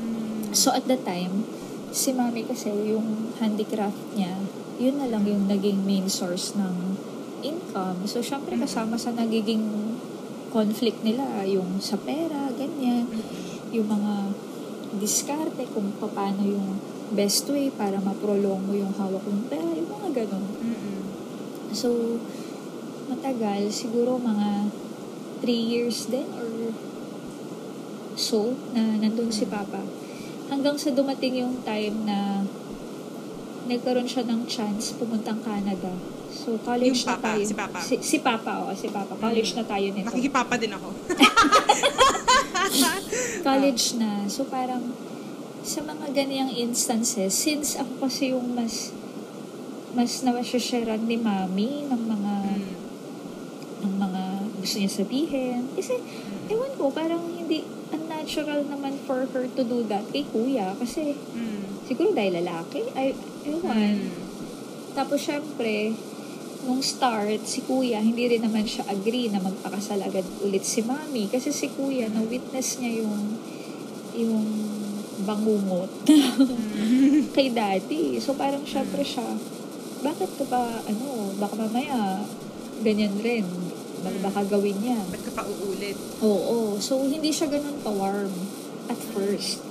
Mm. 0.00 0.56
So, 0.56 0.72
at 0.72 0.88
the 0.88 0.96
time, 0.96 1.44
si 1.92 2.16
Mami 2.16 2.48
kasi, 2.48 2.72
yung 2.88 3.36
handicraft 3.36 4.00
niya, 4.16 4.40
yun 4.80 4.96
na 4.96 5.12
lang 5.12 5.28
yung 5.28 5.44
naging 5.44 5.84
main 5.84 6.08
source 6.08 6.56
ng 6.56 6.96
income. 7.44 8.08
So, 8.08 8.24
syempre 8.24 8.56
kasama 8.56 8.96
sa 8.96 9.12
nagiging 9.12 9.93
conflict 10.54 11.02
nila, 11.02 11.42
yung 11.42 11.82
sa 11.82 11.98
pera, 11.98 12.46
ganyan, 12.54 13.10
yung 13.74 13.90
mga 13.90 14.30
diskarte 15.02 15.66
kung 15.74 15.90
paano 15.98 16.46
yung 16.46 16.78
best 17.10 17.50
way 17.50 17.74
para 17.74 17.98
ma-prolong 17.98 18.62
mo 18.62 18.72
yung 18.78 18.94
hawak 18.94 19.26
ng 19.26 19.50
pera, 19.50 19.66
yung 19.74 19.90
mga 19.90 20.22
ganun. 20.22 20.46
Mm-mm. 20.62 21.02
So, 21.74 22.22
matagal, 23.10 23.74
siguro 23.74 24.14
mga 24.22 24.70
3 25.42 25.50
years 25.50 26.06
din 26.06 26.30
or 26.38 26.70
so 28.14 28.54
na 28.70 28.94
nandun 29.02 29.34
si 29.34 29.42
Papa. 29.50 29.82
Hanggang 30.46 30.78
sa 30.78 30.94
dumating 30.94 31.42
yung 31.42 31.66
time 31.66 32.06
na 32.06 32.46
nagkaroon 33.66 34.06
siya 34.06 34.22
ng 34.22 34.46
chance 34.46 34.94
pumuntang 34.94 35.42
Canada. 35.42 35.90
So, 36.44 36.60
college 36.60 36.92
Yung 36.92 37.08
na 37.08 37.12
Papa, 37.16 37.28
tayo. 37.32 37.42
si 37.42 37.54
Papa. 37.56 37.78
Si, 37.80 37.94
si 38.04 38.16
Papa, 38.20 38.52
oo, 38.60 38.72
si 38.76 38.86
Papa. 38.86 39.16
College 39.16 39.50
na 39.56 39.64
tayo 39.64 39.86
nito. 39.88 40.04
Nakikipapa 40.06 40.54
din 40.54 40.72
ako. 40.72 40.88
college 43.42 43.96
na. 43.96 44.24
So 44.26 44.44
parang 44.44 44.92
sa 45.64 45.80
mga 45.80 46.12
ganiyang 46.12 46.52
instances, 46.52 47.32
since 47.32 47.76
ako 47.76 48.04
kasi 48.04 48.32
yung 48.32 48.52
mas 48.52 48.92
mas 49.94 50.20
nawasasyaran 50.20 51.00
ni 51.00 51.16
mami 51.16 51.86
ng 51.86 52.02
mga 52.04 52.34
Mm. 52.44 52.72
ng 53.80 53.94
mga 53.96 54.22
gusto 54.58 54.76
niya 54.76 54.90
sabihin. 54.90 55.60
Kasi, 55.72 55.94
ewan 56.48 56.72
ko, 56.74 56.88
parang 56.90 57.20
hindi 57.30 57.62
unnatural 57.88 58.64
naman 58.64 58.96
for 59.00 59.28
her 59.30 59.44
to 59.46 59.62
do 59.62 59.84
that 59.86 60.02
kay 60.10 60.24
kuya. 60.26 60.72
Kasi, 60.74 61.14
Mm. 61.30 61.84
siguro 61.84 62.10
dahil 62.10 62.42
lalaki. 62.42 62.80
Ay, 62.92 63.12
ewan. 63.44 64.02
Mm. 64.02 64.12
Tapos, 64.94 65.20
syempre, 65.20 65.94
nung 66.64 66.80
start, 66.80 67.44
si 67.44 67.62
kuya, 67.64 68.00
hindi 68.00 68.26
rin 68.26 68.42
naman 68.42 68.64
siya 68.64 68.88
agree 68.88 69.28
na 69.28 69.40
magpakasal 69.40 70.00
agad 70.00 70.24
ulit 70.40 70.64
si 70.64 70.80
mami. 70.80 71.28
Kasi 71.28 71.52
si 71.52 71.70
kuya, 71.70 72.08
na-witness 72.10 72.80
niya 72.80 73.04
yung, 73.04 73.38
yung 74.16 74.46
bangungot 75.22 75.92
kay 77.36 77.52
daddy. 77.52 78.18
So, 78.18 78.34
parang 78.34 78.66
syempre 78.66 79.06
siya, 79.06 79.24
bakit 80.02 80.32
ka 80.36 80.44
ba, 80.50 80.82
ano, 80.84 81.32
baka 81.38 81.54
mamaya, 81.56 82.24
ganyan 82.82 83.16
rin. 83.22 83.46
Baka, 84.04 84.18
baka 84.20 84.40
gawin 84.58 84.76
niya. 84.84 85.00
Ba't 85.08 85.22
ka 85.24 85.32
pa 85.32 85.42
uulit? 85.48 85.96
Oo. 86.20 86.76
So, 86.82 87.00
hindi 87.06 87.32
siya 87.32 87.48
ganun 87.48 87.80
ka-warm 87.80 88.32
at 88.92 89.00
first. 89.16 89.64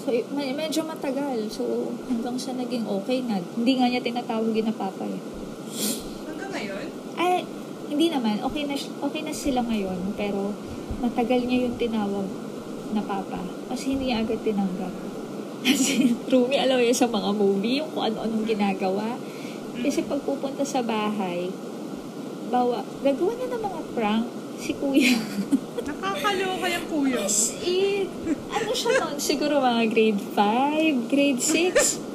So, 0.00 0.08
medyo 0.32 0.80
matagal. 0.88 1.52
So, 1.52 1.92
hanggang 2.08 2.40
sa 2.40 2.56
naging 2.56 2.88
okay 2.88 3.20
na. 3.20 3.44
Hindi 3.58 3.72
nga 3.76 3.86
niya 3.92 4.00
tinatawagin 4.00 4.72
na 4.72 4.74
papa 4.76 5.04
eh. 5.04 5.20
Ay, 7.20 7.44
hindi 7.92 8.08
naman. 8.08 8.40
Okay 8.40 8.64
na, 8.64 8.74
okay 8.80 9.20
na 9.20 9.34
sila 9.36 9.60
ngayon. 9.60 10.16
Pero, 10.16 10.56
matagal 11.04 11.44
niya 11.44 11.68
yung 11.68 11.76
tinawag 11.76 12.24
na 12.96 13.04
papa. 13.04 13.44
Kasi 13.68 13.92
hindi 13.92 14.08
niya 14.08 14.24
agad 14.24 14.40
tinanggap. 14.40 14.94
Kasi, 15.68 16.16
Rumi, 16.32 16.56
alam 16.56 16.80
yun 16.80 16.96
sa 16.96 17.04
mga 17.04 17.30
movie, 17.36 17.84
yung 17.84 17.92
kung 17.92 18.08
ano-anong 18.08 18.48
ginagawa. 18.48 19.20
Kasi 19.80 20.00
pag 20.08 20.24
pupunta 20.24 20.64
sa 20.64 20.80
bahay, 20.80 21.52
bawa, 22.48 22.80
gagawa 23.04 23.32
na 23.36 23.46
ng 23.52 23.62
mga 23.62 23.80
prank 23.92 24.26
si 24.60 24.76
kuya. 24.76 25.16
Nakakaloka 25.88 26.66
yung 26.68 26.86
kuya. 26.92 27.24
As 27.24 27.56
in, 27.64 28.08
ano 28.52 28.70
siya 28.76 28.90
nun? 29.00 29.16
Siguro 29.16 29.60
mga 29.60 29.88
grade 29.88 30.20
5, 30.36 31.08
grade 31.08 31.40
6. 31.40 32.08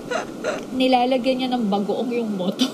Nilalagyan 0.80 1.36
niya 1.44 1.50
ng 1.52 1.68
bagoong 1.68 2.10
yung 2.12 2.32
motor. 2.40 2.72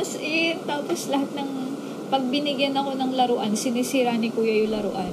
As 0.00 0.16
in, 0.16 0.64
tapos 0.64 1.12
lahat 1.12 1.28
ng, 1.36 1.50
pag 2.08 2.24
binigyan 2.24 2.72
ako 2.72 2.96
ng 2.96 3.12
laruan, 3.12 3.52
sinisira 3.52 4.16
ni 4.16 4.32
kuya 4.32 4.64
yung 4.64 4.72
laruan. 4.72 5.12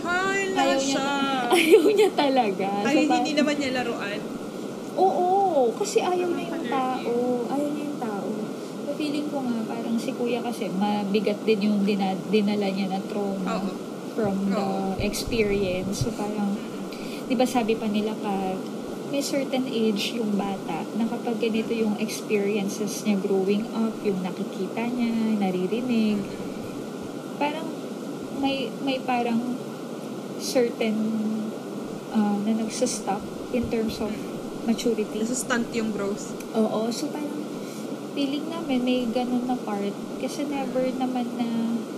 Hay, 0.00 0.48
Ayaw 0.50 0.80
niya, 0.80 0.96
siya. 0.96 1.08
ayaw 1.54 1.84
niya 1.86 2.10
talaga. 2.16 2.68
Ay, 2.80 3.04
So, 3.04 3.12
hindi 3.12 3.32
pa- 3.32 3.38
naman 3.38 3.54
niya 3.60 3.70
laruan. 3.76 4.20
Oo, 4.96 5.28
kasi 5.76 6.00
ayaw 6.00 6.32
niya 6.32 6.48
yung 6.48 6.64
tao. 6.66 7.12
Ayaw 7.46 7.68
niya 7.68 7.84
yung 7.84 8.00
tao. 8.00 8.28
So, 8.80 8.90
feeling 8.96 9.28
ko 9.28 9.44
nga, 9.44 9.56
parang 9.68 10.00
si 10.00 10.10
kuya 10.10 10.40
kasi, 10.40 10.72
mabigat 10.72 11.44
din 11.44 11.68
yung 11.68 11.84
dina, 11.84 12.16
dinala 12.32 12.72
niya 12.72 12.88
na 12.88 13.00
trauma 13.04 13.60
Oo. 13.60 13.70
from 14.16 14.48
the 14.48 14.56
Oo. 14.56 14.96
experience. 14.96 16.00
So, 16.00 16.10
parang, 16.10 16.56
di 17.28 17.36
ba 17.36 17.44
sabi 17.44 17.76
pa 17.76 17.84
nila 17.84 18.16
pag 18.16 18.56
may 19.16 19.24
certain 19.24 19.64
age 19.64 20.12
yung 20.20 20.36
bata 20.36 20.84
na 20.92 21.08
kapag 21.08 21.40
ganito 21.40 21.72
yung 21.72 21.96
experiences 21.96 23.00
niya 23.08 23.16
growing 23.16 23.64
up, 23.72 23.96
yung 24.04 24.20
nakikita 24.20 24.92
niya, 24.92 25.40
naririnig, 25.40 26.20
parang 27.40 27.64
may 28.44 28.68
may 28.84 29.00
parang 29.00 29.56
certain 30.36 31.00
uh, 32.12 32.36
na 32.44 32.60
nagsastop 32.60 33.24
in 33.56 33.64
terms 33.72 34.04
of 34.04 34.12
maturity. 34.68 35.16
Nasa-stunt 35.16 35.72
yung 35.72 35.96
growth. 35.96 36.36
Oo, 36.52 36.92
so 36.92 37.08
parang 37.08 37.40
feeling 38.12 38.52
namin 38.52 38.84
may 38.84 39.08
ganun 39.08 39.48
na 39.48 39.56
part 39.56 39.96
kasi 40.20 40.44
never 40.44 40.92
naman 40.92 41.24
na 41.40 41.48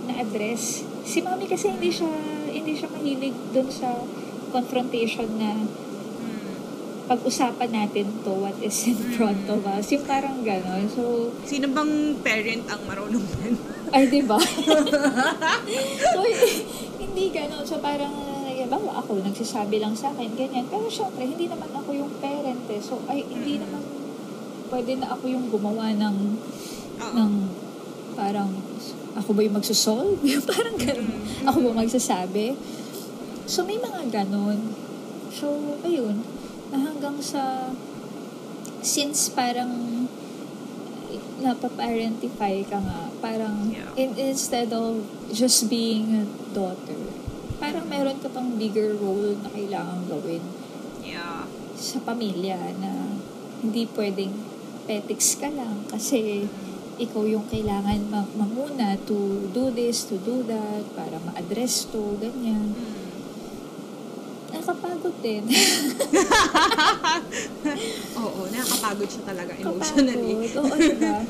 na-address. 0.07 0.87
Si 1.03 1.19
mami 1.19 1.51
kasi 1.51 1.67
hindi 1.67 1.91
siya 1.91 2.15
hindi 2.47 2.79
siya 2.79 2.87
mahilig 2.87 3.35
dun 3.51 3.67
sa 3.67 4.07
confrontation 4.55 5.27
na 5.35 5.67
pag-usapan 7.09 7.69
natin 7.73 8.05
to 8.21 8.31
what 8.37 8.53
is 8.61 8.85
in 8.85 8.99
front 9.17 9.41
of 9.49 9.65
us. 9.65 9.89
Yung 9.89 10.05
parang 10.05 10.45
gano'n. 10.45 10.85
So, 10.85 11.33
Sino 11.41 11.65
bang 11.73 12.13
parent 12.21 12.69
ang 12.69 12.85
marunong 12.85 13.25
din? 13.41 13.57
ay, 13.89 14.05
di 14.05 14.21
ba? 14.21 14.37
so, 16.13 16.19
hindi 17.03 17.25
gano'n. 17.33 17.65
So, 17.65 17.81
parang, 17.81 18.13
bawa 18.69 19.01
ako, 19.01 19.25
nagsasabi 19.25 19.81
lang 19.81 19.97
sa 19.97 20.13
akin, 20.13 20.37
ganyan. 20.37 20.69
Pero 20.69 20.85
syempre, 20.87 21.25
hindi 21.25 21.49
naman 21.49 21.73
ako 21.73 21.89
yung 21.97 22.11
parent 22.21 22.69
eh. 22.69 22.79
So, 22.79 23.01
ay, 23.09 23.25
hindi 23.25 23.57
naman 23.57 23.81
pwede 24.69 25.01
na 25.01 25.17
ako 25.17 25.25
yung 25.25 25.49
gumawa 25.49 25.89
ng, 25.97 26.17
Oo. 27.01 27.13
ng 27.17 27.31
parang, 28.13 28.53
ako 29.17 29.33
ba 29.33 29.41
yung 29.41 29.57
magsosolve? 29.57 30.21
Yung 30.21 30.45
parang 30.53 30.77
gano'n. 30.77 31.49
Ako 31.49 31.57
ba 31.65 31.81
magsasabi? 31.81 32.53
So, 33.49 33.65
may 33.65 33.81
mga 33.81 34.13
ganon. 34.13 34.77
So, 35.33 35.49
ayun. 35.81 36.21
Na 36.69 36.77
hanggang 36.79 37.17
sa, 37.17 37.73
since 38.79 39.29
parang 39.29 40.05
napaparentify 41.39 42.61
ka 42.67 42.77
nga, 42.77 43.09
parang 43.23 43.71
Yeah. 43.71 43.91
in, 43.95 44.11
instead 44.15 44.69
of 44.75 45.01
just 45.31 45.71
being 45.71 46.13
a 46.13 46.23
daughter, 46.51 46.99
parang 47.57 47.87
meron 47.87 48.19
ka 48.19 48.27
pang 48.29 48.55
bigger 48.55 48.95
role 48.95 49.35
na 49.39 49.49
kailangan 49.49 50.05
gawin 50.07 50.43
Yeah. 51.01 51.47
sa 51.79 52.03
pamilya 52.03 52.75
na 52.77 53.17
hindi 53.63 53.87
pwedeng 53.95 54.35
petics 54.83 55.39
ka 55.39 55.47
lang 55.51 55.83
kasi 55.87 56.47
ikaw 56.99 57.23
yung 57.23 57.47
kailangan 57.47 58.11
ma- 58.11 58.27
mamuna 58.35 58.99
to 59.07 59.47
do 59.55 59.71
this, 59.71 60.03
to 60.11 60.19
do 60.19 60.43
that, 60.43 60.83
para 60.91 61.15
ma-address 61.23 61.87
to, 61.87 62.19
ganyan. 62.19 62.75
Nakapagod 64.69 65.17
din. 65.25 65.49
Oo, 68.21 68.45
nakakapagod 68.53 69.09
siya 69.09 69.23
talaga 69.25 69.57
emotionally. 69.57 70.45
Kapagod. 70.45 70.61
Oo, 70.61 70.77
diba? 70.77 71.17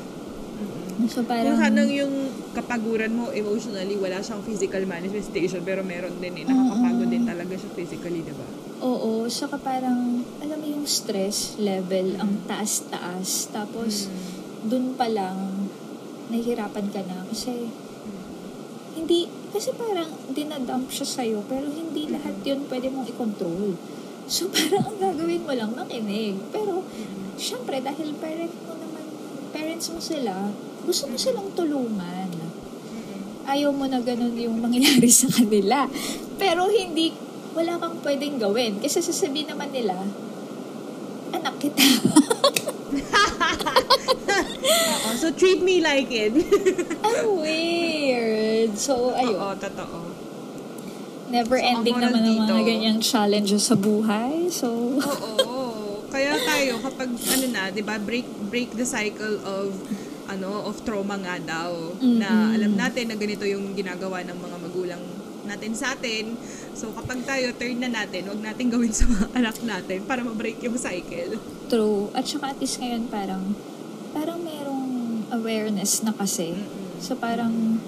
So, 1.08 1.24
parang... 1.24 1.56
Kung 1.56 1.64
sanang 1.64 1.88
yung 1.88 2.12
kapaguran 2.52 3.16
mo 3.16 3.32
emotionally, 3.32 3.96
wala 3.96 4.20
siyang 4.20 4.44
physical 4.44 4.84
manifestation, 4.84 5.64
pero 5.64 5.80
meron 5.80 6.12
din 6.20 6.36
eh. 6.36 6.44
Nakakapagod 6.44 7.08
din 7.08 7.24
talaga 7.24 7.56
siya 7.56 7.72
physically, 7.72 8.20
di 8.20 8.36
ba? 8.36 8.44
Oo, 8.84 9.24
saka 9.32 9.56
parang, 9.56 10.20
alam 10.44 10.60
mo 10.60 10.66
yung 10.68 10.84
stress 10.84 11.56
level, 11.56 12.20
ang 12.20 12.44
taas-taas. 12.44 13.48
Tapos, 13.48 14.12
dun 14.60 14.92
pa 14.92 15.08
lang, 15.08 15.72
nahihirapan 16.28 16.92
ka 16.92 17.00
na. 17.08 17.24
Kasi, 17.32 17.72
hindi, 18.92 19.24
kasi 19.50 19.74
parang 19.74 20.10
dinadump 20.30 20.86
siya 20.90 21.06
sa'yo, 21.06 21.42
pero 21.50 21.66
hindi 21.66 22.06
lahat 22.06 22.38
yun 22.46 22.66
pwede 22.70 22.86
mong 22.90 23.10
i-control. 23.10 23.74
So, 24.30 24.46
parang 24.54 24.94
ang 24.94 24.98
gagawin 24.98 25.42
mo 25.42 25.52
lang, 25.54 25.74
makinig. 25.74 26.38
Pero, 26.54 26.86
syempre, 27.34 27.82
dahil 27.82 28.14
parent 28.22 28.54
mo 28.66 28.78
naman, 28.78 29.04
parents 29.50 29.90
mo 29.90 29.98
sila, 29.98 30.54
gusto 30.86 31.10
mo 31.10 31.18
silang 31.18 31.50
tulungan. 31.58 32.30
Ayaw 33.50 33.74
mo 33.74 33.90
na 33.90 33.98
ganun 33.98 34.38
yung 34.38 34.62
mangyayari 34.62 35.10
sa 35.26 35.26
kanila. 35.26 35.90
Pero 36.38 36.70
hindi, 36.70 37.10
wala 37.50 37.74
kang 37.82 37.98
pwedeng 38.06 38.38
gawin. 38.38 38.78
Kasi 38.78 39.02
sasabihin 39.02 39.50
naman 39.50 39.74
nila, 39.74 39.98
anak 41.34 41.58
kita. 41.58 41.82
So 45.20 45.28
treat 45.28 45.60
me 45.60 45.84
like 45.84 46.08
it. 46.08 46.32
Ang 47.04 47.44
weird. 47.44 47.99
So, 48.74 49.14
ayun. 49.14 49.38
Oo, 49.38 49.54
totoo. 49.56 49.98
Never 51.30 51.56
So, 51.56 51.64
ending 51.64 51.94
naman 51.94 52.22
ang 52.22 52.38
mga 52.42 52.62
ganyang 52.66 52.98
challenges 52.98 53.70
sa 53.70 53.78
buhay. 53.78 54.50
So, 54.50 54.98
Oo. 54.98 56.02
Kaya 56.10 56.34
tayo, 56.42 56.82
kapag 56.82 57.06
ano 57.06 57.46
na, 57.54 57.70
di 57.70 57.86
ba, 57.86 57.94
break, 57.96 58.26
break 58.50 58.74
the 58.74 58.82
cycle 58.82 59.38
of 59.46 59.70
ano 60.26 60.62
of 60.62 60.78
trauma 60.86 61.18
nga 61.18 61.42
daw 61.42 61.74
na 61.98 62.30
Mm-mm. 62.30 62.54
alam 62.54 62.72
natin 62.78 63.10
na 63.10 63.18
ganito 63.18 63.42
yung 63.42 63.74
ginagawa 63.74 64.22
ng 64.22 64.38
mga 64.38 64.56
magulang 64.62 65.02
natin 65.42 65.74
sa 65.74 65.98
atin. 65.98 66.38
So 66.70 66.94
kapag 66.94 67.26
tayo 67.26 67.50
turn 67.58 67.82
na 67.82 67.90
natin, 67.90 68.30
wag 68.30 68.38
natin 68.38 68.70
gawin 68.70 68.94
sa 68.94 69.10
mga 69.10 69.26
anak 69.34 69.58
natin 69.58 69.98
para 70.06 70.22
ma-break 70.22 70.62
yung 70.62 70.78
cycle. 70.78 71.34
true. 71.66 72.14
At 72.14 72.30
saka 72.30 72.54
at 72.54 72.58
least 72.62 72.78
ngayon 72.78 73.10
parang, 73.10 73.58
parang 74.14 74.38
merong 74.38 74.86
awareness 75.34 76.02
na 76.02 76.14
kasi. 76.14 76.54
So, 77.00 77.16
parang, 77.16 77.80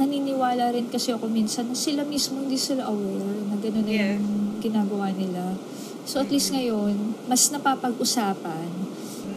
naniniwala 0.00 0.72
rin 0.72 0.88
kasi 0.88 1.12
ako 1.12 1.28
minsan 1.28 1.68
na 1.68 1.76
sila 1.76 2.00
mismo 2.08 2.40
hindi 2.40 2.56
sila 2.56 2.88
aware 2.88 3.44
na 3.52 3.56
gano'n 3.60 3.84
na 3.84 3.92
Yeah. 3.92 4.16
yung 4.16 4.56
ginagawa 4.64 5.12
nila. 5.12 5.60
So, 6.08 6.24
at 6.24 6.32
least 6.32 6.50
ngayon, 6.56 7.20
mas 7.28 7.52
napapag-usapan. 7.52 8.72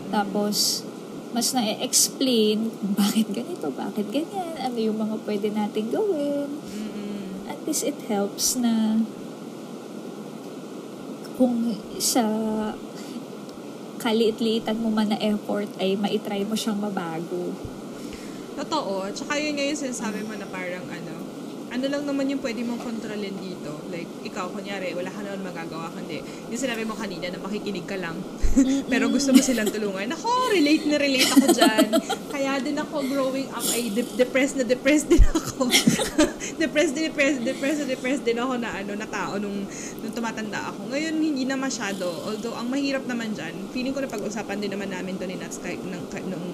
Tapos, 0.07 0.87
mas 1.33 1.51
na-explain 1.51 2.71
bakit 2.95 3.27
ganito, 3.33 3.67
bakit 3.73 4.07
ganyan, 4.07 4.53
ano 4.55 4.77
yung 4.79 4.95
mga 4.95 5.15
pwede 5.27 5.47
nating 5.51 5.91
gawin. 5.91 6.47
At 7.49 7.59
least 7.67 7.83
it 7.83 7.97
helps 8.07 8.55
na 8.55 9.03
kung 11.35 11.73
sa 11.97 12.23
kaliit-liitan 13.97 14.77
mo 14.77 14.93
man 14.93 15.09
na 15.09 15.19
effort 15.19 15.67
ay 15.81 15.97
maitry 15.97 16.45
mo 16.45 16.53
siyang 16.53 16.77
mabago. 16.77 17.55
Totoo. 18.63 19.11
Tsaka 19.11 19.35
yun 19.35 19.59
nga 19.59 19.65
yung 19.67 19.79
sinasabi 19.79 20.23
mo 20.23 20.39
na 20.39 20.47
parang 20.47 20.87
ano, 20.87 21.13
ano 21.73 21.85
lang 21.89 22.05
naman 22.05 22.29
yung 22.29 22.39
pwede 22.39 22.61
mong 22.61 22.85
kontrolin 22.85 23.33
dito. 23.41 23.73
Like, 23.89 24.05
ikaw, 24.21 24.53
kunyari, 24.53 24.93
wala 24.93 25.09
ka 25.09 25.25
naman 25.25 25.41
magagawa, 25.41 25.89
kundi 25.89 26.21
yung 26.21 26.61
sinabi 26.61 26.85
mo 26.85 26.93
kanina 26.93 27.33
na 27.33 27.41
makikinig 27.41 27.89
ka 27.89 27.97
lang. 27.97 28.13
Pero 28.91 29.09
gusto 29.09 29.33
mo 29.33 29.41
silang 29.41 29.73
tulungan. 29.73 30.05
Ako, 30.13 30.53
relate 30.53 30.85
na 30.85 30.97
relate 31.01 31.33
ako 31.33 31.47
dyan. 31.49 31.87
Kaya 32.29 32.61
din 32.61 32.77
ako 32.77 32.95
growing 33.09 33.49
up 33.49 33.65
ay 33.73 33.89
de- 33.89 34.15
depressed 34.15 34.61
na 34.61 34.65
depressed 34.69 35.09
din 35.09 35.25
ako. 35.33 35.65
depressed 36.61 36.93
depressed, 36.93 37.41
depressed 37.41 37.85
depressed 37.89 38.23
din 38.23 38.37
ako 38.37 38.53
na 38.61 38.69
ano 38.77 38.93
na 38.93 39.09
tao 39.09 39.41
nung, 39.41 39.65
nung 40.05 40.13
tumatanda 40.13 40.69
ako. 40.69 40.93
Ngayon, 40.93 41.13
hindi 41.17 41.43
na 41.49 41.57
masyado. 41.57 42.05
Although, 42.05 42.53
ang 42.53 42.69
mahirap 42.69 43.09
naman 43.09 43.33
dyan, 43.33 43.53
feeling 43.73 43.97
ko 43.97 44.05
na 44.05 44.09
pag-usapan 44.13 44.61
din 44.61 44.69
naman 44.69 44.93
namin 44.93 45.17
to 45.17 45.25
ni 45.25 45.41
Nats 45.41 45.57
nung, 45.89 46.05
nung 46.21 46.45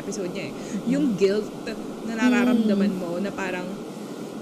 episode 0.00 0.32
niya 0.32 0.48
eh. 0.48 0.52
Yung 0.88 1.14
guilt 1.20 1.46
na 2.08 2.16
nararamdaman 2.16 2.92
mo 2.96 3.20
na 3.20 3.28
parang 3.30 3.68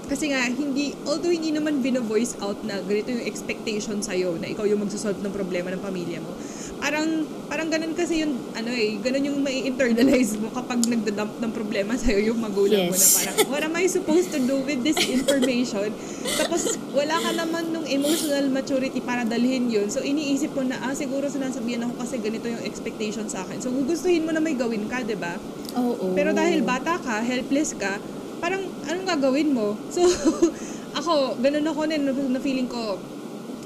kasi 0.09 0.33
nga, 0.33 0.41
hindi, 0.49 0.97
although 1.05 1.29
hindi 1.29 1.53
naman 1.53 1.85
bino-voice 1.85 2.41
out 2.41 2.57
na 2.65 2.81
ganito 2.81 3.13
yung 3.13 3.21
expectation 3.29 4.01
sa'yo 4.01 4.41
na 4.41 4.49
ikaw 4.49 4.65
yung 4.65 4.81
magsosolve 4.81 5.21
ng 5.21 5.29
problema 5.29 5.69
ng 5.69 5.77
pamilya 5.77 6.17
mo. 6.17 6.33
Parang, 6.79 7.07
parang 7.45 7.67
ganun 7.67 7.91
kasi 7.91 8.23
yung, 8.23 8.33
ano 8.55 8.71
eh, 8.71 8.95
ganun 9.03 9.23
yung 9.27 9.39
mai 9.43 9.67
internalize 9.67 10.39
mo 10.39 10.47
kapag 10.49 10.79
nagdadump 10.87 11.35
ng 11.37 11.51
problema 11.51 11.91
sa'yo 11.93 12.31
yung 12.31 12.39
magulang 12.39 12.87
mo 12.87 12.95
na 12.95 13.03
Yes. 13.03 13.19
parang, 13.19 13.35
what 13.51 13.61
am 13.61 13.75
I 13.75 13.85
supposed 13.85 14.31
to 14.31 14.39
do 14.39 14.63
with 14.63 14.79
this 14.81 14.95
information? 14.95 15.91
Tapos, 16.39 16.79
wala 16.95 17.19
ka 17.19 17.31
naman 17.35 17.75
nung 17.75 17.83
emotional 17.83 18.47
maturity 18.47 19.03
para 19.03 19.27
dalhin 19.27 19.67
yun. 19.67 19.91
So, 19.91 19.99
iniisip 19.99 20.55
mo 20.55 20.63
na, 20.63 20.79
ah, 20.79 20.95
siguro 20.95 21.27
sinasabihan 21.27 21.83
ako 21.83 21.99
kasi 21.99 22.15
ganito 22.17 22.47
yung 22.47 22.63
expectation 22.63 23.27
sa 23.27 23.43
akin. 23.43 23.59
So, 23.59 23.75
gugustuhin 23.75 24.23
mo 24.23 24.31
na 24.31 24.39
may 24.39 24.55
gawin 24.55 24.87
ka, 24.87 25.03
'di 25.03 25.19
ba? 25.19 25.35
Oo. 25.75 26.15
Pero 26.15 26.31
dahil 26.31 26.63
bata 26.63 26.95
ka, 26.97 27.19
helpless 27.19 27.75
ka, 27.75 27.99
parang 28.39 28.63
anong 28.87 29.07
gagawin 29.07 29.51
mo? 29.51 29.75
So, 29.91 30.07
ako, 30.99 31.37
ganun 31.43 31.67
ako 31.67 31.81
din, 31.85 32.07
na 32.07 32.39
feeling 32.39 32.71
ko, 32.71 32.97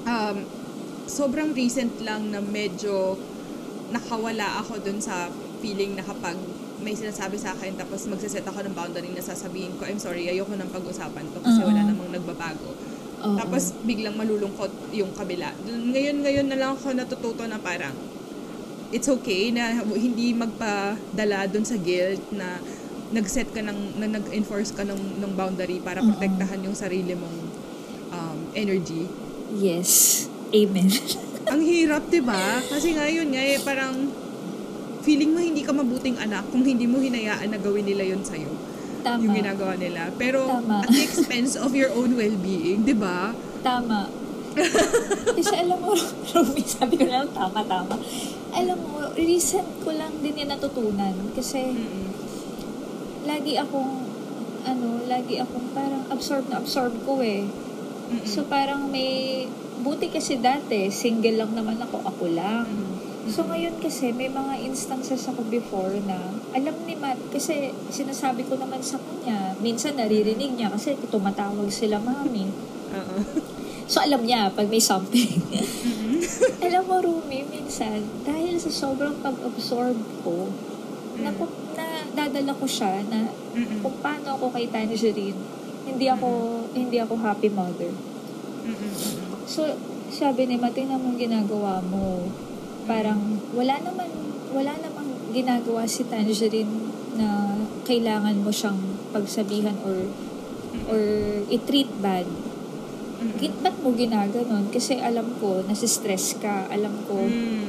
um, 0.04 0.38
sobrang 1.08 1.52
recent 1.52 2.00
lang 2.02 2.32
na 2.32 2.40
medyo 2.40 3.20
nakawala 3.94 4.64
ako 4.64 4.82
dun 4.82 4.98
sa 5.00 5.30
feeling 5.62 5.94
na 5.94 6.04
kapag 6.04 6.36
may 6.84 6.98
sinasabi 6.98 7.40
sa 7.40 7.56
akin 7.56 7.80
tapos 7.80 8.04
magsiset 8.12 8.44
ako 8.44 8.60
ng 8.68 8.76
boundary 8.76 9.08
na 9.16 9.24
sasabihin 9.24 9.72
ko, 9.80 9.88
I'm 9.88 10.02
sorry, 10.02 10.28
ayoko 10.28 10.52
nang 10.60 10.68
pag-usapan 10.68 11.24
to 11.32 11.40
kasi 11.40 11.64
Oo. 11.64 11.72
wala 11.72 11.82
namang 11.88 12.12
nagbabago. 12.12 12.76
Oo. 13.24 13.38
Tapos 13.40 13.72
biglang 13.88 14.20
malulungkot 14.20 14.92
yung 14.92 15.16
kabila. 15.16 15.56
Ngayon, 15.64 16.18
ngayon 16.28 16.48
na 16.52 16.58
lang 16.60 16.76
ako 16.76 16.92
natututo 16.92 17.48
na 17.48 17.56
parang 17.62 17.96
it's 18.92 19.08
okay 19.08 19.50
na 19.56 19.80
hindi 19.96 20.36
magpadala 20.36 21.48
dun 21.48 21.64
sa 21.64 21.80
guilt 21.80 22.22
na 22.36 22.60
nag-set 23.16 23.48
ka 23.54 23.62
ng, 23.64 24.02
na 24.02 24.08
nag-enforce 24.20 24.76
ka 24.76 24.84
ng, 24.84 25.24
ng 25.24 25.32
boundary 25.38 25.80
para 25.80 26.02
protektahan 26.02 26.60
yung 26.66 26.76
sarili 26.76 27.14
mong 27.16 27.38
um, 28.12 28.40
energy. 28.58 29.08
Yes. 29.54 30.26
Amen. 30.54 30.88
ang 31.50 31.62
hirap, 31.66 32.08
'di 32.08 32.22
ba? 32.22 32.62
Kasi 32.62 32.94
ngayon 32.94 33.28
nga 33.34 33.42
eh, 33.42 33.58
parang 33.60 33.96
feeling 35.04 35.36
mo 35.36 35.40
hindi 35.42 35.66
ka 35.66 35.76
mabuting 35.76 36.16
anak 36.16 36.48
kung 36.54 36.64
hindi 36.64 36.88
mo 36.88 37.02
hinayaan 37.02 37.52
na 37.52 37.60
gawin 37.60 37.84
nila 37.84 38.08
yon 38.08 38.24
sa'yo. 38.24 38.54
Tama. 39.04 39.20
Yung 39.20 39.36
ginagawa 39.36 39.76
nila. 39.76 40.08
Pero 40.16 40.48
Tama. 40.48 40.80
at 40.80 40.88
the 40.88 41.04
expense 41.04 41.60
of 41.60 41.76
your 41.76 41.92
own 41.92 42.16
well-being, 42.16 42.88
'di 42.88 42.96
ba? 42.96 43.36
Tama. 43.60 44.08
Kasi 45.38 45.54
alam 45.58 45.82
mo, 45.82 45.98
Rumi, 46.30 46.62
sabi 46.62 46.94
ko 46.94 47.10
lang, 47.10 47.26
tama, 47.34 47.66
tama. 47.66 47.98
Alam 48.54 48.78
mo, 48.86 49.02
recent 49.18 49.66
ko 49.82 49.90
lang 49.90 50.14
din 50.22 50.46
yan 50.46 50.54
natutunan. 50.54 51.14
Kasi 51.34 51.74
Mm-mm. 51.74 52.14
lagi 53.26 53.58
akong, 53.58 54.06
ano, 54.64 54.88
lagi 55.10 55.42
akong 55.42 55.74
parang 55.74 56.06
absorb 56.14 56.46
na 56.54 56.62
absorb 56.62 56.94
ko 57.02 57.18
eh. 57.26 57.50
Mm-mm. 58.10 58.28
So 58.28 58.44
parang 58.48 58.92
may, 58.92 59.46
buti 59.84 60.12
kasi 60.12 60.40
dati, 60.40 60.90
single 60.90 61.44
lang 61.44 61.52
naman 61.56 61.80
ako, 61.80 62.04
ako 62.04 62.26
lang. 62.32 62.68
Mm-mm. 62.68 63.32
So 63.32 63.48
ngayon 63.48 63.80
kasi 63.80 64.12
may 64.12 64.28
mga 64.28 64.60
instances 64.68 65.24
ako 65.32 65.48
before 65.48 65.96
na 66.04 66.20
alam 66.52 66.76
ni 66.84 67.00
Matt 67.00 67.16
kasi 67.32 67.72
sinasabi 67.88 68.44
ko 68.44 68.60
naman 68.60 68.84
sa 68.84 69.00
kanya, 69.00 69.56
minsan 69.64 69.96
naririnig 69.96 70.60
niya 70.60 70.68
kasi 70.68 71.00
tumatawag 71.08 71.72
sila 71.72 72.04
mami. 72.04 72.52
Oo. 72.92 73.18
So 73.88 74.04
alam 74.04 74.24
niya 74.28 74.52
pag 74.52 74.68
may 74.68 74.84
something. 74.84 75.40
Mm-mm. 75.52 76.20
alam 76.68 76.84
mo 76.84 77.00
Rumi, 77.00 77.48
minsan 77.48 78.04
dahil 78.28 78.60
sa 78.60 78.72
sobrang 78.72 79.16
pag-absorb 79.24 79.96
ko, 80.24 80.52
na, 81.20 81.30
na 81.76 81.86
dadala 82.12 82.52
ko 82.58 82.66
siya 82.66 83.04
na 83.08 83.30
Mm-mm. 83.54 83.80
kung 83.84 83.96
paano 84.02 84.36
ako 84.40 84.52
kay 84.56 84.68
Tangerine, 84.72 85.38
hindi 85.84 86.08
ako 86.08 86.28
hindi 86.74 86.98
ako 86.98 87.14
happy 87.18 87.50
mother. 87.50 87.92
So, 89.44 89.68
sabi 90.10 90.48
ni 90.48 90.56
Matt, 90.56 90.74
tingnan 90.74 90.98
mo 90.98 91.12
ang 91.12 91.20
ginagawa 91.20 91.84
mo. 91.84 92.32
Parang, 92.84 93.20
wala 93.52 93.76
naman, 93.80 94.08
wala 94.52 94.72
namang 94.80 95.10
ginagawa 95.32 95.84
si 95.84 96.08
Tangerine 96.08 96.72
na 97.14 97.58
kailangan 97.84 98.40
mo 98.40 98.50
siyang 98.50 98.80
pagsabihan 99.12 99.76
or 99.84 100.08
or 100.88 101.02
i-treat 101.48 101.92
bad. 102.00 102.26
Git, 103.40 103.56
ba't 103.64 103.78
mo 103.80 103.96
ginaganon? 103.96 104.68
Kasi 104.68 105.00
alam 105.00 105.40
ko, 105.40 105.64
nasi-stress 105.64 106.40
ka. 106.40 106.68
Alam 106.68 106.92
ko, 107.08 107.24
Mm. 107.24 107.68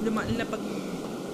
Luma, 0.00 0.24
napag, 0.28 0.60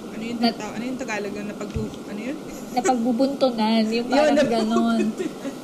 ano 0.07 0.23
yung, 0.23 0.39
Na- 0.39 0.55
ano 0.55 0.83
yung 0.83 0.99
Tagalog 0.99 1.35
napag, 1.35 1.71
ano 2.07 2.19
yun? 2.19 2.37
na 2.71 2.79
pagbubuntunan, 2.79 3.83
yung 3.87 4.07
parang 4.07 4.35
Yun, 4.35 4.47
ganon. 4.47 5.01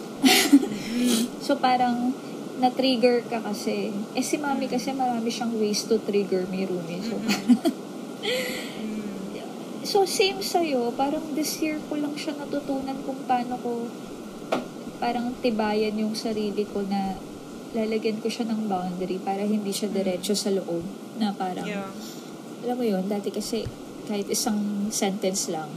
Mm. 1.03 1.23
So, 1.39 1.55
parang, 1.57 2.15
na-trigger 2.55 3.25
ka 3.25 3.41
kasi. 3.41 3.91
Eh, 4.13 4.21
si 4.21 4.37
mami 4.37 4.65
kasi 4.65 4.93
marami 4.93 5.27
siyang 5.27 5.51
ways 5.53 5.83
to 5.83 5.99
trigger 5.99 6.47
me, 6.47 6.63
Rumi. 6.63 6.97
So, 7.01 7.19
Mm. 7.19 7.27
So, 9.83 10.07
same 10.07 10.39
sa'yo, 10.39 10.95
parang 10.95 11.35
this 11.35 11.59
year 11.59 11.75
ko 11.83 11.99
lang 11.99 12.15
siya 12.15 12.31
natutunan 12.33 12.95
kung 13.03 13.19
paano 13.27 13.59
ko 13.59 13.91
parang 14.95 15.35
tibayan 15.37 15.91
yung 15.93 16.15
sarili 16.15 16.63
ko 16.63 16.79
na 16.81 17.19
lalagyan 17.73 18.15
ko 18.17 18.31
siya 18.31 18.47
ng 18.47 18.71
boundary 18.71 19.19
para 19.19 19.43
hindi 19.43 19.75
siya 19.75 19.91
diretso 19.91 20.31
sa 20.31 20.49
loob 20.49 20.87
na 21.19 21.35
parang, 21.35 21.67
Yeah. 21.67 21.91
alam 22.63 22.79
mo 22.79 22.85
yun, 22.87 23.03
dati 23.05 23.27
kasi 23.27 23.67
kahit 24.03 24.31
isang 24.31 24.55
sentence 24.87 25.51
lang, 25.51 25.67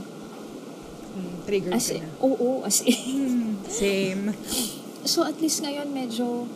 Mm, 1.11 1.37
trigger 1.43 1.73
as 1.75 1.91
ka 1.91 1.99
na. 1.99 2.09
oo, 2.21 2.63
as 2.63 2.87
in. 2.87 2.95
Mm, 3.19 3.53
Same. 3.67 4.23
So, 5.07 5.23
at 5.23 5.39
least 5.39 5.63
ngayon, 5.63 5.95
medyo, 5.95 6.51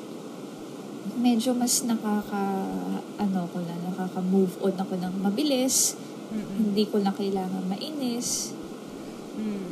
medyo 1.17 1.55
mas 1.55 1.87
nakaka, 1.87 2.43
ano 3.17 3.47
ko 3.49 3.59
na, 3.63 3.75
nakaka-move 3.89 4.59
on 4.61 4.75
ako 4.75 4.95
ng 4.99 5.15
mabilis. 5.23 5.95
Mm-mm. 6.35 6.71
Hindi 6.71 6.85
ko 6.91 6.99
na 6.99 7.15
kailangan 7.15 7.63
mainis. 7.71 8.51
Mm. 9.39 9.71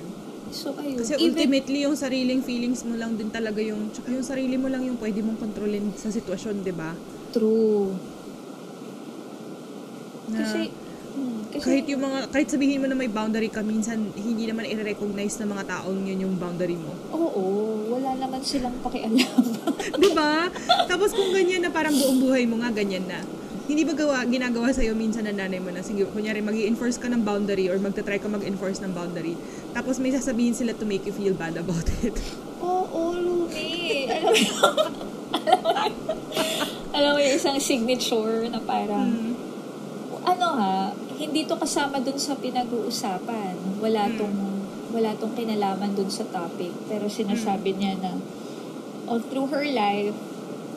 So, 0.55 0.73
ayun. 0.79 0.97
Kasi 0.97 1.19
Even- 1.19 1.35
ultimately, 1.35 1.79
yung 1.85 1.97
sariling 1.99 2.41
feelings 2.41 2.87
mo 2.87 2.95
lang 2.95 3.19
din 3.19 3.29
talaga 3.29 3.61
yung, 3.61 3.91
tsaka 3.93 4.15
yung 4.15 4.25
sarili 4.25 4.57
mo 4.57 4.71
lang 4.71 4.87
yung 4.87 4.97
pwede 4.97 5.21
mong 5.21 5.43
kontrolin 5.43 5.93
sa 5.99 6.09
sitwasyon, 6.09 6.63
di 6.65 6.73
ba? 6.73 6.95
True. 7.35 7.93
Na 10.33 10.39
Kasi, 10.41 10.73
hmm, 11.19 11.51
kasi, 11.51 11.65
kahit 11.65 11.85
yung 11.87 12.03
mga, 12.03 12.19
kahit 12.31 12.49
sabihin 12.49 12.79
mo 12.79 12.87
na 12.87 12.95
may 12.95 13.09
boundary 13.09 13.49
ka, 13.49 13.61
minsan 13.61 14.15
hindi 14.15 14.47
naman 14.47 14.65
i-recognize 14.65 15.37
ng 15.37 15.49
mga 15.49 15.65
taong 15.67 16.07
yun 16.07 16.19
yung 16.23 16.35
boundary 16.37 16.79
mo. 16.79 16.95
oo, 17.11 17.43
wala 17.91 18.15
naman 18.15 18.39
silang 18.41 18.79
pakialam. 18.79 19.43
di 20.03 20.11
ba? 20.13 20.47
Tapos 20.87 21.11
kung 21.11 21.31
ganyan 21.31 21.61
na 21.61 21.69
parang 21.69 21.93
buong 21.93 22.21
buhay 22.21 22.47
mo 22.47 22.63
nga, 22.63 22.71
ganyan 22.71 23.05
na. 23.05 23.19
Hindi 23.69 23.85
ba 23.85 23.93
gawa, 23.93 24.25
ginagawa 24.25 24.73
sa'yo 24.73 24.97
minsan 24.97 25.29
ng 25.29 25.37
nanay 25.37 25.61
mo 25.61 25.69
na, 25.69 25.85
sige, 25.85 26.09
kunyari, 26.09 26.41
mag 26.41 26.57
enforce 26.57 26.97
ka 26.97 27.05
ng 27.05 27.21
boundary 27.21 27.69
or 27.69 27.77
magta-try 27.77 28.17
ka 28.17 28.25
mag-enforce 28.25 28.81
ng 28.81 28.97
boundary. 28.97 29.37
Tapos 29.73 29.99
may 29.99 30.09
sasabihin 30.09 30.57
sila 30.57 30.73
to 30.73 30.89
make 30.89 31.05
you 31.05 31.13
feel 31.13 31.35
bad 31.35 31.53
about 31.55 31.85
it. 32.01 32.17
oo, 32.59 33.01
Lumi. 33.13 34.09
Alam 34.09 34.33
mo, 34.33 34.69
alam 36.91 37.11
mo, 37.13 37.19
yung 37.21 37.37
isang 37.37 37.61
signature 37.61 38.49
na 38.49 38.59
parang, 38.59 39.09
Mm. 39.09 39.35
ano 40.25 40.47
ha, 40.57 40.77
hindi 41.19 41.43
to 41.45 41.59
kasama 41.59 41.99
dun 41.99 42.17
sa 42.17 42.39
pinag-uusapan. 42.39 43.83
Wala 43.83 44.07
Mm. 44.07 44.15
tong, 44.17 44.39
wala 44.91 45.11
tong 45.19 45.35
kinalaman 45.35 45.93
dun 45.93 46.09
sa 46.09 46.23
topic. 46.25 46.71
Pero 46.87 47.11
sinasabi 47.11 47.75
niya 47.75 47.99
na, 47.99 48.15
all 49.05 49.21
through 49.21 49.51
her 49.51 49.67
life, 49.67 50.15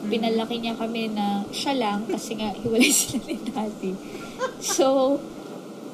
Mm. 0.02 0.10
pinalaki 0.10 0.58
niya 0.58 0.74
kami 0.74 1.06
na 1.08 1.46
siya 1.48 1.78
lang 1.78 2.02
kasi 2.04 2.34
nga 2.34 2.50
hiwalay 2.52 2.90
sila 2.92 3.22
ni 3.22 3.38
daddy. 3.40 3.94
So, 4.58 5.18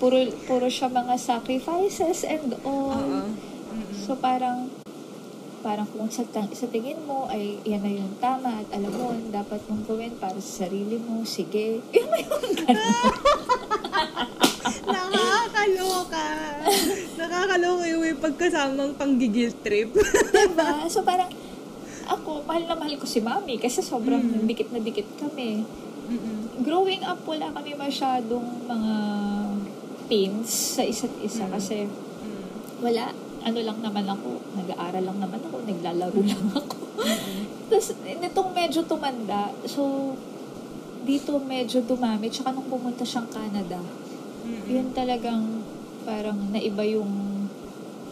puro, 0.01 0.17
puro 0.49 0.67
siya 0.67 0.89
mga 0.89 1.21
sacrifices 1.21 2.25
and 2.25 2.57
all. 2.65 3.29
So, 3.93 4.17
parang, 4.17 4.73
parang 5.61 5.85
kung 5.93 6.09
sa, 6.09 6.25
sa 6.31 6.67
tingin 6.67 7.05
mo 7.05 7.29
ay 7.29 7.61
yan 7.63 7.85
na 7.85 7.93
yung 7.93 8.17
tama 8.17 8.65
at 8.65 8.69
alam 8.73 8.89
mo, 8.89 9.13
dapat 9.29 9.61
mong 9.69 9.85
gawin 9.85 10.17
para 10.17 10.41
sa 10.41 10.65
sarili 10.65 10.97
mo, 10.97 11.21
sige. 11.29 11.85
Yun 11.93 12.09
na 12.09 12.17
yung 12.17 12.55
ganun. 12.57 13.13
Nakakaloka. 14.85 16.27
Nakakaloka 17.17 17.85
yung 17.87 18.03
may 18.03 18.15
pagkasamang 18.15 18.95
panggigil 18.95 19.53
trip. 19.59 19.91
diba? 19.93 20.87
So, 20.87 21.03
parang, 21.03 21.31
ako, 22.05 22.43
mahal 22.43 22.65
na 22.65 22.75
mahal 22.75 22.97
ko 22.97 23.05
si 23.05 23.21
mami 23.21 23.57
kasi 23.57 23.81
sobrang 23.81 24.23
Mm. 24.23 24.47
dikit 24.47 24.69
na 24.71 24.81
dikit 24.81 25.09
kami. 25.19 25.65
Mm-mm. 26.09 26.65
Growing 26.65 27.05
up, 27.05 27.21
wala 27.23 27.53
kami 27.53 27.77
masyadong 27.77 28.65
mga 28.65 28.95
pains 30.07 30.49
sa 30.49 30.83
isa't 30.83 31.13
isa 31.21 31.45
Mm. 31.45 31.53
kasi 31.53 31.77
Mm. 31.85 32.45
wala, 32.81 33.13
ano 33.39 33.59
lang 33.61 33.79
naman 33.79 34.05
ako, 34.05 34.29
nag-aaral 34.57 35.05
lang 35.05 35.19
naman 35.19 35.41
ako, 35.43 35.57
naglalaro 35.63 36.21
lang 36.27 36.45
ako. 36.51 36.77
Mm-mm. 36.99 37.41
Tapos, 37.69 37.93
nitong 38.01 38.51
medyo 38.51 38.81
tumanda, 38.83 39.53
so, 39.63 40.13
dito 41.09 41.41
medyo 41.41 41.81
dumami, 41.81 42.29
tsaka 42.29 42.53
nung 42.53 42.69
pumunta 42.69 43.01
siyang 43.01 43.33
Canada, 43.33 43.81
Mm-mm. 44.45 44.69
yun 44.69 44.93
talagang 44.93 45.65
parang 46.05 46.53
naiba 46.53 46.85
yung 46.85 47.49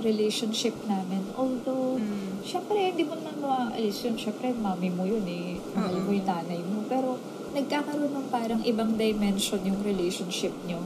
relationship 0.00 0.72
namin. 0.84 1.24
Although, 1.32 1.96
Mm. 1.96 2.40
syempre, 2.40 2.76
hindi 2.78 3.04
mo 3.04 3.16
naman 3.16 3.36
maaalis 3.36 4.04
yun. 4.04 4.16
Syempre, 4.16 4.52
mami 4.52 4.88
mo 4.88 5.04
yun 5.04 5.24
eh. 5.24 5.56
Mahal 5.72 6.00
mo 6.00 6.10
yung 6.10 6.24
nanay 6.24 6.60
mo. 6.62 6.84
Pero, 6.86 7.20
nagkakaroon 7.52 8.12
ng 8.12 8.28
parang 8.28 8.60
ibang 8.62 8.96
dimension 8.96 9.56
yung 9.64 9.80
relationship 9.80 10.52
nyo 10.64 10.76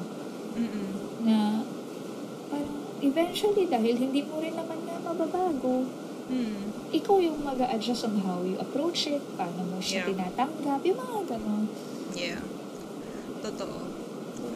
Mm-mm. 0.54 0.86
na 1.26 1.66
parang 2.46 2.78
eventually 3.00 3.66
dahil 3.66 3.98
hindi 3.98 4.22
mo 4.22 4.38
rin 4.38 4.54
naman 4.54 4.78
na 4.86 5.02
mababago 5.02 5.86
Mm. 6.30 6.94
ikaw 6.94 7.18
yung 7.18 7.42
mag 7.42 7.58
adjust 7.58 8.06
on 8.06 8.22
how 8.22 8.38
you 8.40 8.54
approach 8.56 9.10
it, 9.10 9.18
paano 9.34 9.66
mo 9.66 9.82
siya 9.82 10.06
Yeah. 10.06 10.14
tinatanggap, 10.14 10.78
yung 10.80 10.98
mga 11.00 11.20
ganon. 11.28 11.66
Yeah. 12.16 12.42
Totoo. 13.40 13.78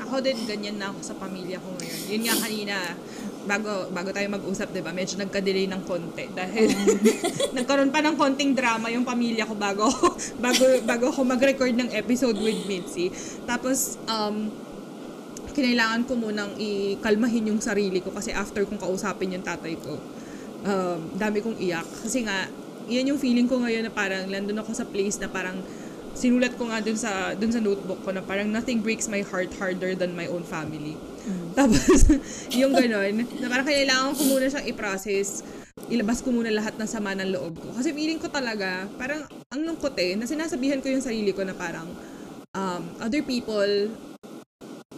Ako 0.05 0.21
din, 0.21 0.37
ganyan 0.45 0.77
na 0.77 0.93
ako 0.93 1.01
sa 1.01 1.15
pamilya 1.17 1.57
ko 1.57 1.69
ngayon. 1.81 2.01
Yun 2.13 2.23
nga 2.29 2.37
kanina, 2.37 2.77
bago, 3.49 3.89
bago 3.93 4.11
tayo 4.13 4.29
mag-usap, 4.33 4.73
di 4.73 4.85
ba, 4.85 4.93
medyo 4.93 5.17
nagka-delay 5.17 5.65
ng 5.69 5.83
konti. 5.89 6.29
Dahil 6.33 6.69
nagkaroon 7.57 7.89
pa 7.89 8.05
ng 8.05 8.17
konting 8.17 8.53
drama 8.53 8.93
yung 8.93 9.05
pamilya 9.05 9.49
ko 9.49 9.55
bago, 9.57 9.89
bago, 10.45 10.65
bago 10.85 11.05
ako 11.13 11.21
mag-record 11.25 11.73
ng 11.73 11.91
episode 11.97 12.37
with 12.37 12.69
Mitzi. 12.69 13.09
Tapos, 13.49 13.97
um, 14.09 14.53
kinailangan 15.55 16.05
ko 16.05 16.19
munang 16.19 16.53
ikalmahin 16.59 17.55
yung 17.55 17.61
sarili 17.63 18.03
ko 18.03 18.11
kasi 18.11 18.35
after 18.35 18.67
kong 18.67 18.81
kausapin 18.81 19.39
yung 19.39 19.45
tatay 19.47 19.79
ko, 19.79 19.97
um, 20.67 21.01
dami 21.15 21.41
kong 21.41 21.57
iyak. 21.61 21.87
Kasi 22.03 22.27
nga, 22.27 22.51
yan 22.91 23.15
yung 23.15 23.21
feeling 23.21 23.49
ko 23.49 23.61
ngayon 23.63 23.89
na 23.89 23.93
parang 23.93 24.29
landon 24.29 24.61
ako 24.61 24.77
sa 24.77 24.85
place 24.85 25.17
na 25.17 25.31
parang 25.31 25.57
sinulat 26.15 26.55
ko 26.55 26.71
nga 26.71 26.79
dun 26.81 26.97
sa, 26.97 27.35
dun 27.35 27.51
sa 27.51 27.61
notebook 27.61 28.01
ko 28.07 28.15
na 28.15 28.23
parang 28.23 28.49
nothing 28.49 28.81
breaks 28.81 29.11
my 29.11 29.21
heart 29.21 29.51
harder 29.59 29.99
than 29.99 30.15
my 30.15 30.31
own 30.31 30.47
family. 30.47 30.95
Tapos, 31.55 32.11
yung 32.61 32.75
ganon, 32.75 33.27
na 33.39 33.47
parang 33.47 33.67
kailangan 33.67 34.13
ko 34.19 34.23
muna 34.27 34.47
siyang 34.51 34.67
i-process, 34.71 35.43
ilabas 35.91 36.23
ko 36.23 36.31
muna 36.31 36.51
lahat 36.51 36.75
ng 36.79 36.89
sama 36.89 37.15
ng 37.15 37.31
loob 37.35 37.59
ko. 37.59 37.69
Kasi 37.75 37.95
feeling 37.95 38.19
ko 38.19 38.31
talaga, 38.31 38.87
parang 38.99 39.27
ang 39.51 39.61
lungkot 39.63 39.95
eh, 39.99 40.19
na 40.19 40.27
sinasabihan 40.27 40.83
ko 40.83 40.91
yung 40.91 41.05
sarili 41.05 41.31
ko 41.35 41.47
na 41.47 41.55
parang, 41.55 41.87
um, 42.55 42.83
other 43.03 43.23
people, 43.23 43.91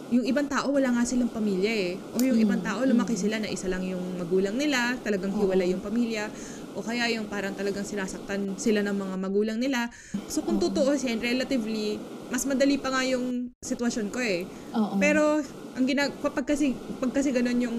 yung 0.07 0.23
ibang 0.23 0.47
tao 0.47 0.71
wala 0.71 0.87
nga 0.95 1.03
silang 1.03 1.27
pamilya 1.27 1.71
eh. 1.71 1.91
O 2.15 2.23
yung 2.23 2.39
ibang 2.39 2.63
tao 2.63 2.79
lumaki 2.87 3.19
sila 3.19 3.43
na 3.43 3.51
isa 3.51 3.67
lang 3.67 3.83
yung 3.83 4.15
magulang 4.15 4.55
nila, 4.55 4.95
talagang 5.03 5.35
hiwalay 5.35 5.75
yung 5.75 5.83
pamilya. 5.83 6.31
O 6.77 6.85
kaya 6.85 7.09
yung 7.09 7.25
parang 7.25 7.57
talagang 7.57 7.81
sinasaktan 7.81 8.53
sila 8.53 8.85
ng 8.85 8.93
mga 8.93 9.15
magulang 9.17 9.57
nila. 9.57 9.89
So 10.29 10.45
kung 10.45 10.61
tutuusin, 10.61 11.17
relatively, 11.17 11.97
mas 12.29 12.45
madali 12.45 12.77
pa 12.77 12.93
nga 12.93 13.01
yung 13.01 13.49
sitwasyon 13.65 14.13
ko 14.13 14.21
eh. 14.21 14.45
Oo. 14.77 15.01
Pero 15.01 15.41
ang 15.73 15.85
ginag 15.89 16.13
kapag 16.21 16.45
kasi 16.45 16.77
pag 17.01 17.09
kasi 17.09 17.33
ganun 17.33 17.57
yung 17.57 17.77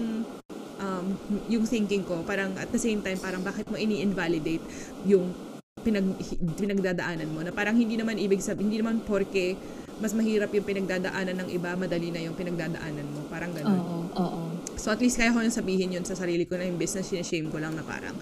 um, 0.83 1.05
yung 1.47 1.63
thinking 1.63 2.03
ko, 2.03 2.27
parang 2.27 2.51
at 2.59 2.67
the 2.75 2.81
same 2.81 2.99
time 2.99 3.15
parang 3.15 3.39
bakit 3.39 3.71
mo 3.71 3.79
ini-invalidate 3.79 4.63
yung 5.07 5.31
pinag 5.79 6.11
pinagdadaanan 6.59 7.31
mo 7.31 7.39
na 7.39 7.55
parang 7.55 7.71
hindi 7.71 7.95
naman 7.95 8.19
ibig 8.19 8.43
sabihin 8.43 8.67
hindi 8.67 8.83
naman 8.83 8.99
porke 8.99 9.55
mas 9.99 10.15
mahirap 10.15 10.51
yung 10.55 10.63
pinagdadaanan 10.63 11.43
ng 11.43 11.49
iba, 11.51 11.75
madali 11.75 12.07
na 12.07 12.23
yung 12.23 12.31
pinagdadaanan 12.31 13.03
mo. 13.11 13.27
Parang 13.27 13.51
ganun. 13.51 13.83
Oo, 13.83 13.97
oo. 14.15 14.41
So 14.79 14.95
at 14.95 15.03
least 15.03 15.19
kaya 15.19 15.35
ko 15.35 15.43
nang 15.43 15.51
sabihin 15.51 15.91
yun 15.91 16.07
sa 16.07 16.15
sarili 16.15 16.47
ko 16.47 16.55
na 16.55 16.63
yung 16.63 16.79
business, 16.79 17.11
sinashame 17.11 17.51
ko 17.51 17.59
lang 17.59 17.75
na 17.75 17.83
parang 17.83 18.15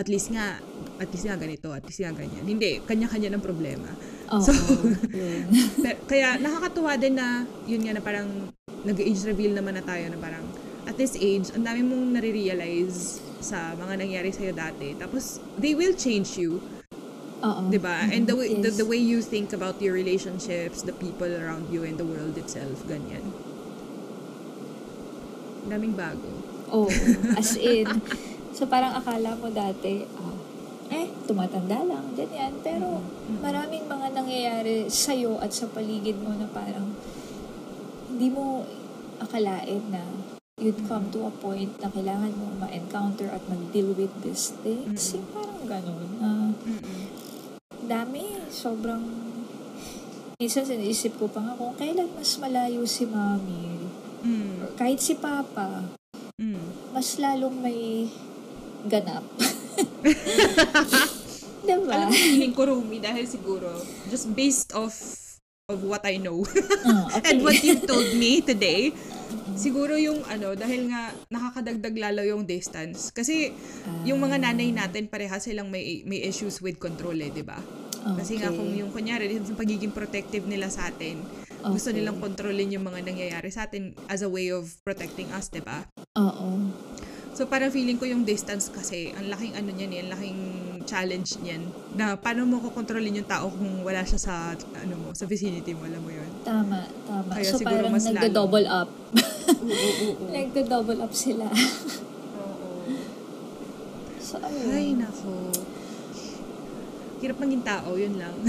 at 0.00 0.08
least 0.08 0.32
nga, 0.32 0.56
at 0.96 1.08
least 1.12 1.28
nga 1.28 1.36
ganito, 1.36 1.68
at 1.68 1.84
least 1.84 2.00
nga 2.00 2.16
ganyan. 2.16 2.40
Hindi, 2.48 2.80
kanya-kanya 2.88 3.36
ng 3.36 3.44
problema. 3.44 3.92
Oo, 4.32 4.40
So, 4.40 4.56
yun. 5.12 5.44
Pero, 5.84 5.98
kaya 6.08 6.40
nakakatuwa 6.40 6.96
din 6.96 7.20
na 7.20 7.44
yun 7.68 7.84
nga 7.84 7.92
na 7.92 8.00
parang 8.00 8.48
nag-age 8.80 9.28
reveal 9.28 9.52
naman 9.52 9.76
na 9.76 9.84
tayo 9.84 10.08
na 10.08 10.16
parang 10.16 10.40
at 10.88 10.96
this 10.96 11.12
age, 11.20 11.52
ang 11.52 11.68
dami 11.68 11.84
mong 11.84 12.16
nare-realize 12.16 13.20
sa 13.44 13.76
mga 13.76 14.00
nangyari 14.00 14.32
sa'yo 14.32 14.56
dati. 14.56 14.96
Tapos, 14.96 15.36
they 15.60 15.76
will 15.76 15.92
change 15.92 16.40
you, 16.40 16.64
Oo. 17.40 17.68
'di 17.68 17.80
ba? 17.80 18.04
And 18.08 18.24
the 18.24 18.36
way 18.36 18.52
the, 18.52 18.72
Yes. 18.72 18.80
the 18.80 18.88
way 18.88 19.00
you 19.00 19.20
think 19.20 19.52
about 19.52 19.80
your 19.80 19.92
relationships, 19.92 20.80
the 20.82 20.96
people 20.96 21.28
around 21.28 21.68
you 21.68 21.84
and 21.84 21.96
the 21.96 22.04
world 22.04 22.36
itself, 22.36 22.80
ganyan. 22.88 23.22
Daming 25.68 25.92
bago. 25.92 26.28
Oo, 26.72 26.88
as 27.36 27.56
in. 27.60 27.86
So 28.60 28.68
parang 28.68 28.92
akala 28.92 29.40
mo 29.40 29.48
dati, 29.48 30.04
ah, 30.20 30.36
eh, 30.92 31.08
tumatanda 31.24 31.80
lang, 31.80 32.12
ganyan. 32.12 32.52
Pero 32.60 33.00
maraming 33.40 33.88
mga 33.88 34.12
nangyayari 34.12 34.84
sa'yo 34.84 35.40
at 35.40 35.48
sa 35.48 35.64
paligid 35.72 36.20
mo 36.20 36.36
na 36.36 36.44
parang 36.44 36.92
hindi 38.12 38.28
mo 38.28 38.68
akalain 39.16 39.80
na 39.88 40.04
you'd 40.60 40.76
come 40.84 41.08
to 41.08 41.24
a 41.24 41.32
point 41.32 41.72
na 41.80 41.88
kailangan 41.88 42.36
mo 42.36 42.52
ma-encounter 42.60 43.32
at 43.32 43.40
mag-deal 43.48 43.96
with 43.96 44.12
these 44.20 44.52
things. 44.60 45.16
Yung 45.16 45.24
parang 45.32 45.64
ganun. 45.64 46.08
Mm-mm. 46.20 46.84
dami, 47.88 48.44
sobrang 48.52 49.00
minsan 50.36 50.68
sinisip 50.68 51.16
ko 51.16 51.32
pa 51.32 51.40
nga 51.40 51.56
kung 51.56 51.72
kailan 51.80 52.12
mas 52.12 52.36
malayo 52.36 52.84
si 52.84 53.08
mami 53.08 53.72
Mm. 54.20 54.76
kahit 54.76 55.00
si 55.00 55.16
papa 55.16 55.88
Mm. 56.36 56.92
mas 56.92 57.16
lalong 57.16 57.56
may 57.56 58.04
ganap. 58.86 59.24
diba? 61.90 62.06
Alam 62.06 62.06
mo, 62.10 62.16
feeling 62.16 62.54
ko, 62.54 62.62
Rumi, 62.70 62.98
dahil 63.02 63.26
siguro, 63.26 63.82
just 64.06 64.30
based 64.32 64.70
off 64.72 64.94
of 65.70 65.86
what 65.86 66.02
I 66.02 66.18
know 66.18 66.42
Ah, 66.82 67.06
okay. 67.18 67.30
and 67.30 67.46
what 67.46 67.58
you've 67.62 67.86
told 67.86 68.10
me 68.14 68.42
today, 68.50 68.90
siguro 69.54 69.94
yung 69.94 70.22
ano, 70.26 70.54
dahil 70.58 70.90
nga 70.90 71.14
nakakadagdag 71.30 71.94
lalo 71.98 72.22
yung 72.26 72.42
distance. 72.46 73.14
Kasi 73.14 73.54
yung 74.02 74.18
mga 74.18 74.42
nanay 74.42 74.74
natin, 74.74 75.06
pareha 75.06 75.38
silang 75.38 75.70
may, 75.70 76.02
may 76.06 76.26
issues 76.26 76.58
with 76.58 76.78
control 76.82 77.14
eh, 77.18 77.30
di 77.30 77.42
ba? 77.42 77.58
Kasi 78.18 78.40
nga 78.40 78.50
Okay. 78.50 78.58
kung 78.58 78.70
yung 78.74 78.90
kunyari, 78.90 79.30
yung 79.36 79.58
pagiging 79.58 79.92
protective 79.92 80.42
nila 80.48 80.72
sa 80.72 80.88
atin, 80.90 81.20
gusto 81.70 81.92
Okay. 81.92 82.00
nilang 82.00 82.18
kontrolin 82.18 82.72
yung 82.72 82.88
mga 82.88 83.04
nangyayari 83.04 83.52
sa 83.52 83.68
atin 83.68 83.92
as 84.08 84.24
a 84.24 84.30
way 84.30 84.48
of 84.48 84.66
protecting 84.82 85.28
us, 85.36 85.52
di 85.52 85.60
ba? 85.60 85.84
Oo. 86.16 86.72
So 87.40 87.48
parang 87.48 87.72
feeling 87.72 87.96
ko 87.96 88.04
yung 88.04 88.20
distance 88.20 88.68
kasi, 88.68 89.16
ang 89.16 89.32
laking 89.32 89.56
ano 89.56 89.72
niyan 89.72 89.90
eh, 89.96 90.00
ang 90.04 90.10
laking 90.12 90.40
challenge 90.84 91.40
niyan. 91.40 91.72
Na 91.96 92.12
paano 92.12 92.44
mo 92.44 92.60
kukontrolin 92.60 93.16
yung 93.16 93.24
tao 93.24 93.48
kung 93.48 93.80
wala 93.80 94.04
siya 94.04 94.20
sa, 94.20 94.52
ano 94.76 94.94
mo, 95.00 95.16
sa 95.16 95.24
vicinity 95.24 95.72
mo, 95.72 95.88
alam 95.88 96.04
mo 96.04 96.12
yun? 96.12 96.28
Tama, 96.44 96.84
tama. 97.08 97.32
Kaya 97.32 97.48
so 97.48 97.64
parang 97.64 97.96
mas 97.96 98.04
lalo. 98.04 98.20
nagda-double 98.20 98.66
up. 98.68 98.92
Oo, 99.56 99.72
oo, 99.72 100.08
oo. 100.20 100.24
nagda-double 100.36 101.00
up 101.00 101.12
sila. 101.16 101.48
Oo. 101.48 102.68
so, 104.28 104.36
ayun. 104.44 104.68
Ay, 104.68 104.86
nako. 105.00 105.48
Hirap 107.20 107.36
maging 107.36 107.60
tao, 107.60 108.00
yun 108.00 108.16
lang. 108.16 108.32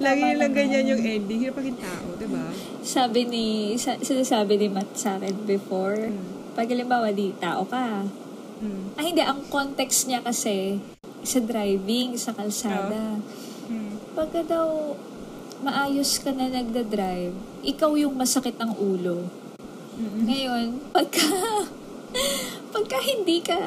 Lagi 0.00 0.22
Tama 0.24 0.40
lang 0.40 0.52
ganyan 0.56 0.96
yung 0.96 1.04
ending. 1.04 1.44
Hirap 1.44 1.60
maging 1.60 1.76
tao, 1.76 2.06
di 2.16 2.24
ba? 2.24 2.48
Sabi 2.80 3.28
ni, 3.28 3.46
sa, 3.76 4.00
sinasabi 4.00 4.56
ni 4.56 4.72
Matt 4.72 4.96
sa 4.96 5.20
akin 5.20 5.44
before, 5.44 6.08
Mm. 6.08 6.56
pag 6.56 6.66
halimbawa 6.66 7.12
di 7.12 7.36
tao 7.36 7.68
ka, 7.68 8.08
Mm. 8.58 8.96
ay 8.96 9.04
hindi, 9.12 9.22
ang 9.22 9.44
context 9.46 10.08
niya 10.08 10.24
kasi 10.24 10.80
sa 11.20 11.38
driving, 11.38 12.16
sa 12.16 12.32
kalsada. 12.32 13.20
Mm. 13.68 13.92
Pagka 14.16 14.42
daw 14.42 14.96
maayos 15.60 16.16
ka 16.18 16.32
na 16.32 16.48
nagda-drive, 16.48 17.36
ikaw 17.60 17.92
yung 17.92 18.16
masakit 18.16 18.56
ang 18.56 18.72
ulo. 18.72 19.28
Mm-mm. 19.98 20.24
Ngayon, 20.24 20.66
pagka, 20.90 21.28
pagka 22.74 22.98
hindi 23.02 23.44
ka 23.44 23.58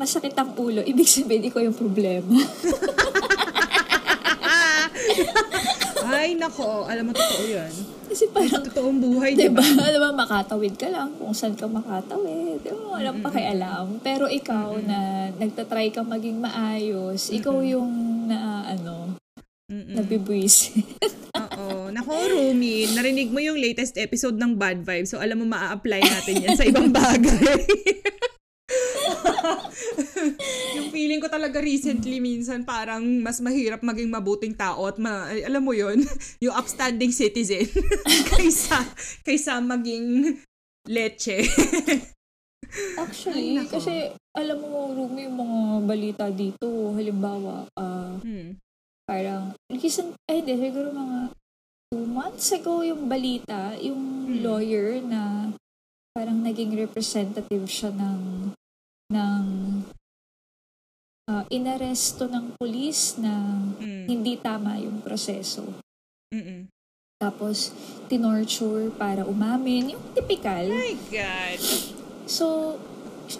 masakit 0.00 0.32
ang 0.32 0.56
ulo, 0.56 0.80
ibig 0.80 1.04
sabihin 1.04 1.44
ikaw 1.52 1.60
yung 1.60 1.76
problema. 1.76 2.40
Ay, 6.10 6.34
nako. 6.36 6.84
Alam 6.90 7.10
mo, 7.10 7.12
totoo 7.14 7.44
yan. 7.46 7.72
Kasi 8.10 8.26
parang, 8.34 8.66
Totoong 8.66 8.98
buhay, 8.98 9.38
di 9.38 9.46
diba, 9.46 9.62
ba? 9.62 9.86
diba, 9.86 10.10
makatawid 10.26 10.74
ka 10.74 10.90
lang 10.90 11.14
kung 11.16 11.30
saan 11.30 11.54
ka 11.54 11.70
makatawid. 11.70 12.60
Diba, 12.60 12.98
walang 12.98 13.22
pakialam. 13.22 14.02
Pero 14.02 14.26
ikaw 14.26 14.74
na 14.82 15.30
nagtatry 15.38 15.94
ka 15.94 16.02
maging 16.02 16.42
maayos, 16.42 17.30
ikaw 17.30 17.62
yung 17.62 18.26
na, 18.26 18.66
ano, 18.66 19.14
Mm-mm. 19.70 19.94
nabibwis. 19.96 20.74
Oo. 21.40 21.94
Nako, 21.94 22.10
Rumi, 22.10 22.90
narinig 22.90 23.30
mo 23.30 23.38
yung 23.38 23.56
latest 23.56 23.94
episode 23.96 24.34
ng 24.34 24.58
Bad 24.58 24.82
Vibes. 24.82 25.14
So, 25.14 25.22
alam 25.22 25.38
mo, 25.38 25.46
maa-apply 25.46 26.02
natin 26.02 26.42
yan 26.42 26.58
sa 26.58 26.66
ibang 26.66 26.90
bagay. 26.90 27.62
yung 30.78 30.88
feeling 30.90 31.18
ko 31.18 31.26
talaga 31.26 31.58
recently 31.58 32.22
minsan 32.22 32.62
parang 32.62 33.02
mas 33.20 33.42
mahirap 33.42 33.82
maging 33.82 34.10
mabuting 34.10 34.54
tao 34.54 34.86
at 34.86 34.96
ma- 34.96 35.30
ay, 35.30 35.44
alam 35.44 35.62
mo 35.62 35.74
yon 35.74 36.02
yung 36.44 36.54
upstanding 36.54 37.10
citizen 37.10 37.66
kaysa 38.34 38.78
kaysa 39.22 39.58
maging 39.58 40.38
leche. 40.88 41.44
Actually, 42.96 43.58
Ay, 43.58 43.66
nako. 43.66 43.78
kasi 43.78 44.14
alam 44.30 44.58
mo, 44.62 44.94
Rumi, 44.94 45.26
yung 45.26 45.38
mga 45.42 45.58
balita 45.84 46.24
dito, 46.30 46.94
halimbawa, 46.94 47.66
ah, 47.74 48.14
hmm. 48.22 48.54
parang, 49.02 49.58
recent, 49.66 50.14
eh, 50.30 50.38
hindi, 50.38 50.54
siguro 50.54 50.94
mga 50.94 51.34
two 51.90 52.06
months 52.06 52.54
ago 52.54 52.86
yung 52.86 53.10
balita, 53.10 53.74
yung 53.82 54.30
Hmm. 54.30 54.38
lawyer 54.46 55.02
na 55.02 55.50
parang 56.14 56.46
naging 56.46 56.78
representative 56.78 57.66
siya 57.66 57.90
ng, 57.90 58.54
ng, 59.10 59.44
ah, 61.26 61.44
inaresto 61.48 62.26
ng 62.26 62.54
pulis 62.56 63.18
na 63.18 63.34
Mm. 63.76 64.06
hindi 64.06 64.34
tama 64.34 64.78
yung 64.78 65.02
proseso. 65.02 65.66
Mm-mm. 66.30 66.70
Tapos, 67.20 67.74
tinorture 68.08 68.88
para 68.90 69.28
umamin. 69.28 69.92
Yung 69.92 70.04
typical. 70.14 70.70
My 70.70 70.96
God. 71.12 71.60
So, 72.24 72.78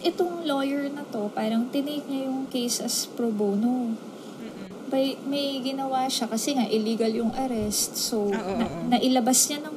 itong 0.05 0.45
lawyer 0.45 0.87
na 0.87 1.07
to, 1.09 1.31
parang 1.31 1.71
tinake 1.71 2.05
niya 2.05 2.29
yung 2.29 2.45
case 2.47 2.79
as 2.79 3.07
pro 3.07 3.31
bono. 3.31 3.95
Mm-mm. 4.43 4.69
May, 4.91 5.15
may 5.25 5.63
ginawa 5.63 6.11
siya 6.11 6.27
kasi 6.27 6.53
nga 6.53 6.67
illegal 6.67 7.09
yung 7.09 7.33
arrest. 7.33 7.95
So, 7.97 8.29
Ah, 8.31 8.59
na, 8.59 8.67
nailabas 8.93 9.47
niya 9.47 9.63
ng 9.63 9.70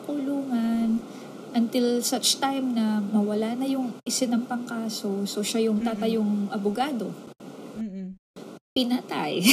until 1.54 2.02
such 2.02 2.38
time 2.38 2.74
na 2.74 3.00
mawala 3.00 3.54
na 3.54 3.70
yung 3.70 3.94
isinampang 4.04 4.66
kaso. 4.66 5.26
So, 5.26 5.46
siya 5.46 5.70
yung 5.70 5.82
tatayong 5.82 6.50
abogado. 6.50 7.14
Mm-mm. 7.78 8.18
Pinatay. 8.74 9.42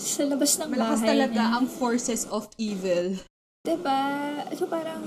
Sa 0.00 0.24
labas 0.28 0.56
ng 0.58 0.68
Malakas 0.72 1.00
bahay 1.00 1.08
talaga 1.08 1.40
niya. 1.40 1.54
ang 1.56 1.66
forces 1.68 2.28
of 2.28 2.48
evil. 2.56 3.16
Diba? 3.62 4.00
So, 4.56 4.66
parang 4.66 5.06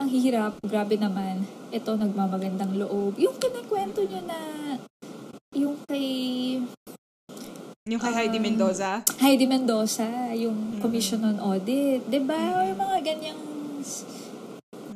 ang 0.00 0.10
hirap. 0.10 0.58
Grabe 0.64 0.98
naman. 0.98 1.46
Ito, 1.70 1.94
nagmamagandang 1.94 2.74
loob. 2.74 3.14
Yung 3.16 3.36
kinikwento 3.38 4.02
niyo 4.02 4.20
na 4.26 4.38
yung 5.54 5.78
kay 5.86 6.58
Yung 7.84 8.00
kay 8.00 8.16
Heidi 8.16 8.40
Um, 8.40 8.48
Mendoza. 8.48 9.04
Heidi 9.20 9.44
Mendoza, 9.44 10.08
yung 10.32 10.80
Commission 10.80 11.20
on 11.20 11.36
Audit. 11.36 12.00
'Di 12.08 12.16
ba? 12.24 12.64
Yung 12.64 12.80
mga 12.80 13.04
ganyang 13.04 13.36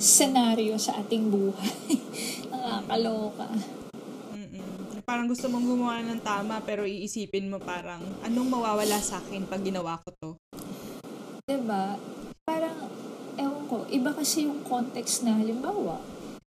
senaryo 0.01 0.73
sa 0.81 0.97
ating 0.97 1.29
buhay. 1.29 1.69
Nakakaloka. 2.49 3.45
Mm-mm. 4.33 5.05
parang 5.05 5.29
gusto 5.29 5.53
mong 5.53 5.69
gumawa 5.69 6.01
ng 6.01 6.25
tama 6.25 6.65
pero 6.65 6.89
iisipin 6.89 7.53
mo 7.53 7.61
parang 7.61 8.01
anong 8.25 8.49
mawawala 8.49 8.97
sa 9.05 9.21
akin 9.21 9.45
pag 9.45 9.61
ginawa 9.61 10.01
ko 10.01 10.09
to. 10.17 10.31
ba? 11.69 11.93
Parang 12.49 12.89
ewan 13.37 13.69
ko, 13.69 13.85
iba 13.93 14.17
kasi 14.17 14.49
yung 14.49 14.65
context 14.65 15.29
na 15.29 15.37
halimbawa, 15.37 16.01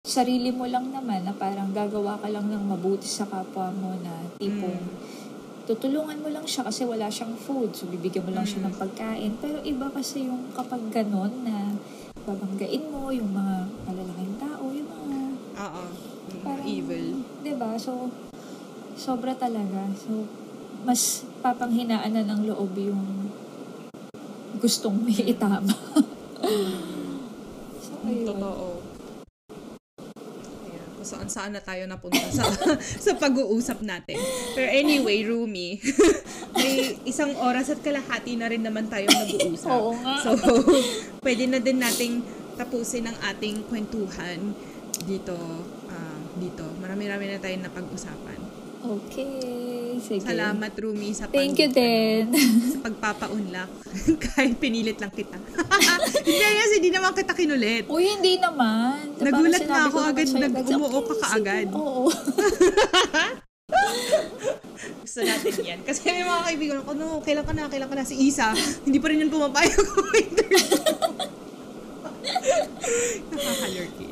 sarili 0.06 0.54
mo 0.54 0.70
lang 0.70 0.94
naman 0.94 1.26
na 1.26 1.34
parang 1.34 1.74
gagawa 1.74 2.22
ka 2.22 2.30
lang 2.30 2.46
ng 2.46 2.62
mabuti 2.62 3.10
sa 3.10 3.26
kapwa 3.26 3.74
mo 3.74 3.98
na 4.06 4.14
tipong 4.38 4.86
Mm. 4.86 5.17
Tutulungan 5.68 6.24
mo 6.24 6.32
lang 6.32 6.48
siya 6.48 6.64
kasi 6.64 6.88
wala 6.88 7.12
siyang 7.12 7.36
food. 7.36 7.76
So, 7.76 7.86
bibigyan 7.86 8.24
mo 8.24 8.32
lang 8.32 8.48
siya 8.48 8.64
Mm. 8.64 8.68
ng 8.72 8.76
pagkain. 8.80 9.32
Pero 9.44 9.60
iba 9.62 9.92
kasi 9.92 10.24
yung 10.26 10.48
kapag 10.56 10.80
ganon 10.90 11.44
na 11.44 11.76
babanggain 12.24 12.88
mo 12.88 13.08
yung 13.12 13.32
mga 13.32 13.68
malalaking 13.88 14.36
tao, 14.36 14.64
yung 14.72 14.88
mga 14.88 15.20
Oo. 15.58 15.84
Mm, 15.88 16.44
parang 16.44 16.68
evil. 16.68 17.06
ba? 17.56 17.80
So 17.80 18.12
sobra 18.96 19.32
talaga. 19.32 19.88
So 19.96 20.28
mas 20.84 21.24
papanghinaan 21.40 22.12
na 22.12 22.24
ng 22.28 22.48
loob 22.48 22.76
yung 22.76 23.32
gustong 24.60 25.04
may 25.04 25.16
itama. 25.24 25.72
so 27.84 27.92
Mm, 28.04 28.08
ayun. 28.08 28.28
Totoo. 28.36 28.87
Saan 31.08 31.32
saan 31.32 31.56
na 31.56 31.64
tayo 31.64 31.88
napunta 31.88 32.20
sa 32.28 32.44
sa 33.06 33.12
pag-uusap 33.16 33.80
natin. 33.80 34.20
Pero 34.52 34.68
anyway, 34.68 35.24
Rumi, 35.24 35.80
may 36.60 37.00
isang 37.08 37.32
oras 37.40 37.72
at 37.72 37.80
kalahati 37.80 38.36
na 38.36 38.52
rin 38.52 38.60
naman 38.60 38.92
tayong 38.92 39.16
nag-uusap. 39.16 39.72
Oo 39.80 39.96
nga. 40.04 40.20
So, 40.20 40.36
pwede 41.24 41.48
na 41.48 41.64
din 41.64 41.80
nating 41.80 42.28
tapusin 42.60 43.08
ang 43.08 43.16
ating 43.24 43.64
kwentuhan 43.72 44.52
dito. 45.08 45.38
ah, 45.88 46.20
dito. 46.36 46.68
Marami-rami 46.84 47.32
na 47.32 47.40
tayong 47.40 47.64
napag-usapan. 47.64 48.37
Okay. 48.88 50.00
Sige. 50.00 50.24
Salamat, 50.24 50.72
Rumi, 50.72 51.12
sa 51.12 51.28
pag- 51.28 51.36
Thank 51.36 51.60
you 51.60 51.68
din. 51.68 52.32
sa 52.74 52.80
pagpapaunlak. 52.80 53.68
Kahit 54.24 54.56
pinilit 54.56 54.96
lang 55.04 55.12
kita. 55.12 55.36
Hindi 56.28 56.44
kasi 56.44 56.74
hindi 56.80 56.92
naman 56.92 57.12
kita 57.12 57.32
kinulit. 57.32 57.88
Uy, 57.88 58.20
hindi 58.20 58.36
naman. 58.36 59.16
Parang 59.16 59.40
Nagulat 59.40 59.64
nga 59.64 59.88
ko 59.88 59.96
ako 59.96 60.00
agad, 60.06 60.28
nag-umuo 60.28 61.00
ka 61.02 61.16
kaagad. 61.24 61.68
Oo. 61.72 62.12
Gusto 65.02 65.20
natin 65.24 65.54
yan. 65.64 65.80
Kasi 65.88 66.04
may 66.06 66.28
mga 66.28 66.42
kaibigan 66.46 66.80
ko, 66.84 66.92
no, 66.92 67.24
kailan 67.24 67.48
ka 67.48 67.56
na, 67.56 67.72
kailan 67.72 67.88
ka 67.88 67.96
na. 67.96 68.04
Si 68.04 68.16
Isa, 68.20 68.52
hindi 68.84 69.00
pa 69.00 69.08
rin 69.08 69.24
yan 69.24 69.32
pumapayag 69.32 69.72
ko 69.80 70.04
interview. 70.14 70.68
Nakakalurky. 73.32 74.08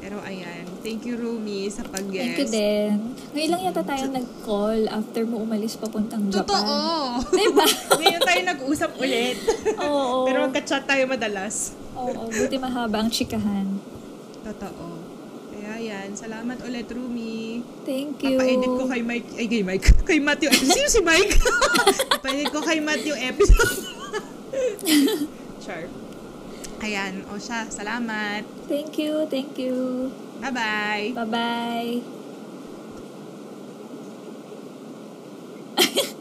Pero 0.00 0.16
ayan, 0.22 0.69
thank 0.80 1.04
you 1.04 1.14
Rumi 1.16 1.68
sa 1.68 1.84
pag-guest. 1.86 2.24
Thank 2.24 2.40
you 2.40 2.48
din. 2.48 2.92
Ngayon 3.36 3.50
lang 3.52 3.62
yata 3.68 3.82
tayo 3.84 4.04
nag-call 4.08 4.88
after 4.88 5.22
mo 5.28 5.44
umalis 5.44 5.76
papuntang 5.76 6.28
Japan. 6.32 6.48
Totoo! 6.48 6.76
Diba? 7.30 7.66
Ngayon 8.00 8.22
tayo 8.24 8.40
nag-usap 8.48 8.90
ulit. 8.98 9.36
Oo. 9.78 10.26
Pero 10.26 10.36
magka-chat 10.48 10.84
tayo 10.88 11.04
madalas. 11.06 11.76
Oo, 11.94 12.28
buti 12.32 12.56
mahaba 12.56 13.04
ang 13.04 13.10
chikahan. 13.12 13.68
Totoo. 14.40 14.86
Kaya 15.52 15.76
yan, 15.76 16.08
salamat 16.16 16.58
ulit 16.64 16.88
Rumi. 16.88 17.60
Thank 17.84 18.24
you. 18.24 18.40
Papa-edit 18.40 18.72
ko 18.74 18.84
kay 18.88 19.02
Mike, 19.04 19.28
ay 19.36 19.46
kay 19.46 19.62
Mike, 19.62 19.86
kay 20.08 20.18
Matthew 20.18 20.48
episode. 20.48 20.74
Sino 20.74 20.88
si 20.88 21.00
Mike? 21.04 21.32
Papa-edit 22.16 22.48
ko 22.50 22.60
kay 22.64 22.80
Matthew 22.80 23.14
episode. 23.14 23.78
Char. 25.60 25.86
Ayan, 26.80 27.28
o 27.28 27.36
siya, 27.36 27.68
salamat. 27.68 28.40
Thank 28.64 28.96
you, 28.96 29.28
thank 29.28 29.60
you. 29.60 30.08
Bye 30.40 30.50
bye. 30.50 31.12
Bye 31.14 31.24
bye. 31.24 32.02